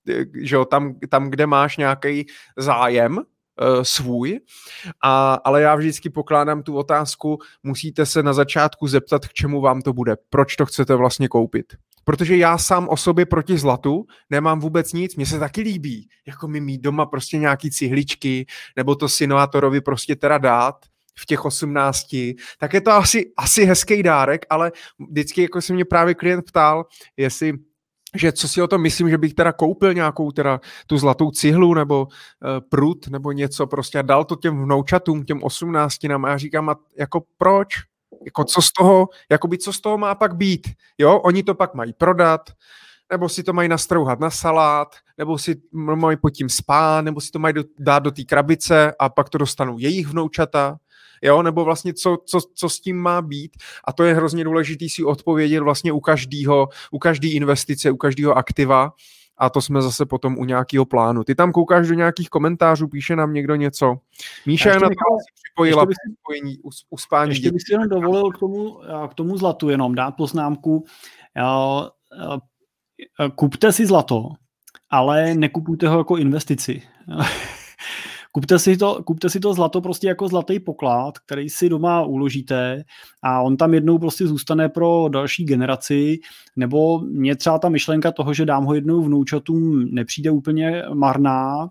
eh, 0.08 0.24
že 0.34 0.56
jo, 0.56 0.64
tam, 0.64 0.94
tam, 1.08 1.30
kde 1.30 1.46
máš 1.46 1.76
nějaký 1.76 2.26
zájem, 2.56 3.18
svůj, 3.82 4.40
a, 5.04 5.34
ale 5.34 5.62
já 5.62 5.74
vždycky 5.74 6.10
pokládám 6.10 6.62
tu 6.62 6.76
otázku, 6.76 7.38
musíte 7.62 8.06
se 8.06 8.22
na 8.22 8.32
začátku 8.32 8.86
zeptat, 8.86 9.28
k 9.28 9.32
čemu 9.32 9.60
vám 9.60 9.82
to 9.82 9.92
bude, 9.92 10.16
proč 10.30 10.56
to 10.56 10.66
chcete 10.66 10.94
vlastně 10.94 11.28
koupit. 11.28 11.66
Protože 12.04 12.36
já 12.36 12.58
sám 12.58 12.88
o 12.88 12.96
sobě 12.96 13.26
proti 13.26 13.58
zlatu 13.58 14.06
nemám 14.30 14.60
vůbec 14.60 14.92
nic, 14.92 15.16
mně 15.16 15.26
se 15.26 15.38
taky 15.38 15.60
líbí, 15.60 16.08
jako 16.26 16.48
mi 16.48 16.60
mít 16.60 16.80
doma 16.80 17.06
prostě 17.06 17.38
nějaký 17.38 17.70
cihličky, 17.70 18.46
nebo 18.76 18.94
to 18.94 19.08
synátorovi 19.08 19.80
prostě 19.80 20.16
teda 20.16 20.38
dát, 20.38 20.74
v 21.18 21.26
těch 21.26 21.44
18, 21.44 22.06
tak 22.58 22.74
je 22.74 22.80
to 22.80 22.90
asi, 22.90 23.32
asi 23.36 23.64
hezký 23.64 24.02
dárek, 24.02 24.46
ale 24.50 24.72
vždycky, 25.10 25.42
jako 25.42 25.62
se 25.62 25.72
mě 25.72 25.84
právě 25.84 26.14
klient 26.14 26.42
ptal, 26.42 26.86
jestli 27.16 27.52
že 28.16 28.32
co 28.32 28.48
si 28.48 28.62
o 28.62 28.66
tom 28.66 28.82
myslím, 28.82 29.10
že 29.10 29.18
bych 29.18 29.34
teda 29.34 29.52
koupil 29.52 29.94
nějakou 29.94 30.30
teda 30.30 30.60
tu 30.86 30.98
zlatou 30.98 31.30
cihlu 31.30 31.74
nebo 31.74 32.02
uh, 32.02 32.10
prut 32.68 33.08
nebo 33.08 33.32
něco 33.32 33.66
prostě 33.66 33.98
a 33.98 34.02
dal 34.02 34.24
to 34.24 34.36
těm 34.36 34.64
vnoučatům, 34.64 35.24
těm 35.24 35.42
osmnáctinám 35.42 36.24
a 36.24 36.28
já 36.28 36.38
říkám, 36.38 36.68
a 36.68 36.76
jako 36.98 37.22
proč? 37.38 37.74
Jako 38.24 38.44
co 38.44 38.62
z 38.62 38.72
toho, 38.72 39.08
jakoby 39.30 39.58
co 39.58 39.72
z 39.72 39.80
toho 39.80 39.98
má 39.98 40.14
pak 40.14 40.36
být? 40.36 40.68
Jo, 40.98 41.18
oni 41.18 41.42
to 41.42 41.54
pak 41.54 41.74
mají 41.74 41.92
prodat, 41.92 42.50
nebo 43.12 43.28
si 43.28 43.42
to 43.42 43.52
mají 43.52 43.68
nastrouhat 43.68 44.20
na 44.20 44.30
salát, 44.30 44.96
nebo 45.18 45.38
si 45.38 45.62
mají 45.72 46.16
pod 46.16 46.30
tím 46.30 46.48
spát, 46.48 47.04
nebo 47.04 47.20
si 47.20 47.30
to 47.30 47.38
mají 47.38 47.54
do, 47.54 47.64
dát 47.78 47.98
do 47.98 48.10
té 48.10 48.24
krabice 48.24 48.92
a 48.98 49.08
pak 49.08 49.28
to 49.28 49.38
dostanou 49.38 49.78
jejich 49.78 50.06
vnoučata 50.06 50.78
jo, 51.22 51.42
nebo 51.42 51.64
vlastně 51.64 51.94
co, 51.94 52.18
co, 52.26 52.40
co 52.54 52.68
s 52.68 52.80
tím 52.80 52.96
má 52.96 53.22
být 53.22 53.56
a 53.84 53.92
to 53.92 54.04
je 54.04 54.14
hrozně 54.14 54.44
důležité 54.44 54.86
si 54.88 55.04
odpovědět 55.04 55.60
vlastně 55.60 55.92
u 55.92 56.00
každého, 56.00 56.68
u 56.90 56.98
každé 56.98 57.28
investice, 57.28 57.90
u 57.90 57.96
každého 57.96 58.34
aktiva 58.34 58.92
a 59.38 59.50
to 59.50 59.60
jsme 59.60 59.82
zase 59.82 60.06
potom 60.06 60.38
u 60.38 60.44
nějakého 60.44 60.84
plánu. 60.84 61.24
Ty 61.24 61.34
tam 61.34 61.52
koukáš 61.52 61.88
do 61.88 61.94
nějakých 61.94 62.28
komentářů, 62.28 62.88
píše 62.88 63.16
nám 63.16 63.32
někdo 63.32 63.54
něco. 63.54 63.96
Míša 64.46 64.74
na 64.74 64.80
to 64.80 64.94
připojila 65.44 65.82
ještě 65.82 65.86
bych, 65.86 66.16
spojení 66.20 66.58
u, 66.58 66.70
u 66.90 66.98
spání. 66.98 67.30
Ještě 67.30 67.52
bych 67.52 67.62
si 67.62 67.72
jenom 67.72 67.88
dovolil 67.88 68.30
k 68.30 68.38
tomu, 68.38 68.80
k 69.10 69.14
tomu 69.14 69.36
zlatu 69.36 69.68
jenom 69.68 69.94
dát 69.94 70.10
poznámku. 70.10 70.84
Kupte 73.34 73.72
si 73.72 73.86
zlato, 73.86 74.28
ale 74.90 75.34
nekupujte 75.34 75.88
ho 75.88 75.98
jako 75.98 76.16
investici. 76.16 76.82
Kupte 78.32 78.58
si, 78.58 78.76
to, 78.76 79.02
kupte 79.02 79.30
si 79.30 79.40
to 79.40 79.54
zlato 79.54 79.80
prostě 79.80 80.08
jako 80.08 80.28
zlatý 80.28 80.60
poklad, 80.60 81.18
který 81.18 81.50
si 81.50 81.68
doma 81.68 82.02
uložíte 82.02 82.84
a 83.22 83.42
on 83.42 83.56
tam 83.56 83.74
jednou 83.74 83.98
prostě 83.98 84.26
zůstane 84.26 84.68
pro 84.68 85.08
další 85.08 85.44
generaci, 85.44 86.18
nebo 86.56 86.98
mě 86.98 87.36
třeba 87.36 87.58
ta 87.58 87.68
myšlenka 87.68 88.12
toho, 88.12 88.34
že 88.34 88.46
dám 88.46 88.64
ho 88.64 88.74
jednou 88.74 89.02
vnoučatům 89.02 89.88
nepřijde 89.94 90.30
úplně 90.30 90.82
marná, 90.94 91.68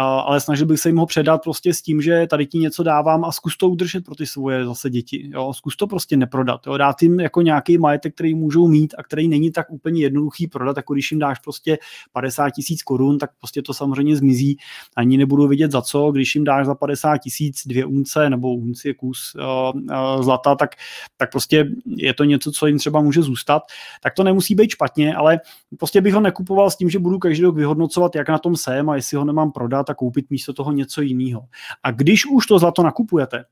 ale 0.00 0.40
snažil 0.40 0.66
bych 0.66 0.80
se 0.80 0.88
jim 0.88 0.96
ho 0.96 1.06
předat 1.06 1.42
prostě 1.42 1.74
s 1.74 1.82
tím, 1.82 2.02
že 2.02 2.26
tady 2.30 2.46
ti 2.46 2.58
něco 2.58 2.82
dávám 2.82 3.24
a 3.24 3.32
zkus 3.32 3.56
to 3.56 3.68
udržet 3.68 4.04
pro 4.04 4.14
ty 4.14 4.26
svoje 4.26 4.66
zase 4.66 4.90
děti. 4.90 5.30
Jo? 5.32 5.52
Zkus 5.52 5.76
to 5.76 5.86
prostě 5.86 6.16
neprodat. 6.16 6.66
Jo? 6.66 6.76
Dát 6.76 7.02
jim 7.02 7.20
jako 7.20 7.42
nějaký 7.42 7.78
majetek, 7.78 8.14
který 8.14 8.34
můžou 8.34 8.68
mít 8.68 8.94
a 8.98 9.02
který 9.02 9.28
není 9.28 9.50
tak 9.50 9.70
úplně 9.70 10.02
jednoduchý 10.02 10.46
prodat, 10.46 10.76
jako 10.76 10.94
když 10.94 11.12
jim 11.12 11.20
dáš 11.20 11.38
prostě 11.38 11.78
50 12.12 12.50
tisíc 12.50 12.82
korun, 12.82 13.18
tak 13.18 13.30
prostě 13.38 13.62
to 13.62 13.74
samozřejmě 13.74 14.16
zmizí. 14.16 14.56
Ani 14.96 15.16
nebudou 15.16 15.48
vidět 15.48 15.70
za 15.70 15.82
co, 15.82 16.12
když 16.12 16.34
jim 16.34 16.44
dáš 16.44 16.66
za 16.66 16.74
50 16.74 17.18
tisíc 17.18 17.66
dvě 17.66 17.84
unce 17.84 18.30
nebo 18.30 18.54
unci 18.54 18.94
kus 18.94 19.34
uh, 19.34 19.80
uh, 19.80 20.22
zlata, 20.22 20.54
tak, 20.54 20.70
tak 21.16 21.30
prostě 21.30 21.66
je 21.86 22.14
to 22.14 22.24
něco, 22.24 22.52
co 22.52 22.66
jim 22.66 22.78
třeba 22.78 23.00
může 23.00 23.22
zůstat. 23.22 23.62
Tak 24.02 24.14
to 24.14 24.24
nemusí 24.24 24.54
být 24.54 24.70
špatně, 24.70 25.14
ale 25.14 25.40
prostě 25.78 26.00
bych 26.00 26.14
ho 26.14 26.20
nekupoval 26.20 26.70
s 26.70 26.76
tím, 26.76 26.90
že 26.90 26.98
budu 26.98 27.18
každý 27.18 27.42
rok 27.42 27.56
vyhodnocovat, 27.56 28.14
jak 28.14 28.28
na 28.28 28.38
tom 28.38 28.56
jsem 28.56 28.90
a 28.90 28.96
jestli 28.96 29.16
ho 29.16 29.24
nemám 29.24 29.52
prodat 29.52 29.83
a 29.90 29.94
koupit 29.94 30.30
místo 30.30 30.52
toho 30.52 30.72
něco 30.72 31.02
jiného. 31.02 31.48
A 31.82 31.90
když 31.90 32.26
už 32.26 32.46
to 32.46 32.58
zlato 32.58 32.82
nakupujete, 32.82 33.44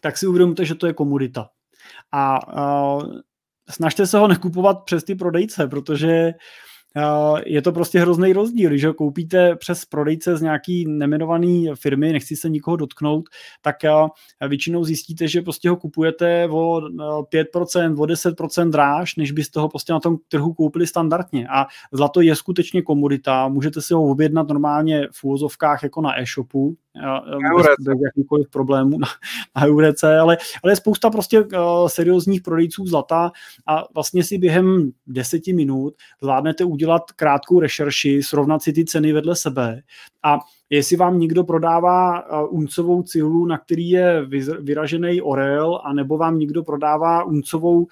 tak 0.00 0.18
si 0.18 0.26
uvědomíte, 0.26 0.64
že 0.64 0.74
to 0.74 0.86
je 0.86 0.92
komodita. 0.92 1.50
A, 2.12 2.36
a 2.36 2.98
snažte 3.70 4.06
se 4.06 4.18
ho 4.18 4.28
nekupovat 4.28 4.84
přes 4.84 5.04
ty 5.04 5.14
prodejce, 5.14 5.66
protože 5.66 6.32
je 7.46 7.62
to 7.62 7.72
prostě 7.72 8.00
hrozný 8.00 8.32
rozdíl. 8.32 8.70
Když 8.70 8.84
ho 8.84 8.94
koupíte 8.94 9.56
přes 9.56 9.84
prodejce 9.84 10.36
z 10.36 10.42
nějaký 10.42 10.84
nemenované 10.88 11.74
firmy, 11.74 12.12
nechci 12.12 12.36
se 12.36 12.48
nikoho 12.48 12.76
dotknout, 12.76 13.24
tak 13.62 13.76
většinou 14.48 14.84
zjistíte, 14.84 15.28
že 15.28 15.42
prostě 15.42 15.70
ho 15.70 15.76
kupujete 15.76 16.48
o 16.50 16.80
5%, 17.32 18.02
o 18.02 18.04
10% 18.04 18.70
dráž, 18.70 19.16
než 19.16 19.32
byste 19.32 19.60
ho 19.60 19.68
prostě 19.68 19.92
na 19.92 20.00
tom 20.00 20.16
trhu 20.28 20.54
koupili 20.54 20.86
standardně. 20.86 21.48
A 21.48 21.66
zlato 21.92 22.20
je 22.20 22.36
skutečně 22.36 22.82
komodita, 22.82 23.48
můžete 23.48 23.82
si 23.82 23.94
ho 23.94 24.10
objednat 24.10 24.48
normálně 24.48 25.08
v 25.12 25.24
úvozovkách 25.24 25.82
jako 25.82 26.00
na 26.00 26.20
e-shopu, 26.20 26.76
bez, 27.56 27.66
bez 27.80 27.98
jakýkoliv 28.04 28.48
problémů 28.50 28.98
na, 28.98 29.08
na 29.56 29.66
Eurece, 29.66 30.18
ale, 30.18 30.38
ale 30.62 30.72
je 30.72 30.76
spousta 30.76 31.10
prostě 31.10 31.40
uh, 31.40 31.48
seriózních 31.86 32.42
prodejců 32.42 32.86
zlata 32.86 33.32
a 33.66 33.84
vlastně 33.94 34.24
si 34.24 34.38
během 34.38 34.90
deseti 35.06 35.52
minut 35.52 35.94
zvládnete 36.22 36.64
udělat 36.78 37.12
krátkou 37.12 37.60
rešerši, 37.60 38.22
srovnat 38.22 38.62
si 38.62 38.72
ty 38.72 38.84
ceny 38.84 39.12
vedle 39.12 39.36
sebe. 39.36 39.82
A 40.22 40.38
jestli 40.70 40.96
vám 40.96 41.18
někdo 41.18 41.44
prodává 41.44 42.22
uh, 42.22 42.54
uncovou 42.54 43.02
cihlu, 43.02 43.46
na 43.46 43.58
který 43.58 43.90
je 43.90 44.26
vyražený 44.60 45.22
orel, 45.22 45.80
anebo 45.84 46.18
vám 46.18 46.38
někdo 46.38 46.62
prodává 46.62 47.24
uncovou, 47.24 47.78
uh, 47.78 47.86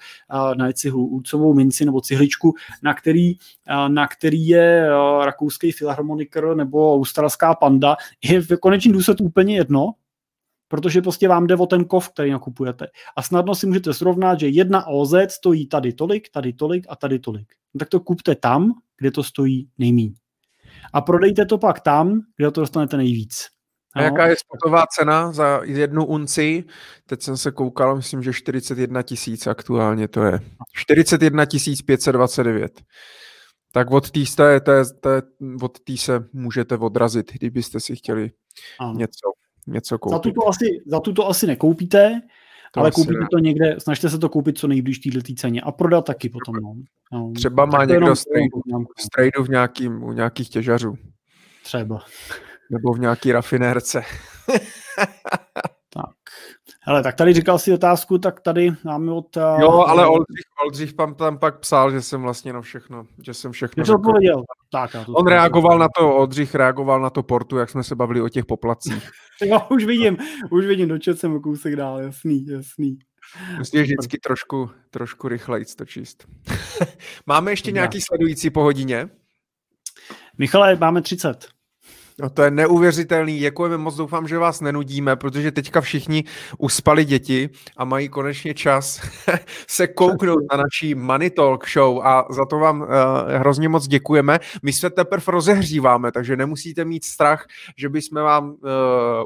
ne 0.55 0.73
cihlu, 0.73 1.05
uncovou 1.07 1.53
minci 1.53 1.85
nebo 1.85 2.01
cihličku, 2.01 2.53
na 2.83 2.93
který, 2.93 3.35
uh, 3.35 3.89
na 3.89 4.07
který 4.07 4.47
je 4.47 4.89
rakouský 5.25 5.71
filharmoniker 5.71 6.55
nebo 6.55 6.95
australská 6.95 7.55
panda, 7.55 7.95
je 8.23 8.41
v 8.41 8.57
konečném 8.57 8.93
důsledku 8.93 9.23
úplně 9.23 9.55
jedno, 9.55 9.93
protože 10.67 11.01
prostě 11.01 11.27
vám 11.27 11.47
jde 11.47 11.55
o 11.55 11.65
ten 11.65 11.85
kov, 11.85 12.09
který 12.09 12.31
nakupujete. 12.31 12.87
A 13.15 13.21
snadno 13.21 13.55
si 13.55 13.67
můžete 13.67 13.93
srovnat, 13.93 14.39
že 14.39 14.47
jedna 14.47 14.87
OZ 14.87 15.13
stojí 15.29 15.67
tady 15.67 15.93
tolik, 15.93 16.29
tady 16.29 16.53
tolik 16.53 16.85
a 16.89 16.95
tady 16.95 17.19
tolik. 17.19 17.53
No 17.73 17.79
tak 17.79 17.89
to 17.89 17.99
kupte 17.99 18.35
tam, 18.35 18.73
kde 18.97 19.11
to 19.11 19.23
stojí 19.23 19.69
nejmíň. 19.77 20.13
A 20.93 21.01
prodejte 21.01 21.45
to 21.45 21.57
pak 21.57 21.79
tam, 21.79 22.21
kde 22.37 22.51
to 22.51 22.61
dostanete 22.61 22.97
nejvíc. 22.97 23.47
A 23.95 24.01
jaká 24.01 24.27
je 24.27 24.35
spotová 24.35 24.85
cena 24.87 25.31
za 25.31 25.61
jednu 25.63 26.05
unci? 26.05 26.63
Teď 27.05 27.21
jsem 27.21 27.37
se 27.37 27.51
koukal, 27.51 27.95
myslím, 27.95 28.23
že 28.23 28.33
41 28.33 29.01
tisíc 29.01 29.47
aktuálně 29.47 30.07
to 30.07 30.23
je. 30.23 30.39
41 30.75 31.45
529. 31.85 32.81
Tak 33.71 33.91
od 33.91 34.11
té 34.11 34.19
té, 34.35 34.59
té, 34.59 34.85
té, 34.85 35.21
od 35.61 35.79
tý 35.79 35.97
se 35.97 36.25
můžete 36.33 36.77
odrazit, 36.77 37.33
kdybyste 37.33 37.79
si 37.79 37.95
chtěli 37.95 38.31
ano. 38.79 38.93
něco, 38.93 39.31
něco 39.67 39.99
koupit. 39.99 40.15
Za 40.15 40.19
tuto 40.19 40.47
asi, 40.47 40.65
za 40.85 40.99
tuto 40.99 41.27
asi 41.27 41.47
nekoupíte, 41.47 42.21
to 42.71 42.79
ale 42.79 42.91
koupíte 42.91 43.19
ne. 43.19 43.27
to 43.31 43.39
někde, 43.39 43.75
snažte 43.79 44.09
se 44.09 44.19
to 44.19 44.29
koupit 44.29 44.57
co 44.57 44.67
nejblíž 44.67 44.99
této 44.99 45.33
ceně 45.35 45.61
a 45.61 45.71
prodat 45.71 46.05
taky 46.05 46.29
potom. 46.29 46.55
No. 46.55 46.75
No. 47.11 47.31
Třeba 47.35 47.65
má 47.65 47.85
někdo 47.85 48.15
strejdu 48.99 49.43
v 49.43 49.49
nějakým, 49.49 50.03
u 50.03 50.11
nějakých 50.11 50.49
těžařů. 50.49 50.97
Třeba. 51.63 51.99
Nebo 52.69 52.93
v 52.93 52.99
nějaký 52.99 53.31
rafinérce. 53.31 54.03
Hele, 56.87 57.03
tak 57.03 57.15
tady 57.15 57.33
říkal 57.33 57.59
si 57.59 57.73
otázku, 57.73 58.17
tak 58.17 58.39
tady 58.39 58.71
máme 58.83 59.11
od... 59.11 59.37
Uh, 59.37 59.61
jo, 59.61 59.71
ale 59.71 60.07
Oldřich, 60.07 60.45
Oldřich 60.65 60.93
tam, 60.93 61.15
tam 61.15 61.37
pak 61.37 61.59
psal, 61.59 61.91
že 61.91 62.01
jsem 62.01 62.21
vlastně 62.21 62.53
na 62.53 62.61
všechno, 62.61 63.05
že 63.25 63.33
jsem 63.33 63.51
všechno... 63.51 63.85
to 63.85 63.93
odpověděl. 63.93 64.43
Tak, 64.71 64.91
to 64.91 65.13
On 65.13 65.27
reagoval 65.27 65.79
na 65.79 65.87
to, 65.97 66.15
Oldřich 66.15 66.55
reagoval 66.55 67.01
na 67.01 67.09
to 67.09 67.23
portu, 67.23 67.57
jak 67.57 67.69
jsme 67.69 67.83
se 67.83 67.95
bavili 67.95 68.21
o 68.21 68.29
těch 68.29 68.45
poplacích. 68.45 69.09
jo, 69.45 69.61
už 69.69 69.85
vidím, 69.85 70.17
už 70.51 70.65
vidím, 70.65 70.87
dočet 70.87 71.19
jsem 71.19 71.35
o 71.35 71.39
kousek 71.39 71.75
dál, 71.75 72.01
jasný, 72.01 72.45
jasný. 72.45 72.99
Musíš 73.57 73.81
vždycky 73.81 74.17
trošku, 74.17 74.69
trošku 74.89 75.27
rychleji 75.27 75.65
to 75.65 75.85
číst. 75.85 76.27
máme 77.25 77.51
ještě 77.51 77.71
nějaký 77.71 78.01
sledující 78.01 78.49
po 78.49 78.61
hodině? 78.61 79.09
Michale, 80.37 80.75
máme 80.75 81.01
30. 81.01 81.56
No 82.21 82.29
to 82.29 82.43
je 82.43 82.51
neuvěřitelný, 82.51 83.39
děkujeme 83.39 83.77
moc, 83.77 83.95
doufám, 83.95 84.27
že 84.27 84.37
vás 84.37 84.61
nenudíme, 84.61 85.15
protože 85.15 85.51
teďka 85.51 85.81
všichni 85.81 86.23
uspali 86.57 87.05
děti 87.05 87.49
a 87.77 87.85
mají 87.85 88.09
konečně 88.09 88.53
čas 88.53 89.01
se 89.67 89.87
kouknout 89.87 90.43
na 90.51 90.57
naší 90.57 90.95
Money 90.95 91.29
Talk 91.29 91.69
show 91.69 92.01
a 92.07 92.25
za 92.29 92.45
to 92.45 92.59
vám 92.59 92.81
uh, 92.81 92.87
hrozně 93.27 93.69
moc 93.69 93.87
děkujeme. 93.87 94.39
My 94.63 94.73
se 94.73 94.89
teprve 94.89 95.23
rozehříváme, 95.27 96.11
takže 96.11 96.35
nemusíte 96.35 96.85
mít 96.85 97.05
strach, 97.05 97.47
že 97.77 97.89
bychom 97.89 98.21
vám 98.21 98.49
uh, 98.49 98.57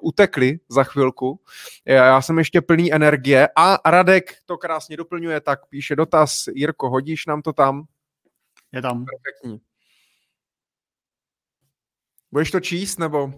utekli 0.01 0.59
za 0.69 0.83
chvilku. 0.83 1.39
Já 1.85 2.21
jsem 2.21 2.37
ještě 2.37 2.61
plný 2.61 2.93
energie 2.93 3.49
a 3.55 3.77
Radek 3.91 4.31
to 4.45 4.57
krásně 4.57 4.97
doplňuje, 4.97 5.41
tak 5.41 5.59
píše 5.69 5.95
dotaz, 5.95 6.43
Jirko, 6.55 6.89
hodíš 6.89 7.25
nám 7.25 7.41
to 7.41 7.53
tam? 7.53 7.83
Je 8.71 8.81
tam. 8.81 9.05
Perfektní. 9.05 9.70
Budeš 12.31 12.51
to 12.51 12.59
číst, 12.59 12.99
nebo? 12.99 13.33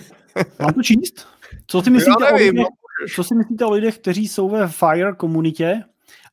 Mám 0.60 0.72
to 0.74 0.82
číst? 0.82 1.26
Co 1.66 1.82
si 1.82 1.90
myslíte, 1.90 2.24
nevím, 2.32 2.58
o 2.58 2.62
lidech, 2.62 2.70
no, 3.00 3.06
co 3.14 3.24
si 3.24 3.34
myslíte 3.34 3.64
o 3.64 3.70
lidech, 3.70 3.98
kteří 3.98 4.28
jsou 4.28 4.48
ve 4.48 4.68
FIRE 4.68 5.12
komunitě 5.12 5.82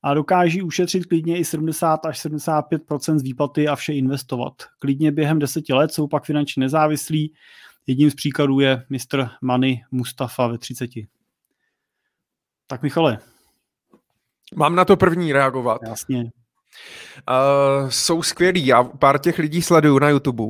a 0.04 0.14
dokáží 0.14 0.62
ušetřit 0.62 1.06
klidně 1.06 1.38
i 1.38 1.46
70 1.46 2.06
až 2.06 2.26
75% 2.26 3.20
z 3.20 3.24
výplaty 3.24 3.68
a 3.68 3.76
vše 3.76 3.94
investovat? 3.94 4.54
Klidně 4.80 5.12
během 5.12 5.40
deseti 5.40 5.74
let 5.74 5.94
jsou 5.94 6.08
pak 6.08 6.26
finančně 6.26 6.60
nezávislí. 6.60 7.34
Jedním 7.88 8.12
z 8.12 8.16
příkladů 8.16 8.60
je 8.60 8.86
Mr. 8.90 9.28
Money 9.42 9.84
Mustafa 9.92 10.48
ve 10.48 10.58
30. 10.58 10.90
Tak 12.68 12.82
Michale. 12.82 13.20
Mám 14.56 14.76
na 14.76 14.86
to 14.86 14.98
první 14.98 15.34
reagovat. 15.34 15.82
Jasně. 15.88 16.24
Uh, 16.24 17.90
jsou 17.90 18.24
skvělí. 18.24 18.66
Já 18.66 18.84
pár 18.84 19.20
těch 19.20 19.40
lidí 19.40 19.62
sleduju 19.62 20.00
na 20.00 20.10
YouTube 20.10 20.44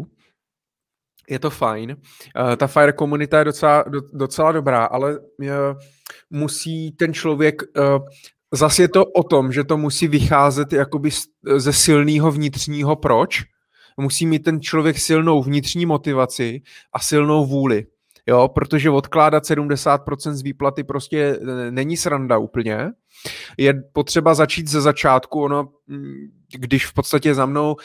je 1.31 1.39
to 1.39 1.49
fajn. 1.49 1.91
Uh, 1.91 2.55
ta 2.55 2.67
Fire 2.67 2.91
komunita 2.91 3.39
je 3.39 3.45
docela, 3.45 3.83
do, 3.87 4.01
docela 4.13 4.51
dobrá, 4.51 4.85
ale 4.85 5.19
uh, 5.19 5.47
musí 6.29 6.91
ten 6.91 7.13
člověk, 7.13 7.61
uh, 7.77 8.05
zase 8.53 8.81
je 8.81 8.87
to 8.87 9.05
o 9.05 9.23
tom, 9.23 9.51
že 9.51 9.63
to 9.63 9.77
musí 9.77 10.07
vycházet 10.07 10.73
jakoby 10.73 11.09
ze 11.55 11.73
silného 11.73 12.31
vnitřního 12.31 12.95
proč. 12.95 13.43
Musí 13.97 14.25
mít 14.25 14.43
ten 14.43 14.61
člověk 14.61 14.99
silnou 14.99 15.43
vnitřní 15.43 15.85
motivaci 15.85 16.61
a 16.93 16.99
silnou 16.99 17.45
vůli. 17.45 17.85
Jo, 18.27 18.47
protože 18.47 18.89
odkládat 18.89 19.43
70% 19.43 20.33
z 20.33 20.41
výplaty 20.41 20.83
prostě 20.83 21.39
není 21.69 21.97
sranda 21.97 22.37
úplně. 22.37 22.89
Je 23.57 23.73
potřeba 23.93 24.33
začít 24.33 24.67
ze 24.67 24.81
začátku. 24.81 25.41
Ono 25.41 25.69
mm, 25.87 26.40
když 26.53 26.85
v 26.85 26.93
podstatě 26.93 27.35
za 27.35 27.45
mnou 27.45 27.75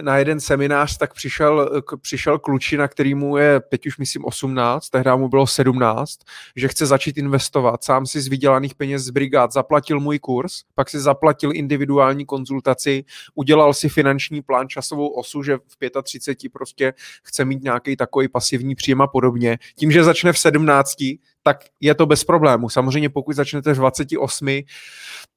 na 0.00 0.18
jeden 0.18 0.40
seminář, 0.40 0.98
tak 0.98 1.14
přišel, 1.14 1.82
přišel 2.00 2.38
klučina, 2.38 2.88
který 2.88 3.14
mu 3.14 3.36
je 3.36 3.60
teď 3.60 3.86
už 3.86 3.98
myslím 3.98 4.24
18, 4.24 4.88
tehdy 4.88 5.10
mu 5.16 5.28
bylo 5.28 5.46
17, 5.46 6.18
že 6.56 6.68
chce 6.68 6.86
začít 6.86 7.18
investovat. 7.18 7.84
Sám 7.84 8.06
si 8.06 8.20
z 8.20 8.28
vydělaných 8.28 8.74
peněz 8.74 9.02
z 9.02 9.10
brigád 9.10 9.52
zaplatil 9.52 10.00
můj 10.00 10.18
kurz, 10.18 10.62
pak 10.74 10.90
si 10.90 11.00
zaplatil 11.00 11.50
individuální 11.54 12.26
konzultaci, 12.26 13.04
udělal 13.34 13.74
si 13.74 13.88
finanční 13.88 14.42
plán, 14.42 14.68
časovou 14.68 15.08
osu, 15.08 15.42
že 15.42 15.56
v 15.56 16.02
35 16.02 16.52
prostě 16.52 16.94
chce 17.22 17.44
mít 17.44 17.62
nějaký 17.62 17.96
takový 17.96 18.28
pasivní 18.28 18.74
příjem 18.74 19.02
a 19.02 19.06
podobně. 19.06 19.58
Tím, 19.76 19.92
že 19.92 20.04
začne 20.04 20.32
v 20.32 20.38
17, 20.38 20.94
tak 21.42 21.64
je 21.80 21.94
to 21.94 22.06
bez 22.06 22.24
problému. 22.24 22.68
Samozřejmě 22.68 23.08
pokud 23.08 23.36
začnete 23.36 23.72
v 23.72 23.76
28, 23.76 24.48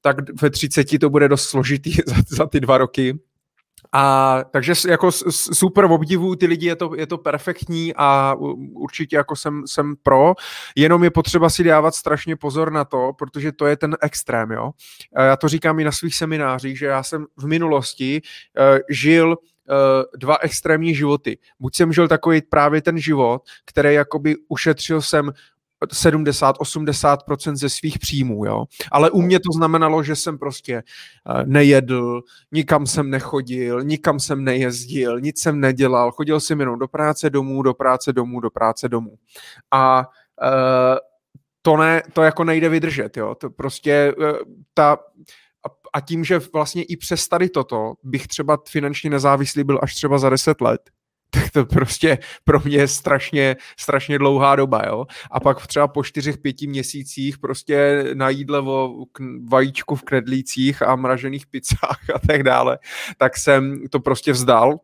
tak 0.01 0.41
ve 0.41 0.49
30 0.49 0.99
to 0.99 1.09
bude 1.09 1.27
dost 1.27 1.49
složitý 1.49 1.93
za, 2.05 2.15
za 2.27 2.47
ty 2.47 2.59
dva 2.59 2.70
roky. 2.77 3.19
A 3.93 4.37
takže 4.51 4.73
jako 4.87 5.11
super 5.53 5.85
obdivu 5.85 6.35
ty 6.35 6.45
lidi, 6.45 6.67
je 6.67 6.75
to, 6.75 6.95
je 6.95 7.07
to 7.07 7.17
perfektní 7.17 7.93
a 7.95 8.35
určitě 8.73 9.15
jako 9.15 9.35
jsem, 9.35 9.67
jsem 9.67 9.95
pro, 10.03 10.33
jenom 10.75 11.03
je 11.03 11.11
potřeba 11.11 11.49
si 11.49 11.63
dávat 11.63 11.95
strašně 11.95 12.35
pozor 12.35 12.71
na 12.71 12.85
to, 12.85 13.11
protože 13.17 13.51
to 13.51 13.65
je 13.65 13.77
ten 13.77 13.97
extrém, 14.01 14.51
jo. 14.51 14.71
Já 15.17 15.37
to 15.37 15.47
říkám 15.47 15.79
i 15.79 15.83
na 15.83 15.91
svých 15.91 16.15
seminářích, 16.15 16.77
že 16.77 16.85
já 16.85 17.03
jsem 17.03 17.25
v 17.37 17.47
minulosti 17.47 18.21
uh, 18.21 18.79
žil 18.89 19.27
uh, 19.27 19.35
dva 20.17 20.37
extrémní 20.37 20.95
životy. 20.95 21.37
Buď 21.59 21.75
jsem 21.75 21.93
žil 21.93 22.07
takový 22.07 22.41
právě 22.41 22.81
ten 22.81 22.99
život, 22.99 23.41
který 23.65 23.93
jakoby 23.93 24.35
ušetřil 24.47 25.01
jsem 25.01 25.31
70-80% 25.89 27.55
ze 27.55 27.69
svých 27.69 27.99
příjmů, 27.99 28.45
jo. 28.45 28.65
Ale 28.91 29.11
u 29.11 29.21
mě 29.21 29.39
to 29.39 29.51
znamenalo, 29.55 30.03
že 30.03 30.15
jsem 30.15 30.37
prostě 30.37 30.75
eh, 30.75 31.43
nejedl, 31.45 32.21
nikam 32.51 32.87
jsem 32.87 33.09
nechodil, 33.09 33.83
nikam 33.83 34.19
jsem 34.19 34.43
nejezdil, 34.43 35.19
nic 35.19 35.41
jsem 35.41 35.59
nedělal, 35.59 36.11
chodil 36.11 36.39
jsem 36.39 36.59
jenom 36.59 36.79
do 36.79 36.87
práce 36.87 37.29
domů, 37.29 37.61
do 37.61 37.73
práce 37.73 38.13
domů, 38.13 38.39
do 38.39 38.49
práce 38.49 38.89
domů. 38.89 39.15
A 39.71 39.99
uh, 39.99 40.97
to, 41.61 41.77
ne, 41.77 42.03
to 42.13 42.21
jako 42.21 42.43
nejde 42.43 42.69
vydržet, 42.69 43.17
jo. 43.17 43.35
To 43.35 43.49
prostě 43.49 44.13
uh, 44.17 44.25
ta 44.73 44.97
a 45.93 46.01
tím, 46.01 46.23
že 46.23 46.39
vlastně 46.53 46.83
i 46.83 46.97
přes 46.97 47.27
tady 47.27 47.49
toto 47.49 47.93
bych 48.03 48.27
třeba 48.27 48.57
finančně 48.69 49.09
nezávislý 49.09 49.63
byl 49.63 49.79
až 49.81 49.95
třeba 49.95 50.17
za 50.17 50.29
10 50.29 50.61
let, 50.61 50.81
tak 51.33 51.51
to 51.51 51.65
prostě 51.65 52.17
pro 52.43 52.59
mě 52.59 52.77
je 52.77 52.87
strašně, 52.87 53.55
strašně 53.79 54.17
dlouhá 54.17 54.55
doba, 54.55 54.81
jo. 54.87 55.05
A 55.31 55.39
pak 55.39 55.67
třeba 55.67 55.87
po 55.87 56.03
čtyřech, 56.03 56.37
pěti 56.37 56.67
měsících 56.67 57.37
prostě 57.37 58.05
na 58.13 58.29
jídle 58.29 58.59
o 58.59 59.05
vajíčku 59.49 59.95
v 59.95 60.03
knedlících 60.03 60.81
a 60.81 60.95
mražených 60.95 61.47
pizzách 61.47 62.09
a 62.15 62.19
tak 62.27 62.43
dále, 62.43 62.79
tak 63.17 63.37
jsem 63.37 63.87
to 63.89 63.99
prostě 63.99 64.31
vzdal 64.31 64.79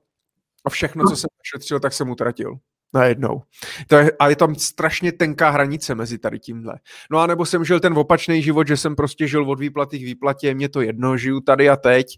a 0.65 0.69
všechno, 0.69 1.09
co 1.09 1.15
jsem 1.15 1.27
šetřil, 1.43 1.79
tak 1.79 1.93
jsem 1.93 2.09
utratil 2.09 2.57
najednou. 2.93 3.41
To 3.87 3.95
je, 3.95 4.11
a 4.19 4.29
je 4.29 4.35
tam 4.35 4.55
strašně 4.55 5.11
tenká 5.11 5.49
hranice 5.49 5.95
mezi 5.95 6.17
tady 6.17 6.39
tímhle. 6.39 6.79
No 7.11 7.19
a 7.19 7.27
nebo 7.27 7.45
jsem 7.45 7.65
žil 7.65 7.79
ten 7.79 7.97
opačný 7.97 8.43
život, 8.43 8.67
že 8.67 8.77
jsem 8.77 8.95
prostě 8.95 9.27
žil 9.27 9.51
od 9.51 9.59
výplaty 9.59 9.99
k 9.99 10.03
výplatě, 10.03 10.53
mě 10.53 10.69
to 10.69 10.81
jedno, 10.81 11.17
žiju 11.17 11.39
tady 11.39 11.69
a 11.69 11.75
teď 11.75 12.17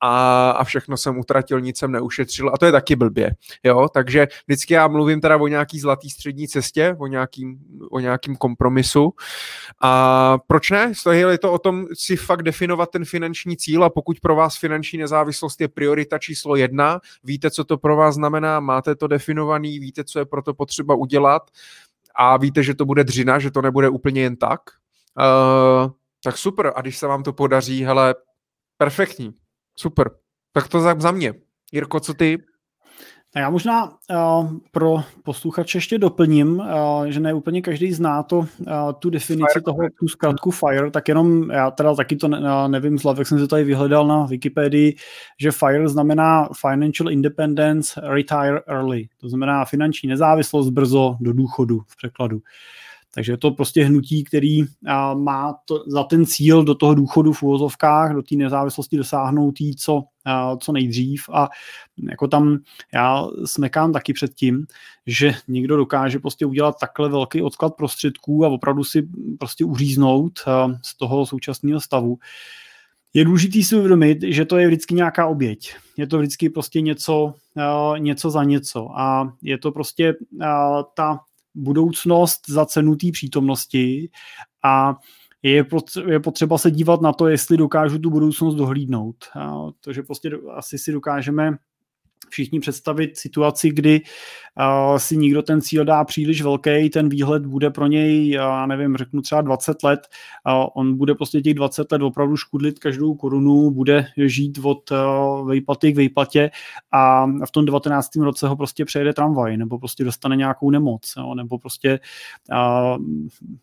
a, 0.00 0.50
a 0.50 0.64
všechno 0.64 0.96
jsem 0.96 1.18
utratil, 1.18 1.60
nic 1.60 1.78
jsem 1.78 1.92
neušetřil 1.92 2.50
a 2.54 2.58
to 2.58 2.66
je 2.66 2.72
taky 2.72 2.96
blbě, 2.96 3.36
jo, 3.64 3.88
takže 3.94 4.28
vždycky 4.46 4.74
já 4.74 4.88
mluvím 4.88 5.20
teda 5.20 5.36
o 5.36 5.46
nějaký 5.46 5.80
zlatý 5.80 6.10
střední 6.10 6.48
cestě, 6.48 6.96
o 6.98 7.06
nějakým, 7.06 7.58
o 7.90 8.00
nějakým 8.00 8.36
kompromisu 8.36 9.12
a 9.82 10.38
proč 10.46 10.70
ne? 10.70 10.92
Je 11.12 11.38
to 11.38 11.52
o 11.52 11.58
tom 11.58 11.86
si 11.94 12.16
fakt 12.16 12.42
definovat 12.42 12.90
ten 12.90 13.04
finanční 13.04 13.56
cíl 13.56 13.84
a 13.84 13.90
pokud 13.90 14.20
pro 14.20 14.36
vás 14.36 14.58
finanční 14.58 14.98
nezávislost 14.98 15.60
je 15.60 15.68
priorita 15.68 16.18
číslo 16.18 16.56
jedna, 16.56 17.00
víte, 17.24 17.50
co 17.50 17.64
to 17.64 17.78
pro 17.78 17.96
vás 17.96 18.14
znamená, 18.14 18.60
máte 18.60 18.94
to 18.94 19.06
definovaný, 19.06 19.78
víte, 19.78 20.04
co 20.04 20.18
je 20.18 20.24
pro 20.24 20.42
to 20.42 20.54
potřeba 20.54 20.94
udělat 20.94 21.50
a 22.14 22.36
víte, 22.36 22.62
že 22.62 22.74
to 22.74 22.84
bude 22.84 23.04
dřina, 23.04 23.38
že 23.38 23.50
to 23.50 23.62
nebude 23.62 23.88
úplně 23.88 24.22
jen 24.22 24.36
tak, 24.36 24.60
uh, 25.18 25.90
tak 26.24 26.38
super. 26.38 26.72
A 26.76 26.80
když 26.80 26.98
se 26.98 27.06
vám 27.06 27.22
to 27.22 27.32
podaří, 27.32 27.84
hele, 27.84 28.14
perfektní. 28.78 29.34
Super. 29.76 30.10
Tak 30.52 30.68
to 30.68 30.80
za, 30.80 30.94
za 30.98 31.10
mě. 31.10 31.34
Jirko, 31.72 32.00
co 32.00 32.14
ty? 32.14 32.38
A 33.34 33.38
já 33.38 33.50
možná 33.50 33.84
uh, 33.84 34.52
pro 34.70 34.96
posluchače 35.22 35.78
ještě 35.78 35.98
doplním, 35.98 36.58
uh, 36.58 37.04
že 37.06 37.20
ne 37.20 37.34
úplně 37.34 37.62
každý 37.62 37.92
zná 37.92 38.22
to, 38.22 38.38
uh, 38.38 38.46
tu 38.98 39.10
definici 39.10 39.52
fire. 39.52 39.62
toho, 39.62 39.78
tu 40.00 40.08
zkrátku 40.08 40.50
FIRE, 40.50 40.90
tak 40.90 41.08
jenom 41.08 41.50
já 41.50 41.70
teda 41.70 41.94
taky 41.94 42.16
to 42.16 42.28
ne, 42.28 42.40
nevím 42.68 42.98
z 42.98 43.04
jak 43.18 43.26
jsem 43.26 43.38
se 43.38 43.48
tady 43.48 43.64
vyhledal 43.64 44.06
na 44.06 44.26
Wikipedii, 44.26 44.96
že 45.40 45.52
FIRE 45.52 45.88
znamená 45.88 46.48
Financial 46.60 47.10
Independence 47.10 48.00
Retire 48.04 48.60
Early, 48.66 49.08
to 49.20 49.28
znamená 49.28 49.64
finanční 49.64 50.08
nezávislost 50.08 50.70
brzo 50.70 51.16
do 51.20 51.32
důchodu 51.32 51.80
v 51.88 51.96
překladu. 51.96 52.36
Uh, 52.36 52.42
takže 53.16 53.32
je 53.32 53.36
to 53.36 53.50
prostě 53.50 53.84
hnutí, 53.84 54.24
který 54.24 54.62
má 55.14 55.54
to, 55.64 55.84
za 55.86 56.04
ten 56.04 56.26
cíl 56.26 56.64
do 56.64 56.74
toho 56.74 56.94
důchodu 56.94 57.32
v 57.32 57.42
úvozovkách, 57.42 58.14
do 58.14 58.22
té 58.22 58.34
nezávislosti 58.34 58.96
dosáhnout 58.96 59.60
jí 59.60 59.76
co, 59.76 60.04
co 60.60 60.72
nejdřív 60.72 61.28
a 61.32 61.48
jako 62.10 62.28
tam 62.28 62.58
já 62.94 63.26
smekám 63.44 63.92
taky 63.92 64.12
před 64.12 64.34
tím, 64.34 64.66
že 65.06 65.34
někdo 65.48 65.76
dokáže 65.76 66.18
prostě 66.18 66.46
udělat 66.46 66.76
takhle 66.80 67.08
velký 67.08 67.42
odklad 67.42 67.76
prostředků 67.76 68.44
a 68.44 68.48
opravdu 68.48 68.84
si 68.84 69.08
prostě 69.38 69.64
uříznout 69.64 70.40
z 70.82 70.96
toho 70.96 71.26
současného 71.26 71.80
stavu. 71.80 72.18
Je 73.14 73.24
důležité 73.24 73.62
si 73.62 73.76
uvědomit, 73.76 74.18
že 74.22 74.44
to 74.44 74.58
je 74.58 74.66
vždycky 74.66 74.94
nějaká 74.94 75.26
oběť. 75.26 75.76
Je 75.96 76.06
to 76.06 76.18
vždycky 76.18 76.50
prostě 76.50 76.80
něco, 76.80 77.34
něco 77.98 78.30
za 78.30 78.44
něco 78.44 78.98
a 78.98 79.32
je 79.42 79.58
to 79.58 79.72
prostě 79.72 80.14
ta 80.94 81.20
budoucnost 81.56 82.40
za 82.48 82.66
cenu 82.66 82.96
té 82.96 83.06
přítomnosti 83.12 84.10
a 84.64 84.94
je 85.42 85.64
potřeba 86.20 86.58
se 86.58 86.70
dívat 86.70 87.00
na 87.00 87.12
to, 87.12 87.26
jestli 87.26 87.56
dokážu 87.56 87.98
tu 87.98 88.10
budoucnost 88.10 88.54
dohlídnout. 88.54 89.16
Takže 89.84 90.02
prostě 90.02 90.30
asi 90.56 90.78
si 90.78 90.92
dokážeme 90.92 91.52
všichni 92.30 92.60
představit 92.60 93.16
situaci, 93.16 93.70
kdy 93.70 94.00
si 94.96 95.16
nikdo 95.16 95.42
ten 95.42 95.60
cíl 95.60 95.84
dá 95.84 96.04
příliš 96.04 96.42
velký, 96.42 96.90
ten 96.90 97.08
výhled 97.08 97.46
bude 97.46 97.70
pro 97.70 97.86
něj, 97.86 98.30
já 98.30 98.66
nevím, 98.66 98.96
řeknu 98.96 99.22
třeba 99.22 99.40
20 99.40 99.82
let, 99.82 100.00
on 100.74 100.96
bude 100.96 101.14
prostě 101.14 101.40
těch 101.40 101.54
20 101.54 101.92
let 101.92 102.02
opravdu 102.02 102.36
škudlit 102.36 102.78
každou 102.78 103.14
korunu, 103.14 103.70
bude 103.70 104.06
žít 104.16 104.58
od 104.62 104.90
uh, 104.90 105.48
vejplaty 105.48 105.92
k 105.92 105.96
vejplatě 105.96 106.50
a 106.92 107.26
v 107.26 107.50
tom 107.52 107.64
19. 107.64 108.16
roce 108.16 108.48
ho 108.48 108.56
prostě 108.56 108.84
přejede 108.84 109.12
tramvaj, 109.12 109.56
nebo 109.56 109.78
prostě 109.78 110.04
dostane 110.04 110.36
nějakou 110.36 110.70
nemoc, 110.70 111.14
nebo 111.34 111.58
prostě 111.58 112.00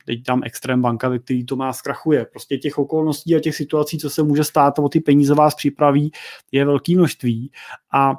teď 0.06 0.24
tam 0.24 0.42
extrém 0.44 0.82
banka, 0.82 1.10
ve 1.10 1.20
který 1.20 1.46
to 1.46 1.56
má 1.56 1.74
zkrachuje. 1.74 2.26
Prostě 2.26 2.58
těch 2.58 2.78
okolností 2.78 3.36
a 3.36 3.40
těch 3.40 3.56
situací, 3.56 3.98
co 3.98 4.10
se 4.10 4.24
může 4.24 4.44
stát 4.44 4.80
o 4.80 4.90
ty 4.90 5.00
peníze 5.00 5.34
vás 5.34 5.56
připraví, 5.56 6.12
je 6.52 6.66
velké 6.66 6.96
množství 6.96 7.52
a 7.94 8.16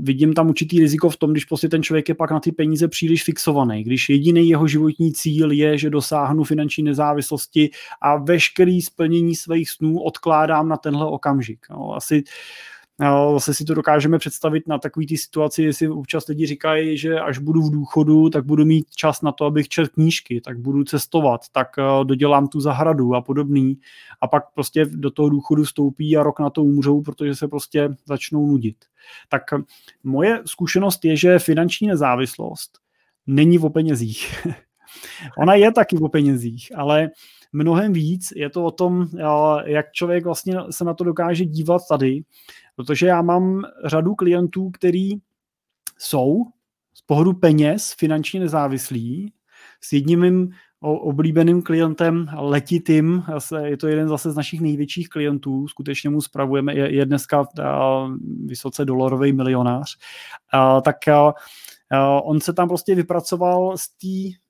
vidím 0.00 0.32
tam 0.32 0.48
určitý 0.48 0.80
riziko 0.80 1.10
v 1.10 1.16
tom, 1.16 1.30
když 1.30 1.44
prostě 1.44 1.68
ten 1.68 1.82
člověk 1.82 2.08
je 2.08 2.14
pak 2.14 2.30
na 2.30 2.40
ty 2.40 2.52
peníze 2.52 2.88
příliš 2.88 3.24
fixovaný, 3.24 3.84
když 3.84 4.08
jediný 4.08 4.48
jeho 4.48 4.68
životní 4.68 5.12
cíl 5.12 5.52
je, 5.52 5.78
že 5.78 5.90
dosáhnu 5.90 6.44
finanční 6.44 6.84
nezávislosti 6.84 7.70
a 8.00 8.16
veškerý 8.16 8.82
splnění 8.82 9.34
svých 9.34 9.70
snů 9.70 10.00
odkládám 10.00 10.68
na 10.68 10.76
tenhle 10.76 11.06
okamžik. 11.06 11.66
No, 11.70 11.94
asi 11.94 12.22
Zase 13.32 13.54
si 13.54 13.64
to 13.64 13.74
dokážeme 13.74 14.18
představit 14.18 14.68
na 14.68 14.78
takový 14.78 15.06
ty 15.06 15.18
situaci, 15.18 15.62
jestli 15.62 15.88
občas 15.88 16.28
lidi 16.28 16.46
říkají, 16.46 16.98
že 16.98 17.20
až 17.20 17.38
budu 17.38 17.62
v 17.62 17.70
důchodu, 17.70 18.30
tak 18.30 18.44
budu 18.44 18.64
mít 18.64 18.90
čas 18.90 19.22
na 19.22 19.32
to, 19.32 19.44
abych 19.44 19.68
četl 19.68 19.88
knížky, 19.94 20.40
tak 20.40 20.58
budu 20.58 20.84
cestovat, 20.84 21.40
tak 21.52 21.68
eh, 21.78 22.04
dodělám 22.04 22.48
tu 22.48 22.60
zahradu 22.60 23.14
a 23.14 23.20
podobný. 23.20 23.78
A 24.20 24.26
pak 24.26 24.44
prostě 24.54 24.84
do 24.84 25.10
toho 25.10 25.28
důchodu 25.28 25.64
vstoupí 25.64 26.16
a 26.16 26.22
rok 26.22 26.40
na 26.40 26.50
to 26.50 26.62
umřou, 26.62 27.02
protože 27.02 27.34
se 27.34 27.48
prostě 27.48 27.88
začnou 28.06 28.46
nudit. 28.46 28.76
Tak 29.28 29.42
moje 30.04 30.42
zkušenost 30.46 31.04
je, 31.04 31.16
že 31.16 31.38
finanční 31.38 31.88
nezávislost 31.88 32.78
není 33.26 33.58
o 33.58 33.70
penězích. 33.70 34.46
Ona 35.38 35.54
je 35.54 35.72
taky 35.72 35.96
o 35.96 36.08
penězích, 36.08 36.72
ale 36.76 37.10
mnohem 37.54 37.92
víc 37.92 38.32
je 38.36 38.50
to 38.50 38.64
o 38.64 38.70
tom, 38.70 39.06
eh, 39.18 39.70
jak 39.70 39.92
člověk 39.92 40.24
vlastně 40.24 40.56
se 40.70 40.84
na 40.84 40.94
to 40.94 41.04
dokáže 41.04 41.44
dívat 41.44 41.82
tady 41.88 42.22
Protože 42.76 43.06
já 43.06 43.22
mám 43.22 43.62
řadu 43.84 44.14
klientů, 44.14 44.70
který 44.70 45.10
jsou 45.98 46.44
z 46.94 47.02
pohledu 47.02 47.32
peněz 47.32 47.94
finančně 47.98 48.40
nezávislí. 48.40 49.32
S 49.80 49.92
jedním 49.92 50.20
mým 50.20 50.50
oblíbeným 50.80 51.62
klientem 51.62 52.26
letitým, 52.38 53.22
je 53.64 53.76
to 53.76 53.88
jeden 53.88 54.08
zase 54.08 54.30
z 54.30 54.36
našich 54.36 54.60
největších 54.60 55.08
klientů, 55.08 55.68
skutečně 55.68 56.10
mu 56.10 56.20
spravujeme, 56.20 56.74
je, 56.74 56.94
je 56.94 57.06
dneska 57.06 57.46
vysoce 58.44 58.84
dolarový 58.84 59.32
milionář, 59.32 59.96
tak 60.84 60.96
on 62.24 62.40
se 62.40 62.52
tam 62.52 62.68
prostě 62.68 62.94
vypracoval 62.94 63.76
z 63.78 63.88
té 63.88 64.44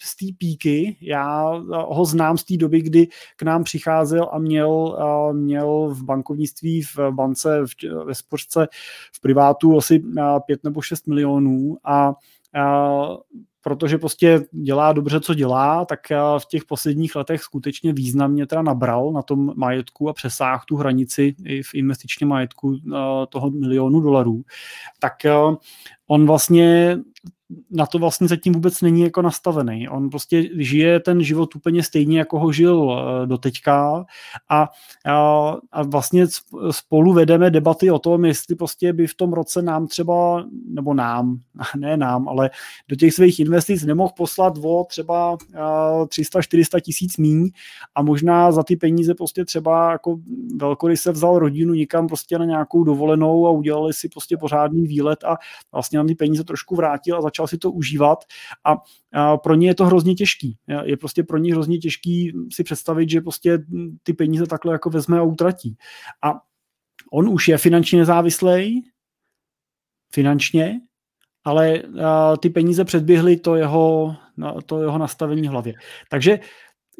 z 0.00 0.16
té 0.16 0.26
píky. 0.38 0.96
Já 1.00 1.52
ho 1.70 2.04
znám 2.04 2.38
z 2.38 2.44
té 2.44 2.56
doby, 2.56 2.80
kdy 2.82 3.08
k 3.36 3.42
nám 3.42 3.64
přicházel 3.64 4.28
a 4.32 4.38
měl, 4.38 4.98
měl 5.32 5.88
v 5.88 6.04
bankovnictví, 6.04 6.82
v 6.82 6.98
bance, 7.10 7.66
v, 7.66 8.04
ve 8.04 8.14
spořce, 8.14 8.68
v 9.12 9.20
privátu 9.20 9.76
asi 9.76 10.02
pět 10.46 10.64
nebo 10.64 10.82
šest 10.82 11.06
milionů 11.06 11.76
a 11.84 12.14
protože 13.62 13.98
prostě 13.98 14.44
dělá 14.52 14.92
dobře, 14.92 15.20
co 15.20 15.34
dělá, 15.34 15.84
tak 15.84 16.00
v 16.38 16.46
těch 16.48 16.64
posledních 16.64 17.16
letech 17.16 17.42
skutečně 17.42 17.92
významně 17.92 18.46
teda 18.46 18.62
nabral 18.62 19.12
na 19.12 19.22
tom 19.22 19.52
majetku 19.56 20.08
a 20.08 20.12
přesáhl 20.12 20.62
tu 20.66 20.76
hranici 20.76 21.34
i 21.44 21.62
v 21.62 21.74
investičním 21.74 22.28
majetku 22.28 22.76
toho 23.28 23.50
milionu 23.50 24.00
dolarů. 24.00 24.42
Tak 24.98 25.12
on 26.06 26.26
vlastně 26.26 26.98
na 27.70 27.86
to 27.86 27.98
vlastně 27.98 28.28
zatím 28.28 28.52
vůbec 28.52 28.80
není 28.80 29.00
jako 29.00 29.22
nastavený. 29.22 29.88
On 29.88 30.10
prostě 30.10 30.48
žije 30.58 31.00
ten 31.00 31.22
život 31.22 31.56
úplně 31.56 31.82
stejně, 31.82 32.18
jako 32.18 32.38
ho 32.38 32.52
žil 32.52 32.92
eh, 32.92 33.26
do 33.26 33.38
teďka 33.38 34.04
a, 34.48 34.68
a, 35.06 35.56
a 35.72 35.82
vlastně 35.82 36.26
spolu 36.70 37.12
vedeme 37.12 37.50
debaty 37.50 37.90
o 37.90 37.98
tom, 37.98 38.24
jestli 38.24 38.54
prostě 38.54 38.92
by 38.92 39.06
v 39.06 39.14
tom 39.14 39.32
roce 39.32 39.62
nám 39.62 39.86
třeba, 39.86 40.44
nebo 40.68 40.94
nám, 40.94 41.38
ne 41.76 41.96
nám, 41.96 42.28
ale 42.28 42.50
do 42.88 42.96
těch 42.96 43.14
svých 43.14 43.40
investic 43.40 43.82
nemohl 43.82 44.12
poslat 44.16 44.54
o 44.62 44.84
třeba 44.88 45.36
300-400 45.36 46.80
tisíc 46.80 47.16
míň 47.16 47.50
a 47.94 48.02
možná 48.02 48.52
za 48.52 48.62
ty 48.62 48.76
peníze 48.76 49.14
prostě 49.14 49.44
třeba 49.44 49.92
jako 49.92 50.18
velkoryse 50.56 51.12
vzal 51.12 51.38
rodinu 51.38 51.74
nikam 51.74 52.08
prostě 52.08 52.38
na 52.38 52.44
nějakou 52.44 52.84
dovolenou 52.84 53.46
a 53.46 53.50
udělali 53.50 53.92
si 53.92 54.08
prostě 54.08 54.36
pořádný 54.36 54.86
výlet 54.86 55.24
a 55.24 55.36
vlastně 55.72 55.96
nám 55.96 56.06
ty 56.06 56.14
peníze 56.14 56.44
trošku 56.44 56.76
vrátil 56.76 57.18
a 57.18 57.22
začal 57.22 57.41
začal 57.42 57.48
si 57.48 57.58
to 57.58 57.70
užívat 57.70 58.24
a, 58.64 58.76
a 59.12 59.36
pro 59.36 59.54
ně 59.54 59.68
je 59.68 59.74
to 59.74 59.86
hrozně 59.86 60.14
těžký. 60.14 60.58
Je 60.84 60.96
prostě 60.96 61.22
pro 61.22 61.38
ně 61.38 61.52
hrozně 61.52 61.78
těžký 61.78 62.32
si 62.52 62.64
představit, 62.64 63.10
že 63.10 63.20
prostě 63.20 63.58
ty 64.02 64.12
peníze 64.12 64.46
takhle 64.46 64.72
jako 64.72 64.90
vezme 64.90 65.18
a 65.18 65.22
utratí. 65.22 65.76
A 66.22 66.34
on 67.12 67.28
už 67.28 67.48
je 67.48 67.58
finančně 67.58 67.98
nezávislý, 67.98 68.82
finančně, 70.12 70.80
ale 71.44 71.82
ty 72.40 72.50
peníze 72.50 72.84
předběhly 72.84 73.36
to 73.36 73.54
jeho, 73.54 74.16
to 74.66 74.82
jeho 74.82 74.98
nastavení 74.98 75.42
v 75.42 75.50
hlavě. 75.50 75.74
Takže 76.10 76.40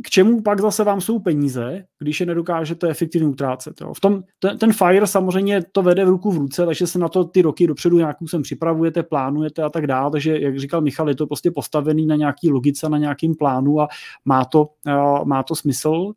k 0.05 0.11
čemu 0.11 0.43
pak 0.43 0.61
zase 0.61 0.85
vám 0.85 1.01
jsou 1.01 1.19
peníze, 1.19 1.85
když 1.99 2.21
je 2.21 2.27
nedokážete 2.27 2.89
efektivně 2.89 3.29
utrácet. 3.29 3.81
Jo? 3.81 3.95
V 3.95 4.01
tom, 4.01 4.23
ten, 4.39 4.59
ten 4.59 4.73
FIRE 4.73 5.07
samozřejmě 5.07 5.63
to 5.73 5.83
vede 5.83 6.05
v 6.05 6.09
ruku 6.09 6.31
v 6.31 6.37
ruce, 6.37 6.67
takže 6.67 6.87
se 6.87 6.99
na 6.99 7.09
to 7.09 7.25
ty 7.25 7.43
roky 7.43 7.67
dopředu 7.67 7.99
nějakou 7.99 8.29
sem 8.29 8.43
připravujete, 8.43 9.03
plánujete 9.03 9.63
a 9.63 9.69
tak 9.71 9.87
dále, 9.87 10.11
takže 10.11 10.41
jak 10.41 10.59
říkal 10.59 10.81
Michal, 10.81 11.09
je 11.09 11.15
to 11.15 11.27
prostě 11.27 11.51
postavený 11.51 12.07
na 12.07 12.17
nějaký 12.17 12.51
logice, 12.51 12.89
na 12.89 12.99
nějakým 12.99 13.35
plánu 13.35 13.81
a 13.81 13.89
má 14.25 14.45
to, 14.45 14.69
uh, 14.87 15.25
má 15.25 15.43
to 15.43 15.55
smysl, 15.55 15.89
uh, 15.89 16.13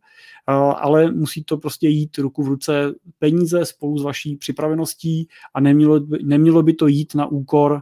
ale 0.78 1.12
musí 1.12 1.44
to 1.44 1.58
prostě 1.58 1.88
jít 1.88 2.18
ruku 2.18 2.44
v 2.44 2.48
ruce 2.48 2.94
peníze 3.20 3.66
spolu 3.66 3.98
s 3.98 4.04
vaší 4.04 4.36
připraveností 4.36 5.28
a 5.54 5.60
nemělo, 5.60 6.00
nemělo 6.24 6.64
by 6.64 6.74
to 6.74 6.88
jít 6.88 7.16
na 7.16 7.26
úkor 7.26 7.82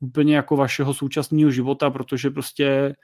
úplně 0.00 0.36
jako 0.36 0.56
vašeho 0.56 0.94
současného 0.94 1.50
života, 1.50 1.90
protože 1.90 2.30
prostě 2.30 2.94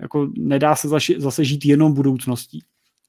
jako 0.00 0.28
nedá 0.38 0.76
se 0.76 0.88
zase 1.18 1.44
žít 1.44 1.64
jenom 1.64 1.92
budoucností. 1.92 2.62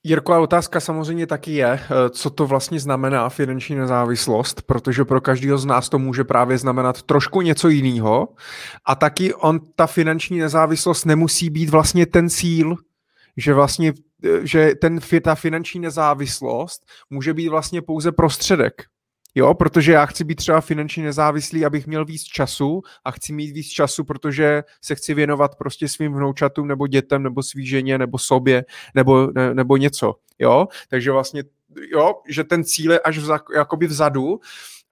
Jirko, 0.04 0.34
a 0.34 0.40
otázka 0.40 0.80
samozřejmě 0.80 1.28
taky 1.28 1.52
je, 1.54 1.68
eh, 1.68 2.10
co 2.10 2.30
to 2.30 2.48
vlastně 2.48 2.80
znamená 2.80 3.30
finanční 3.30 3.76
nezávislost, 3.76 4.62
protože 4.62 5.06
pro 5.06 5.22
každého 5.22 5.58
z 5.58 5.66
nás 5.66 5.90
to 5.90 6.00
může 6.00 6.24
právě 6.24 6.58
znamenat 6.58 7.02
trošku 7.02 7.42
něco 7.42 7.70
jiného. 7.70 8.28
A 8.86 8.96
taky 8.96 9.34
on, 9.34 9.60
ta 9.76 9.88
finanční 9.88 10.40
nezávislost 10.40 11.06
nemusí 11.06 11.50
být 11.50 11.70
vlastně 11.70 12.06
ten 12.06 12.30
cíl, 12.30 12.76
že 13.38 13.54
vlastně 13.54 13.94
eh, 14.24 14.48
že 14.48 14.76
ten, 14.82 15.00
ta 15.24 15.36
finanční 15.36 15.80
nezávislost 15.80 16.86
může 17.10 17.34
být 17.34 17.50
vlastně 17.50 17.82
pouze 17.82 18.12
prostředek. 18.12 18.74
Jo, 19.36 19.54
protože 19.54 19.92
já 19.92 20.06
chci 20.06 20.24
být 20.24 20.36
třeba 20.36 20.62
finančně 20.62 21.04
nezávislý, 21.04 21.66
abych 21.66 21.88
měl 21.88 22.06
víc 22.06 22.24
času 22.24 22.82
a 23.06 23.12
chci 23.12 23.34
mít 23.34 23.52
víc 23.52 23.68
času, 23.68 24.04
protože 24.04 24.64
se 24.82 24.96
chci 24.96 25.14
věnovat 25.14 25.56
prostě 25.56 25.88
svým 25.88 26.14
vnoučatům 26.14 26.68
nebo 26.68 26.88
dětem 26.88 27.24
nebo 27.24 27.44
svý 27.44 27.68
ženě 27.68 27.98
nebo 27.98 28.18
sobě 28.18 28.66
nebo, 28.96 29.28
ne, 29.36 29.54
nebo 29.54 29.78
něco. 29.78 30.16
Jo, 30.40 30.68
takže 30.90 31.12
vlastně 31.12 31.44
jo, 31.92 32.14
že 32.30 32.44
ten 32.44 32.64
cíl 32.64 32.92
je 32.92 33.00
až 33.00 33.18
vza, 33.18 33.40
jakoby 33.56 33.88
vzadu 33.88 34.40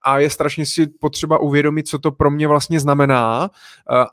a 0.02 0.18
je 0.18 0.30
strašně 0.30 0.66
si 0.66 0.86
potřeba 0.86 1.38
uvědomit, 1.38 1.88
co 1.88 1.98
to 1.98 2.12
pro 2.12 2.30
mě 2.30 2.48
vlastně 2.48 2.80
znamená 2.80 3.50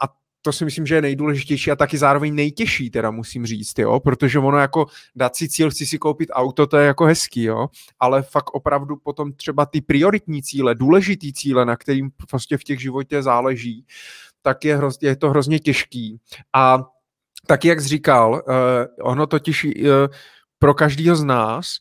a 0.02 0.08
to 0.46 0.52
si 0.52 0.66
myslím, 0.66 0.86
že 0.86 0.96
je 0.96 1.02
nejdůležitější 1.02 1.72
a 1.72 1.76
taky 1.76 1.98
zároveň 1.98 2.36
nejtěžší, 2.36 2.90
teda 2.90 3.12
musím 3.12 3.46
říct, 3.46 3.80
jo, 3.80 4.00
protože 4.00 4.40
ono 4.40 4.58
jako 4.58 4.86
dát 5.16 5.36
si 5.36 5.50
cíl, 5.50 5.70
chci 5.70 5.86
si 5.86 5.98
koupit 5.98 6.30
auto, 6.34 6.68
to 6.68 6.78
je 6.78 6.88
jako 6.88 7.06
hezký, 7.06 7.44
jo, 7.44 7.68
ale 8.00 8.22
fakt 8.22 8.54
opravdu 8.54 8.96
potom 8.96 9.34
třeba 9.34 9.66
ty 9.66 9.82
prioritní 9.82 10.44
cíle, 10.44 10.76
důležitý 10.76 11.34
cíle, 11.34 11.66
na 11.66 11.76
kterým 11.76 12.10
prostě 12.30 12.58
v 12.58 12.64
těch 12.64 12.82
životě 12.82 13.24
záleží, 13.24 13.86
tak 14.42 14.66
je, 14.66 14.78
hrozně, 14.78 15.10
je 15.10 15.16
to 15.16 15.30
hrozně 15.30 15.60
těžký. 15.60 16.20
A 16.54 16.84
tak, 17.48 17.66
jak 17.66 17.82
jsi 17.82 17.88
říkal, 17.88 18.32
uh, 18.32 19.12
ono 19.12 19.28
totiž 19.28 19.66
uh, 19.66 19.72
pro 20.60 20.74
každého 20.74 21.16
z 21.16 21.24
nás 21.24 21.78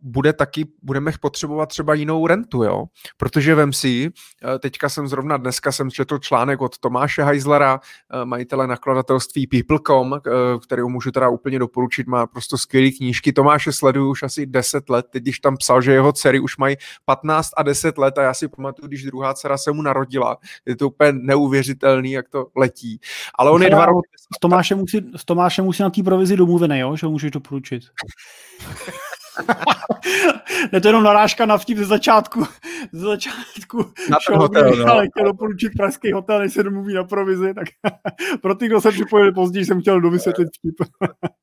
bude 0.00 0.32
taky, 0.32 0.66
budeme 0.82 1.12
potřebovat 1.20 1.66
třeba 1.66 1.94
jinou 1.94 2.26
rentu, 2.26 2.62
jo? 2.62 2.84
Protože 3.16 3.54
vem 3.54 3.72
si, 3.72 4.10
uh, 4.44 4.58
teďka 4.58 4.88
jsem 4.88 5.08
zrovna 5.08 5.36
dneska 5.36 5.72
jsem 5.72 5.90
četl 5.90 6.18
článek 6.18 6.60
od 6.60 6.78
Tomáše 6.78 7.22
Heislera, 7.22 7.80
uh, 8.14 8.24
majitele 8.24 8.66
nakladatelství 8.66 9.46
People.com, 9.46 10.20
který 10.62 10.82
můžu 10.82 11.10
teda 11.10 11.28
úplně 11.28 11.58
doporučit, 11.58 12.06
má 12.06 12.26
prostě 12.26 12.56
skvělé 12.56 12.90
knížky. 12.90 13.32
Tomáše 13.32 13.72
sleduju 13.72 14.10
už 14.10 14.22
asi 14.22 14.46
10 14.46 14.90
let, 14.90 15.06
teď 15.10 15.22
když 15.22 15.40
tam 15.40 15.56
psal, 15.56 15.82
že 15.82 15.92
jeho 15.92 16.12
dcery 16.12 16.40
už 16.40 16.56
mají 16.56 16.76
15 17.04 17.50
a 17.56 17.62
10 17.62 17.98
let 17.98 18.18
a 18.18 18.22
já 18.22 18.34
si 18.34 18.48
pamatuju, 18.48 18.88
když 18.88 19.04
druhá 19.04 19.34
dcera 19.34 19.58
se 19.58 19.72
mu 19.72 19.82
narodila. 19.82 20.36
Je 20.66 20.76
to 20.76 20.86
úplně 20.88 21.12
neuvěřitelný, 21.12 22.12
jak 22.12 22.28
to 22.28 22.46
letí. 22.56 23.00
Ale 23.34 23.50
on 23.50 23.62
je 23.62 23.70
dva 23.70 23.86
roky... 23.86 24.08
S 24.36 24.40
Tomášem 24.40 24.78
musí, 24.78 25.10
s 25.16 25.24
Tomášem 25.24 25.64
musí 25.64 25.82
na 25.82 25.90
té 25.90 26.02
provizi 26.02 26.36
domluvený, 26.36 26.78
jo? 26.78 26.96
že 26.96 27.06
ho 27.06 27.12
můžeš 27.12 27.30
doporučit. 27.30 27.82
ne 30.72 30.80
to 30.80 30.88
jenom 30.88 31.02
narážka 31.02 31.46
na 31.46 31.58
vtip 31.58 31.78
ze 31.78 31.84
začátku. 31.84 32.46
Ze 32.92 33.06
začátku 33.06 33.76
na 34.10 34.18
ten 34.28 34.34
show, 34.34 34.40
hotel, 34.40 34.76
no. 34.76 34.92
ale 34.92 35.06
chtěl 35.08 35.24
doporučit 35.24 35.72
pražský 35.76 36.12
hotel, 36.12 36.38
než 36.38 36.52
se 36.52 36.62
domluví 36.62 36.94
na 36.94 37.04
provizi, 37.04 37.54
tak 37.54 37.68
pro 38.42 38.54
ty, 38.54 38.66
kdo 38.66 38.80
se 38.80 38.92
připojili 38.92 39.32
později, 39.32 39.64
jsem 39.64 39.80
chtěl 39.80 40.00
dovysvětlit 40.00 40.48
vtip. 40.58 40.88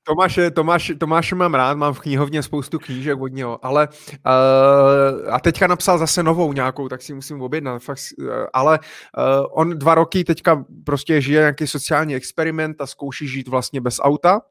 Tomáše, 0.04 0.52
Tomáš, 0.52 0.92
Tomáše 0.98 1.36
mám 1.36 1.54
rád, 1.54 1.78
mám 1.78 1.94
v 1.94 2.00
knihovně 2.00 2.44
spoustu 2.44 2.80
knížek 2.80 3.22
od 3.22 3.28
něho, 3.28 3.66
ale 3.66 3.88
uh, 3.88 5.34
a 5.34 5.40
teďka 5.40 5.68
napsal 5.68 5.98
zase 5.98 6.24
novou 6.24 6.54
nějakou, 6.54 6.90
tak 6.90 7.02
si 7.02 7.14
musím 7.14 7.42
objednat, 7.42 7.82
fakt, 7.82 8.00
uh, 8.20 8.28
ale 8.54 8.80
uh, 9.18 9.46
on 9.52 9.80
dva 9.80 9.96
roky 9.96 10.24
teďka 10.24 10.66
prostě 10.86 11.22
žije 11.22 11.40
nějaký 11.40 11.68
sociální 11.68 12.16
experiment 12.16 12.82
a 12.82 12.88
zkouší 12.88 13.28
žít 13.28 13.48
vlastně 13.48 13.82
bez 13.82 14.00
auta, 14.02 14.42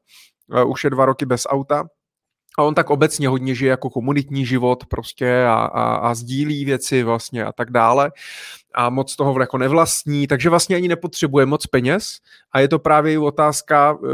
uh, 0.63 0.71
už 0.71 0.83
je 0.83 0.89
dva 0.89 1.05
roky 1.05 1.25
bez 1.25 1.47
auta 1.49 1.85
a 2.57 2.63
on 2.63 2.75
tak 2.75 2.89
obecně 2.89 3.27
hodně 3.27 3.55
žije 3.55 3.69
jako 3.69 3.89
komunitní 3.89 4.45
život 4.45 4.85
prostě 4.85 5.43
a, 5.43 5.53
a, 5.53 5.95
a 5.95 6.15
sdílí 6.15 6.65
věci 6.65 7.03
vlastně 7.03 7.45
a 7.45 7.51
tak 7.51 7.71
dále 7.71 8.11
a 8.75 8.89
moc 8.89 9.15
toho 9.15 9.39
jako 9.39 9.57
nevlastní, 9.57 10.27
takže 10.27 10.49
vlastně 10.49 10.75
ani 10.75 10.87
nepotřebuje 10.87 11.45
moc 11.45 11.67
peněz 11.67 12.19
a 12.51 12.59
je 12.59 12.67
to 12.67 12.79
právě 12.79 13.13
i 13.13 13.17
otázka, 13.17 13.97
eh, 14.03 14.07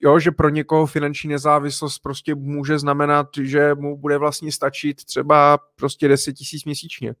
jo, 0.00 0.18
že 0.18 0.30
pro 0.30 0.48
někoho 0.48 0.86
finanční 0.86 1.30
nezávislost 1.30 1.98
prostě 1.98 2.34
může 2.34 2.78
znamenat, 2.78 3.26
že 3.42 3.74
mu 3.74 3.96
bude 3.96 4.18
vlastně 4.18 4.52
stačit 4.52 5.04
třeba 5.04 5.58
prostě 5.76 6.08
10 6.08 6.32
tisíc 6.32 6.64
měsíčně. 6.64 7.14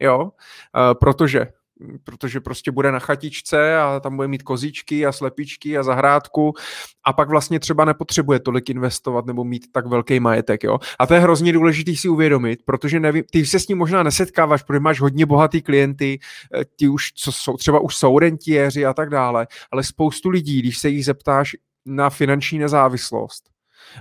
Jo, 0.00 0.30
eh, 0.76 0.94
protože 0.94 1.46
protože 2.04 2.40
prostě 2.40 2.70
bude 2.70 2.92
na 2.92 2.98
chatičce 2.98 3.78
a 3.78 4.00
tam 4.00 4.16
bude 4.16 4.28
mít 4.28 4.42
kozičky 4.42 5.06
a 5.06 5.12
slepičky 5.12 5.78
a 5.78 5.82
zahrádku 5.82 6.54
a 7.04 7.12
pak 7.12 7.28
vlastně 7.28 7.60
třeba 7.60 7.84
nepotřebuje 7.84 8.40
tolik 8.40 8.70
investovat 8.70 9.26
nebo 9.26 9.44
mít 9.44 9.72
tak 9.72 9.86
velký 9.86 10.20
majetek, 10.20 10.64
jo. 10.64 10.78
A 10.98 11.06
to 11.06 11.14
je 11.14 11.20
hrozně 11.20 11.52
důležité 11.52 11.96
si 11.96 12.08
uvědomit, 12.08 12.60
protože 12.64 13.00
nevím, 13.00 13.24
ty 13.30 13.46
se 13.46 13.60
s 13.60 13.68
ním 13.68 13.78
možná 13.78 14.02
nesetkáváš, 14.02 14.62
protože 14.62 14.80
máš 14.80 15.00
hodně 15.00 15.26
bohatý 15.26 15.62
klienty, 15.62 16.18
eh, 16.54 16.64
ty 16.76 16.88
už 16.88 17.12
co 17.12 17.32
jsou, 17.32 17.56
třeba 17.56 17.80
už 17.80 17.96
jsou 17.96 18.18
rentiéři 18.18 18.86
a 18.86 18.94
tak 18.94 19.10
dále, 19.10 19.46
ale 19.70 19.84
spoustu 19.84 20.28
lidí, 20.28 20.58
když 20.58 20.78
se 20.78 20.88
jich 20.88 21.04
zeptáš 21.04 21.56
na 21.86 22.10
finanční 22.10 22.58
nezávislost, 22.58 23.50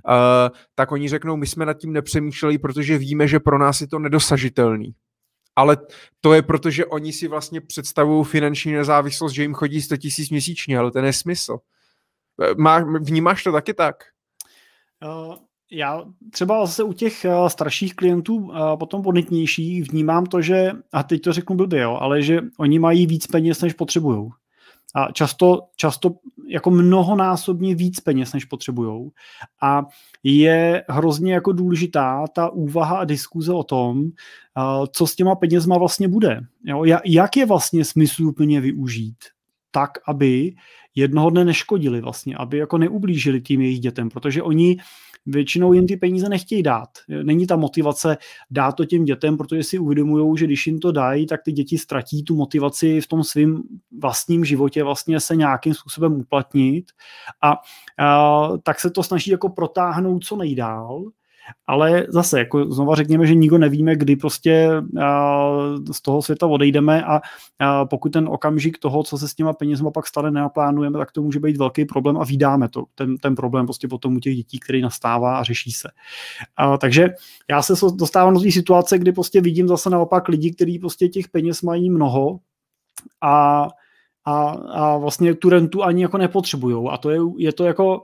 uh, 0.07 0.57
tak 0.75 0.91
oni 0.91 1.09
řeknou, 1.09 1.35
my 1.37 1.47
jsme 1.47 1.65
nad 1.65 1.73
tím 1.73 1.93
nepřemýšleli, 1.93 2.57
protože 2.57 2.97
víme, 2.97 3.27
že 3.27 3.39
pro 3.39 3.57
nás 3.57 3.81
je 3.81 3.87
to 3.87 3.99
nedosažitelný 3.99 4.95
ale 5.55 5.77
to 6.21 6.33
je 6.33 6.41
proto, 6.41 6.69
že 6.69 6.85
oni 6.85 7.13
si 7.13 7.27
vlastně 7.27 7.61
představují 7.61 8.25
finanční 8.25 8.71
nezávislost, 8.71 9.33
že 9.33 9.41
jim 9.41 9.53
chodí 9.53 9.81
100 9.81 9.97
tisíc 9.97 10.29
měsíčně, 10.29 10.77
ale 10.77 10.91
to 10.91 10.97
je 10.97 11.01
nesmysl. 11.01 11.57
Má, 12.57 12.79
vnímáš 12.99 13.43
to 13.43 13.51
taky 13.51 13.73
tak? 13.73 13.95
Uh, 15.05 15.35
já 15.71 16.05
třeba 16.31 16.65
zase 16.65 16.83
u 16.83 16.93
těch 16.93 17.25
uh, 17.25 17.47
starších 17.47 17.95
klientů, 17.95 18.51
potom 18.79 19.01
bonitnějších, 19.01 19.91
vnímám 19.91 20.25
to, 20.25 20.41
že, 20.41 20.71
a 20.91 21.03
teď 21.03 21.21
to 21.21 21.33
řeknu 21.33 21.55
blbě, 21.55 21.81
jo, 21.81 21.97
ale 22.01 22.21
že 22.21 22.41
oni 22.57 22.79
mají 22.79 23.07
víc 23.07 23.27
peněz, 23.27 23.61
než 23.61 23.73
potřebují. 23.73 24.31
A 24.95 25.11
často, 25.11 25.61
často 25.75 26.15
jako 26.47 26.71
mnohonásobně 26.71 27.75
víc 27.75 27.99
peněz, 27.99 28.33
než 28.33 28.45
potřebují. 28.45 29.09
A 29.61 29.85
je 30.23 30.83
hrozně 30.89 31.33
jako 31.33 31.51
důležitá 31.51 32.25
ta 32.35 32.49
úvaha 32.49 32.97
a 32.97 33.05
diskuze 33.05 33.53
o 33.53 33.63
tom, 33.63 34.09
co 34.91 35.07
s 35.07 35.15
těma 35.15 35.35
penězma 35.35 35.77
vlastně 35.77 36.07
bude. 36.07 36.41
Jo? 36.63 36.83
Jak 37.05 37.37
je 37.37 37.45
vlastně 37.45 37.85
smysluplně 37.85 38.61
využít 38.61 39.17
tak, 39.73 39.91
aby 40.07 40.55
jednoho 40.95 41.29
dne 41.29 41.45
neškodili 41.45 42.01
vlastně, 42.01 42.35
aby 42.35 42.57
jako 42.57 42.77
neublížili 42.77 43.41
tím 43.41 43.61
jejich 43.61 43.79
dětem, 43.79 44.09
protože 44.09 44.43
oni 44.43 44.77
většinou 45.25 45.73
jim 45.73 45.87
ty 45.87 45.97
peníze 45.97 46.29
nechtějí 46.29 46.63
dát. 46.63 46.89
Není 47.23 47.47
ta 47.47 47.55
motivace 47.55 48.17
dát 48.51 48.71
to 48.71 48.85
těm 48.85 49.05
dětem, 49.05 49.37
protože 49.37 49.63
si 49.63 49.79
uvědomují, 49.79 50.37
že 50.37 50.45
když 50.45 50.67
jim 50.67 50.79
to 50.79 50.91
dají, 50.91 51.27
tak 51.27 51.41
ty 51.43 51.51
děti 51.51 51.77
ztratí 51.77 52.23
tu 52.23 52.35
motivaci 52.35 53.01
v 53.01 53.07
tom 53.07 53.23
svém 53.23 53.61
vlastním 54.01 54.45
životě 54.45 54.83
vlastně 54.83 55.19
se 55.19 55.35
nějakým 55.35 55.73
způsobem 55.73 56.13
uplatnit 56.13 56.85
a, 57.43 57.55
a 58.05 58.49
tak 58.63 58.79
se 58.79 58.89
to 58.89 59.03
snaží 59.03 59.31
jako 59.31 59.49
protáhnout 59.49 60.23
co 60.23 60.35
nejdál 60.35 61.03
ale 61.67 62.05
zase, 62.09 62.39
jako 62.39 62.65
znova 62.65 62.95
řekněme, 62.95 63.27
že 63.27 63.35
nikdo 63.35 63.57
nevíme, 63.57 63.95
kdy 63.95 64.15
prostě 64.15 64.69
z 65.91 66.01
toho 66.01 66.21
světa 66.21 66.47
odejdeme 66.47 67.03
a 67.03 67.21
pokud 67.85 68.09
ten 68.09 68.27
okamžik 68.27 68.77
toho, 68.77 69.03
co 69.03 69.17
se 69.17 69.27
s 69.27 69.35
těma 69.35 69.53
penězma 69.53 69.91
pak 69.91 70.07
stane, 70.07 70.31
nenaplánujeme, 70.31 70.99
tak 70.99 71.11
to 71.11 71.21
může 71.21 71.39
být 71.39 71.57
velký 71.57 71.85
problém 71.85 72.17
a 72.17 72.23
vydáme 72.23 72.69
to. 72.69 72.83
Ten, 72.95 73.17
ten 73.17 73.35
problém 73.35 73.65
prostě 73.65 73.87
potom 73.87 74.15
u 74.15 74.19
těch 74.19 74.35
dětí, 74.35 74.59
který 74.59 74.81
nastává 74.81 75.37
a 75.37 75.43
řeší 75.43 75.71
se. 75.71 75.89
A, 76.57 76.77
takže 76.77 77.09
já 77.49 77.61
se 77.61 77.73
dostávám 77.95 78.33
do 78.33 78.39
té 78.39 78.51
situace, 78.51 78.97
kdy 78.99 79.11
prostě 79.11 79.41
vidím 79.41 79.67
zase 79.67 79.89
naopak 79.89 80.27
lidi, 80.27 80.53
kteří 80.53 80.79
prostě 80.79 81.07
těch 81.07 81.29
peněz 81.29 81.61
mají 81.61 81.89
mnoho 81.89 82.39
a 83.21 83.67
a, 84.25 84.49
a 84.49 84.97
vlastně 84.97 85.35
tu 85.35 85.49
rentu 85.49 85.83
ani 85.83 86.01
jako 86.01 86.17
nepotřebují. 86.17 86.87
A 86.91 86.97
to 86.97 87.09
je, 87.09 87.19
je 87.37 87.53
to 87.53 87.65
jako, 87.65 88.01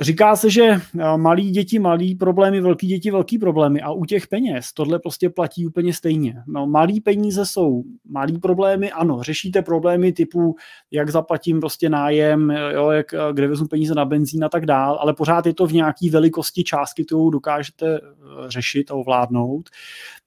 Říká 0.00 0.36
se, 0.36 0.50
že 0.50 0.62
eh, 0.62 0.80
malí 1.16 1.50
děti 1.50 1.78
malý 1.78 2.14
problémy, 2.14 2.60
velký 2.60 2.86
děti 2.86 3.10
velký 3.10 3.38
problémy 3.38 3.80
a 3.80 3.90
u 3.90 4.04
těch 4.04 4.26
peněz 4.26 4.72
tohle 4.72 4.98
prostě 4.98 5.30
platí 5.30 5.66
úplně 5.66 5.94
stejně. 5.94 6.42
No, 6.46 6.66
malý 6.66 7.00
peníze 7.00 7.46
jsou 7.46 7.82
malý 8.10 8.38
problémy, 8.38 8.92
ano, 8.92 9.22
řešíte 9.22 9.62
problémy 9.62 10.12
typu, 10.12 10.56
jak 10.90 11.10
zaplatím 11.10 11.60
prostě 11.60 11.88
nájem, 11.88 12.50
jo, 12.50 12.90
jak, 12.90 13.14
eh, 13.14 13.18
kde 13.32 13.48
vezmu 13.48 13.66
peníze 13.66 13.94
na 13.94 14.04
benzín 14.04 14.44
a 14.44 14.48
tak 14.48 14.66
dál, 14.66 14.98
ale 15.00 15.14
pořád 15.14 15.46
je 15.46 15.54
to 15.54 15.66
v 15.66 15.72
nějaký 15.72 16.10
velikosti 16.10 16.64
částky, 16.64 17.04
kterou 17.04 17.30
dokážete 17.30 17.96
eh, 17.96 18.00
řešit 18.48 18.90
a 18.90 18.94
ovládnout. 18.94 19.68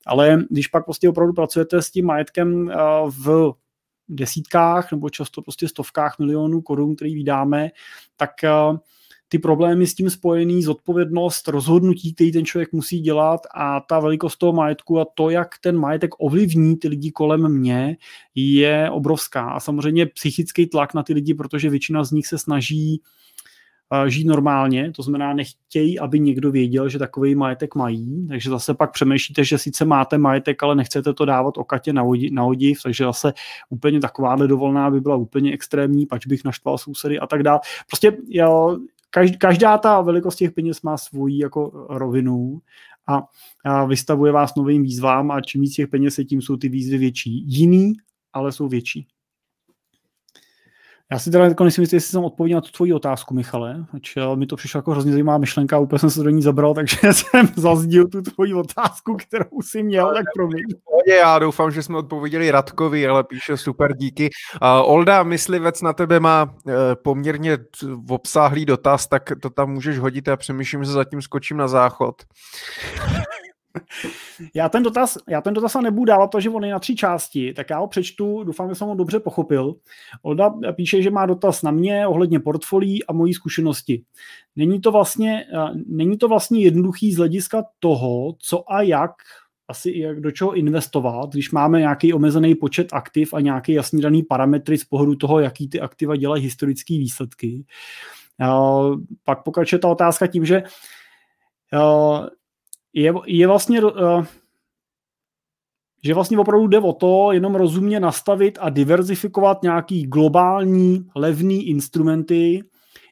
Ale 0.05 0.43
když 0.49 0.67
pak 0.67 0.85
prostě 0.85 1.09
opravdu 1.09 1.33
pracujete 1.33 1.81
s 1.81 1.91
tím 1.91 2.05
majetkem 2.05 2.71
v 3.09 3.53
desítkách 4.09 4.91
nebo 4.91 5.09
často 5.09 5.41
prostě 5.41 5.67
stovkách 5.67 6.19
milionů 6.19 6.61
korun, 6.61 6.95
který 6.95 7.15
vydáme, 7.15 7.69
tak 8.17 8.31
ty 9.31 9.39
problémy 9.39 9.87
s 9.87 9.95
tím 9.95 10.09
spojený, 10.09 10.63
zodpovědnost, 10.63 11.47
rozhodnutí, 11.47 12.13
který 12.13 12.31
ten 12.31 12.45
člověk 12.45 12.71
musí 12.71 12.99
dělat 12.99 13.41
a 13.55 13.79
ta 13.79 13.99
velikost 13.99 14.37
toho 14.37 14.53
majetku 14.53 14.99
a 14.99 15.05
to, 15.13 15.29
jak 15.29 15.47
ten 15.61 15.77
majetek 15.77 16.11
ovlivní 16.17 16.77
ty 16.77 16.87
lidi 16.87 17.11
kolem 17.11 17.59
mě, 17.59 17.97
je 18.35 18.89
obrovská. 18.89 19.49
A 19.49 19.59
samozřejmě 19.59 20.05
psychický 20.05 20.67
tlak 20.67 20.93
na 20.93 21.03
ty 21.03 21.13
lidi, 21.13 21.33
protože 21.33 21.69
většina 21.69 22.03
z 22.03 22.11
nich 22.11 22.27
se 22.27 22.37
snaží 22.37 23.01
eh, 23.93 24.09
žít 24.09 24.27
normálně, 24.27 24.91
to 24.91 25.03
znamená 25.03 25.33
nechtějí, 25.33 25.99
aby 25.99 26.19
někdo 26.19 26.51
věděl, 26.51 26.89
že 26.89 26.99
takový 26.99 27.35
majetek 27.35 27.75
mají, 27.75 28.27
takže 28.27 28.49
zase 28.49 28.73
pak 28.73 28.91
přemýšlíte, 28.91 29.43
že 29.43 29.57
sice 29.57 29.85
máte 29.85 30.17
majetek, 30.17 30.63
ale 30.63 30.75
nechcete 30.75 31.13
to 31.13 31.25
dávat 31.25 31.57
o 31.57 31.63
katě 31.63 31.93
na, 31.93 32.03
odiv, 32.03 32.31
na 32.31 32.43
odiv, 32.43 32.79
takže 32.83 33.03
zase 33.03 33.33
úplně 33.69 33.99
takováhle 33.99 34.47
dovolná 34.47 34.91
by 34.91 35.01
byla 35.01 35.15
úplně 35.15 35.53
extrémní, 35.53 36.05
pač 36.05 36.27
bych 36.27 36.43
naštval 36.43 36.77
sousedy 36.77 37.19
a 37.19 37.27
tak 37.27 37.43
dále. 37.43 37.59
Prostě 37.87 38.17
jo, 38.27 38.77
každá 39.37 39.77
ta 39.77 40.01
velikost 40.01 40.35
těch 40.35 40.51
peněz 40.51 40.81
má 40.81 40.97
svoji 40.97 41.37
jako 41.37 41.87
rovinu 41.89 42.61
a, 43.07 43.23
a 43.65 43.85
vystavuje 43.85 44.31
vás 44.31 44.55
novým 44.55 44.83
výzvám 44.83 45.31
a 45.31 45.41
čím 45.41 45.61
víc 45.61 45.75
těch 45.75 45.87
peněz 45.87 46.17
je, 46.17 46.25
tím 46.25 46.41
jsou 46.41 46.57
ty 46.57 46.69
výzvy 46.69 46.97
větší. 46.97 47.43
Jiný, 47.47 47.93
ale 48.33 48.51
jsou 48.51 48.67
větší. 48.67 49.07
Já 51.11 51.19
si 51.19 51.31
teda 51.31 51.45
jako 51.45 51.63
nejsem 51.63 51.81
jistý, 51.81 51.95
jestli 51.95 52.11
jsem 52.11 52.23
odpověděl 52.23 52.57
na 52.57 52.61
tu 52.61 52.71
tvoji 52.71 52.93
otázku, 52.93 53.33
Michale, 53.33 53.85
ač 53.93 54.17
eh, 54.17 54.35
mi 54.35 54.45
to 54.45 54.55
přišlo 54.55 54.77
jako 54.77 54.91
hrozně 54.91 55.11
zajímavá 55.11 55.37
myšlenka, 55.37 55.79
úplně 55.79 55.99
jsem 55.99 56.09
se 56.09 56.23
do 56.23 56.29
ní 56.29 56.41
zabral, 56.41 56.73
takže 56.75 56.97
jsem 57.01 57.47
zazdil 57.55 58.07
tu 58.07 58.21
tvoji 58.21 58.53
otázku, 58.53 59.17
kterou 59.27 59.61
si 59.61 59.83
měl, 59.83 60.13
tak 60.13 60.25
promiň. 60.35 60.63
Já 61.07 61.39
doufám, 61.39 61.71
že 61.71 61.83
jsme 61.83 61.97
odpověděli 61.97 62.51
Radkovi, 62.51 63.07
ale 63.07 63.23
píše 63.23 63.57
super, 63.57 63.97
díky. 63.97 64.29
Uh, 64.61 64.91
Olda, 64.91 65.23
myslivec 65.23 65.81
na 65.81 65.93
tebe 65.93 66.19
má 66.19 66.43
uh, 66.43 66.73
poměrně 67.03 67.57
obsáhlý 68.09 68.65
dotaz, 68.65 69.07
tak 69.07 69.31
to 69.41 69.49
tam 69.49 69.71
můžeš 69.71 69.99
hodit 69.99 70.27
a 70.27 70.37
přemýšlím, 70.37 70.83
že 70.83 70.91
zatím 70.91 71.21
skočím 71.21 71.57
na 71.57 71.67
záchod. 71.67 72.15
Já 74.55 74.69
ten 74.69 74.83
dotaz, 74.83 75.17
já 75.29 75.41
ten 75.41 75.53
dotaz 75.53 75.75
nebudu 75.75 76.05
dávat, 76.05 76.27
protože 76.27 76.49
on 76.49 76.65
je 76.65 76.71
na 76.71 76.79
tři 76.79 76.95
části, 76.95 77.53
tak 77.53 77.69
já 77.69 77.79
ho 77.79 77.87
přečtu, 77.87 78.43
doufám, 78.43 78.69
že 78.69 78.75
jsem 78.75 78.87
ho 78.87 78.95
dobře 78.95 79.19
pochopil. 79.19 79.75
Olda 80.21 80.53
píše, 80.75 81.01
že 81.01 81.11
má 81.11 81.25
dotaz 81.25 81.61
na 81.61 81.71
mě 81.71 82.07
ohledně 82.07 82.39
portfolií 82.39 83.05
a 83.05 83.13
mojí 83.13 83.33
zkušenosti. 83.33 84.03
Není 84.55 84.81
to 84.81 84.91
vlastně, 84.91 85.45
není 85.87 86.17
to 86.17 86.27
vlastně 86.27 86.61
jednoduchý 86.61 87.13
z 87.13 87.17
hlediska 87.17 87.63
toho, 87.79 88.35
co 88.39 88.71
a 88.71 88.81
jak 88.81 89.11
asi 89.67 89.97
jak 89.97 90.19
do 90.19 90.31
čeho 90.31 90.53
investovat, 90.53 91.29
když 91.33 91.51
máme 91.51 91.79
nějaký 91.79 92.13
omezený 92.13 92.55
počet 92.55 92.93
aktiv 92.93 93.33
a 93.33 93.39
nějaký 93.39 93.73
jasný 93.73 94.01
daný 94.01 94.23
parametry 94.23 94.77
z 94.77 94.85
pohledu 94.85 95.15
toho, 95.15 95.39
jaký 95.39 95.69
ty 95.69 95.81
aktiva 95.81 96.15
dělají 96.15 96.43
historické 96.43 96.93
výsledky. 96.93 97.65
Pak 99.23 99.43
pokračuje 99.43 99.79
ta 99.79 99.87
otázka 99.87 100.27
tím, 100.27 100.45
že 100.45 100.63
je, 102.93 103.13
je 103.25 103.47
vlastně, 103.47 103.83
uh, 103.83 104.25
že 106.03 106.13
vlastně 106.13 106.37
opravdu 106.39 106.67
jde 106.67 106.79
o 106.79 106.93
to 106.93 107.31
jenom 107.31 107.55
rozumně 107.55 107.99
nastavit 107.99 108.57
a 108.61 108.69
diverzifikovat 108.69 109.63
nějaký 109.63 110.03
globální 110.03 111.07
levný 111.15 111.67
instrumenty, 111.67 112.63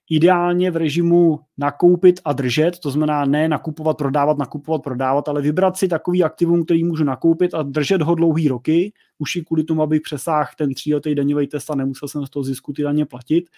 ideálně 0.10 0.72
v 0.72 0.76
režimu 0.76 1.40
nakoupit 1.57 2.19
a 2.26 2.34
držet, 2.34 2.80
to 2.80 2.91
znamená 2.91 3.26
ne 3.26 3.48
nakupovat, 3.48 3.98
prodávat, 3.98 4.38
nakupovat, 4.38 4.84
prodávat, 4.84 5.30
ale 5.30 5.41
vybrat 5.41 5.77
si 5.77 5.88
takový 5.88 6.23
aktivum, 6.23 6.65
který 6.65 6.84
můžu 6.84 7.03
nakoupit 7.03 7.53
a 7.53 7.64
držet 7.64 8.02
ho 8.02 8.15
dlouhý 8.15 8.48
roky, 8.48 8.94
už 9.18 9.36
i 9.36 9.44
kvůli 9.44 9.64
tomu, 9.64 9.81
abych 9.81 10.02
přesáhl 10.02 10.49
ten 10.57 10.73
tříletý 10.73 11.15
daňový 11.15 11.48
test 11.48 11.72
a 11.72 11.76
nemusel 11.76 12.07
jsem 12.07 12.26
z 12.26 12.30
toho 12.30 12.44
zisku 12.44 12.73
ty 12.73 12.84
daně 12.84 13.06
platit. 13.06 13.49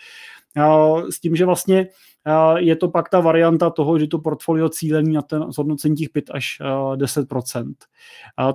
S 1.09 1.19
tím, 1.19 1.35
že 1.35 1.45
vlastně 1.45 1.87
je 2.57 2.75
to 2.75 2.87
pak 2.87 3.09
ta 3.09 3.19
varianta 3.19 3.69
toho, 3.69 3.99
že 3.99 4.07
to 4.07 4.19
portfolio 4.19 4.69
cílení 4.69 5.13
na 5.13 5.21
ten 5.21 5.51
zhodnocení 5.51 5.95
těch 5.95 6.09
5 6.09 6.25
až 6.33 6.61
10% 6.95 7.73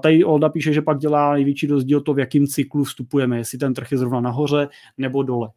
Tady 0.01 0.24
Olda 0.24 0.48
píše, 0.48 0.73
že 0.73 0.82
pak 0.82 0.98
dělá 0.98 1.32
největší 1.32 1.66
rozdíl 1.66 2.01
to, 2.01 2.14
v 2.14 2.18
jakém 2.18 2.47
cyklu 2.47 2.85
vstupujeme, 2.85 3.39
jestli 3.39 3.59
ten 3.59 3.74
trh 3.74 3.93
je 3.93 3.98
zrovna 3.98 4.20
nahoře 4.20 4.68
nebo 4.98 5.23
dole. 5.23 5.48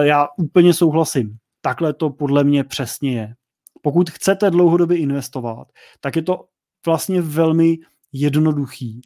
Já 0.00 0.28
úplně 0.36 0.74
souhlasím. 0.74 1.36
Takhle 1.64 1.92
to 1.92 2.10
podle 2.10 2.44
mě 2.44 2.64
přesně 2.64 3.12
je. 3.12 3.34
Pokud 3.82 4.10
chcete 4.10 4.50
dlouhodobě 4.50 4.98
investovat, 4.98 5.68
tak 6.00 6.16
je 6.16 6.22
to 6.22 6.44
vlastně 6.86 7.22
velmi 7.22 7.78
jednoduchý 8.12 9.02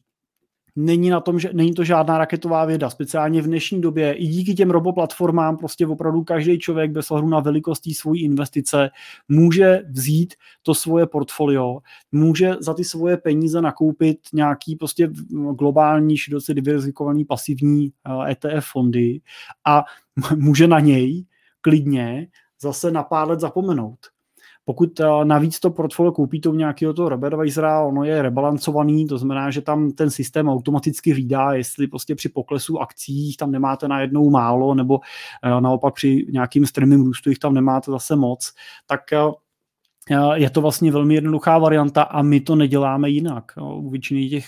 není, 0.78 1.10
na 1.10 1.20
tom, 1.20 1.38
že, 1.38 1.50
není 1.52 1.74
to 1.74 1.84
žádná 1.84 2.18
raketová 2.18 2.64
věda, 2.64 2.90
speciálně 2.90 3.42
v 3.42 3.46
dnešní 3.46 3.80
době. 3.80 4.12
I 4.12 4.26
díky 4.26 4.54
těm 4.54 4.70
roboplatformám 4.70 5.56
prostě 5.56 5.86
opravdu 5.86 6.24
každý 6.24 6.58
člověk 6.58 6.90
bez 6.90 7.10
ohledu 7.10 7.28
na 7.28 7.40
velikostí 7.40 7.94
svojí 7.94 8.22
investice 8.22 8.90
může 9.28 9.82
vzít 9.90 10.34
to 10.62 10.74
svoje 10.74 11.06
portfolio, 11.06 11.78
může 12.12 12.54
za 12.60 12.74
ty 12.74 12.84
svoje 12.84 13.16
peníze 13.16 13.62
nakoupit 13.62 14.18
nějaký 14.32 14.76
prostě 14.76 15.10
globální, 15.58 16.16
široce 16.16 16.54
diverzifikovaný 16.54 17.24
pasivní 17.24 17.92
ETF 18.28 18.44
eh, 18.44 18.56
e 18.56 18.60
fondy 18.60 19.20
a 19.66 19.84
může 20.36 20.66
na 20.66 20.80
něj 20.80 21.24
klidně 21.60 22.26
zase 22.60 22.90
na 22.90 23.02
pár 23.02 23.28
let 23.28 23.40
zapomenout. 23.40 23.98
Pokud 24.64 25.00
eh, 25.00 25.06
navíc 25.24 25.60
to 25.60 25.70
portfolio 25.70 26.12
koupíte 26.12 26.48
u 26.48 26.54
nějakého 26.54 26.92
toho 26.94 27.08
Robertweisera, 27.08 27.82
ono 27.82 28.04
je 28.04 28.22
rebalancovaný, 28.22 29.06
to 29.06 29.18
znamená, 29.18 29.50
že 29.50 29.60
tam 29.60 29.90
ten 29.90 30.10
systém 30.10 30.48
automaticky 30.48 31.12
hlídá, 31.12 31.52
jestli 31.52 31.86
prostě 31.86 32.14
při 32.14 32.28
poklesu 32.28 32.78
akcí 32.78 33.36
tam 33.36 33.50
nemáte 33.50 33.88
najednou 33.88 34.30
málo, 34.30 34.74
nebo 34.74 35.00
eh, 35.44 35.60
naopak 35.60 35.94
při 35.94 36.26
nějakým 36.30 36.66
strmým 36.66 37.04
růstu 37.04 37.30
jich 37.30 37.38
tam 37.38 37.54
nemáte 37.54 37.90
zase 37.90 38.16
moc, 38.16 38.52
tak 38.86 39.12
eh, 39.12 39.18
je 40.34 40.50
to 40.50 40.60
vlastně 40.60 40.92
velmi 40.92 41.14
jednoduchá 41.14 41.58
varianta 41.58 42.02
a 42.02 42.22
my 42.22 42.40
to 42.40 42.56
neděláme 42.56 43.10
jinak. 43.10 43.44
U 43.72 43.90
většiny 43.90 44.28
těch 44.28 44.46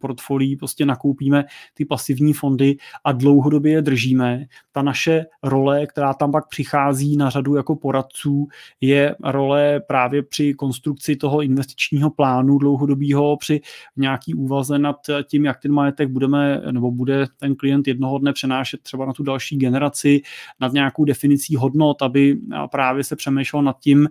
portfolií 0.00 0.56
prostě 0.56 0.86
nakoupíme 0.86 1.44
ty 1.74 1.84
pasivní 1.84 2.32
fondy 2.32 2.76
a 3.04 3.12
dlouhodobě 3.12 3.72
je 3.72 3.82
držíme. 3.82 4.44
Ta 4.72 4.82
naše 4.82 5.26
role, 5.42 5.86
která 5.86 6.14
tam 6.14 6.32
pak 6.32 6.48
přichází 6.48 7.16
na 7.16 7.30
řadu 7.30 7.56
jako 7.56 7.76
poradců, 7.76 8.48
je 8.80 9.14
role 9.24 9.80
právě 9.80 10.22
při 10.22 10.54
konstrukci 10.54 11.16
toho 11.16 11.42
investičního 11.42 12.10
plánu 12.10 12.58
dlouhodobého, 12.58 13.36
při 13.36 13.60
nějaký 13.96 14.34
úvaze 14.34 14.78
nad 14.78 14.96
tím, 15.26 15.44
jak 15.44 15.60
ten 15.60 15.72
majetek 15.72 16.08
budeme, 16.08 16.62
nebo 16.70 16.90
bude 16.90 17.26
ten 17.36 17.56
klient 17.56 17.88
jednoho 17.88 18.18
dne 18.18 18.32
přenášet 18.32 18.82
třeba 18.82 19.06
na 19.06 19.12
tu 19.12 19.22
další 19.22 19.56
generaci, 19.56 20.20
nad 20.60 20.72
nějakou 20.72 21.04
definicí 21.04 21.56
hodnot, 21.56 22.02
aby 22.02 22.36
právě 22.70 23.04
se 23.04 23.16
přemýšlel 23.16 23.62
nad 23.62 23.78
tím, 23.80 24.08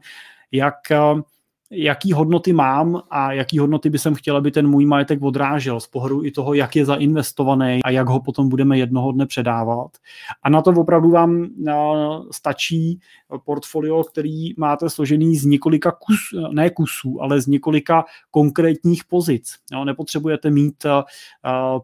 jak 0.52 0.92
eh, 0.92 1.22
jaký 1.72 2.14
hodnoty 2.14 2.54
mám 2.54 3.02
a 3.10 3.34
jaký 3.34 3.60
hodnoty 3.60 3.90
by 3.90 4.00
jsem 4.00 4.16
chtěl, 4.16 4.38
aby 4.38 4.52
ten 4.52 4.68
můj 4.68 4.86
majetek 4.86 5.22
odrážel 5.22 5.80
z 5.80 5.88
pohledu 5.88 6.26
i 6.26 6.32
toho, 6.32 6.54
jak 6.54 6.76
je 6.76 6.86
zainvestovaný 6.86 7.84
a 7.84 7.90
jak 7.90 8.10
ho 8.10 8.20
potom 8.20 8.50
budeme 8.50 8.78
jednoho 8.78 9.12
dne 9.12 9.26
předávat. 9.26 9.92
A 10.44 10.50
na 10.50 10.62
to 10.62 10.72
opravdu 10.72 11.10
vám 11.10 11.44
eh, 11.44 11.74
stačí 12.32 13.00
portfolio, 13.46 14.04
který 14.04 14.54
máte 14.58 14.90
složený 14.90 15.38
z 15.38 15.46
několika 15.46 15.92
kus, 15.92 16.20
ne 16.52 16.70
kusů, 16.70 17.22
ale 17.22 17.42
z 17.42 17.48
několika 17.48 18.06
konkrétních 18.32 19.06
pozic. 19.06 19.56
Nepotřebujete 19.86 20.50
mít 20.50 20.86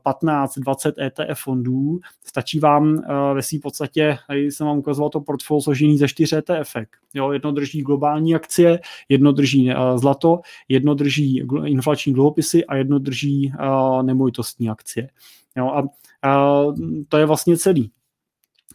15-20 0.05 0.93
eh, 0.97 1.05
ETF 1.05 1.43
fondů, 1.43 1.99
stačí 2.26 2.60
vám 2.60 3.01
ve 3.34 3.41
své 3.41 3.60
podstatě, 3.60 4.18
tady 4.27 4.51
jsem 4.51 4.68
vám 4.68 4.77
ukazoval 4.77 5.10
to 5.10 5.22
portfolio 5.22 5.61
složený 5.61 5.97
ze 5.97 6.07
4 6.07 6.35
ETF. 6.35 6.76
Jo, 7.14 7.31
jedno 7.31 7.51
drží 7.51 7.81
globální 7.81 8.35
akcie, 8.35 8.80
jedno 9.10 9.31
drží 9.31 9.72
Eh, 9.72 9.72
zlato, 9.95 10.39
jedno 10.67 10.93
drží 10.93 11.43
inflační 11.65 12.13
dluhopisy 12.13 12.65
a 12.65 12.75
jedno 12.75 12.99
drží 12.99 13.53
nemovitostní 14.01 14.69
akcie. 14.69 15.09
Jo, 15.57 15.67
a, 15.67 15.83
a 16.29 16.63
to 17.09 17.17
je 17.17 17.25
vlastně 17.25 17.57
celý. 17.57 17.91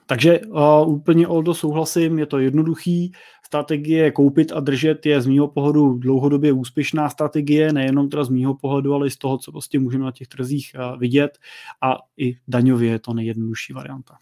Takže 0.09 0.41
uh, 0.41 0.89
úplně 0.89 1.29
Oldo 1.29 1.55
souhlasím, 1.55 2.19
je 2.19 2.27
to 2.27 2.39
jednoduchý, 2.39 3.13
strategie 3.47 4.11
koupit 4.11 4.53
a 4.53 4.61
držet 4.61 5.07
je 5.07 5.21
z 5.21 5.27
mýho 5.27 5.49
pohledu 5.49 5.95
dlouhodobě 5.95 6.53
úspěšná 6.53 7.09
strategie, 7.09 7.73
nejenom 7.73 8.09
teda 8.09 8.25
z 8.25 8.29
mýho 8.29 8.55
pohledu, 8.55 8.95
ale 8.95 9.07
i 9.07 9.11
z 9.11 9.17
toho, 9.17 9.39
co 9.39 9.53
prostě 9.53 9.79
můžeme 9.79 10.05
na 10.05 10.13
těch 10.13 10.29
trzích 10.29 10.73
uh, 10.75 10.99
vidět 10.99 11.39
a 11.83 11.97
i 12.17 12.37
daňově 12.49 12.91
je 12.91 12.99
to 12.99 13.15
nejjednodušší 13.15 13.73
varianta. 13.73 14.17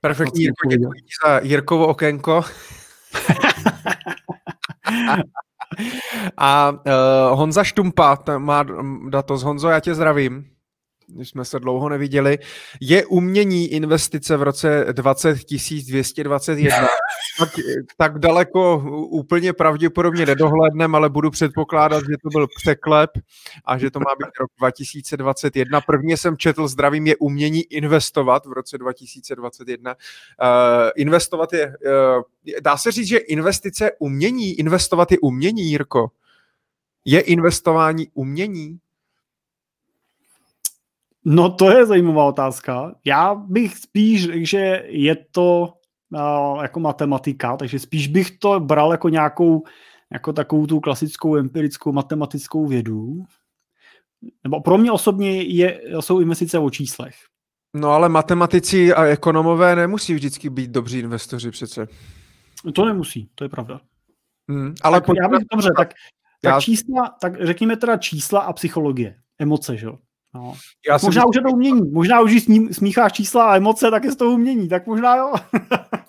Perfektní, 0.00 0.42
Jirko, 0.42 0.68
děkuji 0.68 1.00
za 1.26 1.38
Jirkovo 1.38 1.86
okénko. 1.86 2.42
A 6.38 6.70
uh, 6.70 7.38
Honza 7.38 7.64
Štumpa 7.64 8.18
má 8.38 8.64
datos. 9.08 9.42
Honzo, 9.42 9.68
já 9.68 9.80
tě 9.80 9.94
zdravím. 9.94 10.55
Když 11.08 11.28
jsme 11.28 11.44
se 11.44 11.60
dlouho 11.60 11.88
neviděli. 11.88 12.38
Je 12.80 13.06
umění 13.06 13.66
investice 13.66 14.36
v 14.36 14.42
roce 14.42 14.86
20221 14.92 16.76
tak, 17.38 17.48
tak 17.96 18.18
daleko 18.18 18.84
úplně 19.10 19.52
pravděpodobně 19.52 20.26
nedohlednem, 20.26 20.94
ale 20.94 21.10
budu 21.10 21.30
předpokládat, 21.30 22.00
že 22.00 22.16
to 22.22 22.28
byl 22.28 22.46
překlep 22.56 23.10
a 23.64 23.78
že 23.78 23.90
to 23.90 24.00
má 24.00 24.10
být 24.18 24.32
rok 24.40 24.50
2021. 24.58 25.80
Prvně 25.80 26.16
jsem 26.16 26.36
četl 26.36 26.68
Zdravím 26.68 27.06
je 27.06 27.16
umění 27.16 27.62
investovat 27.62 28.46
v 28.46 28.52
roce 28.52 28.78
2021. 28.78 29.94
Uh, 29.94 29.98
eh, 30.48 30.90
investovat 30.96 31.52
je, 31.52 31.66
uh, 31.66 32.22
dá 32.60 32.76
se 32.76 32.92
říct, 32.92 33.08
že 33.08 33.18
investice 33.18 33.90
umění, 33.98 34.58
investovat 34.58 35.12
je 35.12 35.18
umění, 35.18 35.62
Jirko? 35.62 36.10
Je 37.04 37.20
investování 37.20 38.08
umění? 38.14 38.78
No 41.28 41.50
to 41.50 41.70
je 41.70 41.86
zajímavá 41.86 42.24
otázka. 42.24 42.94
Já 43.04 43.34
bych 43.34 43.76
spíš 43.76 44.24
řekl, 44.24 44.46
že 44.46 44.84
je 44.86 45.16
to 45.30 45.72
uh, 46.14 46.62
jako 46.62 46.80
matematika, 46.80 47.56
takže 47.56 47.78
spíš 47.78 48.06
bych 48.06 48.38
to 48.38 48.60
bral 48.60 48.90
jako 48.92 49.08
nějakou 49.08 49.64
jako 50.12 50.32
takovou 50.32 50.66
tu 50.66 50.80
klasickou 50.80 51.36
empirickou 51.36 51.92
matematickou 51.92 52.66
vědu. 52.66 53.24
Nebo 54.44 54.60
pro 54.60 54.78
mě 54.78 54.92
osobně 54.92 55.42
je, 55.42 55.80
jsou 56.00 56.20
investice 56.20 56.58
o 56.58 56.70
číslech. 56.70 57.14
No 57.74 57.88
ale 57.88 58.08
matematici 58.08 58.94
a 58.94 59.04
ekonomové 59.04 59.76
nemusí 59.76 60.14
vždycky 60.14 60.50
být 60.50 60.70
dobří 60.70 60.98
investoři 60.98 61.50
přece. 61.50 61.88
To 62.74 62.84
nemusí, 62.84 63.30
to 63.34 63.44
je 63.44 63.48
pravda. 63.48 63.80
Hmm, 64.50 64.74
ale 64.82 65.00
tak 65.00 65.16
já 65.22 65.28
bych, 65.28 65.40
dobře, 65.52 65.70
tak, 65.76 65.88
tak, 66.42 66.52
já... 66.52 66.60
čísla, 66.60 67.16
tak 67.20 67.46
řekněme 67.46 67.76
teda 67.76 67.96
čísla 67.96 68.40
a 68.40 68.52
psychologie, 68.52 69.16
emoce, 69.38 69.76
že 69.76 69.86
jo? 69.86 69.98
No. 70.36 70.54
Já 70.88 70.98
možná 71.02 71.26
už 71.26 71.36
je 71.36 71.42
to 71.42 71.48
umění, 71.48 71.90
možná 71.90 72.20
už 72.20 72.46
ním 72.46 72.74
smícháš 72.74 73.12
čísla 73.12 73.50
a 73.50 73.56
emoce, 73.56 73.90
tak 73.90 74.04
je 74.04 74.16
to 74.16 74.30
umění, 74.30 74.68
tak 74.68 74.86
možná 74.86 75.16
jo. 75.16 75.32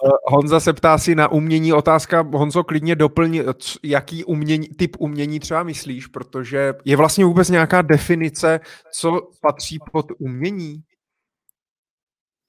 Eh, 0.06 0.10
Honza 0.28 0.60
se 0.60 0.74
ptá 0.74 0.98
si 0.98 1.16
na 1.16 1.28
umění, 1.28 1.74
otázka, 1.74 2.22
Honzo, 2.34 2.64
klidně 2.64 2.96
doplň, 2.96 3.44
jaký 3.84 4.24
umění, 4.24 4.68
typ 4.68 4.96
umění 5.00 5.40
třeba 5.40 5.64
myslíš, 5.64 6.08
protože 6.08 6.74
je 6.86 6.98
vlastně 6.98 7.26
vůbec 7.26 7.50
nějaká 7.50 7.82
definice, 7.82 8.60
co 8.94 9.22
patří 9.42 9.80
pod 9.92 10.06
umění? 10.20 10.84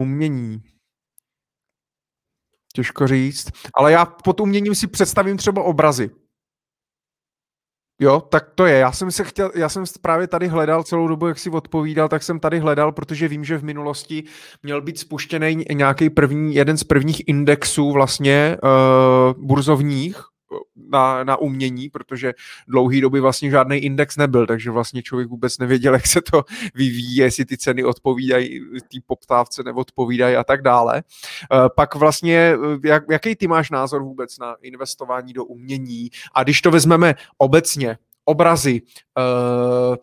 Umění. 0.03 0.63
Těžko 2.75 3.07
říct, 3.07 3.49
ale 3.75 3.93
já 3.93 4.05
pod 4.05 4.41
uměním 4.41 4.75
si 4.75 4.87
představím 4.87 5.37
třeba 5.37 5.63
obrazy. 5.63 6.11
Jo, 8.01 8.21
tak 8.21 8.51
to 8.55 8.67
je. 8.67 8.79
Já 8.79 8.93
jsem 8.93 9.11
se 9.11 9.25
chtěl, 9.25 9.51
já 9.55 9.69
jsem 9.69 9.85
právě 10.01 10.27
tady 10.27 10.49
hledal 10.49 10.83
celou 10.83 11.09
dobu, 11.09 11.27
jak 11.27 11.39
si 11.39 11.51
odpovídal, 11.51 12.09
tak 12.09 12.23
jsem 12.23 12.41
tady 12.41 12.59
hledal, 12.59 12.93
protože 12.93 13.29
vím, 13.29 13.45
že 13.45 13.59
v 13.59 13.65
minulosti 13.65 14.25
měl 14.63 14.81
být 14.81 14.99
spuštěný 14.99 15.65
nějaký 15.73 16.11
první, 16.11 16.55
jeden 16.55 16.77
z 16.77 16.85
prvních 16.85 17.29
indexů 17.29 17.93
vlastně 17.93 18.57
uh, 18.63 19.47
burzovních, 19.47 20.23
na, 20.77 21.25
na 21.25 21.37
umění, 21.37 21.89
protože 21.89 22.35
dlouhý 22.69 23.01
doby 23.01 23.21
vlastně 23.21 23.51
žádný 23.51 23.77
index 23.77 24.17
nebyl, 24.17 24.47
takže 24.47 24.71
vlastně 24.71 25.03
člověk 25.03 25.29
vůbec 25.29 25.59
nevěděl, 25.59 25.93
jak 25.99 26.07
se 26.07 26.23
to 26.23 26.45
vyvíjí, 26.75 27.17
jestli 27.17 27.45
ty 27.45 27.57
ceny 27.57 27.85
odpovídají 27.85 28.61
té 28.71 28.99
poptávce 29.07 29.63
nebo 29.63 29.81
odpovídají 29.81 30.37
a 30.37 30.45
tak 30.45 30.63
dále. 30.63 31.03
Eh, 31.53 31.69
pak 31.77 31.95
vlastně, 31.95 32.55
eh, 32.85 32.89
jak, 32.89 33.05
jaký 33.11 33.37
ty 33.37 33.47
máš 33.47 33.71
názor 33.71 34.03
vůbec 34.03 34.39
na 34.39 34.57
investování 34.63 35.33
do 35.33 35.45
umění? 35.45 36.11
A 36.35 36.43
když 36.43 36.63
to 36.63 36.71
vezmeme 36.71 37.15
obecně, 37.39 37.99
obrazy, 38.25 38.83
uh, 39.19 39.97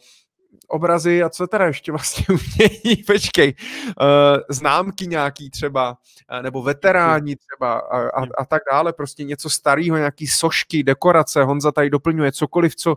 obrazy 0.68 1.24
a 1.24 1.30
co 1.30 1.48
teda 1.48 1.66
ještě 1.66 1.92
vlastně 1.92 2.26
umění, 2.30 3.04
počkej, 3.08 3.54
uh, 4.02 4.40
známky 4.50 5.08
nějaký 5.08 5.50
třeba, 5.50 5.98
uh, 6.32 6.42
nebo 6.42 6.64
veteráni 6.64 7.36
třeba 7.36 7.74
a, 7.74 8.00
a, 8.00 8.24
a 8.38 8.46
tak 8.46 8.62
dále, 8.72 8.94
prostě 8.94 9.24
něco 9.24 9.50
starého, 9.50 9.98
nějaký 9.98 10.28
sošky, 10.28 10.84
dekorace, 10.84 11.44
Honza 11.44 11.72
tady 11.72 11.90
doplňuje 11.90 12.32
cokoliv, 12.32 12.76
co, 12.76 12.96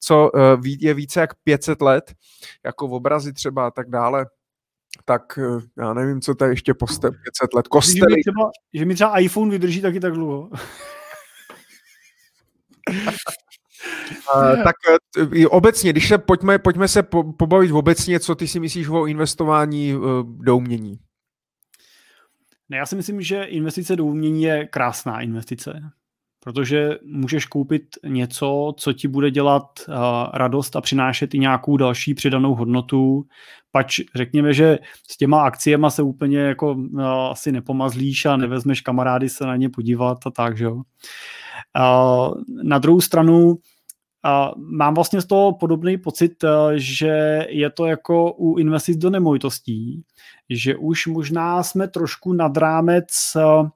co 0.00 0.30
uh, 0.34 0.40
je 0.64 0.94
více 0.94 1.20
jak 1.20 1.34
500 1.34 1.82
let, 1.82 2.12
jako 2.64 2.88
v 2.88 2.92
obrazy 2.94 3.32
třeba 3.32 3.66
a 3.66 3.70
tak 3.70 3.90
dále, 3.90 4.26
tak 5.04 5.38
já 5.78 5.94
nevím, 5.94 6.20
co 6.20 6.34
to 6.34 6.44
je 6.44 6.50
ještě 6.50 6.74
po 6.74 6.86
500 6.86 7.10
let. 7.54 7.68
Kostely. 7.68 8.12
Že 8.12 8.16
mi 8.16 8.22
třeba, 8.22 8.50
že 8.74 8.84
mi 8.84 8.94
třeba 8.94 9.18
iPhone 9.18 9.50
vydrží 9.50 9.80
taky 9.80 10.00
tak 10.00 10.12
dlouho. 10.12 10.50
tak 14.64 14.76
uh, 15.18 15.46
obecně, 15.48 15.92
když 15.92 16.08
se 16.08 16.18
pojďme, 16.18 16.58
pojďme 16.58 16.88
se 16.88 17.02
po, 17.02 17.32
pobavit 17.32 17.72
obecně, 17.72 18.20
co 18.20 18.34
ty 18.34 18.48
si 18.48 18.60
myslíš 18.60 18.88
o 18.88 19.06
investování 19.06 19.94
uh, 19.94 20.02
do 20.22 20.56
umění? 20.56 20.98
Ne, 22.68 22.76
já 22.76 22.86
si 22.86 22.96
myslím, 22.96 23.22
že 23.22 23.44
investice 23.44 23.96
do 23.96 24.04
umění 24.04 24.42
je 24.42 24.66
krásná 24.66 25.20
investice, 25.20 25.80
protože 26.44 26.98
můžeš 27.04 27.46
koupit 27.46 27.82
něco, 28.06 28.74
co 28.76 28.92
ti 28.92 29.08
bude 29.08 29.30
dělat 29.30 29.64
uh, 29.88 29.94
radost 30.34 30.76
a 30.76 30.80
přinášet 30.80 31.34
i 31.34 31.38
nějakou 31.38 31.76
další 31.76 32.14
přidanou 32.14 32.54
hodnotu. 32.54 33.26
Pač 33.72 34.00
řekněme, 34.14 34.52
že 34.52 34.78
s 35.10 35.16
těma 35.16 35.42
akciema 35.42 35.90
se 35.90 36.02
úplně 36.02 36.38
jako 36.38 36.72
uh, 36.72 37.02
asi 37.02 37.52
nepomazlíš 37.52 38.26
a 38.26 38.36
nevezmeš 38.36 38.80
kamarády 38.80 39.28
se 39.28 39.46
na 39.46 39.56
ně 39.56 39.68
podívat 39.68 40.18
a 40.26 40.30
tak, 40.30 40.56
že 40.56 40.64
jo. 40.64 40.74
Uh, 40.74 42.34
na 42.62 42.78
druhou 42.78 43.00
stranu 43.00 43.58
mám 44.56 44.94
vlastně 44.94 45.20
z 45.20 45.26
toho 45.26 45.52
podobný 45.52 45.98
pocit, 45.98 46.44
eh, 46.44 46.48
že 46.74 47.46
je 47.48 47.70
to 47.70 47.86
jako 47.86 48.32
u 48.32 48.58
investic 48.58 48.96
do 48.96 49.10
nemovitostí, 49.10 50.02
že 50.50 50.76
už 50.76 51.06
možná 51.06 51.62
jsme 51.62 51.88
trošku 51.88 52.32
nad 52.32 52.56
rámec 52.56 53.06
eh, 53.36 53.68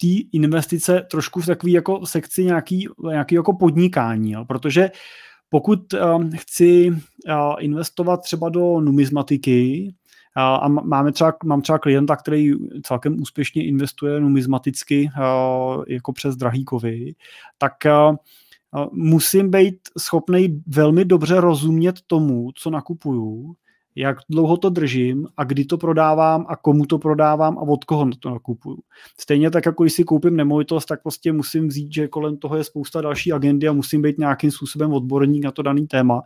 té 0.00 0.22
investice 0.32 1.06
trošku 1.10 1.40
v 1.40 1.46
takové 1.46 1.70
jako 1.70 2.06
sekci 2.06 2.44
nějaký, 2.44 2.88
nějaký 3.10 3.34
jako 3.34 3.52
podnikání, 3.52 4.32
jo? 4.32 4.44
protože 4.44 4.90
pokud 5.50 5.94
um, 5.94 6.30
chci 6.36 6.90
investovat 7.58 8.16
třeba 8.16 8.48
do 8.48 8.80
numismatiky, 8.80 9.88
uh, 10.36 10.42
a 10.42 10.68
máme 10.68 11.12
třeba, 11.12 11.32
mám 11.44 11.62
třeba 11.62 11.78
klienta, 11.78 12.16
který 12.16 12.52
celkem 12.82 13.20
úspěšně 13.20 13.66
investuje 13.66 14.20
numismaticky 14.20 15.10
uh, 15.18 15.84
jako 15.88 16.12
přes 16.12 16.36
drahý 16.36 16.64
kovy, 16.64 17.14
tak 17.58 17.72
musím 18.92 19.50
být 19.50 19.78
schopný 19.98 20.62
velmi 20.66 21.04
dobře 21.04 21.40
rozumět 21.40 21.94
tomu, 22.06 22.50
co 22.54 22.70
nakupuju, 22.70 23.54
jak 23.94 24.16
dlouho 24.30 24.56
to 24.56 24.70
držím 24.70 25.26
a 25.36 25.44
kdy 25.44 25.64
to 25.64 25.78
prodávám 25.78 26.46
a 26.48 26.56
komu 26.56 26.86
to 26.86 26.98
prodávám 26.98 27.58
a 27.58 27.62
od 27.62 27.84
koho 27.84 28.10
to 28.20 28.30
nakupuju. 28.30 28.78
Stejně 29.20 29.50
tak, 29.50 29.66
jako 29.66 29.82
když 29.82 29.92
si 29.92 30.04
koupím 30.04 30.36
nemovitost, 30.36 30.86
tak 30.86 31.02
prostě 31.02 31.32
musím 31.32 31.68
vzít, 31.68 31.94
že 31.94 32.08
kolem 32.08 32.36
toho 32.36 32.56
je 32.56 32.64
spousta 32.64 33.00
další 33.00 33.32
agendy 33.32 33.68
a 33.68 33.72
musím 33.72 34.02
být 34.02 34.18
nějakým 34.18 34.50
způsobem 34.50 34.92
odborník 34.92 35.44
na 35.44 35.50
to 35.50 35.62
daný 35.62 35.86
téma. 35.86 36.22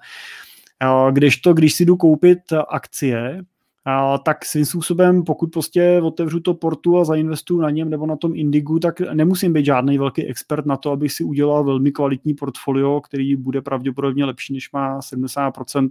Když 1.10 1.36
to, 1.36 1.54
když 1.54 1.74
si 1.74 1.84
jdu 1.84 1.96
koupit 1.96 2.38
akcie, 2.68 3.42
a, 3.84 4.18
tak 4.18 4.44
svým 4.44 4.64
způsobem, 4.64 5.24
pokud 5.24 5.52
prostě 5.52 6.00
otevřu 6.02 6.40
to 6.40 6.54
portu 6.54 6.98
a 6.98 7.04
zainvestuju 7.04 7.60
na 7.60 7.70
něm 7.70 7.90
nebo 7.90 8.06
na 8.06 8.16
tom 8.16 8.32
Indigu, 8.34 8.78
tak 8.78 9.00
nemusím 9.00 9.52
být 9.52 9.64
žádný 9.64 9.98
velký 9.98 10.26
expert 10.26 10.66
na 10.66 10.76
to, 10.76 10.90
abych 10.90 11.12
si 11.12 11.24
udělal 11.24 11.64
velmi 11.64 11.92
kvalitní 11.92 12.34
portfolio, 12.34 13.00
který 13.00 13.36
bude 13.36 13.62
pravděpodobně 13.62 14.24
lepší, 14.24 14.54
než 14.54 14.72
má 14.72 15.00
70% 15.00 15.88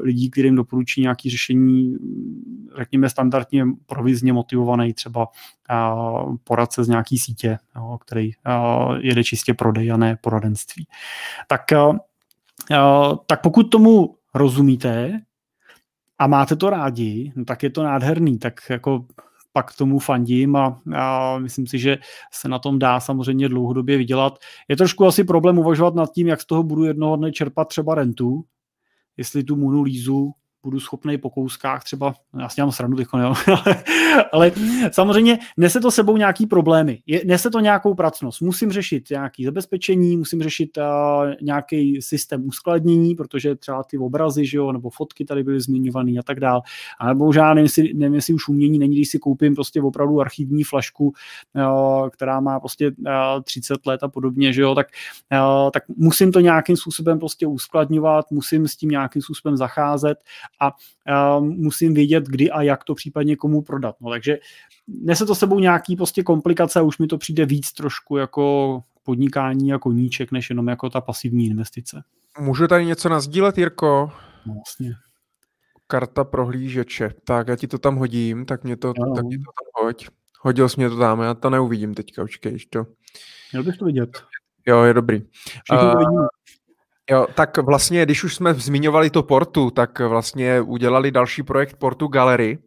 lidí, 0.00 0.30
kterým 0.30 0.54
doporučí 0.54 1.00
nějaké 1.00 1.30
řešení, 1.30 1.96
řekněme 2.78 3.10
standardně 3.10 3.66
provizně 3.86 4.32
motivovaný 4.32 4.92
třeba 4.92 5.28
poradce 6.44 6.84
z 6.84 6.88
nějaký 6.88 7.18
sítě, 7.18 7.58
který 8.00 8.30
jede 8.98 9.24
čistě 9.24 9.54
prodej 9.54 9.92
a 9.92 9.96
ne 9.96 10.18
poradenství. 10.20 10.86
Tak, 11.48 11.60
tak 13.26 13.42
pokud 13.42 13.62
tomu 13.62 14.14
rozumíte, 14.34 15.20
a 16.18 16.26
máte 16.26 16.56
to 16.56 16.70
rádi, 16.70 17.32
no 17.36 17.44
tak 17.44 17.62
je 17.62 17.70
to 17.70 17.82
nádherný, 17.82 18.38
tak 18.38 18.54
jako 18.70 19.06
pak 19.52 19.76
tomu 19.76 19.98
fandím 19.98 20.56
a, 20.56 20.82
a 20.96 21.38
myslím 21.38 21.66
si, 21.66 21.78
že 21.78 21.98
se 22.32 22.48
na 22.48 22.58
tom 22.58 22.78
dá 22.78 23.00
samozřejmě 23.00 23.48
dlouhodobě 23.48 23.96
vydělat. 23.96 24.38
Je 24.68 24.76
trošku 24.76 25.06
asi 25.06 25.24
problém 25.24 25.58
uvažovat 25.58 25.94
nad 25.94 26.12
tím, 26.12 26.26
jak 26.26 26.40
z 26.40 26.46
toho 26.46 26.62
budu 26.62 26.84
jednoho 26.84 27.16
dne 27.16 27.32
čerpat 27.32 27.68
třeba 27.68 27.94
rentu, 27.94 28.44
jestli 29.16 29.44
tu 29.44 29.56
Munu 29.56 29.82
Lízu 29.82 30.32
budu 30.64 30.80
schopný 30.80 31.18
po 31.18 31.30
kouskách 31.30 31.84
třeba, 31.84 32.14
já 32.40 32.48
si 32.48 32.56
dělám 32.56 32.72
srandu 32.72 32.96
teď, 32.96 33.06
ale, 33.12 33.34
ale 34.32 34.52
samozřejmě 34.92 35.38
nese 35.56 35.80
to 35.80 35.90
sebou 35.90 36.16
nějaký 36.16 36.46
problémy, 36.46 37.02
je, 37.06 37.22
nese 37.24 37.50
to 37.50 37.60
nějakou 37.60 37.94
pracnost, 37.94 38.40
musím 38.40 38.72
řešit 38.72 39.10
nějaký 39.10 39.44
zabezpečení, 39.44 40.16
musím 40.16 40.42
řešit 40.42 40.78
uh, 40.78 40.84
nějaký 41.42 42.02
systém 42.02 42.46
uskladnění, 42.46 43.14
protože 43.14 43.54
třeba 43.54 43.82
ty 43.82 43.98
obrazy, 43.98 44.46
že 44.46 44.56
jo, 44.56 44.72
nebo 44.72 44.90
fotky 44.90 45.24
tady 45.24 45.42
byly 45.42 45.60
zmiňované 45.60 46.12
a 46.18 46.22
tak 46.22 46.40
dál, 46.40 46.62
a 47.00 47.08
nebo 47.08 47.26
už 47.26 47.36
já 47.36 47.54
nevím, 47.54 47.64
jestli, 47.64 47.94
nevím, 47.94 48.14
jestli 48.14 48.34
už 48.34 48.48
umění 48.48 48.78
není, 48.78 48.96
když 48.96 49.08
si 49.08 49.18
koupím 49.18 49.54
prostě 49.54 49.82
opravdu 49.82 50.20
archivní 50.20 50.64
flašku, 50.64 51.04
uh, 51.04 52.08
která 52.08 52.40
má 52.40 52.60
prostě 52.60 52.90
uh, 52.90 53.42
30 53.42 53.86
let 53.86 54.02
a 54.02 54.08
podobně, 54.08 54.52
že 54.52 54.62
jo, 54.62 54.74
tak, 54.74 54.86
uh, 55.32 55.70
tak 55.70 55.82
musím 55.96 56.32
to 56.32 56.40
nějakým 56.40 56.76
způsobem 56.76 57.18
prostě 57.18 57.46
uskladňovat, 57.46 58.30
musím 58.30 58.68
s 58.68 58.76
tím 58.76 58.90
nějakým 58.90 59.22
způsobem 59.22 59.56
zacházet 59.56 60.18
a, 60.60 60.72
a 61.14 61.40
musím 61.40 61.94
vědět, 61.94 62.24
kdy 62.24 62.50
a 62.50 62.62
jak 62.62 62.84
to 62.84 62.94
případně 62.94 63.36
komu 63.36 63.62
prodat. 63.62 63.96
No, 64.00 64.10
takže 64.10 64.38
nese 64.88 65.26
to 65.26 65.34
sebou 65.34 65.58
nějaký 65.58 65.96
prostě 65.96 66.22
komplikace 66.22 66.80
a 66.80 66.82
už 66.82 66.98
mi 66.98 67.06
to 67.06 67.18
přijde 67.18 67.46
víc 67.46 67.72
trošku 67.72 68.16
jako 68.16 68.82
podnikání 69.02 69.68
jako 69.68 69.92
níček, 69.92 70.32
než 70.32 70.50
jenom 70.50 70.68
jako 70.68 70.90
ta 70.90 71.00
pasivní 71.00 71.46
investice. 71.46 72.02
Můžu 72.38 72.68
tady 72.68 72.86
něco 72.86 73.08
nazdílet, 73.08 73.58
Jirko? 73.58 74.10
No, 74.46 74.54
vlastně. 74.54 74.92
Karta 75.86 76.24
prohlížeče. 76.24 77.10
Tak 77.24 77.48
já 77.48 77.56
ti 77.56 77.66
to 77.66 77.78
tam 77.78 77.96
hodím, 77.96 78.46
tak 78.46 78.64
mě 78.64 78.76
to, 78.76 78.92
tak 79.14 79.24
mě 79.24 79.38
to 79.38 79.44
tam 79.44 79.84
hoď. 79.84 80.08
Hodil 80.40 80.68
jsi 80.68 80.80
mě 80.80 80.90
to 80.90 80.98
tam, 80.98 81.20
já 81.20 81.34
to 81.34 81.50
neuvidím 81.50 81.94
teďka, 81.94 82.22
počkej, 82.22 82.58
to. 82.70 82.86
Měl 83.52 83.64
bych 83.64 83.76
to 83.76 83.84
vidět. 83.84 84.22
Jo, 84.66 84.82
je 84.82 84.94
dobrý. 84.94 85.22
uh, 85.72 86.26
Jo, 87.10 87.26
tak 87.34 87.58
vlastně, 87.58 88.02
když 88.04 88.24
už 88.24 88.34
jsme 88.34 88.54
zmiňovali 88.54 89.10
to 89.10 89.22
Portu, 89.22 89.70
tak 89.70 90.00
vlastně 90.00 90.60
udělali 90.60 91.10
další 91.10 91.42
projekt 91.42 91.76
Portu 91.76 92.08
Gallery, 92.08 92.58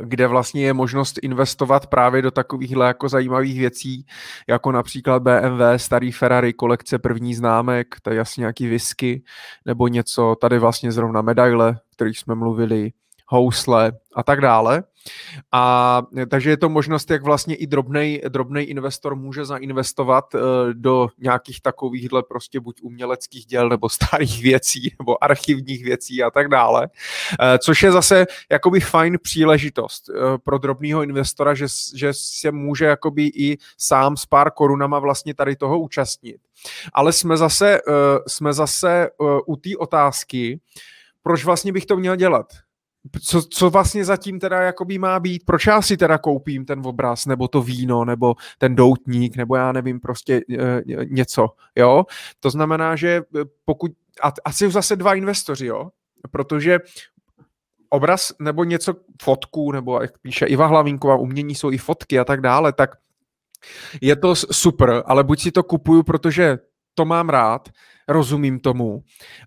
kde 0.00 0.26
vlastně 0.26 0.64
je 0.64 0.72
možnost 0.72 1.18
investovat 1.22 1.86
právě 1.86 2.22
do 2.22 2.30
takovýchhle 2.30 2.86
jako 2.86 3.08
zajímavých 3.08 3.58
věcí, 3.58 4.06
jako 4.48 4.72
například 4.72 5.22
BMW, 5.22 5.62
starý 5.76 6.12
Ferrari, 6.12 6.52
kolekce 6.52 6.98
první 6.98 7.34
známek, 7.34 7.86
tady 8.02 8.16
jasně 8.16 8.40
nějaký 8.40 8.68
whisky, 8.68 9.22
nebo 9.66 9.88
něco, 9.88 10.36
tady 10.40 10.58
vlastně 10.58 10.92
zrovna 10.92 11.22
medaile, 11.22 11.78
kterých 11.92 12.18
jsme 12.18 12.34
mluvili, 12.34 12.92
housle 13.30 13.92
a 14.14 14.22
tak 14.22 14.40
dále. 14.40 14.82
A 15.52 16.02
takže 16.30 16.50
je 16.50 16.56
to 16.56 16.68
možnost, 16.68 17.10
jak 17.10 17.22
vlastně 17.22 17.54
i 17.54 17.66
drobný 18.28 18.62
investor 18.62 19.16
může 19.16 19.44
zainvestovat 19.44 20.34
uh, 20.34 20.40
do 20.72 21.08
nějakých 21.18 21.60
takovýchhle 21.60 22.22
prostě 22.22 22.60
buď 22.60 22.82
uměleckých 22.82 23.46
děl 23.46 23.68
nebo 23.68 23.88
starých 23.88 24.42
věcí 24.42 24.94
nebo 24.98 25.24
archivních 25.24 25.84
věcí 25.84 26.22
a 26.22 26.30
tak 26.30 26.48
dále. 26.48 26.88
Uh, 26.88 27.58
což 27.58 27.82
je 27.82 27.92
zase 27.92 28.26
jakoby 28.50 28.80
fajn 28.80 29.18
příležitost 29.22 30.10
pro 30.44 30.58
drobného 30.58 31.02
investora, 31.02 31.54
že, 31.54 31.66
že 31.94 32.12
se 32.12 32.52
může 32.52 32.84
jakoby 32.84 33.26
i 33.26 33.58
sám 33.78 34.16
s 34.16 34.26
pár 34.26 34.50
korunama 34.50 34.98
vlastně 34.98 35.34
tady 35.34 35.56
toho 35.56 35.78
účastnit. 35.80 36.36
Ale 36.92 37.12
jsme 37.12 37.36
zase, 37.36 37.80
jsme 38.26 38.52
zase 38.52 39.08
u 39.46 39.56
té 39.56 39.70
otázky, 39.78 40.60
proč 41.22 41.44
vlastně 41.44 41.72
bych 41.72 41.86
to 41.86 41.96
měl 41.96 42.16
dělat? 42.16 42.46
Co, 43.22 43.42
co 43.42 43.70
vlastně 43.70 44.04
zatím 44.04 44.40
teda 44.40 44.60
jakoby 44.60 44.98
má 44.98 45.20
být, 45.20 45.44
proč 45.44 45.66
já 45.66 45.82
si 45.82 45.96
teda 45.96 46.18
koupím 46.18 46.64
ten 46.64 46.82
obraz, 46.86 47.26
nebo 47.26 47.48
to 47.48 47.62
víno, 47.62 48.04
nebo 48.04 48.34
ten 48.58 48.76
doutník, 48.76 49.36
nebo 49.36 49.56
já 49.56 49.72
nevím, 49.72 50.00
prostě 50.00 50.40
e, 50.58 50.82
něco, 51.04 51.48
jo. 51.76 52.04
To 52.40 52.50
znamená, 52.50 52.96
že 52.96 53.08
e, 53.08 53.22
pokud, 53.64 53.90
a, 54.22 54.32
asi 54.44 54.70
zase 54.70 54.96
dva 54.96 55.14
investoři, 55.14 55.66
jo, 55.66 55.90
protože 56.30 56.78
obraz 57.90 58.32
nebo 58.40 58.64
něco, 58.64 58.94
fotku, 59.22 59.72
nebo 59.72 60.02
jak 60.02 60.18
píše 60.18 60.46
Iva 60.46 60.66
Hlavínková, 60.66 61.16
umění 61.16 61.54
jsou 61.54 61.70
i 61.70 61.78
fotky 61.78 62.18
a 62.18 62.24
tak 62.24 62.40
dále, 62.40 62.72
tak 62.72 62.90
je 64.00 64.16
to 64.16 64.34
super, 64.36 65.02
ale 65.06 65.24
buď 65.24 65.40
si 65.40 65.52
to 65.52 65.62
kupuju, 65.62 66.02
protože 66.02 66.58
to 66.94 67.04
mám 67.04 67.28
rád, 67.28 67.68
rozumím 68.08 68.60
tomu, 68.60 69.02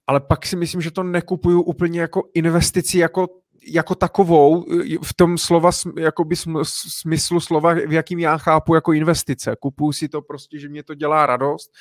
ale 0.07 0.19
pak 0.19 0.45
si 0.45 0.55
myslím, 0.55 0.81
že 0.81 0.91
to 0.91 1.03
nekupuju 1.03 1.61
úplně 1.61 2.01
jako 2.01 2.21
investici, 2.33 2.97
jako 2.97 3.27
jako 3.67 3.95
takovou 3.95 4.65
v 5.03 5.13
tom 5.13 5.37
slova, 5.37 5.71
jakoby 5.99 6.35
smyslu 6.63 7.39
slova, 7.39 7.73
v 7.73 7.91
jakým 7.91 8.19
já 8.19 8.37
chápu 8.37 8.75
jako 8.75 8.93
investice. 8.93 9.55
Kupuju 9.59 9.91
si 9.91 10.09
to 10.09 10.21
prostě, 10.21 10.59
že 10.59 10.69
mě 10.69 10.83
to 10.83 10.95
dělá 10.95 11.25
radost 11.25 11.71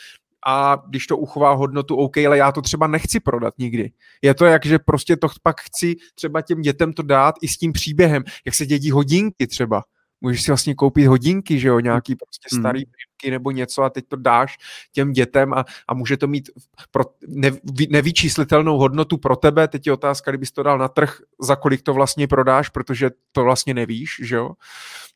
a 0.47 0.83
když 0.89 1.07
to 1.07 1.17
uchová 1.17 1.53
hodnotu, 1.53 1.97
OK, 1.97 2.19
ale 2.19 2.39
já 2.39 2.53
to 2.53 2.63
třeba 2.63 2.87
nechci 2.87 3.21
prodat 3.21 3.55
nikdy. 3.59 3.93
Je 4.23 4.35
to 4.35 4.45
jak, 4.45 4.67
že 4.67 4.79
prostě 4.79 5.17
to 5.17 5.29
pak 5.43 5.61
chci 5.61 5.97
třeba 6.15 6.43
těm 6.43 6.61
dětem 6.63 6.93
to 6.93 7.03
dát 7.03 7.35
i 7.43 7.49
s 7.49 7.57
tím 7.57 7.73
příběhem, 7.73 8.25
jak 8.45 8.55
se 8.55 8.67
dědí 8.67 8.91
hodinky 8.91 9.47
třeba 9.47 9.83
můžeš 10.23 10.43
si 10.43 10.51
vlastně 10.51 10.75
koupit 10.75 11.07
hodinky, 11.07 11.59
že 11.59 11.69
jo, 11.69 11.81
nějaký 11.81 12.15
prostě 12.15 12.49
hmm. 12.53 12.63
starý 12.63 12.83
primky 12.85 13.31
nebo 13.31 13.51
něco 13.51 13.83
a 13.83 13.91
teď 13.91 14.05
to 14.09 14.17
dáš 14.17 14.57
těm 14.93 15.13
dětem 15.13 15.55
a, 15.55 15.65
a 15.89 15.95
může 15.95 16.17
to 16.17 16.27
mít 16.27 16.51
pro 16.91 17.05
ne, 17.29 17.51
nevyčíslitelnou 17.91 18.79
hodnotu 18.79 19.19
pro 19.19 19.37
tebe. 19.37 19.69
Teď 19.69 19.87
je 19.87 19.93
otázka, 19.93 20.31
kdybys 20.31 20.53
to 20.53 20.63
dal 20.63 20.79
na 20.79 20.89
trh, 20.89 21.19
za 21.41 21.57
kolik 21.57 21.83
to 21.83 21.95
vlastně 21.95 22.29
prodáš, 22.29 22.69
protože 22.69 23.11
to 23.33 23.45
vlastně 23.45 23.75
nevíš, 23.75 24.21
že 24.23 24.37
jo, 24.37 24.51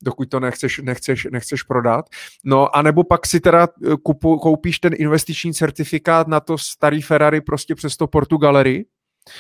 dokud 0.03 0.29
to 0.29 0.41
nechceš, 0.41 0.79
nechceš, 0.79 1.27
nechceš 1.31 1.63
prodat. 1.63 2.05
No 2.45 2.77
a 2.77 2.83
nebo 2.83 3.05
pak 3.05 3.27
si 3.27 3.41
teda 3.41 3.69
eh, 3.69 3.97
kupu, 4.03 4.39
koupíš 4.39 4.79
ten 4.79 4.93
investiční 4.97 5.55
certifikát 5.55 6.29
na 6.29 6.41
to 6.41 6.59
starý 6.59 7.03
Ferrari 7.03 7.41
prostě 7.41 7.75
přes 7.75 7.97
to 7.97 8.07
Portugalery, 8.07 8.85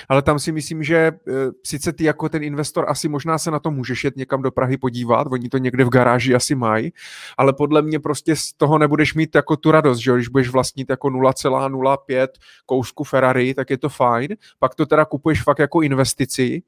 ale 0.09 0.23
tam 0.23 0.39
si 0.39 0.53
myslím, 0.53 0.83
že 0.83 1.13
uh, 1.13 1.35
sice 1.65 1.93
ty 1.93 2.05
jako 2.05 2.29
ten 2.29 2.43
investor 2.43 2.85
asi 2.89 3.09
možná 3.09 3.39
se 3.39 3.51
na 3.51 3.59
to 3.59 3.71
můžeš 3.71 4.05
jet 4.05 4.17
někam 4.17 4.43
do 4.43 4.51
Prahy 4.51 4.77
podívat, 4.77 5.27
oni 5.31 5.49
to 5.49 5.59
někde 5.59 5.85
v 5.85 5.89
garáži 5.89 6.35
asi 6.35 6.55
mají, 6.55 6.93
ale 7.39 7.53
podle 7.53 7.83
mě 7.83 8.01
prostě 8.01 8.37
z 8.37 8.53
toho 8.53 8.79
nebudeš 8.79 9.15
mít 9.15 9.35
jako 9.35 9.57
tu 9.57 9.71
radost, 9.71 9.99
že 9.99 10.15
když 10.15 10.29
budeš 10.29 10.49
vlastnit 10.49 10.91
jako 10.91 11.09
0,05 11.09 12.29
kousku 12.67 13.05
Ferrari, 13.05 13.55
tak 13.55 13.71
je 13.71 13.79
to 13.79 13.89
fajn, 13.89 14.29
pak 14.59 14.75
to 14.75 14.87
teda 14.87 15.05
kupuješ 15.05 15.43
fakt 15.43 15.59
jako 15.59 15.83
investici, 15.83 16.63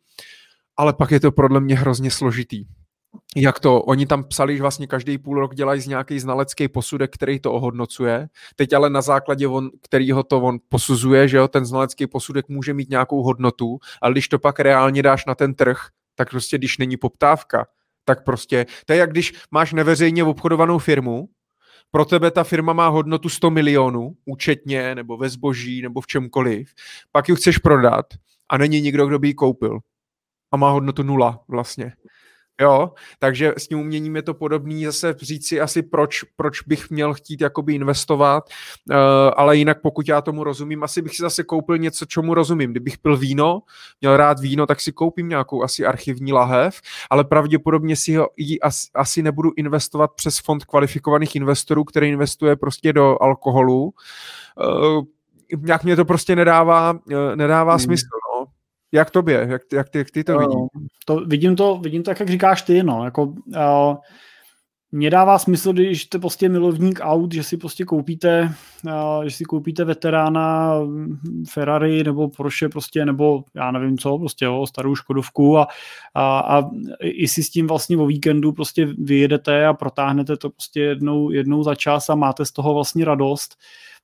ale 0.77 0.93
pak 0.93 1.11
je 1.11 1.21
to 1.21 1.33
podle 1.33 1.61
mě 1.61 1.77
hrozně 1.77 2.11
složitý 2.11 2.65
jak 3.37 3.61
to, 3.61 3.83
oni 3.83 4.07
tam 4.07 4.25
psali, 4.25 4.57
že 4.57 4.63
vlastně 4.63 4.87
každý 4.87 5.19
půl 5.19 5.41
rok 5.41 5.55
dělají 5.55 5.81
z 5.81 5.87
nějaký 5.87 6.21
znalecký 6.21 6.69
posudek, 6.69 7.15
který 7.15 7.41
to 7.41 7.53
ohodnocuje. 7.53 8.29
Teď 8.57 8.73
ale 8.73 8.91
na 8.91 9.03
základě, 9.03 9.49
on, 9.49 9.71
kterýho 9.83 10.23
to 10.23 10.41
on 10.41 10.59
posuzuje, 10.69 11.29
že 11.29 11.37
jo, 11.37 11.49
ten 11.49 11.65
znalecký 11.65 12.07
posudek 12.07 12.49
může 12.49 12.75
mít 12.75 12.91
nějakou 12.91 13.23
hodnotu, 13.23 13.79
ale 14.03 14.13
když 14.13 14.29
to 14.29 14.39
pak 14.39 14.61
reálně 14.61 15.03
dáš 15.03 15.27
na 15.27 15.35
ten 15.35 15.55
trh, 15.55 15.79
tak 16.15 16.31
prostě 16.31 16.59
když 16.59 16.79
není 16.79 16.97
poptávka, 16.97 17.67
tak 18.05 18.25
prostě, 18.25 18.67
to 18.87 18.93
je 18.93 18.99
jak 18.99 19.11
když 19.11 19.35
máš 19.51 19.73
neveřejně 19.73 20.25
obchodovanou 20.25 20.79
firmu, 20.79 21.29
pro 21.91 22.05
tebe 22.05 22.31
ta 22.31 22.45
firma 22.45 22.73
má 22.73 22.89
hodnotu 22.89 23.29
100 23.29 23.51
milionů, 23.51 24.17
účetně, 24.25 24.95
nebo 24.95 25.17
ve 25.17 25.29
zboží, 25.29 25.83
nebo 25.83 26.01
v 26.01 26.07
čemkoliv, 26.07 26.75
pak 27.13 27.29
ji 27.29 27.37
chceš 27.37 27.59
prodat 27.59 28.07
a 28.49 28.59
není 28.59 28.81
nikdo, 28.81 29.07
kdo 29.07 29.19
by 29.19 29.29
ji 29.29 29.35
koupil. 29.35 29.79
A 30.53 30.57
má 30.57 30.71
hodnotu 30.71 31.03
nula 31.03 31.41
vlastně. 31.49 31.93
Jo, 32.61 32.93
takže 33.19 33.53
s 33.57 33.69
tím 33.69 33.81
uměním 33.81 34.17
je 34.17 34.23
to 34.23 34.35
podobný, 34.35 34.85
zase 34.85 35.15
říct 35.19 35.49
si 35.49 35.61
asi 35.61 35.83
proč, 35.83 36.23
proč 36.37 36.63
bych 36.63 36.91
měl 36.91 37.15
chtít 37.15 37.41
jakoby 37.41 37.75
investovat, 37.75 38.45
uh, 38.91 38.97
ale 39.37 39.57
jinak 39.57 39.81
pokud 39.83 40.09
já 40.09 40.21
tomu 40.21 40.45
rozumím, 40.45 40.83
asi 40.83 41.03
bych 41.03 41.17
si 41.17 41.23
zase 41.23 41.45
koupil 41.45 41.79
něco, 41.79 42.07
čemu 42.07 42.35
rozumím. 42.35 42.71
Kdybych 42.71 42.99
pil 42.99 43.17
víno, 43.17 43.63
měl 44.01 44.17
rád 44.17 44.41
víno, 44.41 44.67
tak 44.67 44.81
si 44.81 44.93
koupím 44.93 45.29
nějakou 45.29 45.63
asi 45.63 45.87
archivní 45.87 46.33
lahev, 46.33 46.81
ale 47.11 47.25
pravděpodobně 47.25 47.97
si 47.97 48.17
ho 48.17 48.29
asi, 48.63 48.89
asi 48.95 49.23
nebudu 49.23 49.51
investovat 49.57 50.11
přes 50.15 50.39
fond 50.39 50.65
kvalifikovaných 50.65 51.37
investorů, 51.37 51.85
který 51.85 52.09
investuje 52.09 52.57
prostě 52.57 52.93
do 52.93 53.23
alkoholu. 53.23 53.93
Uh, 54.95 55.05
nějak 55.57 55.85
mě 55.85 55.97
to 55.97 56.05
prostě 56.05 56.37
nedává, 56.37 56.93
uh, 56.93 57.37
nedává 57.37 57.73
hmm. 57.73 57.81
smysl. 57.81 58.07
Jak 58.93 59.11
tobě? 59.11 59.47
Jak, 59.49 59.63
jak, 59.73 59.89
ty, 59.89 59.99
jak 59.99 60.11
ty 60.11 60.25
to 60.25 60.39
vidíš? 60.39 60.57
To, 61.05 61.17
vidím, 61.17 61.57
to, 61.57 61.79
vidím 61.79 62.03
to, 62.03 62.11
jak 62.11 62.29
říkáš 62.29 62.63
ty, 62.63 62.83
no. 62.83 63.05
Jako, 63.05 63.23
uh, 63.25 63.97
mně 64.93 65.11
dává 65.11 65.39
smysl, 65.39 65.73
když 65.73 66.03
jste 66.03 66.19
prostě 66.19 66.49
milovník 66.49 67.01
aut, 67.03 67.35
že 67.35 67.43
si 67.43 67.57
prostě 67.57 67.85
koupíte, 67.85 68.55
uh, 68.85 69.25
že 69.25 69.31
si 69.31 69.45
koupíte 69.45 69.85
veterána 69.85 70.75
Ferrari 71.51 72.05
nebo 72.05 72.29
Porsche 72.29 72.69
prostě, 72.69 73.05
nebo 73.05 73.45
já 73.55 73.71
nevím 73.71 73.99
co, 73.99 74.19
prostě 74.19 74.45
jo, 74.45 74.67
starou 74.67 74.95
Škodovku 74.95 75.59
a, 75.59 75.69
a, 76.15 76.41
a 76.41 76.71
i 77.01 77.29
si 77.29 77.43
s 77.43 77.51
tím 77.51 77.67
vlastně 77.67 77.97
o 77.97 78.07
víkendu 78.07 78.53
prostě 78.53 78.87
vyjedete 78.99 79.67
a 79.67 79.75
protáhnete 79.75 80.37
to 80.37 80.51
prostě 80.51 80.81
jednou, 80.81 81.31
jednou 81.31 81.63
za 81.63 81.75
čas 81.75 82.11
a 82.11 82.15
máte 82.15 82.45
z 82.45 82.53
toho 82.53 82.75
vlastně 82.75 83.05
radost, 83.05 83.57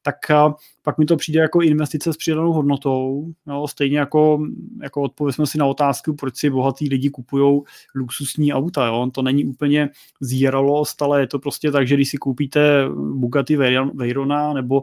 tak 0.03 0.17
uh, 0.31 0.53
pak 0.85 0.99
mi 0.99 1.05
to 1.05 1.17
přijde 1.17 1.41
jako 1.41 1.63
investice 1.63 2.13
s 2.13 2.17
přidanou 2.17 2.53
hodnotou. 2.53 3.27
No, 3.47 3.69
stejně 3.69 3.99
jako, 3.99 4.47
jako 4.83 5.03
odpověsme 5.03 5.47
si 5.47 5.59
na 5.59 5.67
otázku, 5.67 6.15
proč 6.15 6.37
si 6.37 6.51
bohatí 6.51 6.89
lidi 6.89 7.11
kupují 7.11 7.61
luxusní 7.95 8.53
auta. 8.53 8.87
Jo? 8.87 9.11
To 9.15 9.23
není 9.23 9.45
úplně 9.45 9.91
zíralost, 10.21 11.03
ale 11.03 11.21
je 11.21 11.27
to 11.27 11.39
prostě 11.39 11.71
tak, 11.71 11.87
že 11.87 11.95
když 11.95 12.09
si 12.09 12.17
koupíte 12.17 12.89
Bugatti 13.15 13.57
Veyrona 13.95 14.53
nebo 14.53 14.83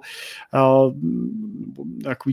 uh, 0.53 0.93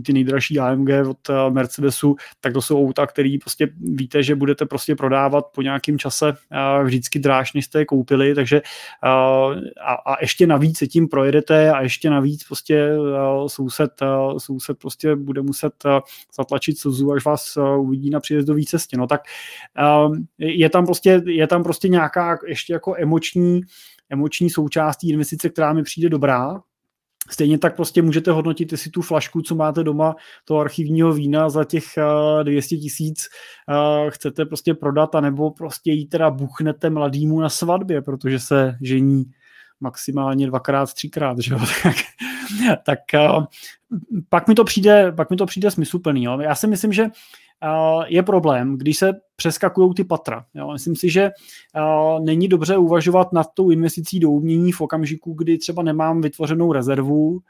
ty 0.02 0.12
nejdražší 0.12 0.58
AMG 0.58 0.88
od 1.10 1.28
uh, 1.28 1.54
Mercedesu, 1.54 2.16
tak 2.40 2.52
to 2.52 2.62
jsou 2.62 2.86
auta, 2.86 3.06
které 3.06 3.36
prostě 3.40 3.68
víte, 3.80 4.22
že 4.22 4.34
budete 4.34 4.66
prostě 4.66 4.96
prodávat 4.96 5.44
po 5.54 5.62
nějakém 5.62 5.98
čase 5.98 6.28
uh, 6.32 6.84
vždycky 6.84 7.18
dráž, 7.18 7.52
než 7.52 7.64
jste 7.64 7.78
je 7.78 7.84
koupili, 7.84 8.34
takže 8.34 8.62
uh, 9.04 9.10
a, 9.80 9.92
a 9.92 10.20
ještě 10.20 10.46
navíc 10.46 10.78
se 10.78 10.86
tím 10.86 11.08
projedete 11.08 11.70
a 11.70 11.80
ještě 11.80 12.10
navíc 12.10 12.44
prostě 12.44 12.98
uh, 12.98 13.48
soused, 13.58 14.02
eh, 14.02 14.40
soused 14.40 14.78
prostě 14.78 15.16
bude 15.16 15.42
muset 15.42 15.72
eh, 15.86 16.00
zatlačit 16.36 16.78
slzu, 16.78 17.12
až 17.12 17.24
vás 17.24 17.56
eh, 17.56 17.76
uvidí 17.76 18.10
na 18.10 18.20
příjezdové 18.20 18.62
cestě. 18.62 18.96
No 18.96 19.06
tak 19.06 19.20
je 20.38 20.70
tam 20.70 20.86
prostě, 20.86 21.22
je 21.26 21.46
tam 21.46 21.62
prostě 21.62 21.88
nějaká 21.88 22.38
ještě 22.46 22.72
jako 22.72 22.94
emoční, 22.98 23.60
emoční 24.10 24.50
součást 24.50 25.04
investice, 25.04 25.48
která 25.48 25.72
mi 25.72 25.82
přijde 25.82 26.08
dobrá, 26.08 26.60
Stejně 27.30 27.58
tak 27.58 27.76
prostě 27.76 28.02
můžete 28.02 28.30
hodnotit, 28.30 28.72
jestli 28.72 28.90
tu 28.90 29.02
flašku, 29.02 29.42
co 29.42 29.54
máte 29.54 29.84
doma, 29.84 30.16
toho 30.44 30.60
archivního 30.60 31.12
vína 31.12 31.50
za 31.50 31.64
těch 31.64 31.84
200 32.42 32.76
tisíc 32.76 33.28
chcete 34.08 34.44
prostě 34.44 34.74
prodat, 34.74 35.14
anebo 35.14 35.50
prostě 35.50 35.92
ji 35.92 36.06
teda 36.06 36.30
buchnete 36.30 36.90
mladýmu 36.90 37.40
na 37.40 37.48
svatbě, 37.48 38.02
protože 38.02 38.38
se 38.38 38.76
žení 38.82 39.24
maximálně 39.80 40.46
dvakrát, 40.46 40.94
třikrát, 40.94 41.38
že 41.38 41.54
jo? 41.54 41.60
tak, 41.82 41.96
tak 42.84 42.98
uh, 43.14 43.44
pak 44.28 44.48
mi 44.48 44.54
to 44.54 44.64
přijde, 44.64 45.12
pak 45.12 45.30
mi 45.30 45.36
to 45.36 45.46
přijde 45.46 45.70
smysluplný. 45.70 46.24
Jo? 46.24 46.40
Já 46.40 46.54
si 46.54 46.66
myslím, 46.66 46.92
že 46.92 47.02
uh, 47.04 48.04
je 48.06 48.22
problém, 48.22 48.78
když 48.78 48.96
se 48.98 49.12
přeskakují 49.38 49.94
ty 49.94 50.04
patra. 50.04 50.44
Jo? 50.54 50.72
Myslím 50.72 50.96
si, 50.96 51.10
že 51.10 51.30
uh, 51.30 52.24
není 52.24 52.48
dobře 52.48 52.76
uvažovat 52.76 53.32
nad 53.32 53.46
tou 53.54 53.70
investicí 53.70 54.20
do 54.20 54.30
umění 54.30 54.72
v 54.72 54.80
okamžiku, 54.80 55.32
kdy 55.32 55.58
třeba 55.58 55.82
nemám 55.82 56.20
vytvořenou 56.20 56.72
rezervu 56.72 57.40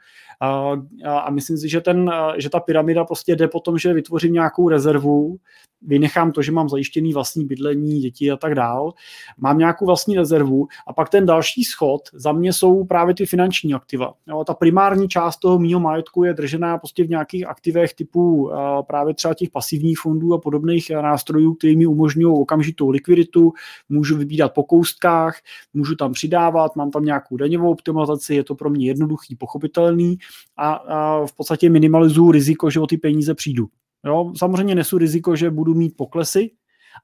a, 0.41 0.71
a, 1.05 1.31
myslím 1.31 1.57
si, 1.57 1.69
že, 1.69 1.81
ten, 1.81 2.11
že 2.37 2.49
ta 2.49 2.59
pyramida 2.59 3.05
prostě 3.05 3.35
jde 3.35 3.47
po 3.47 3.59
tom, 3.59 3.77
že 3.77 3.93
vytvořím 3.93 4.33
nějakou 4.33 4.69
rezervu, 4.69 5.37
vynechám 5.81 6.31
to, 6.31 6.41
že 6.41 6.51
mám 6.51 6.69
zajištěný 6.69 7.13
vlastní 7.13 7.45
bydlení, 7.45 7.99
děti 7.99 8.31
a 8.31 8.37
tak 8.37 8.55
dál, 8.55 8.93
mám 9.37 9.57
nějakou 9.57 9.85
vlastní 9.85 10.15
rezervu 10.15 10.67
a 10.87 10.93
pak 10.93 11.09
ten 11.09 11.25
další 11.25 11.63
schod 11.63 12.01
za 12.13 12.31
mě 12.31 12.53
jsou 12.53 12.85
právě 12.85 13.15
ty 13.15 13.25
finanční 13.25 13.73
aktiva. 13.73 14.13
Jo, 14.27 14.43
ta 14.43 14.53
primární 14.53 15.07
část 15.07 15.37
toho 15.37 15.59
mýho 15.59 15.79
majetku 15.79 16.23
je 16.23 16.33
držená 16.33 16.77
prostě 16.77 17.03
v 17.03 17.09
nějakých 17.09 17.47
aktivech 17.47 17.93
typu 17.93 18.51
právě 18.87 19.13
třeba 19.13 19.33
těch 19.33 19.49
pasivních 19.49 19.99
fondů 19.99 20.33
a 20.33 20.37
podobných 20.37 20.89
nástrojů, 20.89 21.53
které 21.53 21.75
mi 21.79 21.87
umožňují 21.87 22.41
okamžitou 22.41 22.89
likviditu, 22.89 23.53
můžu 23.89 24.17
vybírat 24.17 24.53
po 24.53 24.63
koustkách, 24.63 25.35
můžu 25.73 25.95
tam 25.95 26.13
přidávat, 26.13 26.75
mám 26.75 26.91
tam 26.91 27.05
nějakou 27.05 27.37
daňovou 27.37 27.71
optimalizaci, 27.71 28.35
je 28.35 28.43
to 28.43 28.55
pro 28.55 28.69
mě 28.69 28.87
jednoduchý, 28.87 29.35
pochopitelný 29.35 30.17
a, 30.57 30.71
a 30.71 31.25
v 31.25 31.33
podstatě 31.33 31.69
minimalizuju 31.69 32.31
riziko, 32.31 32.69
že 32.69 32.79
o 32.79 32.87
ty 32.87 32.97
peníze 32.97 33.35
přijdu. 33.35 33.67
Jo, 34.05 34.33
samozřejmě 34.37 34.75
nesu 34.75 34.97
riziko, 34.97 35.35
že 35.35 35.51
budu 35.51 35.73
mít 35.73 35.97
poklesy, 35.97 36.51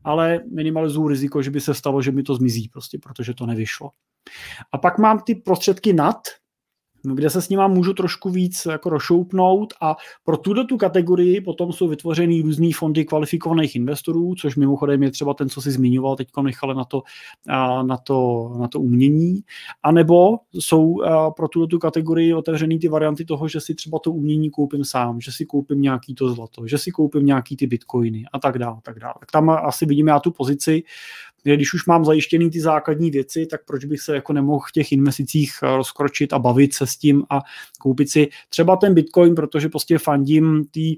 ale 0.03 0.43
minimalizuju 0.53 1.07
riziko, 1.07 1.41
že 1.41 1.51
by 1.51 1.61
se 1.61 1.73
stalo, 1.73 2.01
že 2.01 2.11
mi 2.11 2.23
to 2.23 2.35
zmizí 2.35 2.69
prostě, 2.69 2.97
protože 2.97 3.33
to 3.33 3.45
nevyšlo. 3.45 3.89
A 4.71 4.77
pak 4.77 4.97
mám 4.99 5.19
ty 5.19 5.35
prostředky 5.35 5.93
nad, 5.93 6.17
kde 7.13 7.29
se 7.29 7.41
s 7.41 7.49
nima 7.49 7.67
můžu 7.67 7.93
trošku 7.93 8.29
víc 8.29 8.67
jako 8.71 8.89
rozšoupnout 8.89 9.73
a 9.81 9.95
pro 10.23 10.37
tuto 10.37 10.63
tu 10.63 10.77
kategorii 10.77 11.41
potom 11.41 11.73
jsou 11.73 11.87
vytvořeny 11.87 12.41
různé 12.41 12.69
fondy 12.75 13.05
kvalifikovaných 13.05 13.75
investorů, 13.75 14.35
což 14.35 14.55
mimochodem 14.55 15.03
je 15.03 15.11
třeba 15.11 15.33
ten, 15.33 15.49
co 15.49 15.61
si 15.61 15.71
zmiňoval 15.71 16.15
teď 16.15 16.27
Michale 16.41 16.75
na 16.75 16.85
to, 16.85 17.03
na 17.83 17.97
to, 17.97 18.51
na 18.59 18.67
to 18.67 18.79
umění, 18.79 19.41
a 19.83 19.91
nebo 19.91 20.37
jsou 20.53 20.95
pro 21.35 21.47
tuto 21.47 21.67
tu 21.67 21.79
kategorii 21.79 22.33
otevřený 22.33 22.79
ty 22.79 22.87
varianty 22.87 23.25
toho, 23.25 23.47
že 23.47 23.61
si 23.61 23.75
třeba 23.75 23.99
to 23.99 24.11
umění 24.11 24.49
koupím 24.49 24.85
sám, 24.85 25.21
že 25.21 25.31
si 25.31 25.45
koupím 25.45 25.81
nějaký 25.81 26.15
to 26.15 26.29
zlato, 26.29 26.67
že 26.67 26.77
si 26.77 26.91
koupím 26.91 27.25
nějaký 27.25 27.57
ty 27.57 27.67
bitcoiny 27.67 28.25
a 28.33 28.39
tak 28.39 28.59
dále. 28.59 28.77
Tak, 28.83 28.99
dále. 28.99 29.13
tak 29.19 29.31
tam 29.31 29.49
asi 29.49 29.85
vidíme 29.85 30.11
já 30.11 30.19
tu 30.19 30.31
pozici, 30.31 30.83
když 31.53 31.73
už 31.73 31.85
mám 31.85 32.05
zajištěný 32.05 32.49
ty 32.49 32.61
základní 32.61 33.11
věci, 33.11 33.45
tak 33.45 33.65
proč 33.65 33.85
bych 33.85 34.01
se 34.01 34.15
jako 34.15 34.33
nemohl 34.33 34.65
v 34.69 34.71
těch 34.71 34.91
investicích 34.91 35.53
eh, 35.63 35.75
rozkročit 35.75 36.33
a 36.33 36.39
bavit 36.39 36.73
se 36.73 36.87
s 36.87 36.97
tím 36.97 37.23
a 37.29 37.39
koupit 37.79 38.09
si 38.09 38.29
třeba 38.49 38.75
ten 38.75 38.93
Bitcoin, 38.93 39.35
protože 39.35 39.69
prostě 39.69 39.97
fandím 39.97 40.65
ty 40.71 40.97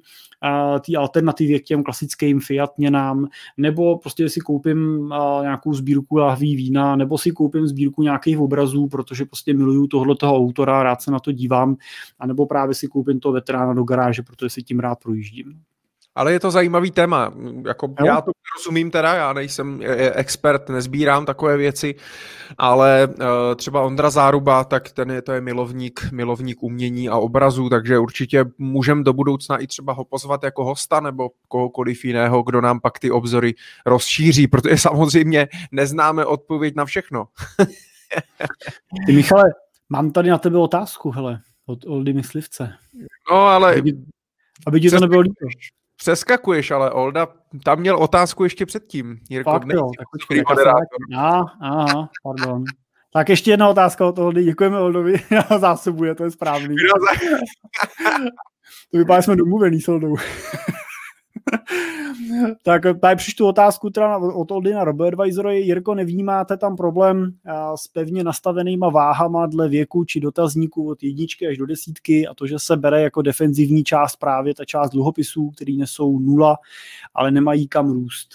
tý 0.82 0.98
alternativě 0.98 1.60
k 1.60 1.64
těm 1.64 1.84
klasickým 1.84 2.40
fiat 2.40 2.78
měnám, 2.78 3.28
nebo 3.58 3.98
prostě 3.98 4.30
si 4.30 4.40
koupím 4.40 5.10
nějakou 5.42 5.74
sbírku 5.74 6.18
lahví 6.18 6.56
vína, 6.56 6.96
nebo 6.96 7.18
si 7.18 7.32
koupím 7.32 7.68
sbírku 7.68 8.04
nějakých 8.04 8.40
obrazů, 8.40 8.88
protože 8.88 9.26
prostě 9.26 9.54
miluju 9.54 9.88
tohoto 9.88 10.36
autora, 10.36 10.84
rád 10.84 11.02
se 11.02 11.12
na 11.12 11.20
to 11.20 11.32
dívám, 11.32 11.76
anebo 12.20 12.46
právě 12.46 12.76
si 12.76 12.88
koupím 12.88 13.20
to 13.20 13.32
veterána 13.32 13.74
do 13.74 13.84
garáže, 13.84 14.22
protože 14.22 14.50
si 14.50 14.64
tím 14.64 14.80
rád 14.80 15.00
projíždím. 15.04 15.62
Ale 16.18 16.34
je 16.34 16.40
to 16.40 16.52
zajímavý 16.52 16.92
téma. 16.92 17.34
Jako 17.68 17.94
já 18.06 18.22
to 18.22 18.32
rozumím 18.58 18.92
teda, 18.92 19.14
já 19.14 19.34
nejsem 19.34 19.82
expert, 20.14 20.70
nezbírám 20.70 21.26
takové 21.26 21.58
věci, 21.58 21.96
ale 22.58 23.08
uh, 23.08 23.26
třeba 23.56 23.82
Ondra 23.82 24.10
Záruba, 24.10 24.64
tak 24.64 24.92
ten 24.92 25.12
je, 25.12 25.22
to 25.22 25.32
je 25.32 25.42
milovník, 25.42 26.12
milovník 26.12 26.64
umění 26.64 27.10
a 27.10 27.18
obrazu, 27.18 27.70
takže 27.70 28.00
určitě 28.00 28.46
můžeme 28.58 29.04
do 29.04 29.14
budoucna 29.14 29.58
i 29.58 29.68
třeba 29.68 29.94
ho 29.94 30.06
pozvat 30.06 30.44
jako 30.44 30.66
hosta 30.66 31.00
nebo 31.00 31.30
kohokoliv 31.48 32.06
jiného, 32.06 32.44
kdo 32.44 32.62
nám 32.62 32.80
pak 32.80 33.00
ty 33.00 33.12
obzory 33.12 33.54
rozšíří, 33.86 34.48
protože 34.48 34.78
samozřejmě 34.78 35.48
neznáme 35.72 36.26
odpověď 36.26 36.76
na 36.76 36.86
všechno. 36.86 37.28
Ty 39.06 39.14
Michale, 39.14 39.44
mám 39.90 40.12
tady 40.12 40.30
na 40.30 40.38
tebe 40.38 40.58
otázku, 40.58 41.12
hele, 41.12 41.42
od 41.66 41.86
Oldy 41.86 42.14
Myslivce. 42.14 42.74
No, 43.32 43.38
ale... 43.38 43.76
Aby, 43.76 43.94
aby 44.68 44.82
ti 44.82 44.90
to 44.90 45.00
nebylo 45.00 45.22
líto. 45.22 45.46
Přeskakuješ, 45.98 46.72
ale 46.72 46.92
Olda 46.92 47.28
tam 47.64 47.80
měl 47.80 47.98
otázku 47.98 48.44
ještě 48.44 48.66
předtím. 48.66 49.20
Jirko, 49.30 49.52
Fakt 49.52 49.68
jo, 49.74 49.92
tak 49.98 50.08
počkej, 50.12 50.44
aha, 51.16 51.58
aha, 51.62 52.10
pardon. 52.24 52.64
Tak 53.14 53.30
ještě 53.30 53.52
jedna 53.52 53.70
otázka 53.70 54.06
od 54.06 54.20
Oldy. 54.20 54.44
Děkujeme 54.44 54.80
Oldovi, 54.80 55.16
zásobuje, 55.60 56.16
to 56.16 56.24
je 56.24 56.32
správný. 56.32 56.76
to 58.92 58.98
vypadá, 58.98 59.22
jsme 59.22 59.36
domluvený 59.36 59.82
s 59.82 59.88
Oldou. 59.88 60.16
tak 62.64 62.82
tady 63.02 63.16
přištu 63.16 63.48
otázku 63.48 63.90
teda 63.90 64.18
od 64.18 64.52
Oldina 64.52 64.84
RoboAdvisory. 64.84 65.60
Jirko, 65.60 65.96
nevnímáte 65.96 66.58
tam 66.58 66.76
problém 66.76 67.34
s 67.76 67.88
pevně 67.88 68.24
nastavenýma 68.24 68.90
váhama 68.90 69.46
dle 69.46 69.70
věku 69.70 70.06
či 70.06 70.20
dotazníků 70.20 70.90
od 70.90 71.04
jedničky 71.04 71.48
až 71.48 71.58
do 71.58 71.66
desítky 71.66 72.28
a 72.28 72.34
to, 72.34 72.48
že 72.48 72.60
se 72.60 72.78
bere 72.78 73.02
jako 73.02 73.22
defenzivní 73.22 73.84
část 73.84 74.16
právě 74.16 74.56
ta 74.56 74.66
část 74.66 74.90
dluhopisů, 74.90 75.50
který 75.50 75.78
nesou 75.78 76.20
nula, 76.20 76.58
ale 77.14 77.32
nemají 77.32 77.68
kam 77.68 77.92
růst. 77.92 78.30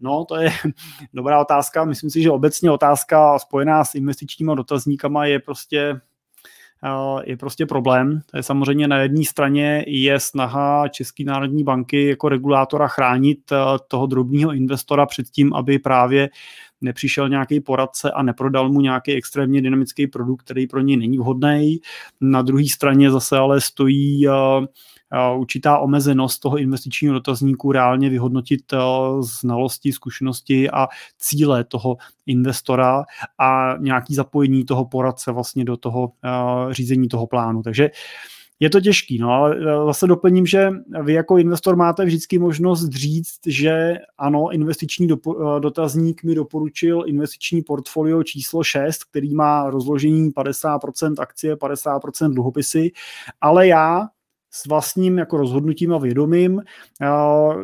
No, 0.00 0.24
to 0.24 0.36
je 0.36 0.50
dobrá 1.14 1.40
otázka. 1.40 1.84
Myslím 1.84 2.10
si, 2.10 2.22
že 2.22 2.30
obecně 2.30 2.70
otázka 2.70 3.38
spojená 3.38 3.84
s 3.84 3.94
investičníma 3.94 4.54
dotazníkama 4.54 5.26
je 5.26 5.38
prostě 5.38 6.00
je 7.24 7.36
prostě 7.36 7.66
problém. 7.66 8.20
To 8.30 8.36
je 8.36 8.42
samozřejmě 8.42 8.88
na 8.88 8.98
jedné 8.98 9.24
straně 9.24 9.84
je 9.86 10.20
snaha 10.20 10.88
České 10.88 11.24
národní 11.24 11.64
banky 11.64 12.06
jako 12.06 12.28
regulátora 12.28 12.88
chránit 12.88 13.52
eh, 13.52 13.56
toho 13.88 14.06
drobného 14.06 14.52
investora 14.52 15.06
před 15.06 15.26
tím, 15.30 15.54
aby 15.54 15.78
právě 15.78 16.28
nepřišel 16.80 17.28
nějaký 17.28 17.60
poradce 17.60 18.10
a 18.10 18.22
neprodal 18.22 18.68
mu 18.68 18.80
nějaký 18.80 19.12
extrémně 19.12 19.62
dynamický 19.62 20.06
produkt, 20.06 20.42
který 20.42 20.66
pro 20.66 20.80
něj 20.80 20.96
není 20.96 21.18
vhodný. 21.18 21.78
Na 22.20 22.42
druhé 22.42 22.64
straně 22.68 23.10
zase 23.10 23.38
ale 23.38 23.60
stojí 23.60 24.28
uh, 24.28 24.34
určitá 25.38 25.78
omezenost 25.78 26.40
toho 26.40 26.58
investičního 26.58 27.14
dotazníku 27.14 27.72
reálně 27.72 28.10
vyhodnotit 28.10 28.72
eh, 28.72 28.78
znalosti, 29.20 29.92
zkušenosti 29.92 30.70
a 30.70 30.88
cíle 31.18 31.64
toho 31.64 31.96
investora 32.26 33.04
a 33.38 33.76
nějaký 33.78 34.14
zapojení 34.14 34.64
toho 34.64 34.84
poradce 34.84 35.32
vlastně 35.32 35.64
do 35.64 35.76
toho 35.76 36.12
eh, 36.24 36.74
řízení 36.74 37.08
toho 37.08 37.26
plánu. 37.26 37.62
Takže 37.62 37.90
je 38.60 38.70
to 38.70 38.80
těžký, 38.80 39.18
no 39.18 39.30
ale 39.30 39.56
eh, 39.56 39.86
zase 39.86 40.06
doplním, 40.06 40.46
že 40.46 40.70
vy 41.02 41.12
jako 41.12 41.38
investor 41.38 41.76
máte 41.76 42.04
vždycky 42.04 42.38
možnost 42.38 42.88
říct, 42.88 43.40
že 43.46 43.94
ano, 44.18 44.50
investiční 44.52 45.08
dopo- 45.08 45.60
dotazník 45.60 46.22
mi 46.24 46.34
doporučil 46.34 47.04
investiční 47.06 47.62
portfolio 47.62 48.22
číslo 48.22 48.64
6, 48.64 49.04
který 49.04 49.34
má 49.34 49.70
rozložení 49.70 50.30
50% 50.30 51.14
akcie, 51.18 51.56
50% 51.56 52.34
dluhopisy, 52.34 52.90
ale 53.40 53.66
já 53.66 54.08
s 54.50 54.66
vlastním 54.66 55.18
jako 55.18 55.36
rozhodnutím 55.36 55.94
a 55.94 55.98
vědomím. 55.98 56.62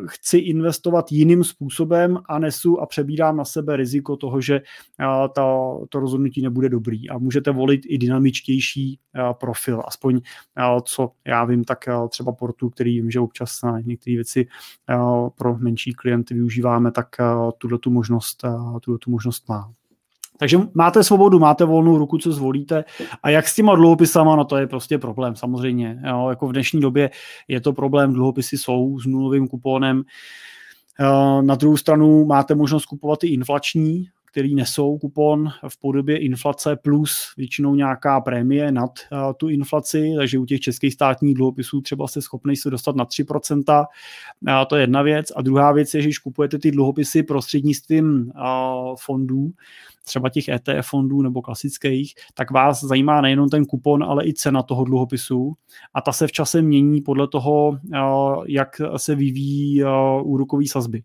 Chci 0.06 0.38
investovat 0.38 1.12
jiným 1.12 1.44
způsobem 1.44 2.18
a 2.28 2.38
nesu 2.38 2.80
a 2.80 2.86
přebírám 2.86 3.36
na 3.36 3.44
sebe 3.44 3.76
riziko 3.76 4.16
toho, 4.16 4.40
že 4.40 4.60
ta, 5.34 5.70
to 5.88 6.00
rozhodnutí 6.00 6.42
nebude 6.42 6.68
dobrý. 6.68 7.10
A 7.10 7.18
můžete 7.18 7.50
volit 7.50 7.80
i 7.88 7.98
dynamičtější 7.98 8.98
profil, 9.40 9.82
aspoň 9.86 10.20
co 10.84 11.10
já 11.26 11.44
vím, 11.44 11.64
tak 11.64 11.78
třeba 12.08 12.32
portu, 12.32 12.70
který 12.70 13.00
vím, 13.00 13.10
že 13.10 13.20
občas 13.20 13.62
na 13.62 13.80
některé 13.80 14.14
věci 14.14 14.46
pro 15.34 15.58
menší 15.58 15.92
klienty 15.92 16.34
využíváme, 16.34 16.92
tak 16.92 17.08
tuto 17.58 17.78
tu 17.78 17.90
možnost, 17.90 18.44
tuto 18.80 18.98
tu 18.98 19.10
možnost 19.10 19.48
má. 19.48 19.72
Takže 20.38 20.58
máte 20.74 21.04
svobodu, 21.04 21.38
máte 21.38 21.64
volnou 21.64 21.98
ruku, 21.98 22.18
co 22.18 22.32
zvolíte. 22.32 22.84
A 23.22 23.30
jak 23.30 23.48
s 23.48 23.54
těma 23.54 23.74
dluhopisama, 23.74 24.36
no 24.36 24.44
to 24.44 24.56
je 24.56 24.66
prostě 24.66 24.98
problém, 24.98 25.36
samozřejmě. 25.36 26.02
Jo, 26.08 26.26
jako 26.30 26.48
v 26.48 26.52
dnešní 26.52 26.80
době 26.80 27.10
je 27.48 27.60
to 27.60 27.72
problém, 27.72 28.12
dluhopisy 28.12 28.58
jsou 28.58 28.98
s 28.98 29.06
nulovým 29.06 29.48
kuponem. 29.48 30.02
Na 31.40 31.54
druhou 31.54 31.76
stranu 31.76 32.24
máte 32.24 32.54
možnost 32.54 32.86
kupovat 32.86 33.24
i 33.24 33.28
inflační, 33.28 34.08
který 34.34 34.54
nesou 34.54 34.98
kupon 34.98 35.48
v 35.68 35.80
podobě 35.80 36.18
inflace 36.18 36.76
plus 36.76 37.16
většinou 37.36 37.74
nějaká 37.74 38.20
prémie 38.20 38.72
nad 38.72 38.90
uh, 39.12 39.32
tu 39.36 39.48
inflaci, 39.48 40.12
takže 40.16 40.38
u 40.38 40.44
těch 40.44 40.60
českých 40.60 40.92
státních 40.92 41.34
dluhopisů 41.34 41.80
třeba 41.80 42.08
jste 42.08 42.22
schopni 42.22 42.56
se 42.56 42.70
dostat 42.70 42.96
na 42.96 43.04
3%. 43.04 43.84
Uh, 44.40 44.52
to 44.68 44.76
je 44.76 44.82
jedna 44.82 45.02
věc. 45.02 45.32
A 45.36 45.42
druhá 45.42 45.72
věc 45.72 45.94
je, 45.94 46.02
že 46.02 46.06
když 46.06 46.18
kupujete 46.18 46.58
ty 46.58 46.70
dluhopisy 46.70 47.22
prostřednictvím 47.22 48.32
fondů, 48.98 49.50
třeba 50.06 50.28
těch 50.28 50.48
ETF 50.48 50.88
fondů 50.88 51.22
nebo 51.22 51.42
klasických, 51.42 52.14
tak 52.34 52.50
vás 52.50 52.84
zajímá 52.84 53.20
nejenom 53.20 53.48
ten 53.48 53.64
kupon, 53.64 54.04
ale 54.04 54.26
i 54.26 54.34
cena 54.34 54.62
toho 54.62 54.84
dluhopisu 54.84 55.52
a 55.94 56.00
ta 56.00 56.12
se 56.12 56.26
v 56.26 56.32
čase 56.32 56.62
mění 56.62 57.00
podle 57.00 57.28
toho, 57.28 57.78
jak 58.46 58.80
se 58.96 59.14
vyvíjí 59.14 59.84
úrokové 60.22 60.66
sazby. 60.66 61.02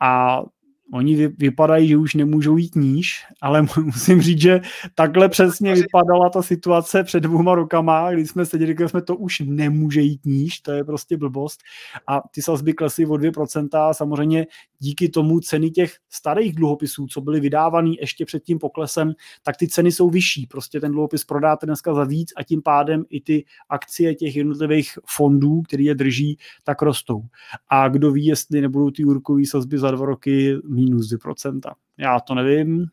A 0.00 0.42
Oni 0.92 1.28
vypadají, 1.28 1.88
že 1.88 1.96
už 1.96 2.14
nemůžou 2.14 2.56
jít 2.56 2.76
níž, 2.76 3.24
ale 3.42 3.62
musím 3.84 4.20
říct, 4.20 4.40
že 4.40 4.60
takhle 4.94 5.28
přesně 5.28 5.74
vypadala 5.74 6.30
ta 6.30 6.42
situace 6.42 7.04
před 7.04 7.20
dvouma 7.20 7.54
rokama, 7.54 8.12
kdy 8.12 8.26
jsme 8.26 8.46
seděli, 8.46 8.74
když 8.74 8.90
jsme 8.90 9.02
to 9.02 9.16
už 9.16 9.40
nemůže 9.40 10.00
jít 10.00 10.24
níž, 10.24 10.60
to 10.60 10.72
je 10.72 10.84
prostě 10.84 11.16
blbost. 11.16 11.60
A 12.06 12.20
ty 12.34 12.42
sazby 12.42 12.72
klesly 12.72 13.06
o 13.06 13.14
2% 13.14 13.68
a 13.78 13.94
samozřejmě 13.94 14.46
díky 14.78 15.08
tomu 15.08 15.40
ceny 15.40 15.70
těch 15.70 15.94
starých 16.10 16.54
dluhopisů, 16.54 17.06
co 17.06 17.20
byly 17.20 17.40
vydávaný 17.40 17.96
ještě 18.00 18.24
před 18.24 18.42
tím 18.42 18.58
poklesem, 18.58 19.12
tak 19.42 19.56
ty 19.56 19.68
ceny 19.68 19.92
jsou 19.92 20.10
vyšší. 20.10 20.46
Prostě 20.46 20.80
ten 20.80 20.92
dluhopis 20.92 21.24
prodáte 21.24 21.66
dneska 21.66 21.94
za 21.94 22.04
víc 22.04 22.32
a 22.36 22.42
tím 22.42 22.62
pádem 22.62 23.04
i 23.10 23.20
ty 23.20 23.44
akcie 23.68 24.14
těch 24.14 24.36
jednotlivých 24.36 24.98
fondů, 25.06 25.62
které 25.62 25.82
je 25.82 25.94
drží, 25.94 26.38
tak 26.64 26.82
rostou. 26.82 27.22
A 27.68 27.88
kdo 27.88 28.12
ví, 28.12 28.26
jestli 28.26 28.60
nebudou 28.60 28.90
ty 28.90 29.04
úrokové 29.04 29.42
sazby 29.46 29.78
za 29.78 29.90
dva 29.90 30.06
roky 30.06 30.56
minus 30.80 31.12
2%. 31.12 31.60
Já 31.98 32.20
to 32.20 32.34
nevím, 32.34 32.86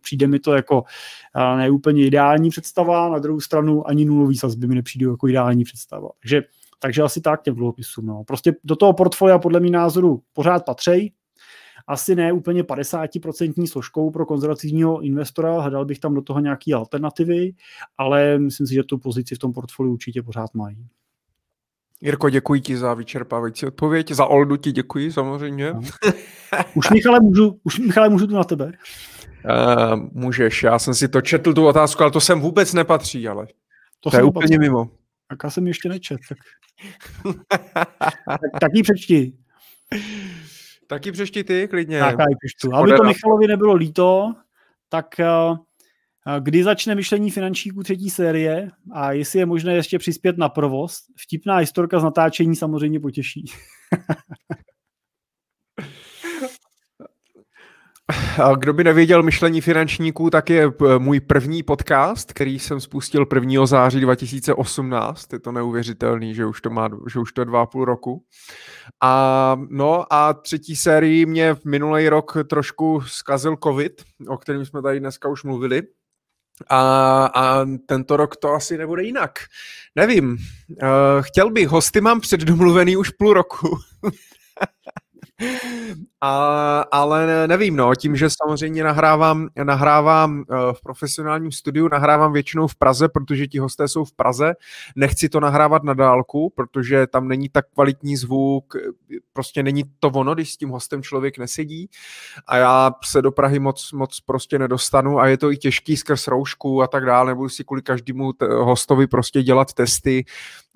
přijde 0.00 0.26
mi 0.26 0.38
to 0.38 0.54
jako 0.54 0.84
neúplně 1.56 2.06
ideální 2.06 2.50
představa, 2.50 3.08
na 3.08 3.18
druhou 3.18 3.40
stranu 3.40 3.88
ani 3.88 4.04
nulový 4.04 4.36
sazby 4.36 4.66
mi 4.66 4.74
nepřijde 4.74 5.06
jako 5.06 5.28
ideální 5.28 5.64
představa. 5.64 6.08
Takže, 6.22 6.42
takže 6.78 7.02
asi 7.02 7.20
tak 7.20 7.42
těm 7.42 7.54
dluhopisům. 7.54 8.06
No. 8.06 8.24
Prostě 8.24 8.54
do 8.64 8.76
toho 8.76 8.92
portfolia 8.92 9.38
podle 9.38 9.60
mých 9.60 9.72
názoru 9.72 10.22
pořád 10.32 10.64
patří, 10.64 11.12
asi 11.86 12.14
ne 12.14 12.32
úplně 12.32 12.62
50% 12.62 13.66
složkou 13.66 14.10
pro 14.10 14.26
konzervativního 14.26 15.00
investora, 15.00 15.60
hledal 15.60 15.84
bych 15.84 15.98
tam 15.98 16.14
do 16.14 16.22
toho 16.22 16.40
nějaké 16.40 16.74
alternativy, 16.74 17.52
ale 17.98 18.38
myslím 18.38 18.66
si, 18.66 18.74
že 18.74 18.82
tu 18.82 18.98
pozici 18.98 19.34
v 19.34 19.38
tom 19.38 19.52
portfoliu 19.52 19.92
určitě 19.92 20.22
pořád 20.22 20.54
mají. 20.54 20.86
Jirko, 22.00 22.30
děkuji 22.30 22.60
ti 22.60 22.76
za 22.76 22.94
vyčerpávající 22.94 23.66
odpověď. 23.66 24.10
Za 24.10 24.26
Oldu 24.26 24.56
ti 24.56 24.72
děkuji 24.72 25.12
samozřejmě. 25.12 25.72
No. 25.72 25.80
Už 26.74 26.90
Michale 26.90 27.20
můžu, 27.20 27.60
už 27.64 27.78
Michale 27.78 28.08
můžu 28.08 28.26
tu 28.26 28.34
na 28.34 28.44
tebe. 28.44 28.72
Uh, 29.44 30.00
můžeš, 30.12 30.62
já 30.62 30.78
jsem 30.78 30.94
si 30.94 31.08
to 31.08 31.20
četl, 31.20 31.54
tu 31.54 31.66
otázku, 31.66 32.02
ale 32.02 32.12
to 32.12 32.20
sem 32.20 32.40
vůbec 32.40 32.74
nepatří, 32.74 33.28
ale 33.28 33.46
to, 34.00 34.10
to 34.10 34.16
je 34.16 34.22
úplně 34.22 34.58
mimo. 34.58 34.90
Tak 35.28 35.38
já 35.44 35.50
jsem 35.50 35.66
ještě 35.66 35.88
nečet. 35.88 36.20
Tak, 36.28 36.38
tak, 38.26 38.40
tak 38.60 38.70
ji 38.74 38.82
přečti. 38.82 39.32
Taky 40.86 41.12
přečti 41.12 41.44
ty, 41.44 41.68
klidně. 41.68 42.00
Tak, 42.00 42.18
já 42.18 42.26
přečtu. 42.44 42.74
Aby 42.74 42.92
to 42.92 43.04
Michalovi 43.04 43.46
nebylo 43.46 43.74
líto, 43.74 44.34
tak 44.88 45.06
uh, 45.50 45.56
Kdy 46.38 46.64
začne 46.64 46.94
myšlení 46.94 47.30
finančníků 47.30 47.82
třetí 47.82 48.10
série 48.10 48.70
a 48.92 49.12
jestli 49.12 49.38
je 49.38 49.46
možné 49.46 49.74
ještě 49.74 49.98
přispět 49.98 50.38
na 50.38 50.48
provoz? 50.48 50.98
Vtipná 51.16 51.56
historka 51.56 52.00
z 52.00 52.04
natáčení 52.04 52.56
samozřejmě 52.56 53.00
potěší. 53.00 53.44
Kdo 58.58 58.72
by 58.72 58.84
nevěděl 58.84 59.22
myšlení 59.22 59.60
finančníků, 59.60 60.30
tak 60.30 60.50
je 60.50 60.64
eh, 60.64 60.98
můj 60.98 61.20
první 61.20 61.62
podcast, 61.62 62.32
který 62.32 62.58
jsem 62.58 62.80
spustil 62.80 63.26
1. 63.34 63.66
září 63.66 64.00
2018. 64.00 65.32
Je 65.32 65.38
to 65.38 65.52
neuvěřitelný, 65.52 66.34
že 66.34 66.46
už 66.46 66.60
to 66.60 66.70
má, 66.70 66.88
že 67.12 67.18
už 67.18 67.32
to 67.32 67.40
je 67.40 67.44
dva 67.44 67.62
a 67.62 67.66
půl 67.66 67.84
roku. 67.84 68.24
A 69.02 69.56
no 69.68 70.12
a 70.12 70.32
třetí 70.32 70.76
sérii 70.76 71.26
mě 71.26 71.54
v 71.54 71.64
minulý 71.64 72.08
rok 72.08 72.36
trošku 72.50 73.00
zkazil 73.00 73.56
covid, 73.64 74.02
o 74.28 74.38
kterém 74.38 74.64
jsme 74.64 74.82
tady 74.82 75.00
dneska 75.00 75.28
už 75.28 75.44
mluvili. 75.44 75.82
A, 76.68 77.24
a 77.26 77.66
tento 77.86 78.16
rok 78.16 78.36
to 78.36 78.52
asi 78.52 78.78
nebude 78.78 79.02
jinak. 79.02 79.38
Nevím. 79.96 80.30
Uh, 80.32 80.38
chtěl 81.20 81.50
bych, 81.50 81.68
hosty 81.68 82.00
mám 82.00 82.20
předdomluvený 82.20 82.96
už 82.96 83.10
půl 83.10 83.32
roku. 83.32 83.78
A, 86.20 86.80
ale 86.80 87.46
nevím, 87.48 87.76
no, 87.76 87.94
tím, 87.94 88.16
že 88.16 88.28
samozřejmě 88.30 88.84
nahrávám, 88.84 89.48
nahrávám 89.64 90.44
eh, 90.50 90.54
v 90.72 90.82
profesionálním 90.82 91.52
studiu, 91.52 91.88
nahrávám 91.88 92.32
většinou 92.32 92.66
v 92.66 92.74
Praze, 92.74 93.08
protože 93.08 93.46
ti 93.46 93.58
hosté 93.58 93.88
jsou 93.88 94.04
v 94.04 94.12
Praze, 94.12 94.54
nechci 94.96 95.28
to 95.28 95.40
nahrávat 95.40 95.84
na 95.84 95.94
dálku, 95.94 96.52
protože 96.56 97.06
tam 97.06 97.28
není 97.28 97.48
tak 97.48 97.64
kvalitní 97.74 98.16
zvuk, 98.16 98.76
prostě 99.32 99.62
není 99.62 99.84
to 100.00 100.08
ono, 100.08 100.34
když 100.34 100.52
s 100.52 100.56
tím 100.56 100.68
hostem 100.68 101.02
člověk 101.02 101.38
nesedí. 101.38 101.90
A 102.46 102.56
já 102.56 102.90
se 103.04 103.22
do 103.22 103.32
Prahy 103.32 103.58
moc, 103.58 103.92
moc 103.92 104.20
prostě 104.20 104.58
nedostanu 104.58 105.18
a 105.18 105.26
je 105.26 105.38
to 105.38 105.52
i 105.52 105.56
těžký 105.56 105.96
skrz 105.96 106.28
roušku 106.28 106.82
a 106.82 106.86
tak 106.86 107.06
dále, 107.06 107.30
nebudu 107.30 107.48
si 107.48 107.64
kvůli 107.64 107.82
každému 107.82 108.32
t- 108.32 108.46
hostovi 108.46 109.06
prostě 109.06 109.42
dělat 109.42 109.72
testy 109.72 110.24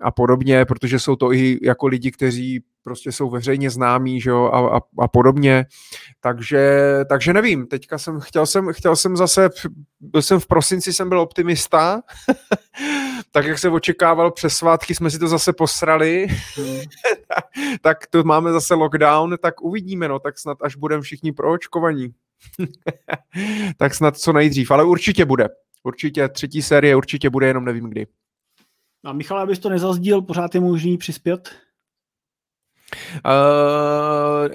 a 0.02 0.10
podobně, 0.10 0.64
protože 0.64 0.98
jsou 0.98 1.16
to 1.16 1.32
i 1.32 1.58
jako 1.62 1.86
lidi, 1.86 2.10
kteří 2.10 2.62
prostě 2.84 3.12
jsou 3.12 3.30
veřejně 3.30 3.70
známí, 3.70 4.20
že 4.20 4.30
jo, 4.30 4.44
a, 4.44 4.76
a, 4.76 4.80
a 4.98 5.08
podobně. 5.08 5.66
Takže, 6.20 6.80
takže 7.08 7.32
nevím, 7.32 7.66
teďka 7.66 7.98
jsem, 7.98 8.20
chtěl 8.20 8.46
jsem, 8.46 8.72
chtěl 8.72 8.96
jsem 8.96 9.16
zase, 9.16 9.50
byl 10.00 10.22
jsem 10.22 10.40
v 10.40 10.46
prosinci, 10.46 10.92
jsem 10.92 11.08
byl 11.08 11.20
optimista, 11.20 12.02
tak 13.32 13.46
jak 13.46 13.58
se 13.58 13.70
očekával 13.70 14.30
přes 14.30 14.56
svátky, 14.56 14.94
jsme 14.94 15.10
si 15.10 15.18
to 15.18 15.28
zase 15.28 15.52
posrali, 15.52 16.26
hmm. 16.56 16.80
tak 17.80 18.06
to 18.06 18.24
máme 18.24 18.52
zase 18.52 18.74
lockdown, 18.74 19.36
tak 19.42 19.62
uvidíme, 19.62 20.08
no, 20.08 20.18
tak 20.18 20.38
snad 20.38 20.58
až 20.60 20.76
budeme 20.76 21.02
všichni 21.02 21.32
proočkovaní. 21.32 22.14
tak 23.76 23.94
snad 23.94 24.16
co 24.16 24.32
nejdřív, 24.32 24.70
ale 24.70 24.84
určitě 24.84 25.24
bude. 25.24 25.48
Určitě 25.82 26.28
třetí 26.28 26.62
série, 26.62 26.96
určitě 26.96 27.30
bude, 27.30 27.46
jenom 27.46 27.64
nevím 27.64 27.90
kdy. 27.90 28.06
A 29.04 29.12
Michal, 29.12 29.38
abys 29.38 29.58
to 29.58 29.68
nezazdíl, 29.68 30.22
pořád 30.22 30.54
je 30.54 30.60
možný 30.60 30.98
přispět? 30.98 31.50
Uh, 33.26 34.48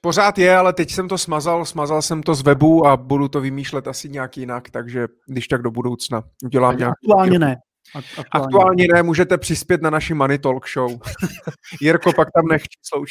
pořád 0.00 0.38
je, 0.38 0.56
ale 0.56 0.72
teď 0.72 0.90
jsem 0.90 1.08
to 1.08 1.18
smazal, 1.18 1.64
smazal 1.64 2.02
jsem 2.02 2.22
to 2.22 2.34
z 2.34 2.42
webu 2.42 2.86
a 2.86 2.96
budu 2.96 3.28
to 3.28 3.40
vymýšlet 3.40 3.88
asi 3.88 4.08
nějak 4.08 4.36
jinak, 4.36 4.70
takže 4.70 5.08
když 5.26 5.48
tak 5.48 5.62
do 5.62 5.70
budoucna 5.70 6.22
udělám 6.44 6.76
nějak. 6.76 6.92
Aktuálně 6.92 7.38
ne. 7.38 7.56
Aktuálně. 7.94 8.28
Aktuálně 8.30 8.86
ne, 8.94 9.02
můžete 9.02 9.38
přispět 9.38 9.82
na 9.82 9.90
naši 9.90 10.14
Money 10.14 10.38
Talk 10.38 10.68
Show. 10.68 10.98
Jirko, 11.80 12.12
pak 12.12 12.28
tam 12.34 12.46
nech 12.48 12.62
číslo 12.62 13.04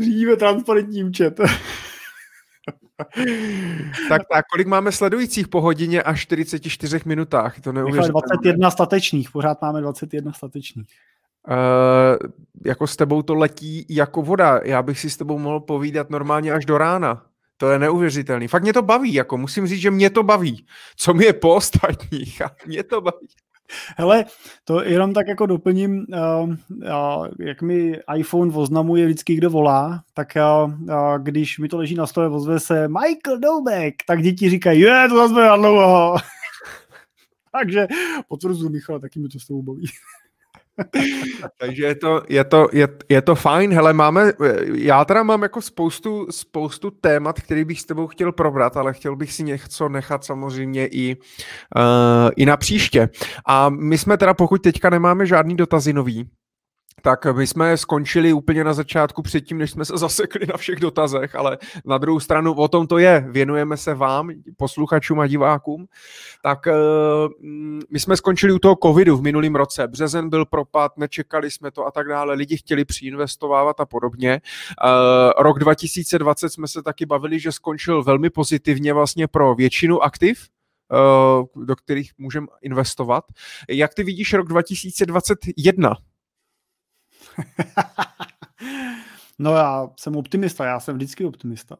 Řídíme 0.00 0.36
transparentní 0.36 1.04
účet. 1.04 1.40
tak, 4.08 4.22
tak, 4.32 4.44
kolik 4.52 4.66
máme 4.66 4.92
sledujících 4.92 5.48
po 5.48 5.60
hodině 5.60 6.02
a 6.02 6.14
44 6.14 7.00
minutách? 7.04 7.60
To 7.60 7.72
21 7.72 8.70
statečných, 8.70 9.30
pořád 9.30 9.62
máme 9.62 9.80
21 9.80 10.32
statečných. 10.32 10.88
Uh, 11.48 12.30
jako 12.64 12.86
s 12.86 12.96
tebou 12.96 13.22
to 13.22 13.34
letí 13.34 13.86
jako 13.88 14.22
voda. 14.22 14.60
Já 14.64 14.82
bych 14.82 15.00
si 15.00 15.10
s 15.10 15.16
tebou 15.16 15.38
mohl 15.38 15.60
povídat 15.60 16.10
normálně 16.10 16.52
až 16.52 16.64
do 16.64 16.78
rána. 16.78 17.26
To 17.56 17.70
je 17.70 17.78
neuvěřitelný. 17.78 18.48
Fakt 18.48 18.62
mě 18.62 18.72
to 18.72 18.82
baví, 18.82 19.14
jako 19.14 19.36
musím 19.36 19.66
říct, 19.66 19.80
že 19.80 19.90
mě 19.90 20.10
to 20.10 20.22
baví. 20.22 20.66
Co 20.96 21.14
mi 21.14 21.24
je 21.24 21.32
po 21.32 21.54
ostatních 21.54 22.42
a 22.42 22.50
mě 22.66 22.84
to 22.84 23.00
baví. 23.00 23.28
Hele, 23.96 24.24
to 24.64 24.82
jenom 24.82 25.12
tak 25.12 25.28
jako 25.28 25.46
doplním, 25.46 26.06
uh, 26.08 26.50
uh, 26.70 27.26
jak 27.40 27.62
mi 27.62 28.00
iPhone 28.16 28.54
oznamuje 28.54 29.06
vždycky, 29.06 29.34
kdo 29.34 29.50
volá, 29.50 30.02
tak 30.14 30.28
uh, 30.36 30.74
uh, 30.74 31.18
když 31.18 31.58
mi 31.58 31.68
to 31.68 31.78
leží 31.78 31.94
na 31.94 32.06
stole, 32.06 32.28
ozve 32.28 32.60
se 32.60 32.88
Michael 32.88 33.38
Doubek, 33.38 33.94
tak 34.06 34.22
děti 34.22 34.50
říkají, 34.50 34.80
je, 34.80 35.06
to 35.08 35.28
zase 35.28 35.56
dlouho. 35.56 36.16
Takže 37.52 37.86
potvrzuji, 38.28 38.70
Michal, 38.70 39.00
taky 39.00 39.20
mi 39.20 39.28
to 39.28 39.38
s 39.38 39.46
tebou 39.46 39.62
baví. 39.62 39.86
Takže 41.60 41.84
je 41.84 41.94
to, 41.94 42.22
je, 42.28 42.44
to, 42.44 42.68
je, 42.72 42.88
je 43.08 43.22
to 43.22 43.34
fajn. 43.34 43.72
Hele, 43.72 43.92
máme, 43.92 44.32
já 44.74 45.04
teda 45.04 45.22
mám 45.22 45.42
jako 45.42 45.62
spoustu, 45.62 46.26
spoustu 46.30 46.90
témat, 46.90 47.40
který 47.40 47.64
bych 47.64 47.80
s 47.80 47.84
tebou 47.84 48.06
chtěl 48.06 48.32
probrat, 48.32 48.76
ale 48.76 48.92
chtěl 48.94 49.16
bych 49.16 49.32
si 49.32 49.42
něco 49.42 49.88
nechat 49.88 50.24
samozřejmě 50.24 50.86
i, 50.86 51.16
uh, 51.76 52.30
i 52.36 52.46
na 52.46 52.56
příště. 52.56 53.08
A 53.46 53.68
my 53.68 53.98
jsme 53.98 54.16
teda, 54.16 54.34
pokud 54.34 54.62
teďka 54.62 54.90
nemáme 54.90 55.26
žádný 55.26 55.56
dotazy 55.56 55.92
nový, 55.92 56.30
tak 57.02 57.26
my 57.36 57.46
jsme 57.46 57.76
skončili 57.76 58.32
úplně 58.32 58.64
na 58.64 58.72
začátku 58.74 59.22
předtím, 59.22 59.58
než 59.58 59.70
jsme 59.70 59.84
se 59.84 59.96
zasekli 59.96 60.46
na 60.46 60.56
všech 60.56 60.80
dotazech, 60.80 61.34
ale 61.34 61.58
na 61.84 61.98
druhou 61.98 62.20
stranu 62.20 62.54
o 62.54 62.68
tom 62.68 62.86
to 62.86 62.98
je. 62.98 63.26
Věnujeme 63.30 63.76
se 63.76 63.94
vám, 63.94 64.30
posluchačům 64.56 65.20
a 65.20 65.26
divákům. 65.26 65.86
Tak 66.42 66.66
eh, 66.66 66.72
my 67.90 68.00
jsme 68.00 68.16
skončili 68.16 68.52
u 68.52 68.58
toho 68.58 68.76
covidu 68.82 69.16
v 69.16 69.22
minulém 69.22 69.54
roce. 69.54 69.88
Březen 69.88 70.28
byl 70.28 70.46
propad, 70.46 70.98
nečekali 70.98 71.50
jsme 71.50 71.70
to 71.70 71.86
a 71.86 71.90
tak 71.90 72.08
dále. 72.08 72.34
Lidi 72.34 72.56
chtěli 72.56 72.84
přiinvestovávat 72.84 73.80
a 73.80 73.86
podobně. 73.86 74.32
Eh, 74.32 75.42
rok 75.42 75.58
2020 75.58 76.50
jsme 76.50 76.68
se 76.68 76.82
taky 76.82 77.06
bavili, 77.06 77.40
že 77.40 77.52
skončil 77.52 78.02
velmi 78.02 78.30
pozitivně 78.30 78.92
vlastně 78.92 79.28
pro 79.28 79.54
většinu 79.54 80.02
aktiv, 80.02 80.48
eh, 80.92 81.44
do 81.64 81.76
kterých 81.76 82.12
můžeme 82.18 82.46
investovat. 82.62 83.24
Jak 83.68 83.94
ty 83.94 84.04
vidíš 84.04 84.32
rok 84.32 84.48
2021? 84.48 85.96
no 89.38 89.54
já 89.54 89.88
jsem 89.96 90.16
optimista, 90.16 90.64
já 90.64 90.80
jsem 90.80 90.94
vždycky 90.94 91.24
optimista. 91.24 91.76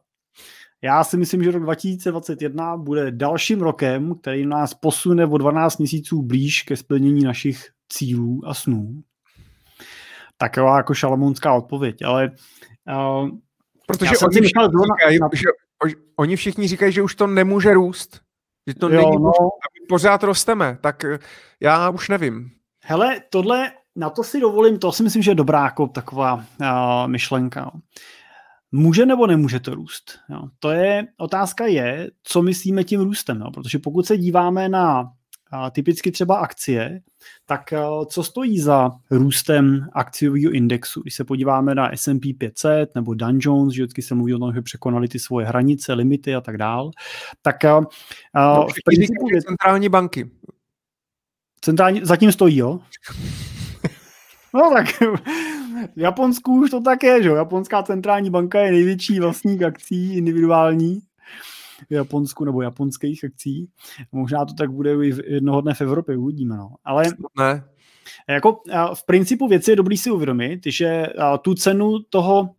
Já 0.81 1.03
si 1.03 1.17
myslím, 1.17 1.43
že 1.43 1.51
rok 1.51 1.63
2021 1.63 2.77
bude 2.77 3.11
dalším 3.11 3.61
rokem, 3.61 4.15
který 4.15 4.45
nás 4.45 4.73
posune 4.73 5.25
o 5.25 5.37
12 5.37 5.77
měsíců 5.77 6.21
blíž 6.21 6.63
ke 6.63 6.77
splnění 6.77 7.23
našich 7.23 7.69
cílů 7.89 8.41
a 8.45 8.53
snů. 8.53 9.03
Taková 10.37 10.77
jako 10.77 10.93
šalamounská 10.93 11.53
odpověď, 11.53 12.01
ale 12.01 12.31
uh, 13.21 13.29
Protože 13.87 14.17
oni 14.17 14.41
všichni, 14.41 14.47
říkají, 14.47 15.19
na... 15.19 15.29
že, 15.33 15.47
oni 16.15 16.35
všichni 16.35 16.67
říkají, 16.67 16.91
že 16.91 17.01
už 17.01 17.15
to 17.15 17.27
nemůže 17.27 17.73
růst. 17.73 18.21
Že 18.67 18.75
to 18.75 18.89
jo, 18.89 19.01
není 19.01 19.23
no. 19.23 19.31
pořád 19.89 20.23
rosteme, 20.23 20.77
tak 20.81 21.05
já 21.59 21.89
už 21.89 22.09
nevím. 22.09 22.51
Hele, 22.83 23.21
tohle 23.29 23.71
na 23.95 24.09
to 24.09 24.23
si 24.23 24.39
dovolím, 24.39 24.79
to 24.79 24.91
si 24.91 25.03
myslím, 25.03 25.23
že 25.23 25.31
je 25.31 25.35
dobrá 25.35 25.63
jako 25.63 25.87
taková 25.87 26.35
uh, 26.35 27.07
myšlenka. 27.07 27.71
Může 28.71 29.05
nebo 29.05 29.27
nemůže 29.27 29.59
to 29.59 29.75
růst? 29.75 30.19
Jo. 30.29 30.41
To 30.59 30.71
je, 30.71 31.07
otázka 31.17 31.65
je, 31.65 32.11
co 32.23 32.41
myslíme 32.41 32.83
tím 32.83 33.01
růstem, 33.01 33.41
jo. 33.41 33.51
protože 33.51 33.79
pokud 33.79 34.05
se 34.05 34.17
díváme 34.17 34.69
na 34.69 35.01
uh, 35.01 35.69
typicky 35.71 36.11
třeba 36.11 36.37
akcie, 36.37 37.01
tak 37.45 37.73
uh, 37.73 38.05
co 38.05 38.23
stojí 38.23 38.59
za 38.59 38.91
růstem 39.11 39.87
akciového 39.93 40.51
indexu? 40.51 41.01
Když 41.01 41.15
se 41.15 41.23
podíváme 41.23 41.75
na 41.75 41.91
S&P 41.95 42.33
500 42.33 42.95
nebo 42.95 43.13
Dow 43.13 43.35
Jones, 43.39 43.73
že 43.73 43.83
vždycky 43.83 44.01
se 44.01 44.15
mluví 44.15 44.33
o 44.33 44.39
tom, 44.39 44.53
že 44.53 44.61
překonali 44.61 45.07
ty 45.07 45.19
svoje 45.19 45.45
hranice, 45.45 45.93
limity 45.93 46.35
a 46.35 46.41
tak 46.41 46.57
dál, 46.57 46.91
tak 47.41 47.55
uh, 47.63 47.83
no, 48.35 48.67
v 48.67 48.83
principu... 48.85 49.27
Centrální 49.47 49.89
banky. 49.89 50.31
Centrální, 51.61 52.01
zatím 52.03 52.31
stojí, 52.31 52.57
jo? 52.57 52.79
No 54.53 54.71
tak 54.73 54.87
v 55.95 55.99
Japonsku 55.99 56.61
už 56.61 56.69
to 56.69 56.81
tak 56.81 57.03
je, 57.03 57.23
že 57.23 57.29
jo? 57.29 57.35
Japonská 57.35 57.83
centrální 57.83 58.29
banka 58.29 58.59
je 58.59 58.71
největší 58.71 59.19
vlastník 59.19 59.61
akcí 59.61 60.17
individuální 60.17 61.01
v 61.89 61.91
Japonsku 61.91 62.45
nebo 62.45 62.61
japonských 62.61 63.23
akcí. 63.23 63.69
Možná 64.11 64.45
to 64.45 64.53
tak 64.53 64.71
bude 64.71 65.07
i 65.07 65.13
jednoho 65.25 65.61
dne 65.61 65.73
v 65.73 65.81
Evropě, 65.81 66.17
uvidíme. 66.17 66.57
No. 66.57 66.69
Ale 66.85 67.03
ne. 67.39 67.63
Jako 68.29 68.61
v 68.93 69.05
principu 69.05 69.47
věci 69.47 69.71
je 69.71 69.75
dobrý 69.75 69.97
si 69.97 70.11
uvědomit, 70.11 70.59
že 70.65 71.07
tu 71.41 71.53
cenu 71.53 71.99
toho, 72.09 72.49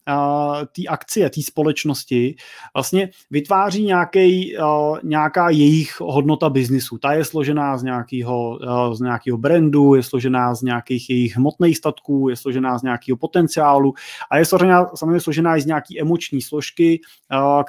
té 0.77 0.83
akcie, 0.89 1.31
té 1.31 1.43
společnosti 1.43 2.37
vlastně 2.77 3.11
vytváří 3.31 3.85
nějaký, 3.85 4.57
nějaká 5.05 5.51
jejich 5.51 6.01
hodnota 6.01 6.51
biznisu. 6.51 6.99
Ta 6.99 7.13
je 7.13 7.25
složená 7.25 7.79
z 7.79 7.83
nějakého, 7.83 8.59
z 8.93 9.01
nějakého 9.01 9.39
brandu, 9.39 9.95
je 9.95 10.03
složená 10.03 10.55
z 10.55 10.63
nějakých 10.63 11.11
jejich 11.11 11.37
hmotných 11.37 11.77
statků, 11.77 12.29
je 12.29 12.37
složená 12.37 12.79
z 12.79 12.83
nějakého 12.83 13.17
potenciálu 13.17 13.95
a 14.31 14.39
je 14.39 14.45
složená, 14.45 14.91
samozřejmě 14.95 15.21
složená 15.21 15.57
i 15.57 15.61
z 15.61 15.67
nějaké 15.67 16.01
emoční 16.01 16.43
složky, 16.43 17.01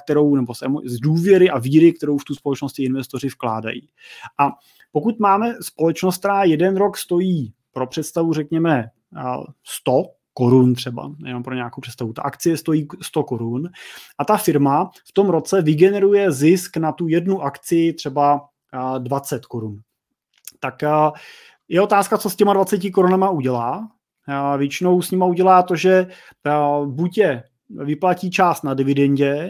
kterou, 0.04 0.36
nebo 0.36 0.54
z, 0.86 1.00
důvěry 1.00 1.50
a 1.50 1.60
víry, 1.60 1.94
kterou 1.94 2.18
v 2.18 2.24
tu 2.24 2.36
společnosti 2.36 2.84
investoři 2.84 3.28
vkládají. 3.28 3.90
A 4.40 4.50
pokud 4.92 5.20
máme 5.20 5.56
společnost, 5.62 6.18
která 6.18 6.44
jeden 6.44 6.78
rok 6.78 6.98
stojí 6.98 7.54
pro 7.76 7.88
představu 7.88 8.34
řekněme 8.34 8.90
100 9.64 10.04
korun 10.34 10.76
třeba, 10.76 11.12
jenom 11.26 11.44
pro 11.44 11.56
nějakou 11.56 11.82
představu. 11.82 12.14
Ta 12.14 12.22
akcie 12.22 12.58
stojí 12.58 12.88
100 13.02 13.24
korun 13.24 13.70
a 14.18 14.26
ta 14.26 14.38
firma 14.38 14.92
v 15.08 15.14
tom 15.14 15.30
roce 15.30 15.62
vygeneruje 15.62 16.32
zisk 16.32 16.78
na 16.78 16.92
tu 16.92 17.08
jednu 17.08 17.42
akci 17.42 17.94
třeba 17.94 18.48
20 18.98 19.46
korun. 19.46 19.80
Tak 20.60 20.76
je 21.68 21.82
otázka, 21.82 22.18
co 22.18 22.30
s 22.30 22.36
těma 22.36 22.54
20 22.54 22.90
korunama 22.94 23.30
udělá. 23.30 23.88
Většinou 24.58 25.02
s 25.02 25.12
nima 25.12 25.26
udělá 25.26 25.64
to, 25.64 25.76
že 25.76 26.08
buď 26.86 27.18
je 27.18 27.44
vyplatí 27.70 28.30
část 28.30 28.64
na 28.64 28.74
dividendě, 28.74 29.50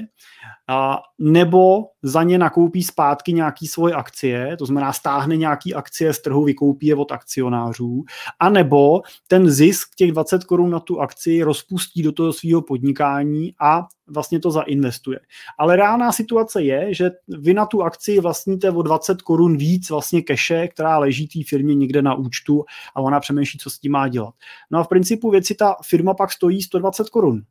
a, 0.67 1.01
nebo 1.19 1.83
za 2.03 2.23
ně 2.23 2.37
nakoupí 2.37 2.83
zpátky 2.83 3.33
nějaký 3.33 3.67
svoje 3.67 3.93
akcie, 3.93 4.57
to 4.57 4.65
znamená 4.65 4.93
stáhne 4.93 5.37
nějaký 5.37 5.73
akcie 5.73 6.13
z 6.13 6.21
trhu, 6.21 6.43
vykoupí 6.43 6.87
je 6.87 6.95
od 6.95 7.11
akcionářů, 7.11 8.03
a 8.39 8.49
nebo 8.49 9.01
ten 9.27 9.49
zisk 9.49 9.95
těch 9.95 10.11
20 10.11 10.43
korun 10.43 10.69
na 10.69 10.79
tu 10.79 11.01
akci 11.01 11.43
rozpustí 11.43 12.03
do 12.03 12.11
toho 12.11 12.33
svého 12.33 12.61
podnikání 12.61 13.53
a 13.61 13.87
vlastně 14.07 14.39
to 14.39 14.51
zainvestuje. 14.51 15.19
Ale 15.57 15.75
reálná 15.75 16.11
situace 16.11 16.63
je, 16.63 16.93
že 16.93 17.11
vy 17.27 17.53
na 17.53 17.65
tu 17.65 17.83
akci 17.83 18.19
vlastníte 18.19 18.71
o 18.71 18.81
20 18.81 19.21
korun 19.21 19.57
víc 19.57 19.89
vlastně 19.89 20.21
keše, 20.21 20.67
která 20.67 20.97
leží 20.97 21.27
té 21.27 21.39
firmě 21.49 21.75
někde 21.75 22.01
na 22.01 22.13
účtu 22.13 22.65
a 22.95 23.01
ona 23.01 23.19
přemýšlí, 23.19 23.59
co 23.59 23.69
s 23.69 23.79
tím 23.79 23.91
má 23.91 24.07
dělat. 24.07 24.33
No 24.71 24.79
a 24.79 24.83
v 24.83 24.87
principu 24.87 25.31
věci 25.31 25.55
ta 25.55 25.75
firma 25.83 26.13
pak 26.13 26.31
stojí 26.31 26.61
120 26.61 27.09
korun. 27.09 27.41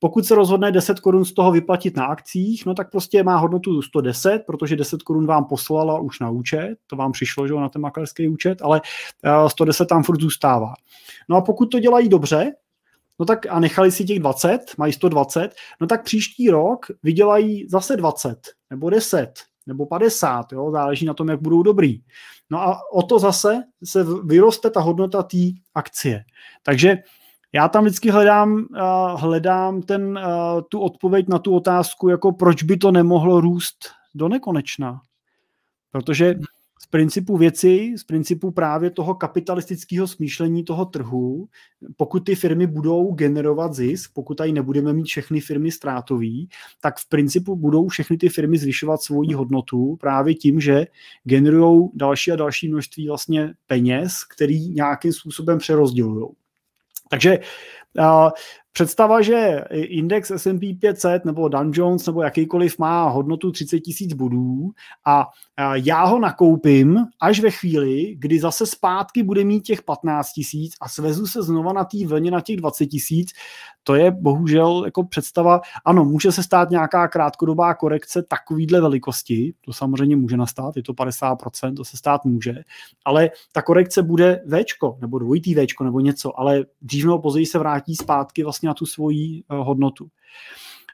Pokud 0.00 0.26
se 0.26 0.34
rozhodne 0.34 0.72
10 0.72 1.00
korun 1.00 1.24
z 1.24 1.32
toho 1.32 1.52
vyplatit 1.52 1.96
na 1.96 2.04
akcích, 2.04 2.66
no 2.66 2.74
tak 2.74 2.90
prostě 2.90 3.22
má 3.22 3.36
hodnotu 3.36 3.82
110, 3.82 4.42
protože 4.46 4.76
10 4.76 5.02
korun 5.02 5.26
vám 5.26 5.44
poslala 5.44 6.00
už 6.00 6.20
na 6.20 6.30
účet, 6.30 6.76
to 6.86 6.96
vám 6.96 7.12
přišlo, 7.12 7.48
že 7.48 7.54
na 7.54 7.68
ten 7.68 7.82
maklerský 7.82 8.28
účet, 8.28 8.62
ale 8.62 8.80
110 9.48 9.84
eh, 9.84 9.86
tam 9.86 10.02
furt 10.02 10.20
zůstává. 10.20 10.74
No 11.28 11.36
a 11.36 11.40
pokud 11.40 11.66
to 11.66 11.80
dělají 11.80 12.08
dobře, 12.08 12.52
no 13.18 13.26
tak 13.26 13.46
a 13.50 13.60
nechali 13.60 13.92
si 13.92 14.04
těch 14.04 14.18
20, 14.18 14.58
mají 14.78 14.92
120, 14.92 15.54
no 15.80 15.86
tak 15.86 16.04
příští 16.04 16.50
rok 16.50 16.86
vydělají 17.02 17.68
zase 17.68 17.96
20, 17.96 18.38
nebo 18.70 18.90
10, 18.90 19.32
nebo 19.66 19.86
50, 19.86 20.52
jo, 20.52 20.70
záleží 20.70 21.06
na 21.06 21.14
tom, 21.14 21.28
jak 21.28 21.42
budou 21.42 21.62
dobrý. 21.62 22.00
No 22.50 22.60
a 22.60 22.80
o 22.92 23.02
to 23.02 23.18
zase 23.18 23.62
se 23.84 24.06
vyroste 24.24 24.70
ta 24.70 24.80
hodnota 24.80 25.22
té 25.22 25.36
akcie. 25.74 26.24
Takže 26.62 26.96
já 27.52 27.68
tam 27.68 27.84
vždycky 27.84 28.10
hledám, 28.10 28.52
uh, 28.52 29.20
hledám 29.20 29.82
ten, 29.82 30.18
uh, 30.18 30.60
tu 30.68 30.80
odpověď 30.80 31.28
na 31.28 31.38
tu 31.38 31.54
otázku, 31.54 32.08
jako 32.08 32.32
proč 32.32 32.62
by 32.62 32.76
to 32.76 32.92
nemohlo 32.92 33.40
růst 33.40 33.76
do 34.14 34.28
nekonečna. 34.28 35.00
Protože 35.90 36.34
z 36.80 36.86
principu 36.86 37.36
věci, 37.36 37.94
z 37.96 38.04
principu 38.04 38.50
právě 38.50 38.90
toho 38.90 39.14
kapitalistického 39.14 40.06
smýšlení 40.06 40.64
toho 40.64 40.84
trhu, 40.84 41.48
pokud 41.96 42.20
ty 42.20 42.34
firmy 42.34 42.66
budou 42.66 43.12
generovat 43.12 43.74
zisk, 43.74 44.10
pokud 44.14 44.34
tady 44.34 44.52
nebudeme 44.52 44.92
mít 44.92 45.04
všechny 45.06 45.40
firmy 45.40 45.70
ztrátový, 45.70 46.48
tak 46.80 46.98
v 46.98 47.08
principu 47.08 47.56
budou 47.56 47.88
všechny 47.88 48.16
ty 48.16 48.28
firmy 48.28 48.58
zvyšovat 48.58 49.02
svoji 49.02 49.34
hodnotu 49.34 49.96
právě 50.00 50.34
tím, 50.34 50.60
že 50.60 50.86
generují 51.24 51.88
další 51.94 52.32
a 52.32 52.36
další 52.36 52.68
množství 52.68 53.08
vlastně 53.08 53.54
peněz, 53.66 54.24
který 54.24 54.68
nějakým 54.68 55.12
způsobem 55.12 55.58
přerozdělují. 55.58 56.26
Takže 57.08 57.38
uh, 57.98 58.30
představa, 58.72 59.22
že 59.22 59.64
index 59.70 60.30
S&P 60.30 60.74
500 60.74 61.24
nebo 61.24 61.48
Dow 61.48 61.70
Jones 61.72 62.06
nebo 62.06 62.22
jakýkoliv 62.22 62.78
má 62.78 63.08
hodnotu 63.08 63.52
30 63.52 63.80
tisíc 63.80 64.12
bodů 64.12 64.70
a 65.06 65.26
já 65.74 66.04
ho 66.04 66.18
nakoupím 66.18 66.96
až 67.20 67.40
ve 67.40 67.50
chvíli, 67.50 68.14
kdy 68.18 68.40
zase 68.40 68.66
zpátky 68.66 69.22
bude 69.22 69.44
mít 69.44 69.60
těch 69.60 69.82
15 69.82 70.32
tisíc 70.32 70.74
a 70.80 70.88
svezu 70.88 71.26
se 71.26 71.42
znova 71.42 71.72
na 71.72 71.84
té 71.84 72.06
vlně 72.06 72.30
na 72.30 72.40
těch 72.40 72.56
20 72.56 72.86
tisíc, 72.86 73.30
to 73.88 73.94
je 73.94 74.10
bohužel 74.10 74.82
jako 74.84 75.04
představa, 75.04 75.60
ano, 75.84 76.04
může 76.04 76.32
se 76.32 76.42
stát 76.42 76.70
nějaká 76.70 77.08
krátkodobá 77.08 77.74
korekce 77.74 78.22
takovýhle 78.22 78.80
velikosti, 78.80 79.54
to 79.60 79.72
samozřejmě 79.72 80.16
může 80.16 80.36
nastat, 80.36 80.76
je 80.76 80.82
to 80.82 80.92
50%, 80.92 81.76
to 81.76 81.84
se 81.84 81.96
stát 81.96 82.24
může, 82.24 82.54
ale 83.04 83.30
ta 83.52 83.62
korekce 83.62 84.02
bude 84.02 84.42
V, 84.46 84.64
nebo 85.00 85.18
dvojitý 85.18 85.54
V, 85.54 85.66
nebo 85.84 86.00
něco, 86.00 86.40
ale 86.40 86.64
dřív 86.80 87.04
nebo 87.04 87.18
později 87.18 87.46
se 87.46 87.58
vrátí 87.58 87.96
zpátky 87.96 88.44
vlastně 88.44 88.66
na 88.66 88.74
tu 88.74 88.86
svoji 88.86 89.40
eh, 89.40 89.54
hodnotu. 89.56 90.08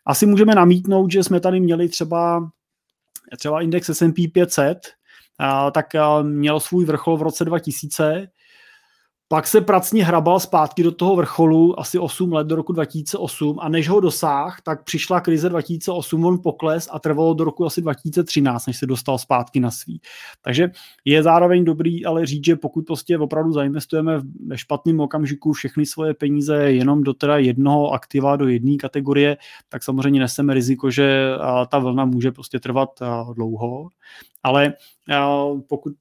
Asi 0.07 0.27
můžeme 0.27 0.55
namítnout, 0.55 1.11
že 1.11 1.25
jsme 1.25 1.41
tady 1.41 1.61
měli 1.61 1.89
třeba 1.89 2.51
třeba 3.39 3.61
index 3.61 3.91
S&P 3.91 4.29
500, 4.29 4.79
tak 5.73 5.87
měl 6.23 6.61
svůj 6.61 6.85
vrchol 6.85 7.17
v 7.17 7.23
roce 7.23 7.45
2000, 7.45 8.29
pak 9.35 9.47
se 9.47 9.61
pracně 9.61 10.05
hrabal 10.05 10.41
zpátky 10.41 10.83
do 10.83 10.93
toho 10.93 11.17
vrcholu 11.17 11.81
asi 11.81 11.99
8 11.99 12.33
let 12.33 12.47
do 12.47 12.57
roku 12.57 12.73
2008 12.73 13.59
a 13.61 13.69
než 13.69 13.89
ho 13.89 14.01
dosáh, 14.01 14.61
tak 14.61 14.85
přišla 14.85 15.21
krize 15.21 15.49
2008, 15.49 16.25
on 16.25 16.39
pokles 16.43 16.89
a 16.93 16.99
trvalo 16.99 17.35
do 17.35 17.45
roku 17.45 17.67
asi 17.67 17.81
2013, 17.81 18.67
než 18.67 18.79
se 18.79 18.87
dostal 18.87 19.19
zpátky 19.19 19.61
na 19.61 19.71
svý. 19.71 20.01
Takže 20.43 20.71
je 21.05 21.23
zároveň 21.23 21.65
dobrý 21.65 22.05
ale 22.07 22.27
říct, 22.27 22.45
že 22.45 22.57
pokud 22.57 22.87
prostě 22.87 23.19
opravdu 23.19 23.53
zainvestujeme 23.53 24.21
ve 24.47 24.59
špatném 24.59 25.01
okamžiku 25.01 25.53
všechny 25.53 25.87
svoje 25.87 26.15
peníze 26.15 26.57
jenom 26.57 27.03
do 27.03 27.15
teda 27.15 27.39
jednoho 27.39 27.91
aktiva, 27.91 28.37
do 28.37 28.49
jedné 28.49 28.77
kategorie, 28.77 29.37
tak 29.69 29.83
samozřejmě 29.83 30.21
neseme 30.21 30.55
riziko, 30.55 30.91
že 30.91 31.31
ta 31.69 31.79
vlna 31.79 32.05
může 32.05 32.33
prostě 32.33 32.61
trvat 32.61 32.91
dlouho 33.35 33.89
ale 34.45 34.75
pokud 35.69 35.93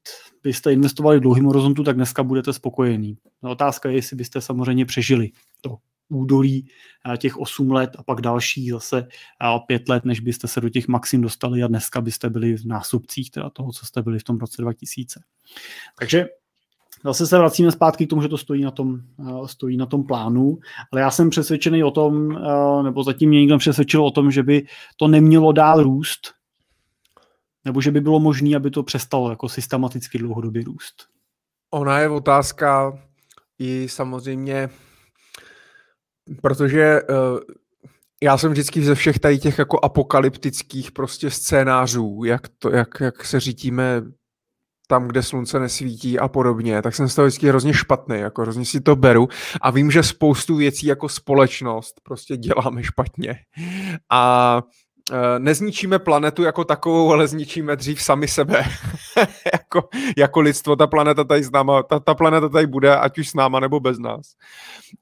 byste 0.43 0.73
investovali 0.73 1.17
v 1.17 1.21
dlouhým 1.21 1.45
horizontu, 1.45 1.83
tak 1.83 1.95
dneska 1.95 2.23
budete 2.23 2.53
spokojení. 2.53 3.17
No, 3.43 3.51
otázka 3.51 3.89
je, 3.89 3.95
jestli 3.95 4.17
byste 4.17 4.41
samozřejmě 4.41 4.85
přežili 4.85 5.31
to 5.61 5.77
údolí 6.09 6.67
těch 7.17 7.37
8 7.37 7.71
let 7.71 7.89
a 7.97 8.03
pak 8.03 8.21
další 8.21 8.69
zase 8.69 9.07
5 9.67 9.89
let, 9.89 10.05
než 10.05 10.19
byste 10.19 10.47
se 10.47 10.61
do 10.61 10.69
těch 10.69 10.87
maxim 10.87 11.21
dostali 11.21 11.63
a 11.63 11.67
dneska 11.67 12.01
byste 12.01 12.29
byli 12.29 12.57
v 12.57 12.65
násobcích 12.65 13.31
teda 13.31 13.49
toho, 13.49 13.71
co 13.71 13.85
jste 13.85 14.01
byli 14.01 14.19
v 14.19 14.23
tom 14.23 14.37
roce 14.37 14.61
2000. 14.61 15.19
Takže 15.99 16.25
zase 17.05 17.27
se 17.27 17.37
vracíme 17.37 17.71
zpátky 17.71 18.05
k 18.05 18.09
tomu, 18.09 18.21
že 18.21 18.27
to 18.27 18.37
stojí 18.37 18.63
na 18.63 18.71
tom, 18.71 18.99
stojí 19.45 19.77
na 19.77 19.85
tom 19.85 20.03
plánu, 20.03 20.59
ale 20.91 21.01
já 21.01 21.11
jsem 21.11 21.29
přesvědčený 21.29 21.83
o 21.83 21.91
tom, 21.91 22.39
nebo 22.83 23.03
zatím 23.03 23.29
mě 23.29 23.39
nikdo 23.39 23.57
přesvědčil 23.57 24.05
o 24.05 24.11
tom, 24.11 24.31
že 24.31 24.43
by 24.43 24.65
to 24.97 25.07
nemělo 25.07 25.51
dál 25.51 25.83
růst, 25.83 26.33
nebo 27.65 27.81
že 27.81 27.91
by 27.91 28.01
bylo 28.01 28.19
možné, 28.19 28.55
aby 28.55 28.71
to 28.71 28.83
přestalo 28.83 29.29
jako 29.29 29.49
systematicky 29.49 30.17
dlouhodobě 30.17 30.63
růst? 30.63 31.07
Ona 31.73 31.99
je 31.99 32.09
otázka 32.09 32.99
i 33.59 33.89
samozřejmě, 33.89 34.69
protože 36.41 37.01
uh, 37.01 37.39
já 38.23 38.37
jsem 38.37 38.51
vždycky 38.51 38.83
ze 38.83 38.95
všech 38.95 39.19
tady 39.19 39.39
těch 39.39 39.59
jako 39.59 39.79
apokalyptických 39.83 40.91
prostě 40.91 41.29
scénářů, 41.29 42.23
jak, 42.25 42.41
to, 42.47 42.69
jak, 42.69 42.89
jak 42.99 43.25
se 43.25 43.39
řítíme 43.39 44.01
tam, 44.87 45.07
kde 45.07 45.23
slunce 45.23 45.59
nesvítí 45.59 46.19
a 46.19 46.27
podobně, 46.27 46.81
tak 46.81 46.95
jsem 46.95 47.09
z 47.09 47.15
toho 47.15 47.25
vždycky 47.25 47.47
hrozně 47.47 47.73
špatný, 47.73 48.19
jako 48.19 48.41
hrozně 48.41 48.65
si 48.65 48.81
to 48.81 48.95
beru 48.95 49.27
a 49.61 49.71
vím, 49.71 49.91
že 49.91 50.03
spoustu 50.03 50.55
věcí 50.55 50.87
jako 50.87 51.09
společnost 51.09 52.01
prostě 52.03 52.37
děláme 52.37 52.83
špatně. 52.83 53.35
A 54.09 54.61
Eh, 54.61 54.82
nezničíme 55.37 55.99
planetu 55.99 56.43
jako 56.43 56.63
takovou, 56.63 57.11
ale 57.11 57.27
zničíme 57.27 57.75
dřív 57.75 58.01
sami 58.01 58.27
sebe. 58.27 58.63
jako, 59.53 59.89
jako 60.17 60.41
lidstvo, 60.41 60.75
ta 60.75 60.87
planeta 60.87 61.23
tady 61.23 61.43
s 61.43 61.51
náma, 61.51 61.83
ta, 61.83 61.99
ta 61.99 62.15
planeta 62.15 62.49
tady 62.49 62.67
bude, 62.67 62.97
ať 62.97 63.17
už 63.17 63.29
s 63.29 63.33
náma 63.33 63.59
nebo 63.59 63.79
bez 63.79 63.99
nás. 63.99 64.35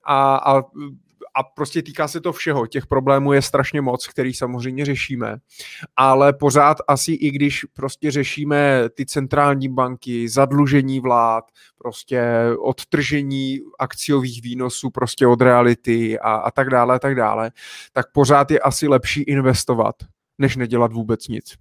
A, 0.06 0.36
a 0.36 0.64
a 1.36 1.44
prostě 1.44 1.82
týká 1.82 2.08
se 2.08 2.22
to 2.22 2.34
všeho. 2.34 2.68
Těch 2.68 2.88
problémů 2.88 3.34
je 3.34 3.42
strašně 3.42 3.82
moc, 3.82 4.08
který 4.08 4.34
samozřejmě 4.34 4.86
řešíme, 4.86 5.38
ale 5.96 6.34
pořád 6.34 6.78
asi 6.88 7.12
i 7.12 7.32
když 7.32 7.66
prostě 7.74 8.12
řešíme 8.12 8.90
ty 8.90 9.06
centrální 9.06 9.70
banky, 9.70 10.30
zadlužení 10.30 11.00
vlád, 11.00 11.44
prostě 11.78 12.24
odtržení 12.60 13.60
akciových 13.80 14.42
výnosů 14.42 14.90
prostě 14.90 15.28
od 15.28 15.42
reality 15.42 16.20
a, 16.20 16.36
a 16.36 16.52
tak 16.52 16.70
dále, 16.70 16.96
a 16.96 17.00
tak 17.00 17.16
dále, 17.16 17.52
tak 17.92 18.12
pořád 18.12 18.52
je 18.52 18.60
asi 18.60 18.88
lepší 18.88 19.22
investovat, 19.22 19.96
než 20.38 20.56
nedělat 20.56 20.94
vůbec 20.94 21.28
nic. 21.28 21.56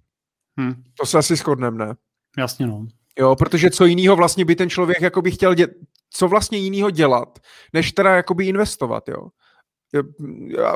Hmm. 0.58 0.82
To 1.00 1.06
se 1.06 1.18
asi 1.18 1.36
shodneme, 1.36 1.86
ne? 1.86 1.94
Jasně, 2.38 2.66
no. 2.66 2.86
Jo, 3.18 3.36
protože 3.36 3.70
co 3.70 3.84
jiného 3.84 4.16
vlastně 4.16 4.44
by 4.44 4.56
ten 4.56 4.70
člověk 4.70 5.00
jako 5.00 5.22
by 5.22 5.30
chtěl 5.30 5.54
dělat, 5.54 5.70
co 6.10 6.28
vlastně 6.28 6.58
jiného 6.58 6.90
dělat, 6.90 7.38
než 7.72 7.92
teda 7.92 8.16
jakoby 8.16 8.46
investovat, 8.46 9.08
jo 9.08 9.28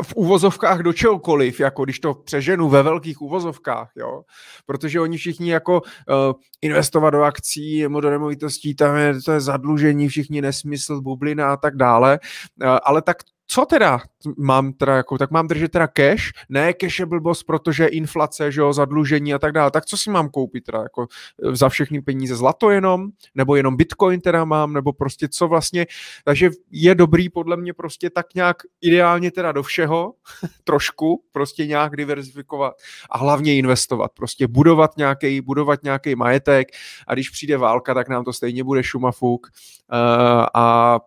v 0.02 0.14
uvozovkách 0.14 0.80
do 0.80 0.92
čehokoliv, 0.92 1.60
jako 1.60 1.84
když 1.84 2.00
to 2.00 2.14
přeženu 2.14 2.68
ve 2.68 2.82
velkých 2.82 3.22
uvozovkách, 3.22 3.90
jo, 3.96 4.22
protože 4.66 5.00
oni 5.00 5.16
všichni 5.16 5.50
jako 5.50 5.80
uh, 5.80 6.32
investovat 6.62 7.10
do 7.10 7.22
akcí 7.22 7.82
nebo 7.82 8.00
do 8.00 8.10
nemovitostí, 8.10 8.74
tam 8.74 8.96
je, 8.96 9.22
to 9.22 9.32
je 9.32 9.40
zadlužení, 9.40 10.08
všichni 10.08 10.42
nesmysl, 10.42 11.00
bublina 11.00 11.52
a 11.52 11.56
tak 11.56 11.76
dále, 11.76 12.18
uh, 12.62 12.78
ale 12.84 13.02
tak 13.02 13.16
co 13.46 13.64
teda 13.64 14.00
mám 14.38 14.72
teda 14.72 14.96
jako, 14.96 15.18
tak 15.18 15.30
mám 15.30 15.48
držet 15.48 15.72
teda 15.72 15.86
cash, 15.86 16.22
ne 16.48 16.72
cash 16.72 16.98
je 16.98 17.06
blbost, 17.06 17.42
protože 17.42 17.86
inflace, 17.86 18.52
že 18.52 18.60
jo, 18.60 18.72
zadlužení 18.72 19.34
a 19.34 19.38
tak 19.38 19.52
dále, 19.52 19.70
tak 19.70 19.86
co 19.86 19.96
si 19.96 20.10
mám 20.10 20.28
koupit 20.28 20.64
teda, 20.64 20.78
jako 20.78 21.06
e, 21.42 21.56
za 21.56 21.68
všechny 21.68 22.02
peníze? 22.02 22.36
Zlato 22.36 22.70
jenom, 22.70 23.08
nebo 23.34 23.56
jenom 23.56 23.76
bitcoin 23.76 24.20
teda 24.20 24.44
mám, 24.44 24.72
nebo 24.72 24.92
prostě 24.92 25.28
co 25.28 25.48
vlastně, 25.48 25.86
takže 26.24 26.50
je 26.70 26.94
dobrý 26.94 27.28
podle 27.28 27.56
mě 27.56 27.72
prostě 27.72 28.10
tak 28.10 28.34
nějak 28.34 28.56
ideálně 28.80 29.30
teda 29.30 29.52
do 29.52 29.62
všeho, 29.62 30.14
trošku, 30.64 31.24
prostě 31.32 31.66
nějak 31.66 31.96
diverzifikovat 31.96 32.74
a 33.10 33.18
hlavně 33.18 33.56
investovat, 33.56 34.10
prostě 34.14 34.46
budovat 34.46 34.96
nějaký, 34.96 35.40
budovat 35.40 35.82
nějaký 35.82 36.14
majetek 36.14 36.68
a 37.06 37.14
když 37.14 37.30
přijde 37.30 37.56
válka, 37.56 37.94
tak 37.94 38.08
nám 38.08 38.24
to 38.24 38.32
stejně 38.32 38.64
bude 38.64 38.82
šumafuk 38.82 39.46
uh, 39.92 40.46
a 40.54 41.00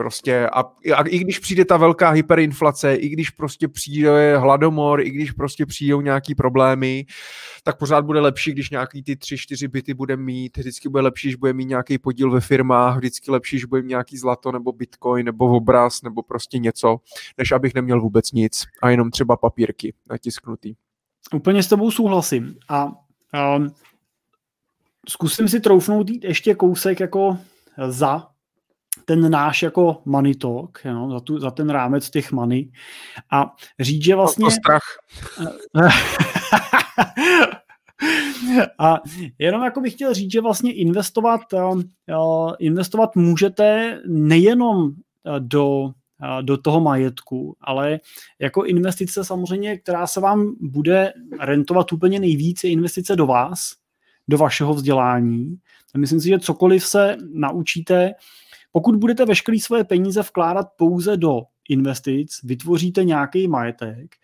Prostě 0.00 0.46
a, 0.48 0.60
a 0.94 1.02
i 1.06 1.18
když 1.18 1.38
přijde 1.38 1.64
ta 1.64 1.76
velká 1.76 2.10
hyperinflace, 2.10 2.94
i 2.94 3.08
když 3.08 3.30
prostě 3.30 3.68
přijde 3.68 4.38
hladomor, 4.38 5.00
i 5.00 5.10
když 5.10 5.32
prostě 5.32 5.66
přijdou 5.66 6.00
nějaký 6.00 6.34
problémy, 6.34 7.06
tak 7.62 7.78
pořád 7.78 8.04
bude 8.04 8.20
lepší, 8.20 8.52
když 8.52 8.70
nějaký 8.70 9.02
ty 9.02 9.16
tři, 9.16 9.38
čtyři 9.38 9.68
byty 9.68 9.94
bude 9.94 10.16
mít, 10.16 10.56
vždycky 10.56 10.88
bude 10.88 11.02
lepší, 11.02 11.28
když 11.28 11.34
bude 11.36 11.52
mít 11.52 11.64
nějaký 11.64 11.98
podíl 11.98 12.30
ve 12.30 12.40
firmách, 12.40 12.96
vždycky 12.96 13.30
lepší, 13.30 13.56
když 13.56 13.64
bude 13.64 13.82
mít 13.82 13.88
nějaký 13.88 14.16
zlato 14.16 14.52
nebo 14.52 14.72
bitcoin 14.72 15.26
nebo 15.26 15.56
obraz 15.56 16.02
nebo 16.02 16.22
prostě 16.22 16.58
něco, 16.58 16.96
než 17.38 17.52
abych 17.52 17.74
neměl 17.74 18.00
vůbec 18.00 18.32
nic 18.32 18.64
a 18.82 18.90
jenom 18.90 19.10
třeba 19.10 19.36
papírky 19.36 19.94
natisknutý. 20.10 20.74
Úplně 21.34 21.62
s 21.62 21.68
tebou 21.68 21.90
souhlasím. 21.90 22.56
A 22.68 22.84
um, 23.56 23.68
zkusím 25.08 25.48
si 25.48 25.60
troufnout 25.60 26.10
jít 26.10 26.24
ještě 26.24 26.54
kousek 26.54 27.00
jako 27.00 27.38
za 27.88 28.29
ten 29.04 29.30
náš 29.30 29.62
jako 29.62 30.02
money 30.04 30.34
talk, 30.34 30.80
jo, 30.84 31.10
za, 31.10 31.20
tu, 31.20 31.38
za 31.38 31.50
ten 31.50 31.70
rámec 31.70 32.10
těch 32.10 32.32
money 32.32 32.70
a 33.32 33.54
říct, 33.80 34.04
že 34.04 34.14
vlastně... 34.14 34.44
To 34.44 34.50
strach. 34.50 34.82
a 38.78 39.00
jenom 39.38 39.62
jako 39.62 39.80
bych 39.80 39.92
chtěl 39.92 40.14
říct, 40.14 40.32
že 40.32 40.40
vlastně 40.40 40.72
investovat, 40.72 41.40
uh, 41.52 41.82
investovat 42.58 43.16
můžete 43.16 43.98
nejenom 44.06 44.90
do 45.38 45.92
do 46.42 46.56
toho 46.56 46.80
majetku, 46.80 47.56
ale 47.60 48.00
jako 48.38 48.64
investice 48.64 49.24
samozřejmě, 49.24 49.78
která 49.78 50.06
se 50.06 50.20
vám 50.20 50.54
bude 50.60 51.12
rentovat 51.40 51.92
úplně 51.92 52.20
nejvíce, 52.20 52.66
je 52.66 52.70
investice 52.70 53.16
do 53.16 53.26
vás, 53.26 53.72
do 54.28 54.38
vašeho 54.38 54.74
vzdělání. 54.74 55.56
Myslím 55.96 56.20
si, 56.20 56.28
že 56.28 56.38
cokoliv 56.38 56.86
se 56.86 57.16
naučíte 57.32 58.12
pokud 58.72 58.96
budete 58.96 59.24
veškeré 59.24 59.58
svoje 59.60 59.84
peníze 59.84 60.22
vkládat 60.22 60.66
pouze 60.76 61.16
do 61.16 61.40
investic, 61.68 62.40
vytvoříte 62.44 63.04
nějaký 63.04 63.48
majetek 63.48 64.16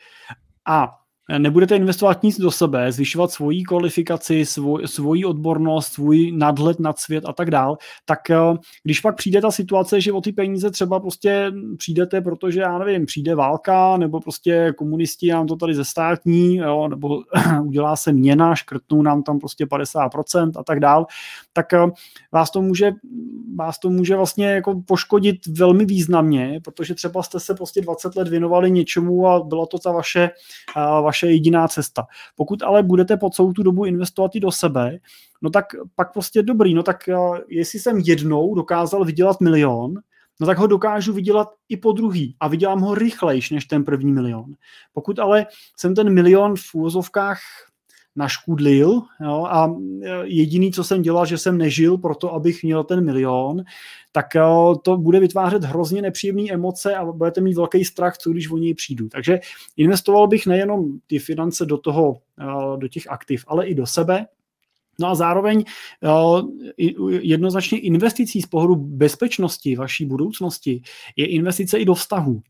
a 0.66 0.98
nebudete 1.38 1.76
investovat 1.76 2.22
nic 2.22 2.40
do 2.40 2.50
sebe, 2.50 2.92
zvyšovat 2.92 3.30
svoji 3.30 3.62
kvalifikaci, 3.62 4.46
svoj, 4.46 4.82
svoji 4.86 5.24
odbornost, 5.24 5.92
svůj 5.92 6.32
nadhled 6.32 6.80
nad 6.80 6.98
svět 6.98 7.24
a 7.26 7.32
tak 7.32 7.50
dál, 7.50 7.78
tak 8.04 8.30
eh, 8.30 8.36
když 8.82 9.00
pak 9.00 9.16
přijde 9.16 9.40
ta 9.40 9.50
situace, 9.50 10.00
že 10.00 10.12
o 10.12 10.20
ty 10.20 10.32
peníze 10.32 10.70
třeba 10.70 11.00
prostě 11.00 11.52
přijdete, 11.78 12.20
protože 12.20 12.60
já 12.60 12.78
nevím, 12.78 13.06
přijde 13.06 13.34
válka, 13.34 13.96
nebo 13.96 14.20
prostě 14.20 14.72
komunisti 14.76 15.30
nám 15.30 15.46
to 15.46 15.56
tady 15.56 15.74
zestátní, 15.74 16.56
jo, 16.56 16.88
nebo 16.88 17.22
udělá 17.64 17.96
se 17.96 18.12
měna, 18.12 18.54
škrtnou 18.54 19.02
nám 19.02 19.22
tam 19.22 19.38
prostě 19.38 19.64
50% 19.64 20.52
a 20.56 20.64
tak 20.64 20.80
dál, 20.80 21.06
tak 21.52 21.72
eh, 21.72 21.86
vás 22.32 22.50
to 22.50 22.62
může, 22.62 22.92
vás 23.56 23.78
to 23.78 23.90
může 23.90 24.16
vlastně 24.16 24.46
jako 24.46 24.82
poškodit 24.86 25.46
velmi 25.46 25.84
významně, 25.84 26.60
protože 26.64 26.94
třeba 26.94 27.22
jste 27.22 27.40
se 27.40 27.54
prostě 27.54 27.80
20 27.80 28.16
let 28.16 28.28
věnovali 28.28 28.70
něčemu 28.70 29.28
a 29.28 29.40
byla 29.40 29.66
to 29.66 29.78
ta 29.78 29.92
vaše, 29.92 30.30
eh, 30.76 31.02
vaše 31.02 31.15
vaše 31.16 31.32
jediná 31.32 31.68
cesta. 31.68 32.06
Pokud 32.36 32.62
ale 32.62 32.82
budete 32.82 33.16
po 33.16 33.30
celou 33.30 33.52
tu 33.52 33.62
dobu 33.62 33.84
investovat 33.84 34.34
i 34.34 34.40
do 34.40 34.52
sebe, 34.52 34.98
no 35.42 35.50
tak 35.50 35.64
pak 35.94 36.12
prostě 36.12 36.42
dobrý, 36.42 36.74
no 36.74 36.82
tak 36.82 37.08
eh, 37.08 37.16
jestli 37.48 37.78
jsem 37.78 37.98
jednou 37.98 38.54
dokázal 38.54 39.04
vydělat 39.04 39.40
milion, 39.40 39.94
no 40.40 40.46
tak 40.46 40.58
ho 40.58 40.66
dokážu 40.66 41.12
vydělat 41.12 41.48
i 41.68 41.76
po 41.76 41.92
druhý 41.92 42.36
a 42.40 42.48
vydělám 42.48 42.80
ho 42.80 42.94
rychlejš 42.94 43.50
než 43.50 43.64
ten 43.64 43.84
první 43.84 44.12
milion. 44.12 44.54
Pokud 44.92 45.18
ale 45.18 45.46
jsem 45.76 45.94
ten 45.94 46.14
milion 46.14 46.54
v 46.56 46.74
úvozovkách 46.74 47.38
naškudlil 48.16 49.02
jo, 49.20 49.44
a 49.50 49.68
e, 50.02 50.08
jediný, 50.24 50.72
co 50.72 50.84
jsem 50.84 51.02
dělal, 51.02 51.26
že 51.26 51.38
jsem 51.38 51.58
nežil 51.58 51.98
proto, 51.98 52.34
abych 52.34 52.62
měl 52.62 52.84
ten 52.84 53.04
milion, 53.04 53.62
tak 54.12 54.34
jo, 54.34 54.74
e, 54.76 54.80
to 54.82 54.96
bude 54.96 55.20
vytvářet 55.20 55.64
hrozně 55.64 56.02
nepříjemné 56.02 56.52
emoce 56.52 56.94
a 56.94 57.04
budete 57.04 57.40
mít 57.40 57.54
velký 57.54 57.84
strach, 57.84 58.18
co 58.18 58.30
když 58.30 58.50
o 58.50 58.58
něj 58.58 58.74
přijdu. 58.74 59.08
Takže 59.08 59.40
investoval 59.76 60.26
bych 60.26 60.46
nejenom 60.46 60.98
ty 61.06 61.18
finance 61.18 61.66
do 61.66 61.78
toho, 61.78 62.16
e, 62.40 62.76
do 62.76 62.88
těch 62.88 63.10
aktiv, 63.10 63.44
ale 63.48 63.66
i 63.66 63.74
do 63.74 63.86
sebe, 63.86 64.26
No 65.00 65.08
a 65.08 65.14
zároveň 65.14 65.64
jednoznačně 67.20 67.78
investicí 67.78 68.42
z 68.42 68.46
pohledu 68.46 68.76
bezpečnosti 68.76 69.76
vaší 69.76 70.04
budoucnosti 70.04 70.82
je 71.16 71.26
investice 71.26 71.78
i 71.78 71.84
do 71.84 71.94
vztahu. 71.94 72.42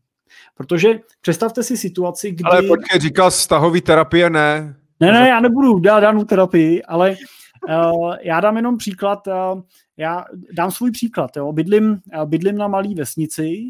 Protože 0.55 0.99
představte 1.21 1.63
si 1.63 1.77
situaci, 1.77 2.31
kdy... 2.31 2.43
Ale 2.43 2.61
počkej, 2.61 2.99
říkal 2.99 3.29
vztahový 3.29 3.81
terapie 3.81 4.29
ne. 4.29 4.75
Ne, 4.99 5.11
ne, 5.11 5.27
já 5.29 5.39
nebudu 5.39 5.79
dát 5.79 5.99
danou 5.99 6.23
terapii, 6.23 6.83
ale 6.83 7.15
uh, 7.69 8.15
já 8.21 8.39
dám 8.39 8.55
jenom 8.55 8.77
příklad, 8.77 9.27
uh, 9.27 9.61
já 9.97 10.25
dám 10.53 10.71
svůj 10.71 10.91
příklad, 10.91 11.37
jo. 11.37 11.53
Bydlím, 11.53 12.01
uh, 12.17 12.25
bydlím 12.25 12.57
na 12.57 12.67
malé 12.67 12.93
vesnici 12.95 13.63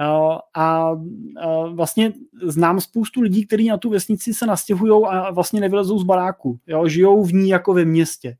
uh, 0.00 0.38
a 0.54 0.92
uh, 0.92 1.74
vlastně 1.74 2.12
znám 2.42 2.80
spoustu 2.80 3.20
lidí, 3.20 3.46
kteří 3.46 3.68
na 3.68 3.76
tu 3.76 3.90
vesnici 3.90 4.34
se 4.34 4.46
nastěhují 4.46 5.04
a 5.06 5.30
vlastně 5.30 5.60
nevylezou 5.60 5.98
z 5.98 6.04
baráku, 6.04 6.58
jo. 6.66 6.88
žijou 6.88 7.24
v 7.24 7.32
ní 7.32 7.48
jako 7.48 7.74
ve 7.74 7.84
městě. 7.84 8.36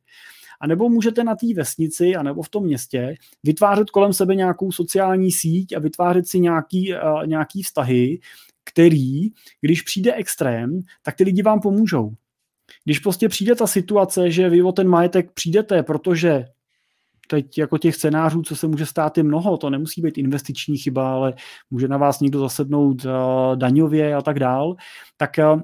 A 0.61 0.67
nebo 0.67 0.89
můžete 0.89 1.23
na 1.23 1.35
té 1.35 1.53
vesnici 1.55 2.15
a 2.15 2.23
nebo 2.23 2.41
v 2.41 2.49
tom 2.49 2.63
městě 2.63 3.15
vytvářet 3.43 3.89
kolem 3.89 4.13
sebe 4.13 4.35
nějakou 4.35 4.71
sociální 4.71 5.31
síť 5.31 5.73
a 5.75 5.79
vytvářet 5.79 6.27
si 6.27 6.39
nějaký, 6.39 6.93
uh, 6.93 7.27
nějaký 7.27 7.63
vztahy, 7.63 8.19
který, 8.71 9.29
když 9.61 9.81
přijde 9.81 10.13
extrém, 10.13 10.79
tak 11.03 11.15
ty 11.15 11.23
lidi 11.23 11.41
vám 11.41 11.59
pomůžou. 11.59 12.11
Když 12.85 12.99
prostě 12.99 13.29
přijde 13.29 13.55
ta 13.55 13.67
situace, 13.67 14.31
že 14.31 14.49
vy 14.49 14.63
o 14.63 14.71
ten 14.71 14.87
majetek 14.87 15.31
přijdete, 15.31 15.83
protože 15.83 16.45
teď 17.27 17.57
jako 17.57 17.77
těch 17.77 17.95
scénářů, 17.95 18.41
co 18.41 18.55
se 18.55 18.67
může 18.67 18.85
stát, 18.85 19.17
je 19.17 19.23
mnoho. 19.23 19.57
To 19.57 19.69
nemusí 19.69 20.01
být 20.01 20.17
investiční 20.17 20.77
chyba, 20.77 21.13
ale 21.13 21.33
může 21.69 21.87
na 21.87 21.97
vás 21.97 22.19
někdo 22.19 22.39
zasednout 22.39 23.05
uh, 23.05 23.11
daňově 23.55 24.15
a 24.15 24.21
tak 24.21 24.39
dál. 24.39 24.75
Tak 25.17 25.31
uh, 25.53 25.61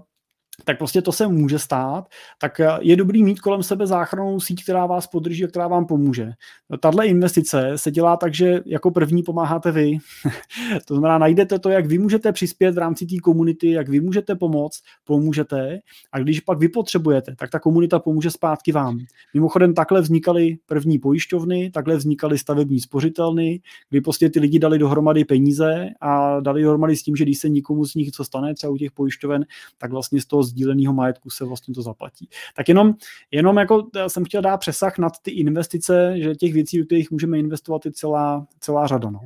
tak 0.64 0.77
prostě 0.77 1.02
to 1.02 1.11
se 1.11 1.27
může 1.27 1.60
stát, 1.60 2.07
tak 2.41 2.60
eh, 2.60 2.69
je 2.82 2.95
dobrý 2.95 3.23
mít 3.23 3.40
kolem 3.40 3.64
sebe 3.64 3.88
záchrannou 3.88 4.40
síť, 4.40 4.64
která 4.64 4.86
vás 4.86 5.07
podrží 5.07 5.44
a 5.44 5.48
která 5.48 5.68
vám 5.68 5.86
pomůže. 5.86 6.32
Tahle 6.80 7.07
investice 7.07 7.72
se 7.76 7.91
dělá 7.91 8.18
tak, 8.18 8.34
že 8.34 8.60
jako 8.65 8.91
první 8.91 9.23
pomáháte 9.23 9.72
vy. 9.72 9.98
to 10.86 10.95
znamená, 10.95 11.18
najdete 11.18 11.60
to, 11.60 11.69
jak 11.69 11.86
vy 11.86 11.98
můžete 11.98 12.32
přispět 12.32 12.76
v 12.76 12.77
rámci 12.77 13.06
té 13.06 13.15
komunity, 13.23 13.72
jak 13.72 13.90
vy 13.90 13.99
můžete 13.99 14.36
pomoct, 14.36 14.82
pomůžete 15.03 15.80
a 16.11 16.19
když 16.19 16.40
pak 16.40 16.60
vy 16.60 16.68
potřebujete, 16.68 17.36
tak 17.36 17.49
ta 17.49 17.60
komunita 17.60 17.99
pomůže 17.99 18.32
zpátky 18.32 18.72
vám. 18.72 18.99
Mimochodem 19.34 19.73
takhle 19.73 20.02
vznikaly 20.02 20.57
první 20.65 20.99
pojišťovny, 20.99 21.72
takhle 21.72 21.98
vznikaly 21.98 22.38
stavební 22.38 22.80
spořitelny, 22.80 23.61
kdy 23.90 24.02
prostě 24.02 24.30
ty 24.30 24.40
lidi 24.40 24.60
dali 24.60 24.80
dohromady 24.80 25.26
peníze 25.26 25.90
a 26.02 26.40
dali 26.40 26.64
dohromady 26.64 26.95
s 26.95 27.03
tím, 27.03 27.15
že 27.15 27.23
když 27.23 27.40
se 27.40 27.49
nikomu 27.49 27.86
z 27.86 27.95
nich 27.95 28.11
co 28.11 28.23
stane, 28.23 28.53
třeba 28.53 28.73
u 28.73 28.77
těch 28.77 28.91
pojišťoven, 28.91 29.45
tak 29.77 29.91
vlastně 29.91 30.22
z 30.22 30.26
toho 30.26 30.44
sdíleného 30.45 30.93
majetku 30.93 31.30
se 31.30 31.45
vlastně 31.45 31.73
to 31.73 31.81
zaplatí. 31.81 32.30
Tak 32.55 32.69
jenom, 32.69 32.93
jenom 33.31 33.57
jako 33.57 33.88
jsem 34.07 34.26
chtěl 34.26 34.41
dát 34.41 34.57
přesah 34.57 34.97
nad 34.97 35.13
ty 35.22 35.31
investice, 35.31 36.13
že 36.17 36.35
těch 36.35 36.53
věcí, 36.53 36.77
do 36.77 36.85
kterých 36.85 37.11
můžeme 37.11 37.39
investovat, 37.39 37.85
je 37.85 37.91
celá, 37.91 38.47
celá 38.59 38.88
řada. 38.88 39.09
No. 39.09 39.19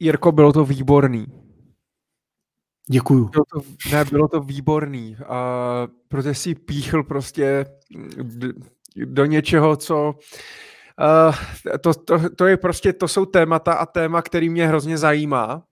Jirko, 0.00 0.32
bylo 0.32 0.52
to 0.52 0.64
výborný. 0.64 1.26
Děkuju. 2.90 3.28
Bylo 3.28 3.44
to, 3.52 3.60
ne, 3.92 4.04
bylo 4.04 4.28
to 4.28 4.40
výborný, 4.40 5.16
uh, 5.20 5.26
protože 6.08 6.34
si 6.34 6.54
píchl 6.54 7.02
prostě 7.02 7.66
do 9.04 9.24
něčeho, 9.24 9.76
co 9.76 10.14
uh, 10.98 11.34
to, 11.80 11.94
to, 11.94 12.30
to 12.36 12.46
je 12.46 12.56
prostě, 12.56 12.92
to 12.92 13.08
jsou 13.08 13.26
témata 13.26 13.72
a 13.72 13.86
téma, 13.86 14.22
který 14.22 14.48
mě 14.48 14.68
hrozně 14.68 14.98
zajímá 14.98 15.54
mm, 15.56 15.62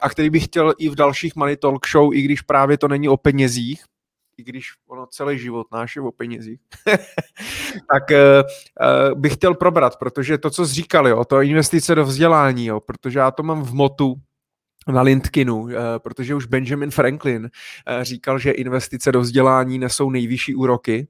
a 0.00 0.08
který 0.08 0.30
bych 0.30 0.44
chtěl 0.44 0.74
i 0.78 0.88
v 0.88 0.94
dalších 0.94 1.36
Money 1.36 1.56
Talk 1.56 1.88
Show, 1.88 2.14
i 2.14 2.22
když 2.22 2.42
právě 2.42 2.78
to 2.78 2.88
není 2.88 3.08
o 3.08 3.16
penězích, 3.16 3.82
i 4.38 4.44
když 4.44 4.68
ono 4.88 5.06
celý 5.06 5.38
život 5.38 5.66
náš 5.72 5.96
je 5.96 6.02
o 6.02 6.12
penězích, 6.12 6.60
tak 7.92 8.02
uh, 8.10 9.20
bych 9.20 9.34
chtěl 9.34 9.54
probrat, 9.54 9.96
protože 9.96 10.38
to, 10.38 10.50
co 10.50 10.66
jsi 10.66 10.74
říkal, 10.74 11.08
jo, 11.08 11.24
to 11.24 11.40
investice 11.40 11.94
do 11.94 12.04
vzdělání, 12.04 12.66
jo, 12.66 12.80
protože 12.80 13.18
já 13.18 13.30
to 13.30 13.42
mám 13.42 13.62
v 13.62 13.72
motu, 13.72 14.14
na 14.92 15.02
LinkedInu, 15.02 15.68
protože 15.98 16.34
už 16.34 16.46
Benjamin 16.46 16.90
Franklin 16.90 17.50
říkal, 18.02 18.38
že 18.38 18.50
investice 18.50 19.12
do 19.12 19.20
vzdělání 19.20 19.78
nesou 19.78 20.10
nejvyšší 20.10 20.54
úroky. 20.54 21.08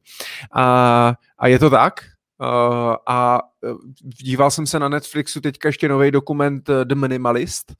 A, 0.52 1.14
a 1.38 1.46
je 1.46 1.58
to 1.58 1.70
tak? 1.70 2.00
Uh, 2.40 2.96
a 3.06 3.40
eh, 3.64 3.68
díval 4.00 4.50
jsem 4.50 4.66
se 4.66 4.78
na 4.78 4.88
Netflixu 4.88 5.40
teďka 5.40 5.68
ještě 5.68 5.88
nový 5.88 6.10
dokument 6.10 6.68
eh, 6.68 6.84
The 6.84 6.94
Minimalist, 6.94 7.72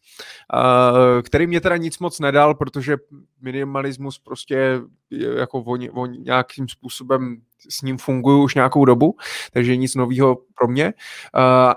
který 1.25 1.47
mě 1.47 1.61
teda 1.61 1.77
nic 1.77 1.99
moc 1.99 2.21
nedal, 2.21 2.55
protože 2.55 2.97
minimalismus 3.41 4.19
prostě 4.19 4.81
jako 5.11 5.59
on, 5.59 5.81
on 5.93 6.13
nějakým 6.13 6.69
způsobem 6.69 7.43
s 7.69 7.83
ním 7.83 7.99
fungují 7.99 8.45
už 8.45 8.55
nějakou 8.55 8.85
dobu, 8.85 9.17
takže 9.53 9.77
nic 9.77 9.95
nového 9.95 10.39
pro 10.59 10.69
mě, 10.69 10.87
uh, 10.87 10.93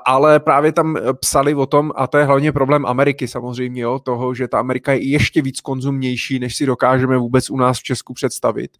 ale 0.06 0.40
právě 0.40 0.72
tam 0.72 0.98
psali 1.20 1.56
o 1.56 1.66
tom, 1.66 1.92
a 1.96 2.08
to 2.08 2.18
je 2.18 2.26
hlavně 2.26 2.52
problém 2.52 2.86
Ameriky 2.86 3.28
samozřejmě, 3.28 3.82
jo, 3.82 4.00
toho, 4.00 4.34
že 4.34 4.48
ta 4.48 4.60
Amerika 4.60 4.94
je 4.94 5.10
ještě 5.10 5.42
víc 5.42 5.62
konzumnější, 5.62 6.40
než 6.40 6.56
si 6.56 6.66
dokážeme 6.66 7.18
vůbec 7.18 7.50
u 7.50 7.58
nás 7.58 7.80
v 7.80 7.84
Česku 7.84 8.14
představit. 8.14 8.72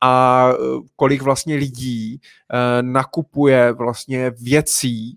A 0.00 0.48
kolik 0.96 1.22
vlastně 1.22 1.56
lidí 1.56 2.20
nakupuje 2.80 3.72
vlastně 3.72 4.30
věcí, 4.30 5.16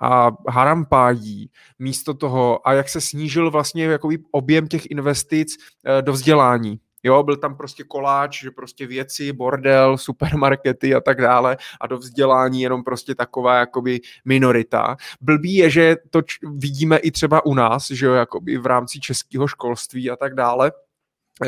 a 0.00 0.30
harampádí 0.48 1.50
místo 1.78 2.14
toho 2.14 2.68
a 2.68 2.72
jak 2.72 2.88
se 2.88 3.00
snížil 3.00 3.50
vlastně 3.50 3.84
jakoby 3.84 4.18
objem 4.30 4.68
těch 4.68 4.90
investic 4.90 5.56
do 6.00 6.12
vzdělání. 6.12 6.80
Jo, 7.04 7.22
byl 7.22 7.36
tam 7.36 7.56
prostě 7.56 7.84
koláč, 7.84 8.40
že 8.42 8.50
prostě 8.50 8.86
věci, 8.86 9.32
bordel, 9.32 9.98
supermarkety 9.98 10.94
a 10.94 11.00
tak 11.00 11.20
dále 11.20 11.56
a 11.80 11.86
do 11.86 11.98
vzdělání 11.98 12.62
jenom 12.62 12.84
prostě 12.84 13.14
taková 13.14 13.58
jakoby 13.58 14.00
minorita. 14.24 14.96
Blbý 15.20 15.54
je, 15.54 15.70
že 15.70 15.96
to 16.10 16.22
č- 16.22 16.38
vidíme 16.56 16.96
i 16.96 17.10
třeba 17.10 17.46
u 17.46 17.54
nás, 17.54 17.90
že 17.90 18.06
jo, 18.06 18.12
jakoby 18.12 18.58
v 18.58 18.66
rámci 18.66 19.00
českého 19.00 19.46
školství 19.46 20.10
a 20.10 20.16
tak 20.16 20.34
dále, 20.34 20.72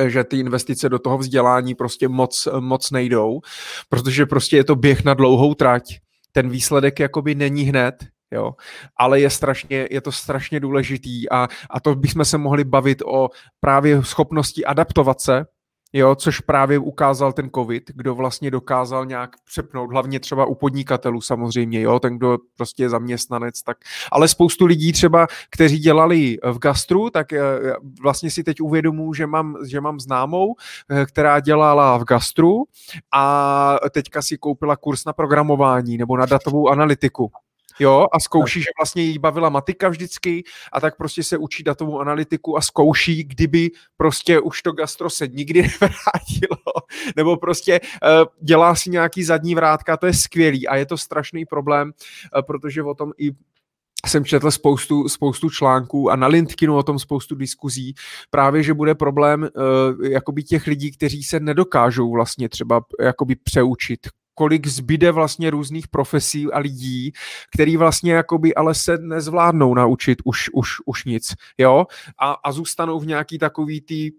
že 0.06 0.24
ty 0.24 0.38
investice 0.38 0.88
do 0.88 0.98
toho 0.98 1.18
vzdělání 1.18 1.74
prostě 1.74 2.08
moc, 2.08 2.48
moc 2.60 2.90
nejdou, 2.90 3.40
protože 3.88 4.26
prostě 4.26 4.56
je 4.56 4.64
to 4.64 4.76
běh 4.76 5.04
na 5.04 5.14
dlouhou 5.14 5.54
trať. 5.54 5.98
Ten 6.32 6.48
výsledek 6.48 7.00
jakoby 7.00 7.34
není 7.34 7.62
hned, 7.62 7.94
jo. 8.36 8.54
Ale 8.96 9.20
je, 9.20 9.30
strašně, 9.30 9.88
je 9.90 10.00
to 10.00 10.12
strašně 10.12 10.60
důležitý 10.60 11.30
a, 11.30 11.48
a 11.70 11.80
to 11.80 11.94
bychom 11.94 12.24
se 12.24 12.38
mohli 12.38 12.64
bavit 12.64 13.02
o 13.02 13.28
právě 13.60 14.04
schopnosti 14.04 14.64
adaptovat 14.64 15.20
se, 15.20 15.46
jo, 15.92 16.14
což 16.14 16.40
právě 16.40 16.78
ukázal 16.78 17.32
ten 17.32 17.50
covid, 17.54 17.90
kdo 17.94 18.14
vlastně 18.14 18.50
dokázal 18.50 19.06
nějak 19.06 19.30
přepnout, 19.44 19.90
hlavně 19.90 20.20
třeba 20.20 20.46
u 20.46 20.54
podnikatelů 20.54 21.20
samozřejmě, 21.20 21.80
jo, 21.80 22.00
ten, 22.00 22.16
kdo 22.16 22.38
prostě 22.56 22.82
je 22.82 22.88
zaměstnanec, 22.88 23.62
tak, 23.62 23.76
ale 24.12 24.28
spoustu 24.28 24.66
lidí 24.66 24.92
třeba, 24.92 25.26
kteří 25.50 25.78
dělali 25.78 26.38
v 26.52 26.58
gastru, 26.58 27.10
tak 27.10 27.32
eh, 27.32 27.40
vlastně 28.02 28.30
si 28.30 28.44
teď 28.44 28.60
uvědomuji, 28.60 29.14
že 29.14 29.26
mám, 29.26 29.56
že 29.66 29.80
mám 29.80 30.00
známou, 30.00 30.54
eh, 30.90 31.06
která 31.06 31.40
dělala 31.40 31.96
v 31.96 32.04
gastru 32.04 32.64
a 33.14 33.76
teďka 33.90 34.22
si 34.22 34.38
koupila 34.38 34.76
kurz 34.76 35.04
na 35.04 35.12
programování 35.12 35.98
nebo 35.98 36.16
na 36.16 36.26
datovou 36.26 36.68
analytiku 36.68 37.30
jo, 37.78 38.07
a 38.12 38.20
zkouší, 38.20 38.61
že 38.61 38.66
vlastně 38.81 39.03
jí 39.03 39.19
bavila 39.19 39.48
matika 39.48 39.89
vždycky 39.89 40.44
a 40.73 40.81
tak 40.81 40.97
prostě 40.97 41.23
se 41.23 41.39
učí 41.39 41.62
datovou 41.62 42.01
analytiku 42.01 42.57
a 42.57 42.61
zkouší, 42.61 43.24
kdyby 43.24 43.70
prostě 43.97 44.40
už 44.40 44.62
to 44.62 44.73
gastro 44.73 45.11
se 45.11 45.28
nikdy 45.28 45.62
nevrátilo, 45.81 46.73
nebo 47.16 47.36
prostě 47.36 47.81
uh, 47.81 48.09
dělá 48.40 48.74
si 48.74 48.90
nějaký 48.90 49.24
zadní 49.24 49.55
vrátka, 49.55 49.97
to 49.97 50.07
je 50.07 50.15
skvělý 50.15 50.69
a 50.69 50.77
je 50.77 50.86
to 50.86 50.98
strašný 50.98 51.44
problém, 51.47 51.93
uh, 52.36 52.43
protože 52.43 52.82
o 52.82 52.94
tom 52.94 53.12
i 53.19 53.32
jsem 54.07 54.24
četl 54.24 54.51
spoustu, 54.51 55.09
spoustu 55.09 55.51
článků 55.51 56.11
a 56.11 56.16
na 56.16 56.27
LinkedInu 56.27 56.77
o 56.77 56.82
tom 56.82 56.98
spoustu 56.98 57.35
diskuzí, 57.35 57.94
právě, 58.31 58.62
že 58.62 58.74
bude 58.74 58.94
problém 58.94 59.43
uh, 59.43 60.07
jakoby 60.07 60.43
těch 60.43 60.66
lidí, 60.66 60.93
kteří 60.93 61.23
se 61.23 61.40
nedokážou 61.40 62.11
vlastně 62.11 62.48
třeba 62.48 62.81
jakoby 63.01 63.36
přeučit 63.36 64.01
kolik 64.38 64.66
zbyde 64.66 65.12
vlastně 65.12 65.50
různých 65.50 65.88
profesí 65.88 66.52
a 66.52 66.58
lidí, 66.58 67.12
který 67.54 67.76
vlastně 67.76 68.12
jakoby 68.12 68.54
ale 68.54 68.74
se 68.74 68.98
nezvládnou 68.98 69.74
naučit 69.74 70.18
už, 70.24 70.50
už, 70.52 70.68
už 70.86 71.04
nic, 71.04 71.34
jo, 71.58 71.86
a, 72.18 72.32
a 72.32 72.52
zůstanou 72.52 73.00
v 73.00 73.06
nějaký 73.06 73.38
takový 73.38 73.80
tý 73.80 74.10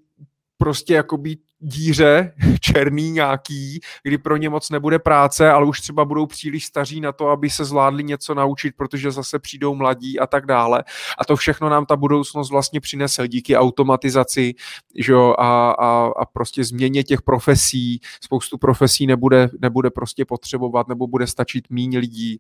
prostě 0.58 0.94
jakoby 0.94 1.38
díře 1.60 2.34
černý 2.60 3.12
nějaký, 3.12 3.80
kdy 4.04 4.18
pro 4.18 4.38
ně 4.38 4.50
moc 4.50 4.70
nebude 4.70 5.00
práce, 5.00 5.52
ale 5.52 5.66
už 5.66 5.82
třeba 5.82 6.06
budou 6.06 6.26
příliš 6.26 6.66
staří 6.66 7.02
na 7.02 7.12
to, 7.12 7.30
aby 7.30 7.50
se 7.50 7.66
zvládli 7.66 8.04
něco 8.04 8.34
naučit, 8.34 8.74
protože 8.78 9.12
zase 9.12 9.40
přijdou 9.40 9.76
mladí 9.76 10.20
a 10.20 10.28
tak 10.28 10.46
dále. 10.46 10.84
A 11.18 11.26
to 11.26 11.36
všechno 11.36 11.70
nám 11.70 11.86
ta 11.86 11.96
budoucnost 11.96 12.50
vlastně 12.50 12.80
přinese 12.80 13.28
díky 13.28 13.58
automatizaci 13.58 14.54
že 14.98 15.12
jo, 15.14 15.36
a, 15.38 15.72
a, 15.72 16.12
a 16.18 16.26
prostě 16.26 16.64
změně 16.64 17.04
těch 17.04 17.22
profesí. 17.22 18.02
Spoustu 18.22 18.58
profesí 18.58 19.08
nebude, 19.08 19.50
nebude 19.62 19.90
prostě 19.90 20.26
potřebovat 20.26 20.88
nebo 20.88 21.08
bude 21.08 21.28
stačit 21.28 21.70
míň 21.70 21.98
lidí 21.98 22.40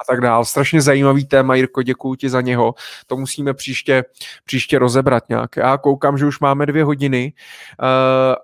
a 0.00 0.04
tak 0.04 0.20
dále. 0.20 0.44
Strašně 0.44 0.80
zajímavý 0.80 1.26
téma, 1.26 1.54
Jirko, 1.54 1.82
děkuji 1.82 2.14
ti 2.14 2.28
za 2.28 2.40
něho. 2.40 2.74
To 3.06 3.16
musíme 3.16 3.54
příště, 3.54 4.04
příště 4.44 4.78
rozebrat 4.78 5.28
nějak. 5.28 5.56
Já 5.56 5.78
koukám, 5.78 6.18
že 6.18 6.26
už 6.26 6.40
máme 6.40 6.66
dvě 6.66 6.84
hodiny 6.84 7.32
uh, 7.82 7.86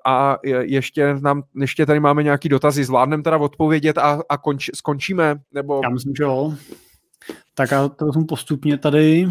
a 0.05 0.14
a 0.15 0.39
ještě, 0.61 1.15
nám, 1.15 1.43
ještě 1.61 1.87
tady 1.87 2.01
máme 2.01 2.23
nějaký 2.23 2.49
dotazy. 2.49 2.85
Zvládneme 2.85 3.23
teda 3.23 3.37
odpovědět 3.37 3.99
a, 3.99 4.23
a 4.29 4.37
konč, 4.37 4.71
skončíme? 4.75 5.37
Nebo... 5.53 5.81
Já 5.85 5.91
myslím, 5.91 6.15
že 6.17 6.23
jo. 6.23 6.55
Tak 7.55 7.71
já 7.71 7.89
to 7.89 8.07
vezmu 8.07 8.27
postupně 8.27 8.79
tady. 8.79 9.29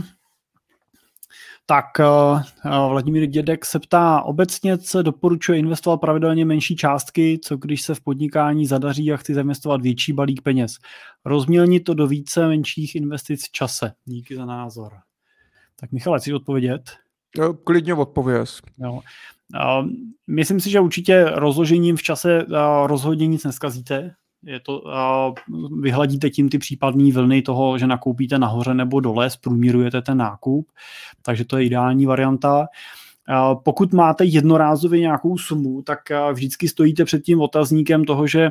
Tak 1.66 1.86
uh, 2.00 2.90
Vladimír 2.90 3.26
Dědek 3.26 3.66
se 3.66 3.80
ptá, 3.80 4.22
obecně 4.22 4.78
se 4.78 5.04
doporučuje 5.04 5.60
investovat 5.60 5.98
pravidelně 5.98 6.46
menší 6.46 6.76
částky, 6.76 7.40
co 7.44 7.58
když 7.58 7.82
se 7.82 7.96
v 7.96 8.02
podnikání 8.02 8.66
zadaří 8.66 9.14
a 9.14 9.18
chci 9.18 9.34
zainvestovat 9.34 9.82
větší 9.82 10.14
balík 10.14 10.42
peněz. 10.42 10.78
Rozmělni 11.26 11.80
to 11.80 11.94
do 11.94 12.08
více 12.08 12.48
menších 12.48 12.96
investic 12.96 13.48
v 13.48 13.52
čase. 13.52 13.94
Díky 14.06 14.36
za 14.36 14.46
názor. 14.46 14.94
Tak 15.80 15.92
Michale, 15.92 16.20
chceš 16.20 16.34
odpovědět? 16.34 17.03
Klidně 17.64 17.94
odpověz. 17.94 18.60
Jo. 18.78 19.02
Myslím 20.28 20.60
si, 20.60 20.70
že 20.70 20.80
určitě 20.80 21.26
rozložením 21.26 21.96
v 21.96 22.04
čase 22.04 22.46
rozhodně 22.86 23.28
nic 23.28 23.44
neskazíte. 23.44 24.16
Je 24.46 24.60
to, 24.60 24.84
vyhladíte 25.82 26.30
tím 26.30 26.50
ty 26.50 26.58
případné 26.58 27.12
vlny 27.12 27.42
toho, 27.42 27.78
že 27.78 27.88
nakoupíte 27.88 28.40
nahoře 28.40 28.74
nebo 28.74 29.00
dole, 29.00 29.30
zprůmírujete 29.30 30.02
ten 30.02 30.18
nákup, 30.18 30.72
takže 31.22 31.46
to 31.46 31.58
je 31.58 31.66
ideální 31.66 32.06
varianta. 32.06 32.68
Pokud 33.64 33.94
máte 33.94 34.26
jednorázově 34.26 35.00
nějakou 35.00 35.38
sumu, 35.38 35.82
tak 35.82 36.00
vždycky 36.34 36.68
stojíte 36.68 37.06
před 37.06 37.24
tím 37.24 37.42
otazníkem 37.42 38.04
toho, 38.04 38.28
že 38.28 38.50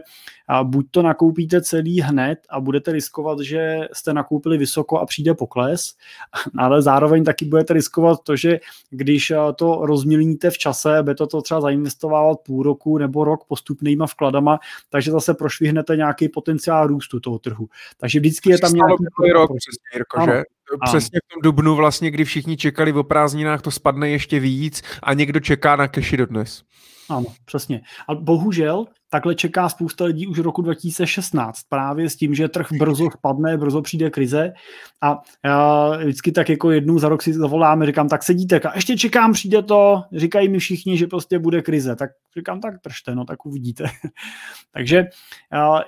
buď 0.62 0.86
to 0.90 1.02
nakoupíte 1.02 1.62
celý 1.62 2.00
hned 2.00 2.38
a 2.50 2.60
budete 2.60 2.92
riskovat, 2.92 3.40
že 3.40 3.78
jste 3.92 4.12
nakoupili 4.12 4.58
vysoko 4.58 4.98
a 4.98 5.06
přijde 5.06 5.34
pokles, 5.34 5.94
ale 6.58 6.82
zároveň 6.82 7.24
taky 7.24 7.44
budete 7.44 7.74
riskovat 7.74 8.18
to, 8.22 8.36
že 8.36 8.60
když 8.90 9.32
to 9.56 9.86
rozmělníte 9.86 10.50
v 10.50 10.58
čase, 10.58 11.02
budete 11.02 11.26
to 11.26 11.42
třeba 11.42 11.60
zainvestovávat 11.60 12.38
půl 12.40 12.62
roku 12.62 12.98
nebo 12.98 13.24
rok 13.24 13.44
postupnýma 13.44 14.06
vkladama, 14.06 14.58
takže 14.90 15.10
zase 15.10 15.34
prošvihnete 15.34 15.96
nějaký 15.96 16.28
potenciál 16.28 16.86
růstu 16.86 17.20
toho 17.20 17.38
trhu. 17.38 17.68
Takže 18.00 18.20
vždycky 18.20 18.50
je 18.50 18.58
tam 18.58 18.72
nějaký... 18.72 19.04
Rok, 19.32 19.50
přesně, 19.56 19.88
Jirko, 19.94 20.20
že? 20.24 20.42
Přesně 20.84 21.20
v 21.24 21.34
tom 21.34 21.42
dubnu 21.42 21.74
vlastně, 21.74 22.10
kdy 22.10 22.24
všichni 22.24 22.56
čekali 22.56 22.92
o 22.92 23.02
prázdninách, 23.02 23.62
to 23.62 23.70
spadne 23.70 24.08
ještě 24.08 24.40
víc 24.40 24.82
a 25.02 25.14
někdo 25.14 25.40
čeká 25.40 25.76
na 25.76 25.88
keši 25.88 26.16
dodnes. 26.16 26.62
Ano, 27.08 27.26
přesně. 27.44 27.80
A 28.08 28.14
bohužel 28.14 28.86
takhle 29.12 29.34
čeká 29.34 29.68
spousta 29.68 30.04
lidí 30.04 30.26
už 30.26 30.38
roku 30.38 30.62
2016, 30.62 31.62
právě 31.68 32.10
s 32.10 32.16
tím, 32.16 32.34
že 32.34 32.48
trh 32.48 32.66
brzo 32.78 33.08
spadne, 33.18 33.58
brzo 33.58 33.82
přijde 33.82 34.10
krize 34.10 34.52
a 35.02 35.22
já 35.44 35.90
vždycky 35.96 36.32
tak 36.32 36.48
jako 36.48 36.70
jednou 36.70 36.98
za 36.98 37.08
rok 37.08 37.22
si 37.22 37.32
zavoláme, 37.32 37.86
říkám, 37.86 38.08
tak 38.08 38.22
sedíte, 38.22 38.60
a 38.60 38.74
ještě 38.74 38.96
čekám, 38.96 39.32
přijde 39.32 39.62
to, 39.62 40.02
říkají 40.12 40.48
mi 40.48 40.58
všichni, 40.58 40.96
že 40.96 41.06
prostě 41.06 41.38
bude 41.38 41.62
krize, 41.62 41.96
tak 41.96 42.10
říkám, 42.38 42.60
tak 42.60 42.74
držte, 42.84 43.14
no 43.14 43.24
tak 43.24 43.46
uvidíte. 43.46 43.84
Takže 44.74 45.04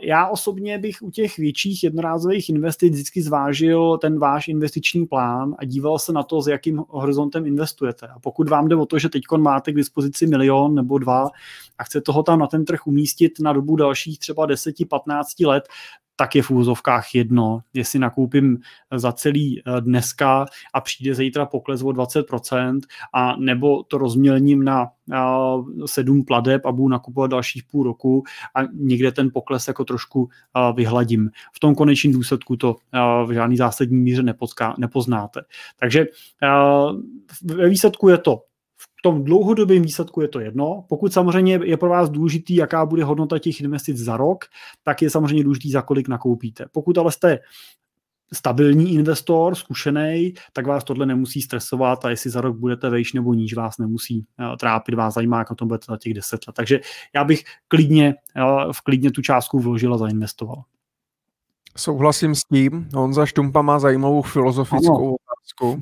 já 0.01 0.29
osobně 0.29 0.79
bych 0.79 1.03
u 1.03 1.11
těch 1.11 1.39
větších 1.39 1.85
jednorázových 1.85 2.49
investic 2.49 2.93
vždycky 2.93 3.23
zvážil 3.23 3.99
ten 3.99 4.19
váš 4.19 4.49
investiční 4.49 5.07
plán 5.07 5.55
a 5.59 5.65
díval 5.65 5.99
se 5.99 6.13
na 6.13 6.23
to, 6.23 6.43
s 6.43 6.49
jakým 6.49 6.83
horizontem 6.89 7.47
investujete. 7.47 8.07
A 8.07 8.19
pokud 8.19 8.49
vám 8.49 8.69
jde 8.69 8.77
o 8.77 8.87
to, 8.87 8.99
že 8.99 9.09
teď 9.09 9.23
máte 9.37 9.73
k 9.73 9.77
dispozici 9.77 10.27
milion 10.27 10.75
nebo 10.75 10.99
dva 10.99 11.31
a 11.79 11.85
chce 11.85 12.01
toho 12.01 12.23
tam 12.23 12.39
na 12.39 12.47
ten 12.47 12.65
trh 12.65 12.87
umístit 12.87 13.14
na 13.41 13.53
dobu 13.53 13.77
dalších 13.77 14.19
třeba 14.19 14.47
10-15 14.47 15.47
let, 15.47 15.69
tak 16.17 16.35
je 16.35 16.43
v 16.43 16.51
úzovkách 16.51 17.15
jedno, 17.15 17.61
jestli 17.75 17.99
nakoupím 17.99 18.59
za 18.97 19.13
celý 19.13 19.61
eh, 19.61 19.81
dneska 19.81 20.47
a 20.75 20.81
přijde 20.81 21.15
zítra 21.15 21.47
pokles 21.47 21.83
o 21.83 21.87
20%, 21.87 22.81
a 23.15 23.37
nebo 23.37 23.83
to 23.83 23.99
rozmělním 23.99 24.65
na 24.65 24.87
eh, 25.13 25.17
sedm 25.87 26.25
pladeb 26.25 26.67
a 26.67 26.73
budu 26.73 26.89
nakupovat 26.89 27.31
dalších 27.31 27.65
půl 27.65 27.85
roku 27.85 28.23
a 28.55 28.63
někde 28.73 29.13
ten 29.13 29.31
pokles 29.33 29.69
jako 29.69 29.85
trošku 29.85 30.29
eh, 30.57 30.73
vyhladím. 30.73 31.31
V 31.53 31.61
tom 31.61 31.75
konečném 31.75 32.13
důsledku 32.13 32.57
to 32.57 32.77
v 33.27 33.33
žádný 33.33 33.57
zásadní 33.57 33.97
míře 33.97 34.23
nepoznáte. 34.79 35.41
Takže 35.79 36.07
ve 37.45 37.69
výsledku 37.69 38.09
je 38.09 38.19
to 38.19 38.43
tom 39.05 39.25
dlouhodobém 39.25 39.83
výsledku 39.83 40.21
je 40.21 40.29
to 40.29 40.41
jedno. 40.41 40.85
Pokud 40.89 41.13
samozřejmě 41.13 41.61
je 41.65 41.77
pro 41.77 41.89
vás 41.89 42.11
důležitý, 42.11 42.55
jaká 42.55 42.87
bude 42.87 43.05
hodnota 43.05 43.39
těch 43.39 43.61
investic 43.61 43.99
za 43.99 44.17
rok, 44.17 44.45
tak 44.83 45.03
je 45.03 45.11
samozřejmě 45.11 45.45
důležitý, 45.45 45.71
za 45.71 45.83
kolik 45.83 46.09
nakoupíte. 46.09 46.65
Pokud 46.73 46.99
ale 46.99 47.13
jste 47.13 47.39
stabilní 48.33 48.95
investor, 48.95 49.55
zkušený, 49.55 50.35
tak 50.53 50.67
vás 50.67 50.85
tohle 50.85 51.07
nemusí 51.07 51.43
stresovat 51.43 52.05
a 52.05 52.11
jestli 52.11 52.31
za 52.31 52.41
rok 52.41 52.57
budete 52.57 52.91
vejš 52.91 53.13
nebo 53.13 53.35
níž, 53.35 53.55
vás 53.55 53.79
nemusí 53.79 54.27
eh, 54.41 54.57
trápit, 54.57 54.95
vás 54.95 55.15
zajímá, 55.15 55.39
jak 55.39 55.51
na 55.51 55.57
tom 55.57 55.69
budete 55.69 55.87
za 55.89 55.97
těch 55.97 56.15
deset 56.15 56.47
let. 56.47 56.57
Takže 56.57 56.81
já 57.15 57.25
bych 57.25 57.45
klidně, 57.69 58.15
eh, 58.37 58.43
v 58.73 58.81
klidně 58.81 59.11
tu 59.11 59.23
částku 59.23 59.59
vložil 59.59 59.95
a 59.95 59.99
zainvestoval. 59.99 60.63
Souhlasím 61.77 62.35
s 62.35 62.45
tím. 62.45 62.89
Honza 62.95 63.27
Štumpa 63.27 63.63
má 63.63 63.79
zajímavou 63.79 64.23
filozofickou. 64.23 65.17
Otázku. 65.45 65.81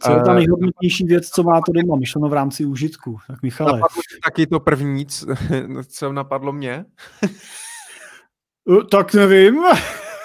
Co 0.00 0.10
je 0.10 0.22
ta 0.22 0.32
eh, 0.32 0.34
nejhodnotnější 0.34 1.04
věc, 1.04 1.28
co 1.28 1.42
máte 1.42 1.72
doma, 1.72 1.96
myšleno 1.96 2.28
v 2.28 2.32
rámci 2.32 2.64
užitku? 2.64 3.18
Tak 3.26 3.42
Michale. 3.42 3.72
Napadlo 3.72 4.02
taky 4.24 4.46
to 4.46 4.60
první, 4.60 5.06
co 5.88 6.12
napadlo 6.12 6.52
mě? 6.52 6.84
Eh, 7.22 8.84
tak 8.90 9.14
nevím. 9.14 9.62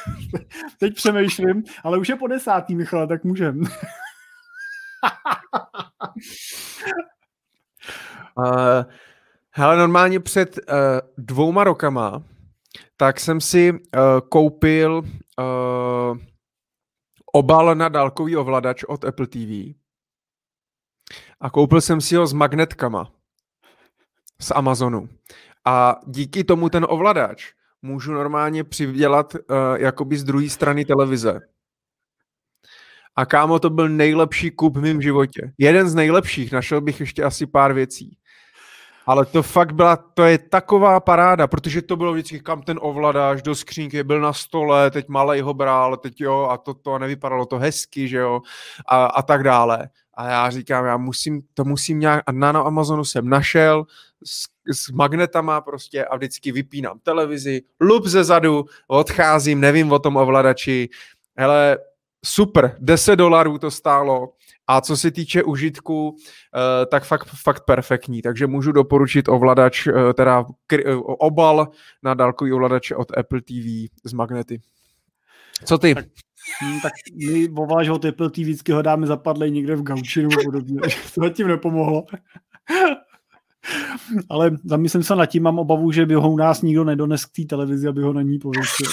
Teď 0.80 0.96
přemýšlím, 0.96 1.64
ale 1.84 1.98
už 1.98 2.10
je 2.10 2.16
po 2.16 2.28
desátý, 2.28 2.76
Michale, 2.76 3.08
tak 3.08 3.24
můžem. 3.24 3.62
uh, 8.36 8.46
hele, 9.52 9.78
normálně 9.78 10.20
před 10.20 10.58
uh, 10.58 10.74
dvouma 11.18 11.64
rokama 11.64 12.24
tak 12.98 13.20
jsem 13.20 13.42
si 13.42 13.72
uh, 13.72 13.80
koupil 14.30 15.04
uh, 15.40 16.18
obal 17.36 17.76
na 17.76 17.90
dálkový 17.90 18.38
ovladač 18.38 18.84
od 18.84 19.06
Apple 19.06 19.28
TV. 19.28 19.76
A 21.40 21.50
koupil 21.50 21.82
jsem 21.82 22.02
si 22.02 22.16
ho 22.16 22.28
s 22.28 22.34
magnetkama 22.34 23.12
z 24.42 24.52
Amazonu. 24.52 25.10
A 25.66 25.96
díky 26.08 26.44
tomu 26.44 26.70
ten 26.70 26.86
ovladač 26.90 27.54
můžu 27.82 28.14
normálně 28.14 28.64
přidělat 28.64 29.36
uh, 29.36 29.42
jakoby 29.78 30.18
z 30.18 30.24
druhé 30.24 30.50
strany 30.50 30.86
televize. 30.86 31.40
A 33.16 33.26
kámo, 33.26 33.60
to 33.60 33.70
byl 33.70 33.90
nejlepší 33.90 34.52
kup 34.52 34.78
v 34.78 34.82
mém 34.82 35.02
životě. 35.02 35.54
Jeden 35.58 35.90
z 35.90 35.96
nejlepších, 35.96 36.52
našel 36.52 36.82
bych 36.82 37.00
ještě 37.00 37.24
asi 37.24 37.46
pár 37.46 37.74
věcí. 37.74 38.18
Ale 39.06 39.26
to 39.26 39.44
fakt 39.44 39.72
byla, 39.72 39.96
to 39.96 40.24
je 40.24 40.38
taková 40.38 41.00
paráda, 41.00 41.48
protože 41.48 41.82
to 41.82 41.96
bylo 41.96 42.14
vždycky, 42.14 42.40
kam 42.40 42.62
ten 42.62 42.80
ovladač 42.82 43.42
do 43.42 43.56
skřínky, 43.56 44.04
byl 44.04 44.22
na 44.22 44.34
stole, 44.34 44.92
teď 44.92 45.08
malej 45.08 45.42
ho 45.42 45.54
bral, 45.54 45.98
teď 45.98 46.22
jo, 46.22 46.48
a 46.52 46.58
to, 46.58 46.74
to 46.74 47.00
nevypadalo 47.00 47.46
to 47.46 47.60
hezky, 47.60 48.08
že 48.08 48.18
jo, 48.18 48.42
a, 48.88 49.06
a 49.06 49.22
tak 49.22 49.44
dále. 49.44 49.90
A 50.14 50.30
já 50.30 50.50
říkám, 50.50 50.86
já 50.86 50.98
musím, 50.98 51.42
to 51.54 51.64
musím 51.64 52.00
nějak, 52.00 52.24
a 52.28 52.32
na, 52.32 52.52
na 52.52 52.62
Amazonu 52.62 53.06
jsem 53.06 53.30
našel 53.30 53.86
s, 54.26 54.46
s 54.72 54.90
magnetama 54.90 55.62
prostě 55.62 56.06
a 56.06 56.16
vždycky 56.16 56.52
vypínám 56.52 57.00
televizi, 57.04 57.62
lup 57.82 58.06
ze 58.06 58.24
zadu, 58.24 58.66
odcházím, 58.88 59.60
nevím 59.60 59.92
o 59.92 60.00
tom 60.00 60.18
ovladači, 60.18 60.90
hele, 61.38 61.78
super, 62.26 62.78
10 62.80 63.16
dolarů 63.16 63.58
to 63.58 63.72
stálo, 63.72 64.34
a 64.68 64.82
co 64.82 64.98
se 64.98 65.12
týče 65.12 65.44
užitku, 65.44 66.16
eh, 66.56 66.86
tak 66.86 67.04
fakt, 67.04 67.28
fakt 67.44 67.64
perfektní. 67.66 68.22
Takže 68.22 68.48
můžu 68.48 68.72
doporučit 68.72 69.28
ovladač, 69.28 69.88
eh, 69.88 70.14
teda 70.14 70.46
eh, 70.74 70.96
obal 71.06 71.68
na 72.04 72.14
dálkový 72.14 72.54
ovladač 72.54 72.92
od 72.92 73.18
Apple 73.18 73.42
TV 73.42 73.90
z 74.04 74.14
magnety. 74.14 74.62
Co 75.66 75.78
ty? 75.78 75.96
Tak, 75.96 76.06
hm, 76.64 76.80
tak 76.82 76.92
my 77.16 77.50
ovladač 77.50 77.90
od 77.90 78.06
Apple 78.06 78.30
TV 78.30 78.38
vždycky 78.38 78.72
ho 78.72 78.82
dáme 78.82 79.08
zapadlej 79.08 79.52
někde 79.52 79.76
v 79.76 79.84
gauči 79.84 80.22
nebo 80.22 80.36
podobně. 80.46 80.80
to 81.16 81.22
zatím 81.22 81.48
nepomohlo. 81.48 82.06
Ale 84.30 84.52
zamyslím 84.64 85.04
se 85.04 85.16
nad 85.16 85.26
tím, 85.26 85.44
mám 85.44 85.60
obavu, 85.60 85.92
že 85.92 86.06
by 86.06 86.14
ho 86.14 86.32
u 86.32 86.38
nás 86.38 86.62
nikdo 86.62 86.84
nedones 86.84 87.26
k 87.26 87.32
té 87.32 87.42
televizi, 87.50 87.88
aby 87.88 88.02
ho 88.02 88.14
na 88.14 88.22
ní 88.22 88.40
pověsil. 88.40 88.88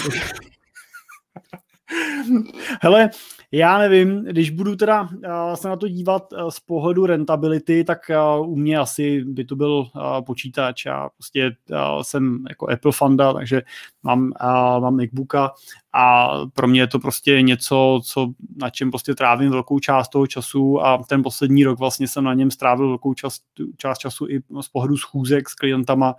Hele, 2.81 3.09
já 3.51 3.77
nevím, 3.77 4.25
když 4.25 4.49
budu 4.49 4.75
teda 4.75 5.01
uh, 5.01 5.09
se 5.53 5.69
na 5.69 5.75
to 5.75 5.87
dívat 5.87 6.33
uh, 6.33 6.49
z 6.49 6.59
pohledu 6.59 7.05
rentability, 7.05 7.83
tak 7.83 7.99
uh, 8.39 8.49
u 8.49 8.55
mě 8.55 8.77
asi 8.77 9.23
by 9.23 9.45
to 9.45 9.55
byl 9.55 9.85
počítač. 10.25 10.85
Já 10.85 11.09
prostě 11.09 11.51
jsem 12.01 12.45
jako 12.49 12.71
Apple 12.71 12.91
fanda, 12.91 13.33
takže 13.33 13.61
mám, 14.03 14.31
mám 14.79 14.97
MacBooka 14.97 15.51
a 15.93 16.29
pro 16.53 16.67
mě 16.67 16.81
je 16.81 16.87
to 16.87 16.99
prostě 16.99 17.41
něco, 17.41 18.01
co, 18.03 18.27
na 18.55 18.69
čem 18.69 18.91
prostě 18.91 19.15
trávím 19.15 19.51
velkou 19.51 19.79
část 19.79 20.09
toho 20.09 20.27
času 20.27 20.85
a 20.85 21.03
ten 21.09 21.23
poslední 21.23 21.63
rok 21.63 21.79
vlastně 21.79 22.07
jsem 22.07 22.23
na 22.23 22.33
něm 22.33 22.51
strávil 22.51 22.87
velkou 22.87 23.13
část, 23.13 23.43
část 23.77 23.97
času 23.97 24.27
i 24.29 24.41
z 24.61 24.67
pohledu 24.67 24.97
schůzek 24.97 25.49
s 25.49 25.53
klientama. 25.55 26.15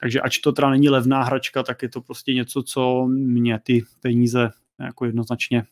Takže 0.00 0.20
ač 0.20 0.38
to 0.38 0.52
teda 0.52 0.70
není 0.70 0.88
levná 0.88 1.22
hračka, 1.22 1.62
tak 1.62 1.82
je 1.82 1.88
to 1.88 2.00
prostě 2.00 2.34
něco, 2.34 2.62
co 2.62 3.06
mě 3.08 3.58
ty 3.62 3.82
peníze 4.00 4.50
jako 4.80 5.04
jednoznačně 5.04 5.64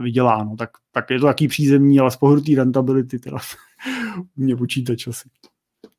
vyděláno. 0.00 0.56
Tak, 0.56 0.70
tak 0.92 1.10
je 1.10 1.18
to 1.18 1.26
taký 1.26 1.48
přízemní, 1.48 2.00
ale 2.00 2.10
z 2.10 2.16
pohledu 2.16 2.42
té 2.42 2.52
rentability 2.56 3.18
teda 3.18 3.36
mě 4.36 4.56
počítač 4.56 5.06
asi. 5.06 5.28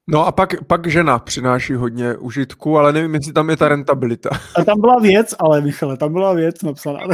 No 0.08 0.26
a 0.26 0.32
pak, 0.32 0.64
pak 0.64 0.88
žena 0.88 1.20
přináší 1.20 1.74
hodně 1.74 2.18
užitku, 2.18 2.78
ale 2.78 2.94
nevím, 2.94 3.14
jestli 3.14 3.34
tam 3.34 3.50
je 3.50 3.58
ta 3.58 3.68
rentabilita. 3.68 4.30
A 4.56 4.64
tam 4.64 4.82
byla 4.82 5.00
věc, 5.00 5.36
ale 5.40 5.62
Michale, 5.62 5.98
tam 5.98 6.14
byla 6.14 6.34
věc 6.34 6.62
napsaná. 6.62 7.00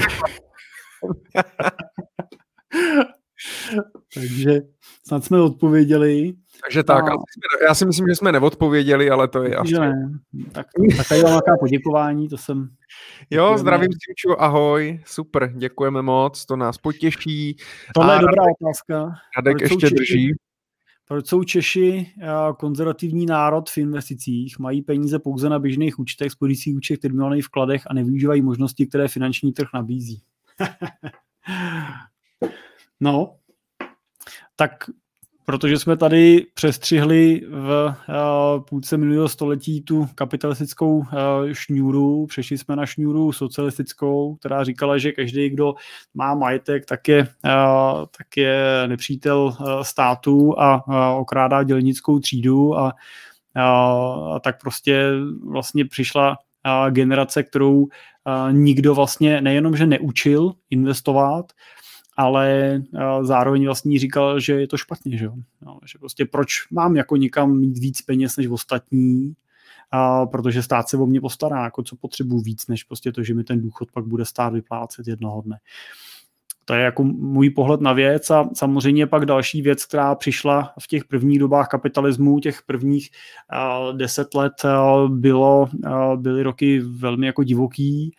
Takže 4.13 4.61
snad 5.07 5.23
jsme 5.23 5.41
odpověděli. 5.41 6.33
Takže 6.63 6.83
tak, 6.83 7.09
a... 7.09 7.13
já 7.67 7.75
si 7.75 7.85
myslím, 7.85 8.07
že 8.07 8.15
jsme 8.15 8.31
neodpověděli, 8.31 9.09
ale 9.09 9.27
to 9.27 9.43
je 9.43 9.55
asi. 9.55 9.73
Ne. 9.73 10.19
Tak, 10.51 10.67
tak 10.97 11.09
tady 11.09 11.21
mám 11.21 11.31
nějaká 11.31 11.57
poděkování, 11.59 12.29
to 12.29 12.37
jsem... 12.37 12.69
Jo, 13.29 13.29
děkujeme. 13.29 13.57
zdravím 13.57 13.89
Simču, 13.91 14.41
ahoj, 14.41 15.01
super, 15.05 15.51
děkujeme 15.55 16.01
moc, 16.01 16.45
to 16.45 16.55
nás 16.55 16.77
potěší. 16.77 17.57
Tohle 17.93 18.13
a 18.13 18.15
je 18.15 18.21
dobrá 18.21 18.43
otázka. 18.61 19.13
Radek 19.37 19.61
ještě 19.61 19.77
Češi, 19.77 19.95
drží. 19.95 20.33
Proč 21.07 21.27
jsou 21.27 21.43
Češi 21.43 22.07
konzervativní 22.57 23.25
národ 23.25 23.69
v 23.69 23.77
investicích, 23.77 24.59
mají 24.59 24.81
peníze 24.81 25.19
pouze 25.19 25.49
na 25.49 25.59
běžných 25.59 25.99
účtech, 25.99 26.31
spořících 26.31 26.75
účtech, 26.75 26.99
terminálních 26.99 27.45
vkladech 27.45 27.83
a 27.87 27.93
nevyužívají 27.93 28.41
možnosti, 28.41 28.87
které 28.87 29.07
finanční 29.07 29.53
trh 29.53 29.67
nabízí? 29.73 30.21
no, 32.99 33.35
tak 34.55 34.71
protože 35.51 35.79
jsme 35.79 35.97
tady 35.97 36.45
přestřihli 36.53 37.41
v 37.49 37.95
uh, 38.09 38.63
půlce 38.63 38.97
minulého 38.97 39.29
století 39.29 39.81
tu 39.81 40.07
kapitalistickou 40.15 40.97
uh, 40.97 41.05
šňůru, 41.51 42.25
přešli 42.25 42.57
jsme 42.57 42.75
na 42.75 42.85
šňůru 42.85 43.31
socialistickou, 43.31 44.35
která 44.35 44.63
říkala, 44.63 44.97
že 44.97 45.11
každý, 45.11 45.49
kdo 45.49 45.73
má 46.13 46.35
majetek, 46.35 46.85
tak 46.85 47.07
je, 47.07 47.19
uh, 47.19 48.05
tak 48.17 48.37
je 48.37 48.83
nepřítel 48.87 49.55
státu 49.81 50.59
a 50.59 50.83
okrádá 51.15 51.63
dělnickou 51.63 52.19
třídu. 52.19 52.77
A, 52.77 52.93
uh, 53.55 54.33
a 54.35 54.39
tak 54.39 54.61
prostě 54.61 55.09
vlastně 55.49 55.85
přišla 55.85 56.37
generace, 56.89 57.43
kterou 57.43 57.87
nikdo 58.51 58.95
vlastně 58.95 59.41
nejenom, 59.41 59.77
že 59.77 59.85
neučil 59.85 60.51
investovat, 60.69 61.45
ale 62.17 62.81
zároveň 63.21 63.65
vlastně 63.65 63.99
říkal, 63.99 64.39
že 64.39 64.53
je 64.53 64.67
to 64.67 64.77
špatně, 64.77 65.17
že, 65.17 65.25
jo? 65.25 65.33
No, 65.61 65.79
že 65.85 65.99
prostě 65.99 66.25
proč 66.25 66.67
mám 66.71 66.95
jako 66.95 67.15
někam 67.15 67.57
mít 67.57 67.77
víc 67.77 68.01
peněz 68.01 68.37
než 68.37 68.47
ostatní 68.47 69.33
a 69.91 70.25
protože 70.25 70.63
stát 70.63 70.89
se 70.89 70.97
o 70.97 71.05
mě 71.05 71.21
postará, 71.21 71.63
jako 71.63 71.83
co 71.83 71.95
potřebuji 71.95 72.41
víc, 72.41 72.67
než 72.67 72.83
prostě 72.83 73.11
to, 73.11 73.23
že 73.23 73.33
mi 73.33 73.43
ten 73.43 73.61
důchod 73.61 73.91
pak 73.91 74.05
bude 74.05 74.25
stát 74.25 74.53
vyplácet 74.53 75.07
jednoho 75.07 75.41
dne. 75.41 75.57
To 76.65 76.73
je 76.73 76.83
jako 76.83 77.03
můj 77.03 77.49
pohled 77.49 77.81
na 77.81 77.93
věc 77.93 78.29
a 78.29 78.49
samozřejmě 78.53 79.07
pak 79.07 79.25
další 79.25 79.61
věc, 79.61 79.85
která 79.85 80.15
přišla 80.15 80.73
v 80.79 80.87
těch 80.87 81.05
prvních 81.05 81.39
dobách 81.39 81.67
kapitalismu, 81.67 82.39
těch 82.39 82.61
prvních 82.61 83.09
uh, 83.53 83.97
deset 83.97 84.33
let 84.33 84.53
uh, 84.63 85.09
bylo, 85.09 85.69
byly 86.15 86.43
roky 86.43 86.79
velmi 86.79 87.25
jako 87.25 87.43
divoký, 87.43 88.15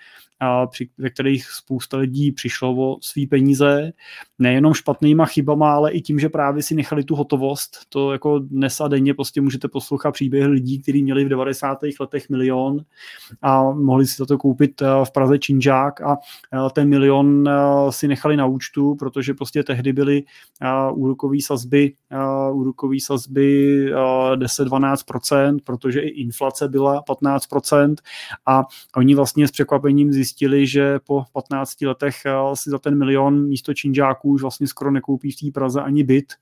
při, 0.70 0.88
ve 0.98 1.10
kterých 1.10 1.50
spousta 1.50 1.96
lidí 1.96 2.32
přišlo 2.32 2.74
o 2.76 2.98
svý 3.00 3.26
peníze, 3.26 3.92
nejenom 4.38 4.74
špatnýma 4.74 5.26
chybama, 5.26 5.74
ale 5.74 5.92
i 5.92 6.00
tím, 6.00 6.18
že 6.18 6.28
právě 6.28 6.62
si 6.62 6.74
nechali 6.74 7.04
tu 7.04 7.14
hotovost. 7.14 7.78
To 7.88 8.12
jako 8.12 8.38
dnes 8.38 8.80
a 8.80 8.88
denně 8.88 9.14
prostě 9.14 9.40
můžete 9.40 9.68
poslouchat 9.68 10.12
příběhy 10.12 10.46
lidí, 10.46 10.82
kteří 10.82 11.02
měli 11.02 11.24
v 11.24 11.28
90. 11.28 11.78
letech 12.00 12.30
milion 12.30 12.84
a 13.42 13.62
mohli 13.62 14.06
si 14.06 14.16
za 14.18 14.26
to 14.26 14.38
koupit 14.38 14.82
eh, 14.82 14.86
v 15.04 15.10
Praze 15.10 15.38
činžák 15.38 16.00
a 16.00 16.16
eh, 16.54 16.70
ten 16.72 16.88
milion 16.88 17.48
eh, 17.48 17.52
si 17.90 18.08
nechali 18.08 18.36
na 18.36 18.46
účtu, 18.46 18.94
protože 18.94 19.34
prostě 19.34 19.62
tehdy 19.62 19.92
byly 19.92 20.22
úrokové 20.92 21.36
sazby, 21.40 21.92
úrokové 22.52 22.96
sazby 23.00 23.86
10-12%, 24.34 25.58
protože 25.64 26.00
i 26.00 26.08
inflace 26.08 26.68
byla 26.68 27.02
15% 27.08 27.94
a 28.46 28.62
oni 28.96 29.14
vlastně 29.14 29.48
s 29.48 29.50
překvapením 29.50 30.12
zjistili, 30.12 30.31
zjistili, 30.32 30.66
že 30.66 30.98
po 30.98 31.24
15 31.32 31.80
letech 31.82 32.16
eh, 32.26 32.32
si 32.54 32.70
za 32.70 32.78
ten 32.78 32.98
milion 32.98 33.48
místo 33.48 33.74
činžáků 33.74 34.28
už 34.28 34.42
vlastně 34.42 34.66
skoro 34.66 34.90
nekoupí 34.90 35.32
v 35.32 35.36
té 35.36 35.50
Praze 35.54 35.80
ani 35.80 36.04
byt. 36.04 36.32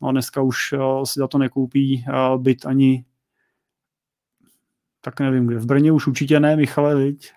No 0.00 0.08
a 0.08 0.12
dneska 0.12 0.42
už 0.42 0.72
eh, 0.72 0.78
si 1.04 1.20
za 1.20 1.28
to 1.28 1.38
nekoupí 1.38 2.04
eh, 2.08 2.38
byt 2.38 2.66
ani 2.66 3.04
tak 5.00 5.20
nevím 5.20 5.46
kde. 5.46 5.58
V 5.58 5.66
Brně 5.66 5.92
už 5.92 6.06
určitě 6.06 6.40
ne, 6.40 6.56
Michale, 6.56 6.94
viď? 6.94 7.32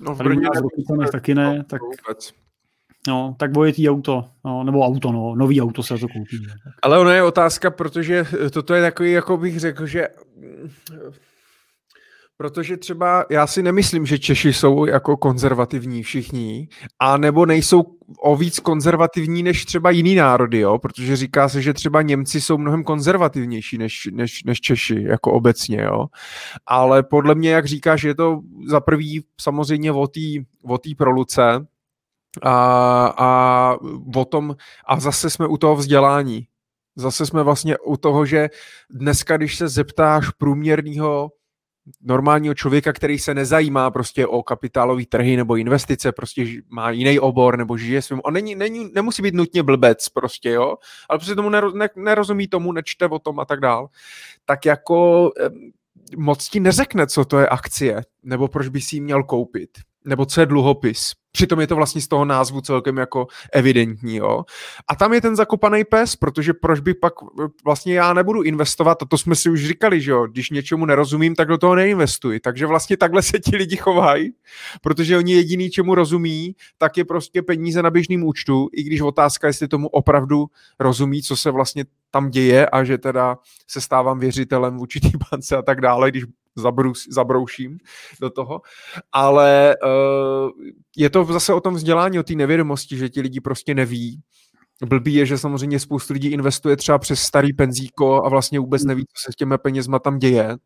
No 0.00 0.14
v 0.14 0.18
Brně 0.18 0.48
ne, 0.98 1.08
taky 1.12 1.34
ne, 1.34 1.64
tak... 1.64 1.80
Vůbec. 1.82 2.32
No, 3.08 3.36
tak 3.38 3.50
bojetý 3.50 3.90
auto, 3.90 4.28
no, 4.44 4.64
nebo 4.64 4.86
auto, 4.86 5.12
no, 5.12 5.34
nový 5.34 5.60
auto 5.60 5.82
se 5.82 5.94
to 5.98 6.08
koupí. 6.08 6.46
Ne? 6.46 6.54
Ale 6.82 6.98
ono 6.98 7.10
je 7.10 7.22
otázka, 7.22 7.70
protože 7.70 8.26
toto 8.52 8.74
je 8.74 8.82
takový, 8.82 9.12
jako 9.12 9.36
bych 9.36 9.60
řekl, 9.60 9.86
že 9.86 10.08
Protože 12.36 12.76
třeba 12.76 13.24
já 13.30 13.46
si 13.46 13.62
nemyslím, 13.62 14.06
že 14.06 14.18
Češi 14.18 14.52
jsou 14.52 14.86
jako 14.86 15.16
konzervativní 15.16 16.02
všichni, 16.02 16.68
a 16.98 17.16
nebo 17.16 17.46
nejsou 17.46 17.82
o 18.22 18.36
víc 18.36 18.60
konzervativní 18.60 19.42
než 19.42 19.64
třeba 19.64 19.90
jiný 19.90 20.14
národy, 20.14 20.58
jo? 20.58 20.78
protože 20.78 21.16
říká 21.16 21.48
se, 21.48 21.62
že 21.62 21.72
třeba 21.72 22.02
Němci 22.02 22.40
jsou 22.40 22.58
mnohem 22.58 22.84
konzervativnější 22.84 23.78
než, 23.78 24.08
než, 24.12 24.44
než 24.44 24.60
Češi, 24.60 25.02
jako 25.02 25.32
obecně, 25.32 25.82
jo. 25.82 26.06
Ale 26.66 27.02
podle 27.02 27.34
mě, 27.34 27.50
jak 27.50 27.66
říkáš, 27.66 28.02
je 28.02 28.14
to 28.14 28.40
za 28.68 28.80
prvý 28.80 29.24
samozřejmě 29.40 29.92
o 29.92 30.78
té 30.78 30.90
proluce, 30.96 31.66
a, 32.42 33.06
a 33.18 33.76
o 34.16 34.24
tom, 34.24 34.56
a 34.86 35.00
zase 35.00 35.30
jsme 35.30 35.46
u 35.46 35.56
toho 35.56 35.76
vzdělání. 35.76 36.46
Zase 36.96 37.26
jsme 37.26 37.42
vlastně 37.42 37.78
u 37.78 37.96
toho, 37.96 38.26
že 38.26 38.48
dneska, 38.90 39.36
když 39.36 39.56
se 39.56 39.68
zeptáš 39.68 40.30
průměrného 40.30 41.30
normálního 42.00 42.54
člověka, 42.54 42.92
který 42.92 43.18
se 43.18 43.34
nezajímá 43.34 43.90
prostě 43.90 44.26
o 44.26 44.42
kapitálové 44.42 45.06
trhy 45.06 45.36
nebo 45.36 45.56
investice, 45.56 46.12
prostě 46.12 46.46
má 46.68 46.90
jiný 46.90 47.20
obor 47.20 47.58
nebo 47.58 47.76
žije 47.76 48.02
svým, 48.02 48.20
on 48.24 48.34
není, 48.34 48.54
není, 48.54 48.90
nemusí 48.94 49.22
být 49.22 49.34
nutně 49.34 49.62
blbec 49.62 50.08
prostě, 50.08 50.50
jo, 50.50 50.76
ale 51.08 51.18
prostě 51.18 51.34
tomu 51.34 51.50
nero, 51.50 51.70
ne, 51.70 51.88
nerozumí 51.96 52.48
tomu, 52.48 52.72
nečte 52.72 53.08
o 53.08 53.18
tom 53.18 53.40
a 53.40 53.44
tak 53.44 53.60
dál, 53.60 53.88
tak 54.44 54.66
jako 54.66 55.30
moc 56.16 56.48
ti 56.48 56.60
neřekne, 56.60 57.06
co 57.06 57.24
to 57.24 57.38
je 57.38 57.48
akcie, 57.48 58.02
nebo 58.22 58.48
proč 58.48 58.68
by 58.68 58.80
si 58.80 58.96
ji 58.96 59.00
měl 59.00 59.22
koupit, 59.22 59.70
nebo 60.04 60.26
co 60.26 60.40
je 60.40 60.46
dluhopis. 60.46 61.12
Přitom 61.32 61.60
je 61.60 61.66
to 61.66 61.76
vlastně 61.76 62.00
z 62.00 62.08
toho 62.08 62.24
názvu 62.24 62.60
celkem 62.60 62.96
jako 62.96 63.26
evidentní, 63.52 64.16
jo. 64.16 64.44
A 64.88 64.96
tam 64.96 65.12
je 65.12 65.20
ten 65.20 65.36
zakopaný 65.36 65.84
pes, 65.84 66.16
protože 66.16 66.52
proč 66.54 66.80
by 66.80 66.94
pak 66.94 67.12
vlastně 67.64 67.94
já 67.94 68.12
nebudu 68.12 68.42
investovat, 68.42 69.02
a 69.02 69.06
to 69.06 69.18
jsme 69.18 69.34
si 69.34 69.50
už 69.50 69.66
říkali, 69.66 70.00
že 70.00 70.10
jo, 70.10 70.26
když 70.26 70.50
něčemu 70.50 70.86
nerozumím, 70.86 71.34
tak 71.34 71.48
do 71.48 71.58
toho 71.58 71.74
neinvestuji. 71.74 72.40
Takže 72.40 72.66
vlastně 72.66 72.96
takhle 72.96 73.22
se 73.22 73.38
ti 73.38 73.56
lidi 73.56 73.76
chovají, 73.76 74.32
protože 74.80 75.18
oni 75.18 75.32
jediný, 75.32 75.70
čemu 75.70 75.94
rozumí, 75.94 76.56
tak 76.78 76.96
je 76.96 77.04
prostě 77.04 77.42
peníze 77.42 77.82
na 77.82 77.90
běžným 77.90 78.24
účtu, 78.24 78.68
i 78.72 78.82
když 78.82 79.00
otázka, 79.00 79.46
jestli 79.46 79.68
tomu 79.68 79.88
opravdu 79.88 80.46
rozumí, 80.80 81.22
co 81.22 81.36
se 81.36 81.50
vlastně 81.50 81.84
tam 82.10 82.30
děje 82.30 82.66
a 82.66 82.84
že 82.84 82.98
teda 82.98 83.38
se 83.68 83.80
stávám 83.80 84.18
věřitelem 84.18 84.76
v 84.76 84.80
určitý 84.80 85.10
bance 85.30 85.56
a 85.56 85.62
tak 85.62 85.80
dále, 85.80 86.10
když 86.10 86.24
zabrus, 86.56 87.06
zabrouším 87.10 87.78
do 88.20 88.30
toho. 88.30 88.60
Ale 89.12 89.76
uh, 89.84 90.50
je 90.96 91.10
to 91.10 91.24
zase 91.24 91.54
o 91.54 91.60
tom 91.60 91.74
vzdělání, 91.74 92.18
o 92.18 92.22
té 92.22 92.34
nevědomosti, 92.34 92.96
že 92.96 93.08
ti 93.08 93.20
lidi 93.20 93.40
prostě 93.40 93.74
neví. 93.74 94.20
Blbý 94.84 95.14
je, 95.14 95.26
že 95.26 95.38
samozřejmě 95.38 95.80
spoustu 95.80 96.12
lidí 96.12 96.28
investuje 96.28 96.76
třeba 96.76 96.98
přes 96.98 97.20
starý 97.20 97.52
penzíko 97.52 98.24
a 98.24 98.28
vlastně 98.28 98.60
vůbec 98.60 98.84
neví, 98.84 99.04
co 99.06 99.22
se 99.22 99.32
s 99.32 99.36
těmi 99.36 99.58
penězma 99.58 99.98
tam 99.98 100.18
děje. 100.18 100.56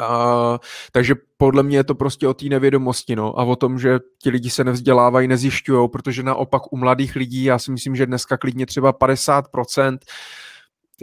Uh, 0.00 0.56
takže 0.92 1.14
podle 1.36 1.62
mě 1.62 1.76
je 1.76 1.84
to 1.84 1.94
prostě 1.94 2.28
o 2.28 2.34
té 2.34 2.46
nevědomosti 2.46 3.16
no, 3.16 3.38
a 3.38 3.44
o 3.44 3.56
tom, 3.56 3.78
že 3.78 3.98
ti 4.22 4.30
lidi 4.30 4.50
se 4.50 4.64
nevzdělávají, 4.64 5.28
nezjišťují, 5.28 5.88
protože 5.88 6.22
naopak 6.22 6.72
u 6.72 6.76
mladých 6.76 7.16
lidí, 7.16 7.44
já 7.44 7.58
si 7.58 7.70
myslím, 7.72 7.96
že 7.96 8.06
dneska 8.06 8.36
klidně 8.36 8.66
třeba 8.66 8.92
50% 8.92 9.98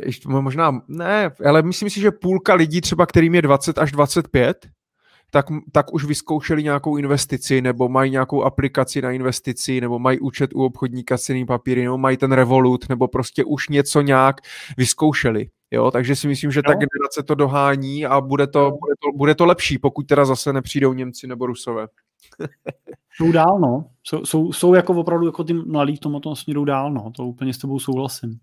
ještě 0.05 0.29
možná, 0.29 0.81
ne, 0.87 1.31
ale 1.45 1.61
myslím 1.61 1.89
si, 1.89 1.99
že 1.99 2.11
půlka 2.11 2.53
lidí 2.53 2.81
třeba, 2.81 3.05
kterým 3.05 3.35
je 3.35 3.41
20 3.41 3.77
až 3.77 3.91
25, 3.91 4.67
tak, 5.31 5.45
tak 5.71 5.93
už 5.93 6.05
vyzkoušeli 6.05 6.63
nějakou 6.63 6.97
investici, 6.97 7.61
nebo 7.61 7.89
mají 7.89 8.11
nějakou 8.11 8.43
aplikaci 8.43 9.01
na 9.01 9.11
investici, 9.11 9.81
nebo 9.81 9.99
mají 9.99 10.19
účet 10.19 10.53
u 10.53 10.63
obchodníka 10.63 11.17
s 11.17 11.21
cenými 11.21 11.45
papíry, 11.45 11.83
nebo 11.83 11.97
mají 11.97 12.17
ten 12.17 12.31
Revolut, 12.31 12.89
nebo 12.89 13.07
prostě 13.07 13.43
už 13.43 13.69
něco 13.69 14.01
nějak 14.01 14.35
vyzkoušeli. 14.77 15.49
Jo, 15.71 15.91
takže 15.91 16.15
si 16.15 16.27
myslím, 16.27 16.51
že 16.51 16.61
ta 16.61 16.73
generace 16.73 17.23
to 17.25 17.35
dohání 17.35 18.05
a 18.05 18.21
bude 18.21 18.47
to, 18.47 18.59
bude 18.59 18.93
to, 19.03 19.17
bude 19.17 19.35
to 19.35 19.45
lepší, 19.45 19.77
pokud 19.77 20.07
teda 20.07 20.25
zase 20.25 20.53
nepřijdou 20.53 20.93
Němci 20.93 21.27
nebo 21.27 21.45
Rusové. 21.45 21.87
jsou 23.17 23.31
dál, 23.31 23.59
no. 23.59 23.85
Jsou, 24.03 24.25
jsou, 24.25 24.53
jsou 24.53 24.73
jako 24.73 24.93
opravdu 24.93 25.25
jako 25.25 25.43
ty 25.43 25.53
mladí 25.53 25.95
v 25.95 25.99
tomto 25.99 26.35
směru 26.35 26.65
dál, 26.65 26.93
no. 26.93 27.11
To 27.15 27.25
úplně 27.25 27.53
s 27.53 27.57
tebou 27.57 27.79
souhlasím. 27.79 28.39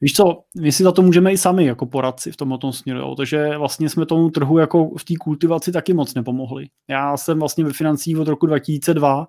Víš 0.00 0.12
co, 0.12 0.42
my 0.60 0.72
si 0.72 0.82
za 0.82 0.92
to 0.92 1.02
můžeme 1.02 1.32
i 1.32 1.38
sami 1.38 1.64
jako 1.64 1.86
poradci 1.86 2.32
v 2.32 2.36
tomto 2.36 2.72
směru, 2.72 3.00
jo. 3.00 3.14
takže 3.14 3.58
vlastně 3.58 3.88
jsme 3.88 4.06
tomu 4.06 4.30
trhu 4.30 4.58
jako 4.58 4.90
v 4.98 5.04
té 5.04 5.14
kultivaci 5.20 5.72
taky 5.72 5.94
moc 5.94 6.14
nepomohli. 6.14 6.66
Já 6.88 7.16
jsem 7.16 7.38
vlastně 7.38 7.64
ve 7.64 7.72
financích 7.72 8.18
od 8.18 8.28
roku 8.28 8.46
2002 8.46 9.26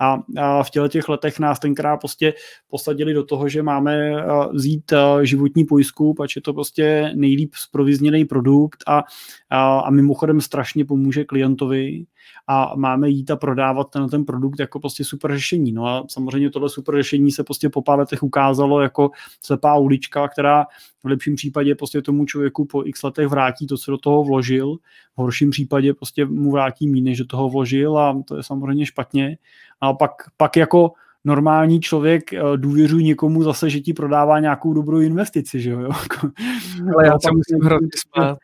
a, 0.00 0.18
a 0.36 0.62
v 0.62 0.70
těle 0.70 0.88
těch 0.88 1.08
letech 1.08 1.38
nás 1.38 1.58
tenkrát 1.58 1.96
prostě 1.96 2.34
posadili 2.68 3.14
do 3.14 3.24
toho, 3.24 3.48
že 3.48 3.62
máme 3.62 4.24
vzít 4.52 4.92
životní 5.22 5.64
pojistku, 5.64 6.14
pač 6.14 6.36
je 6.36 6.42
to 6.42 6.54
prostě 6.54 7.12
nejlíp 7.14 7.54
zprovizněný 7.54 8.24
produkt 8.24 8.84
a, 8.86 9.02
a, 9.50 9.80
a 9.80 9.90
mimochodem 9.90 10.40
strašně 10.40 10.84
pomůže 10.84 11.24
klientovi 11.24 12.04
a 12.46 12.72
máme 12.76 13.08
jít 13.08 13.30
a 13.30 13.36
prodávat 13.36 13.90
ten, 13.90 14.08
ten 14.08 14.24
produkt 14.24 14.60
jako 14.60 14.80
prostě 14.80 15.04
super 15.04 15.32
řešení. 15.32 15.72
No 15.72 15.86
a 15.86 16.04
samozřejmě 16.08 16.50
tohle 16.50 16.68
super 16.68 16.94
řešení 16.94 17.32
se 17.32 17.44
prostě 17.44 17.68
po 17.68 17.82
pár 17.82 17.98
letech 17.98 18.22
ukázalo 18.22 18.80
jako 18.80 19.10
slepá 19.42 19.76
ulička, 19.76 20.28
která 20.28 20.66
v 21.02 21.08
lepším 21.08 21.34
případě 21.34 21.74
prostě 21.74 22.02
tomu 22.02 22.24
člověku 22.24 22.64
po 22.64 22.82
x 22.86 23.02
letech 23.02 23.26
vrátí 23.26 23.66
to, 23.66 23.78
co 23.78 23.90
do 23.90 23.98
toho 23.98 24.24
vložil, 24.24 24.76
v 25.16 25.18
horším 25.18 25.50
případě 25.50 25.94
prostě 25.94 26.24
mu 26.24 26.52
vrátí 26.52 26.88
méně, 26.88 27.10
než 27.10 27.18
do 27.18 27.26
toho 27.26 27.48
vložil 27.48 27.98
a 27.98 28.22
to 28.26 28.36
je 28.36 28.42
samozřejmě 28.42 28.86
špatně. 28.86 29.38
A 29.80 29.92
pak, 29.92 30.10
pak 30.36 30.56
jako 30.56 30.92
normální 31.24 31.80
člověk 31.80 32.32
eh, 32.32 32.42
důvěřuje 32.56 33.04
někomu 33.04 33.42
zase, 33.42 33.70
že 33.70 33.80
ti 33.80 33.92
prodává 33.92 34.40
nějakou 34.40 34.72
dobrou 34.72 34.98
investici, 34.98 35.60
že 35.60 35.70
jo? 35.70 35.78
Ale 36.94 37.06
já 37.06 37.18
se 37.18 37.28
musím 37.32 37.64
hrozně 37.64 37.88
smát. 37.96 38.38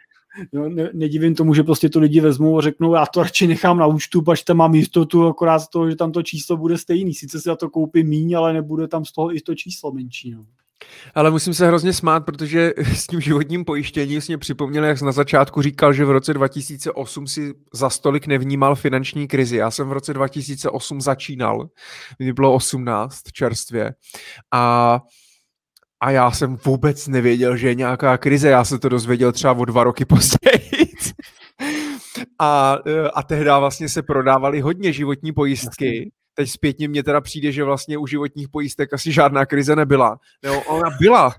Jo, 0.53 0.69
ne, 0.69 0.91
nedivím 0.93 1.35
tomu, 1.35 1.55
že 1.55 1.63
prostě 1.63 1.89
to 1.89 2.01
lidi 2.01 2.21
vezmou 2.21 2.59
a 2.59 2.63
řeknou, 2.63 2.95
já 2.95 3.07
to 3.07 3.23
radši 3.23 3.47
nechám 3.47 3.79
na 3.79 3.87
účtu, 3.87 4.23
pač 4.23 4.43
tam 4.43 4.57
mám 4.57 4.75
jistotu, 4.75 5.27
akorát 5.27 5.59
z 5.59 5.69
toho, 5.69 5.91
že 5.91 5.97
tam 5.97 6.13
to 6.13 6.23
číslo 6.23 6.57
bude 6.57 6.79
stejný. 6.79 7.15
Sice 7.15 7.39
si 7.41 7.45
za 7.45 7.57
to 7.57 7.71
koupím 7.71 8.09
míň, 8.09 8.37
ale 8.37 8.53
nebude 8.53 8.89
tam 8.89 9.05
z 9.05 9.13
toho 9.13 9.37
i 9.37 9.41
to 9.41 9.55
číslo 9.55 9.93
menší. 9.93 10.31
No. 10.31 10.47
Ale 11.15 11.31
musím 11.31 11.55
se 11.55 11.67
hrozně 11.67 11.93
smát, 11.93 12.21
protože 12.21 12.73
s 12.95 13.07
tím 13.07 13.21
životním 13.21 13.65
pojištěním 13.65 14.21
jsi 14.21 14.33
mě 14.33 14.39
připomněl, 14.39 14.85
jak 14.85 14.99
jsi 14.99 15.05
na 15.05 15.13
začátku 15.13 15.63
říkal, 15.63 15.93
že 15.93 16.05
v 16.05 16.11
roce 16.11 16.35
2008 16.35 17.27
si 17.27 17.55
za 17.73 17.91
stolik 17.91 18.27
nevnímal 18.27 18.75
finanční 18.75 19.29
krizi. 19.29 19.57
Já 19.57 19.71
jsem 19.71 19.89
v 19.89 19.93
roce 19.93 20.15
2008 20.15 21.01
začínal, 21.01 21.69
mě 22.19 22.33
bylo 22.33 22.55
18 22.55 23.23
čerstvě 23.33 23.95
a 24.53 25.01
a 26.05 26.11
já 26.11 26.31
jsem 26.31 26.57
vůbec 26.65 27.09
nevěděl, 27.09 27.57
že 27.57 27.69
je 27.69 27.75
nějaká 27.75 28.19
krize. 28.19 28.49
Já 28.49 28.65
se 28.65 28.79
to 28.79 28.89
dozvěděl 28.89 29.33
třeba 29.33 29.53
o 29.53 29.65
dva 29.65 29.85
roky 29.85 30.05
později. 30.05 30.89
A, 32.39 32.79
a 33.15 33.23
tehdy 33.23 33.45
vlastně 33.45 33.89
se 33.89 34.03
prodávaly 34.03 34.61
hodně 34.61 34.93
životní 34.93 35.33
pojistky. 35.33 36.13
Teď 36.35 36.51
zpětně 36.51 36.89
mě 36.89 37.03
teda 37.03 37.21
přijde, 37.21 37.53
že 37.53 37.65
vlastně 37.65 37.99
u 37.99 38.07
životních 38.07 38.49
pojistek 38.49 38.93
asi 38.93 39.13
žádná 39.13 39.47
krize 39.47 39.77
nebyla. 39.77 40.19
No, 40.45 40.63
ona 40.63 40.91
byla, 41.01 41.35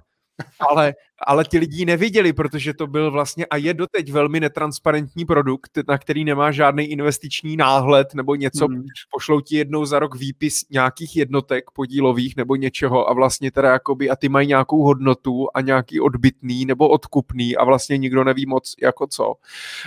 ale, 0.60 0.94
ale 1.28 1.46
ti 1.46 1.58
lidi 1.58 1.86
neviděli, 1.86 2.34
protože 2.34 2.74
to 2.74 2.88
byl 2.88 3.12
vlastně 3.12 3.46
a 3.46 3.58
je 3.58 3.74
doteď 3.74 4.12
velmi 4.12 4.40
netransparentní 4.40 5.26
produkt, 5.26 5.72
na 5.88 5.98
který 5.98 6.24
nemá 6.26 6.52
žádný 6.52 6.86
investiční 6.86 7.58
náhled 7.58 8.14
nebo 8.14 8.36
něco. 8.36 8.66
Hmm. 8.66 8.84
Pošlou 9.12 9.42
ti 9.42 9.58
jednou 9.58 9.86
za 9.86 10.00
rok 10.00 10.16
výpis 10.16 10.66
nějakých 10.70 11.16
jednotek 11.16 11.72
podílových 11.72 12.36
nebo 12.36 12.56
něčeho 12.56 13.10
a 13.10 13.14
vlastně 13.14 13.52
teda 13.52 13.72
jakoby 13.72 14.10
a 14.10 14.16
ty 14.16 14.30
mají 14.30 14.48
nějakou 14.48 14.84
hodnotu 14.84 15.48
a 15.54 15.62
nějaký 15.62 16.00
odbytný 16.00 16.66
nebo 16.66 16.90
odkupný 16.90 17.58
a 17.58 17.64
vlastně 17.64 17.98
nikdo 17.98 18.24
neví 18.24 18.46
moc 18.46 18.76
jako 18.82 19.08
co. 19.08 19.34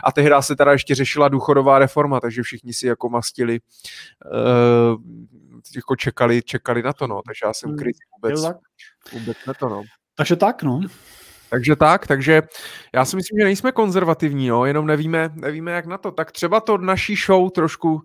A 0.04 0.12
tehdy 0.12 0.34
se 0.40 0.56
teda 0.56 0.72
ještě 0.72 0.94
řešila 0.94 1.28
důchodová 1.28 1.78
reforma, 1.78 2.20
takže 2.20 2.42
všichni 2.42 2.72
si 2.72 2.86
jako 2.86 3.08
mastili 3.08 3.60
uh, 4.32 5.02
jako 5.76 5.96
čekali, 5.96 6.42
čekali 6.42 6.82
na 6.82 6.92
to, 6.92 7.06
no. 7.06 7.20
Takže 7.26 7.40
já 7.44 7.52
jsem 7.52 7.70
hmm. 7.70 7.78
kryt 7.78 7.96
vůbec, 8.16 8.42
vůbec 9.12 9.36
na 9.46 9.54
to, 9.54 9.68
no. 9.68 9.82
Takže 10.18 10.36
tak, 10.36 10.62
no. 10.62 10.80
Takže 11.50 11.76
tak, 11.76 12.06
takže 12.06 12.42
já 12.94 13.04
si 13.04 13.16
myslím, 13.16 13.38
že 13.40 13.44
nejsme 13.44 13.72
konzervativní, 13.72 14.48
no, 14.48 14.66
jenom 14.66 14.86
nevíme, 14.86 15.30
nevíme, 15.34 15.72
jak 15.72 15.86
na 15.86 15.98
to. 15.98 16.10
Tak 16.10 16.32
třeba 16.32 16.60
to 16.60 16.78
naší 16.78 17.16
show 17.16 17.50
trošku 17.50 18.02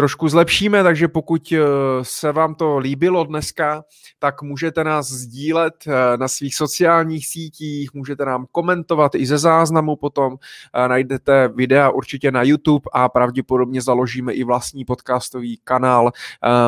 trošku 0.00 0.28
zlepšíme, 0.28 0.82
takže 0.82 1.08
pokud 1.08 1.52
eh, 1.52 1.58
se 2.02 2.32
vám 2.32 2.54
to 2.54 2.78
líbilo 2.78 3.24
dneska, 3.24 3.84
tak 4.18 4.42
můžete 4.42 4.84
nás 4.84 5.06
sdílet 5.06 5.74
eh, 5.86 6.16
na 6.16 6.28
svých 6.28 6.54
sociálních 6.54 7.26
sítích, 7.26 7.94
můžete 7.94 8.24
nám 8.24 8.46
komentovat 8.52 9.14
i 9.14 9.26
ze 9.26 9.38
záznamu 9.38 9.96
potom, 9.96 10.36
eh, 10.74 10.88
najdete 10.88 11.48
videa 11.48 11.90
určitě 11.90 12.30
na 12.30 12.42
YouTube 12.42 12.90
a 12.92 13.08
pravděpodobně 13.08 13.82
založíme 13.82 14.32
i 14.32 14.44
vlastní 14.44 14.84
podcastový 14.84 15.60
kanál 15.64 16.10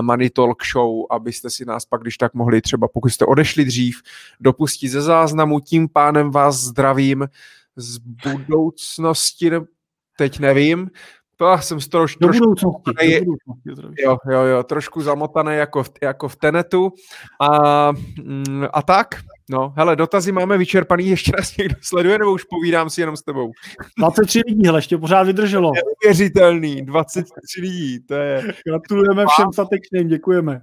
Money 0.01 0.31
Talk 0.31 0.65
Show, 0.73 1.07
abyste 1.11 1.51
si 1.51 1.65
nás 1.65 1.85
pak, 1.85 2.01
když 2.01 2.17
tak 2.17 2.35
mohli 2.35 2.61
třeba, 2.61 2.89
pokud 2.89 3.09
jste 3.09 3.25
odešli 3.25 3.65
dřív, 3.65 4.03
dopustit 4.41 4.89
ze 4.89 5.03
záznamu. 5.03 5.61
Tím 5.61 5.89
pánem 5.89 6.31
vás 6.31 6.57
zdravím 6.57 7.29
z 7.77 7.99
budoucnosti, 7.99 9.51
teď 10.17 10.39
nevím, 10.39 10.91
to 11.43 11.59
jsem 11.63 11.81
z 11.81 11.89
troš, 11.89 12.17
do 12.17 12.27
trošku 12.27 12.45
budoucnosti, 12.45 13.21
do 13.21 13.25
budoucnosti, 13.25 14.03
jo, 14.03 14.17
jo, 14.31 14.41
jo, 14.41 14.63
trošku 14.63 15.03
zamotaný 15.03 15.57
jako 15.57 15.83
v, 15.83 15.91
jako 16.03 16.29
v 16.29 16.37
Tenetu 16.37 16.93
a, 17.41 17.93
mm, 18.23 18.67
a 18.73 18.83
tak, 18.83 19.09
no, 19.51 19.75
hele, 19.77 19.97
dotazy 19.97 20.33
máme 20.33 20.59
vyčerpaný, 20.59 21.09
ještě 21.09 21.33
nás 21.39 21.57
někdo 21.57 21.75
sleduje, 21.81 22.19
nebo 22.19 22.33
už 22.33 22.45
povídám 22.45 22.91
si 22.91 23.01
jenom 23.01 23.17
s 23.17 23.23
tebou? 23.23 23.53
23 23.99 24.41
lidí, 24.47 24.67
hele, 24.67 24.79
ještě 24.79 24.99
pořád 24.99 25.23
vydrželo. 25.23 25.73
Neuvěřitelný, 25.75 26.83
23 26.83 27.61
lidí, 27.61 28.01
to 28.01 28.15
je... 28.15 28.43
Gratulujeme 28.67 29.25
všem 29.27 29.53
statečným, 29.53 30.09
děkujeme. 30.09 30.61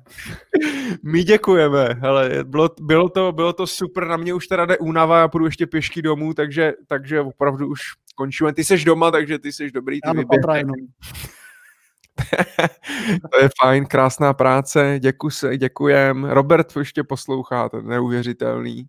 My 1.03 1.23
děkujeme, 1.23 1.95
hele, 1.99 2.29
bylo, 2.43 2.69
bylo, 2.81 3.09
to, 3.09 3.31
bylo 3.31 3.53
to 3.53 3.67
super, 3.67 4.07
na 4.07 4.17
mě 4.17 4.33
už 4.33 4.47
teda 4.47 4.65
jde 4.65 4.77
únava, 4.77 5.19
já 5.19 5.27
půjdu 5.27 5.45
ještě 5.45 5.67
pěšky 5.67 6.01
domů, 6.01 6.33
takže, 6.33 6.73
takže 6.87 7.21
opravdu 7.21 7.67
už 7.67 7.81
končíme. 8.19 8.53
Ty 8.53 8.63
seš 8.63 8.85
doma, 8.85 9.11
takže 9.11 9.39
ty 9.39 9.51
seš 9.51 9.71
dobrý. 9.71 10.01
Ty 10.01 10.09
ano, 10.09 10.23
to 13.31 13.39
je 13.41 13.49
fajn, 13.61 13.85
krásná 13.85 14.33
práce, 14.33 14.99
děkuji 14.99 15.29
se, 15.29 15.57
děkujem. 15.57 16.23
Robert 16.23 16.77
ještě 16.77 17.03
poslouchá, 17.03 17.69
to 17.69 17.77
je 17.77 17.83
neuvěřitelný. 17.83 18.87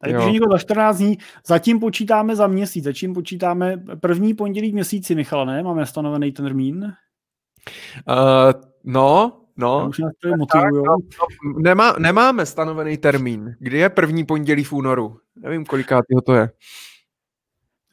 Tady 0.00 0.14
píše 0.14 0.30
někdo 0.30 0.46
za 0.52 0.58
14 0.58 0.98
dní, 0.98 1.18
zatím 1.46 1.80
počítáme 1.80 2.36
za 2.36 2.46
měsíc, 2.46 2.84
zatím 2.84 3.14
počítáme 3.14 3.82
první 4.00 4.34
pondělí 4.34 4.70
v 4.70 4.74
měsíci, 4.74 5.14
Michal, 5.14 5.46
ne? 5.46 5.62
Máme 5.62 5.86
stanovený 5.86 6.32
ten 6.32 6.44
termín? 6.44 6.84
Uh, 6.84 6.92
no, 8.84 9.40
No, 9.56 9.86
už 9.88 9.98
nás 9.98 10.12
tak, 10.52 10.72
no, 10.72 10.82
no, 10.82 10.96
nemá, 11.58 11.94
nemáme 11.98 12.46
stanovený 12.46 12.96
termín. 12.96 13.54
Kdy 13.58 13.78
je 13.78 13.88
první 13.88 14.24
pondělí 14.24 14.64
v 14.64 14.72
únoru? 14.72 15.16
Nevím, 15.36 15.64
kolikátýho 15.64 16.20
to 16.20 16.34
je. 16.34 16.50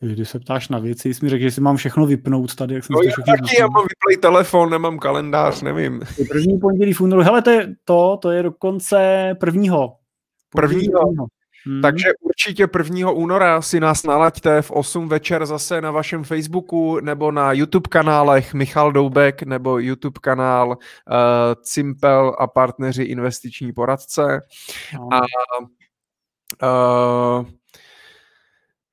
Když 0.01 0.29
se 0.29 0.39
ptáš 0.39 0.69
na 0.69 0.79
věci, 0.79 1.13
jsi 1.13 1.25
mi 1.25 1.29
řekl, 1.29 1.43
že 1.43 1.51
si 1.51 1.61
mám 1.61 1.77
všechno 1.77 2.05
vypnout 2.05 2.55
tady. 2.55 2.75
Jak 2.75 2.83
jsem 2.83 2.93
no 2.93 3.01
já 3.03 3.11
taky, 3.25 3.59
já 3.59 3.67
mám 3.67 3.83
vyplej 3.83 4.17
telefon, 4.21 4.69
nemám 4.69 4.99
kalendář, 4.99 5.61
nevím. 5.61 6.01
První 6.29 6.59
pondělí 6.59 6.93
v 6.93 7.01
únoru. 7.01 7.21
Hele, 7.21 7.41
to 7.41 7.49
je, 7.49 7.75
to, 7.85 8.17
to 8.21 8.31
je 8.31 8.43
dokonce 8.43 8.97
prvního. 9.39 9.95
Prvního. 10.49 10.99
prvního. 10.99 11.27
Hmm. 11.65 11.81
Takže 11.81 12.09
určitě 12.21 12.67
1. 12.77 13.11
února 13.11 13.61
si 13.61 13.79
nás 13.79 14.03
nalaďte 14.03 14.61
v 14.61 14.71
8 14.71 15.09
večer 15.09 15.45
zase 15.45 15.81
na 15.81 15.91
vašem 15.91 16.23
Facebooku 16.23 16.99
nebo 16.99 17.31
na 17.31 17.53
YouTube 17.53 17.89
kanálech 17.89 18.53
Michal 18.53 18.91
Doubek 18.91 19.43
nebo 19.43 19.79
YouTube 19.79 20.19
kanál 20.21 20.69
uh, 20.69 20.75
Cimpel 21.63 22.35
a 22.39 22.47
partneři 22.47 23.03
investiční 23.03 23.73
poradce. 23.73 24.41
No. 24.93 25.09
A 25.13 25.21
uh, 27.39 27.45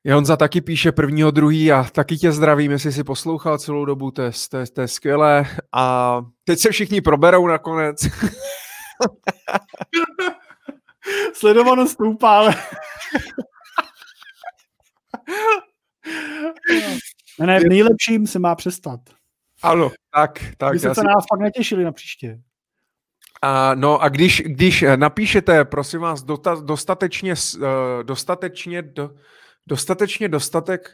Honza 0.07 0.37
taky 0.37 0.61
píše 0.61 0.93
prvního, 0.93 1.31
druhý 1.31 1.73
a 1.73 1.85
taky 1.85 2.16
tě 2.16 2.33
zdravím, 2.33 2.70
jestli 2.70 2.93
jsi 2.93 3.05
poslouchal 3.05 3.59
celou 3.59 3.85
dobu, 3.85 4.11
to 4.11 4.23
je, 4.23 4.31
to 4.51 4.57
je, 4.57 4.66
to 4.66 4.81
je 4.81 4.89
skvělé. 4.89 5.47
A 5.75 6.16
teď 6.45 6.59
se 6.59 6.70
všichni 6.70 7.01
proberou 7.01 7.47
nakonec. 7.47 8.01
Sledovanost 11.35 11.93
stoupá, 11.93 12.39
ale... 12.39 12.55
ne, 17.41 17.47
ne, 17.47 17.61
v 17.61 17.65
nejlepším 17.69 18.27
se 18.27 18.39
má 18.39 18.55
přestat. 18.55 19.01
Ano, 19.62 19.91
tak. 20.15 20.39
tak 20.59 20.73
Vy 20.73 20.79
se 20.79 20.95
si... 20.95 21.05
nás 21.05 21.25
fakt 21.33 21.41
netěšili 21.41 21.85
na 21.85 21.93
příště. 21.93 22.41
A, 23.43 23.75
no 23.75 24.03
a 24.03 24.09
když, 24.09 24.43
když 24.47 24.85
napíšete, 24.97 25.65
prosím 25.65 26.01
vás, 26.01 26.25
dostatečně, 26.65 27.35
uh, 27.57 27.65
dostatečně, 28.03 28.83
do, 28.83 29.11
dostatečně 29.69 30.28
dostatek, 30.28 30.90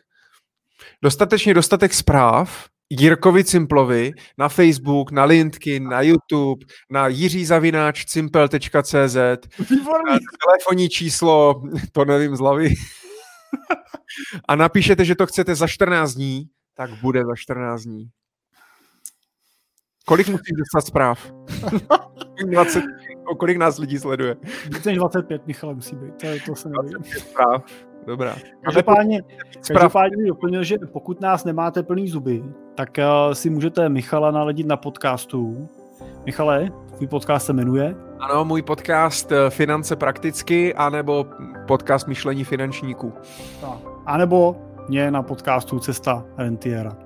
dostatečně 1.02 1.54
dostatek 1.54 1.94
zpráv 1.94 2.68
Jirkovi 2.90 3.44
Cimplovi 3.44 4.12
na 4.38 4.48
Facebook, 4.48 5.10
na 5.10 5.24
LinkedIn, 5.24 5.88
na 5.88 6.02
YouTube, 6.02 6.64
na 6.90 7.08
jiřizavináč.cimpel.cz 7.08 9.16
na 9.16 10.18
telefonní 10.46 10.88
číslo, 10.88 11.62
to 11.92 12.04
nevím 12.04 12.36
z 12.36 12.40
hlavy, 12.40 12.74
a 14.48 14.56
napíšete, 14.56 15.04
že 15.04 15.14
to 15.14 15.26
chcete 15.26 15.54
za 15.54 15.66
14 15.66 16.14
dní, 16.14 16.48
tak 16.74 16.90
bude 16.90 17.24
za 17.24 17.34
14 17.36 17.82
dní. 17.82 18.08
Kolik 20.06 20.28
musíš 20.28 20.52
dostat 20.58 20.86
zpráv? 20.86 21.32
20, 22.46 22.84
kolik 23.38 23.56
nás 23.56 23.78
lidí 23.78 23.98
sleduje? 23.98 24.36
Více 24.64 24.88
než 24.88 24.98
25, 24.98 25.46
Michal, 25.46 25.74
musí 25.74 25.96
být. 25.96 26.14
To, 26.20 26.26
je, 26.26 26.40
to 26.40 26.54
se 26.54 26.68
nevím. 26.68 27.04
zpráv. 27.18 27.64
Dobrá. 28.06 28.34
Každopádně, 28.64 29.22
každopádně 29.68 30.16
bych 30.16 30.26
doplnil, 30.26 30.64
že 30.64 30.76
pokud 30.92 31.20
nás 31.20 31.44
nemáte 31.44 31.82
plný 31.82 32.08
zuby, 32.08 32.44
tak 32.74 32.90
uh, 32.98 33.32
si 33.32 33.50
můžete 33.50 33.88
Michala 33.88 34.30
naledit 34.30 34.66
na 34.66 34.76
podcastu. 34.76 35.68
Michale, 36.26 36.70
tvůj 36.96 37.08
podcast 37.08 37.46
se 37.46 37.52
jmenuje? 37.52 37.94
Ano, 38.18 38.44
můj 38.44 38.62
podcast 38.62 39.32
eh, 39.32 39.50
Finance 39.50 39.96
prakticky, 39.96 40.74
anebo 40.74 41.26
podcast 41.66 42.06
Myšlení 42.06 42.44
finančníků. 42.44 43.12
A 44.06 44.16
nebo 44.16 44.56
mě 44.88 45.10
na 45.10 45.22
podcastu 45.22 45.78
Cesta 45.78 46.24
Rentiera. 46.36 46.96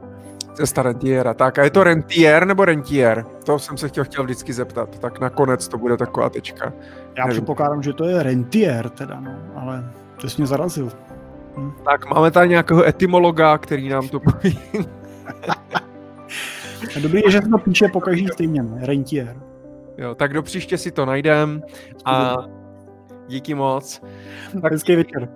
Cesta 0.55 0.83
Rentiera. 0.83 1.35
Tak 1.35 1.59
a 1.59 1.65
je 1.65 1.71
to 1.71 1.85
Rentier 1.85 2.47
nebo 2.47 2.65
Rentier? 2.65 3.25
To 3.47 3.59
jsem 3.59 3.77
se 3.77 3.89
chtěl, 3.89 4.05
chtěl 4.05 4.25
vždycky 4.25 4.53
zeptat. 4.53 4.99
Tak 4.99 5.21
nakonec 5.21 5.69
to 5.69 5.79
bude 5.79 5.97
taková 5.97 6.31
tečka. 6.31 6.73
Já 7.17 7.25
Nevím. 7.27 7.41
předpokládám, 7.41 7.83
že 7.83 7.93
to 7.93 8.05
je 8.05 8.23
Rentier 8.23 8.91
teda, 8.91 9.21
no, 9.21 9.39
ale 9.57 9.93
to 10.21 10.31
jsi 10.31 10.37
mě 10.39 10.47
zarazil. 10.47 10.89
Hm. 11.57 11.73
Tak 11.85 12.07
máme 12.15 12.31
tady 12.31 12.49
nějakého 12.49 12.87
etymologa, 12.87 13.59
který 13.59 13.89
nám 13.89 14.09
to 14.09 14.21
poví. 14.21 14.59
Dobrý 17.03 17.21
je, 17.25 17.31
že 17.31 17.43
se 17.43 17.49
to 17.49 17.59
píše 17.59 17.89
po 17.89 18.01
každý 18.01 18.29
stejně, 18.29 18.65
rentier. 18.81 19.37
Jo, 19.99 20.15
tak 20.15 20.33
do 20.33 20.43
příště 20.43 20.79
si 20.79 20.91
to 20.91 21.07
najdem 21.07 21.63
a 22.05 22.37
díky 23.29 23.55
moc. 23.55 24.03
Tak, 24.63 24.73
Hezký 24.73 24.97
večer. 24.97 25.29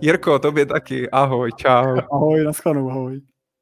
Jirko, 0.00 0.38
tobě 0.38 0.66
taky. 0.66 1.10
Ahoj, 1.10 1.52
čau. 1.56 1.96
Ahoj, 2.12 2.44
naschledanou, 2.44 2.90
ahoj. 2.90 3.20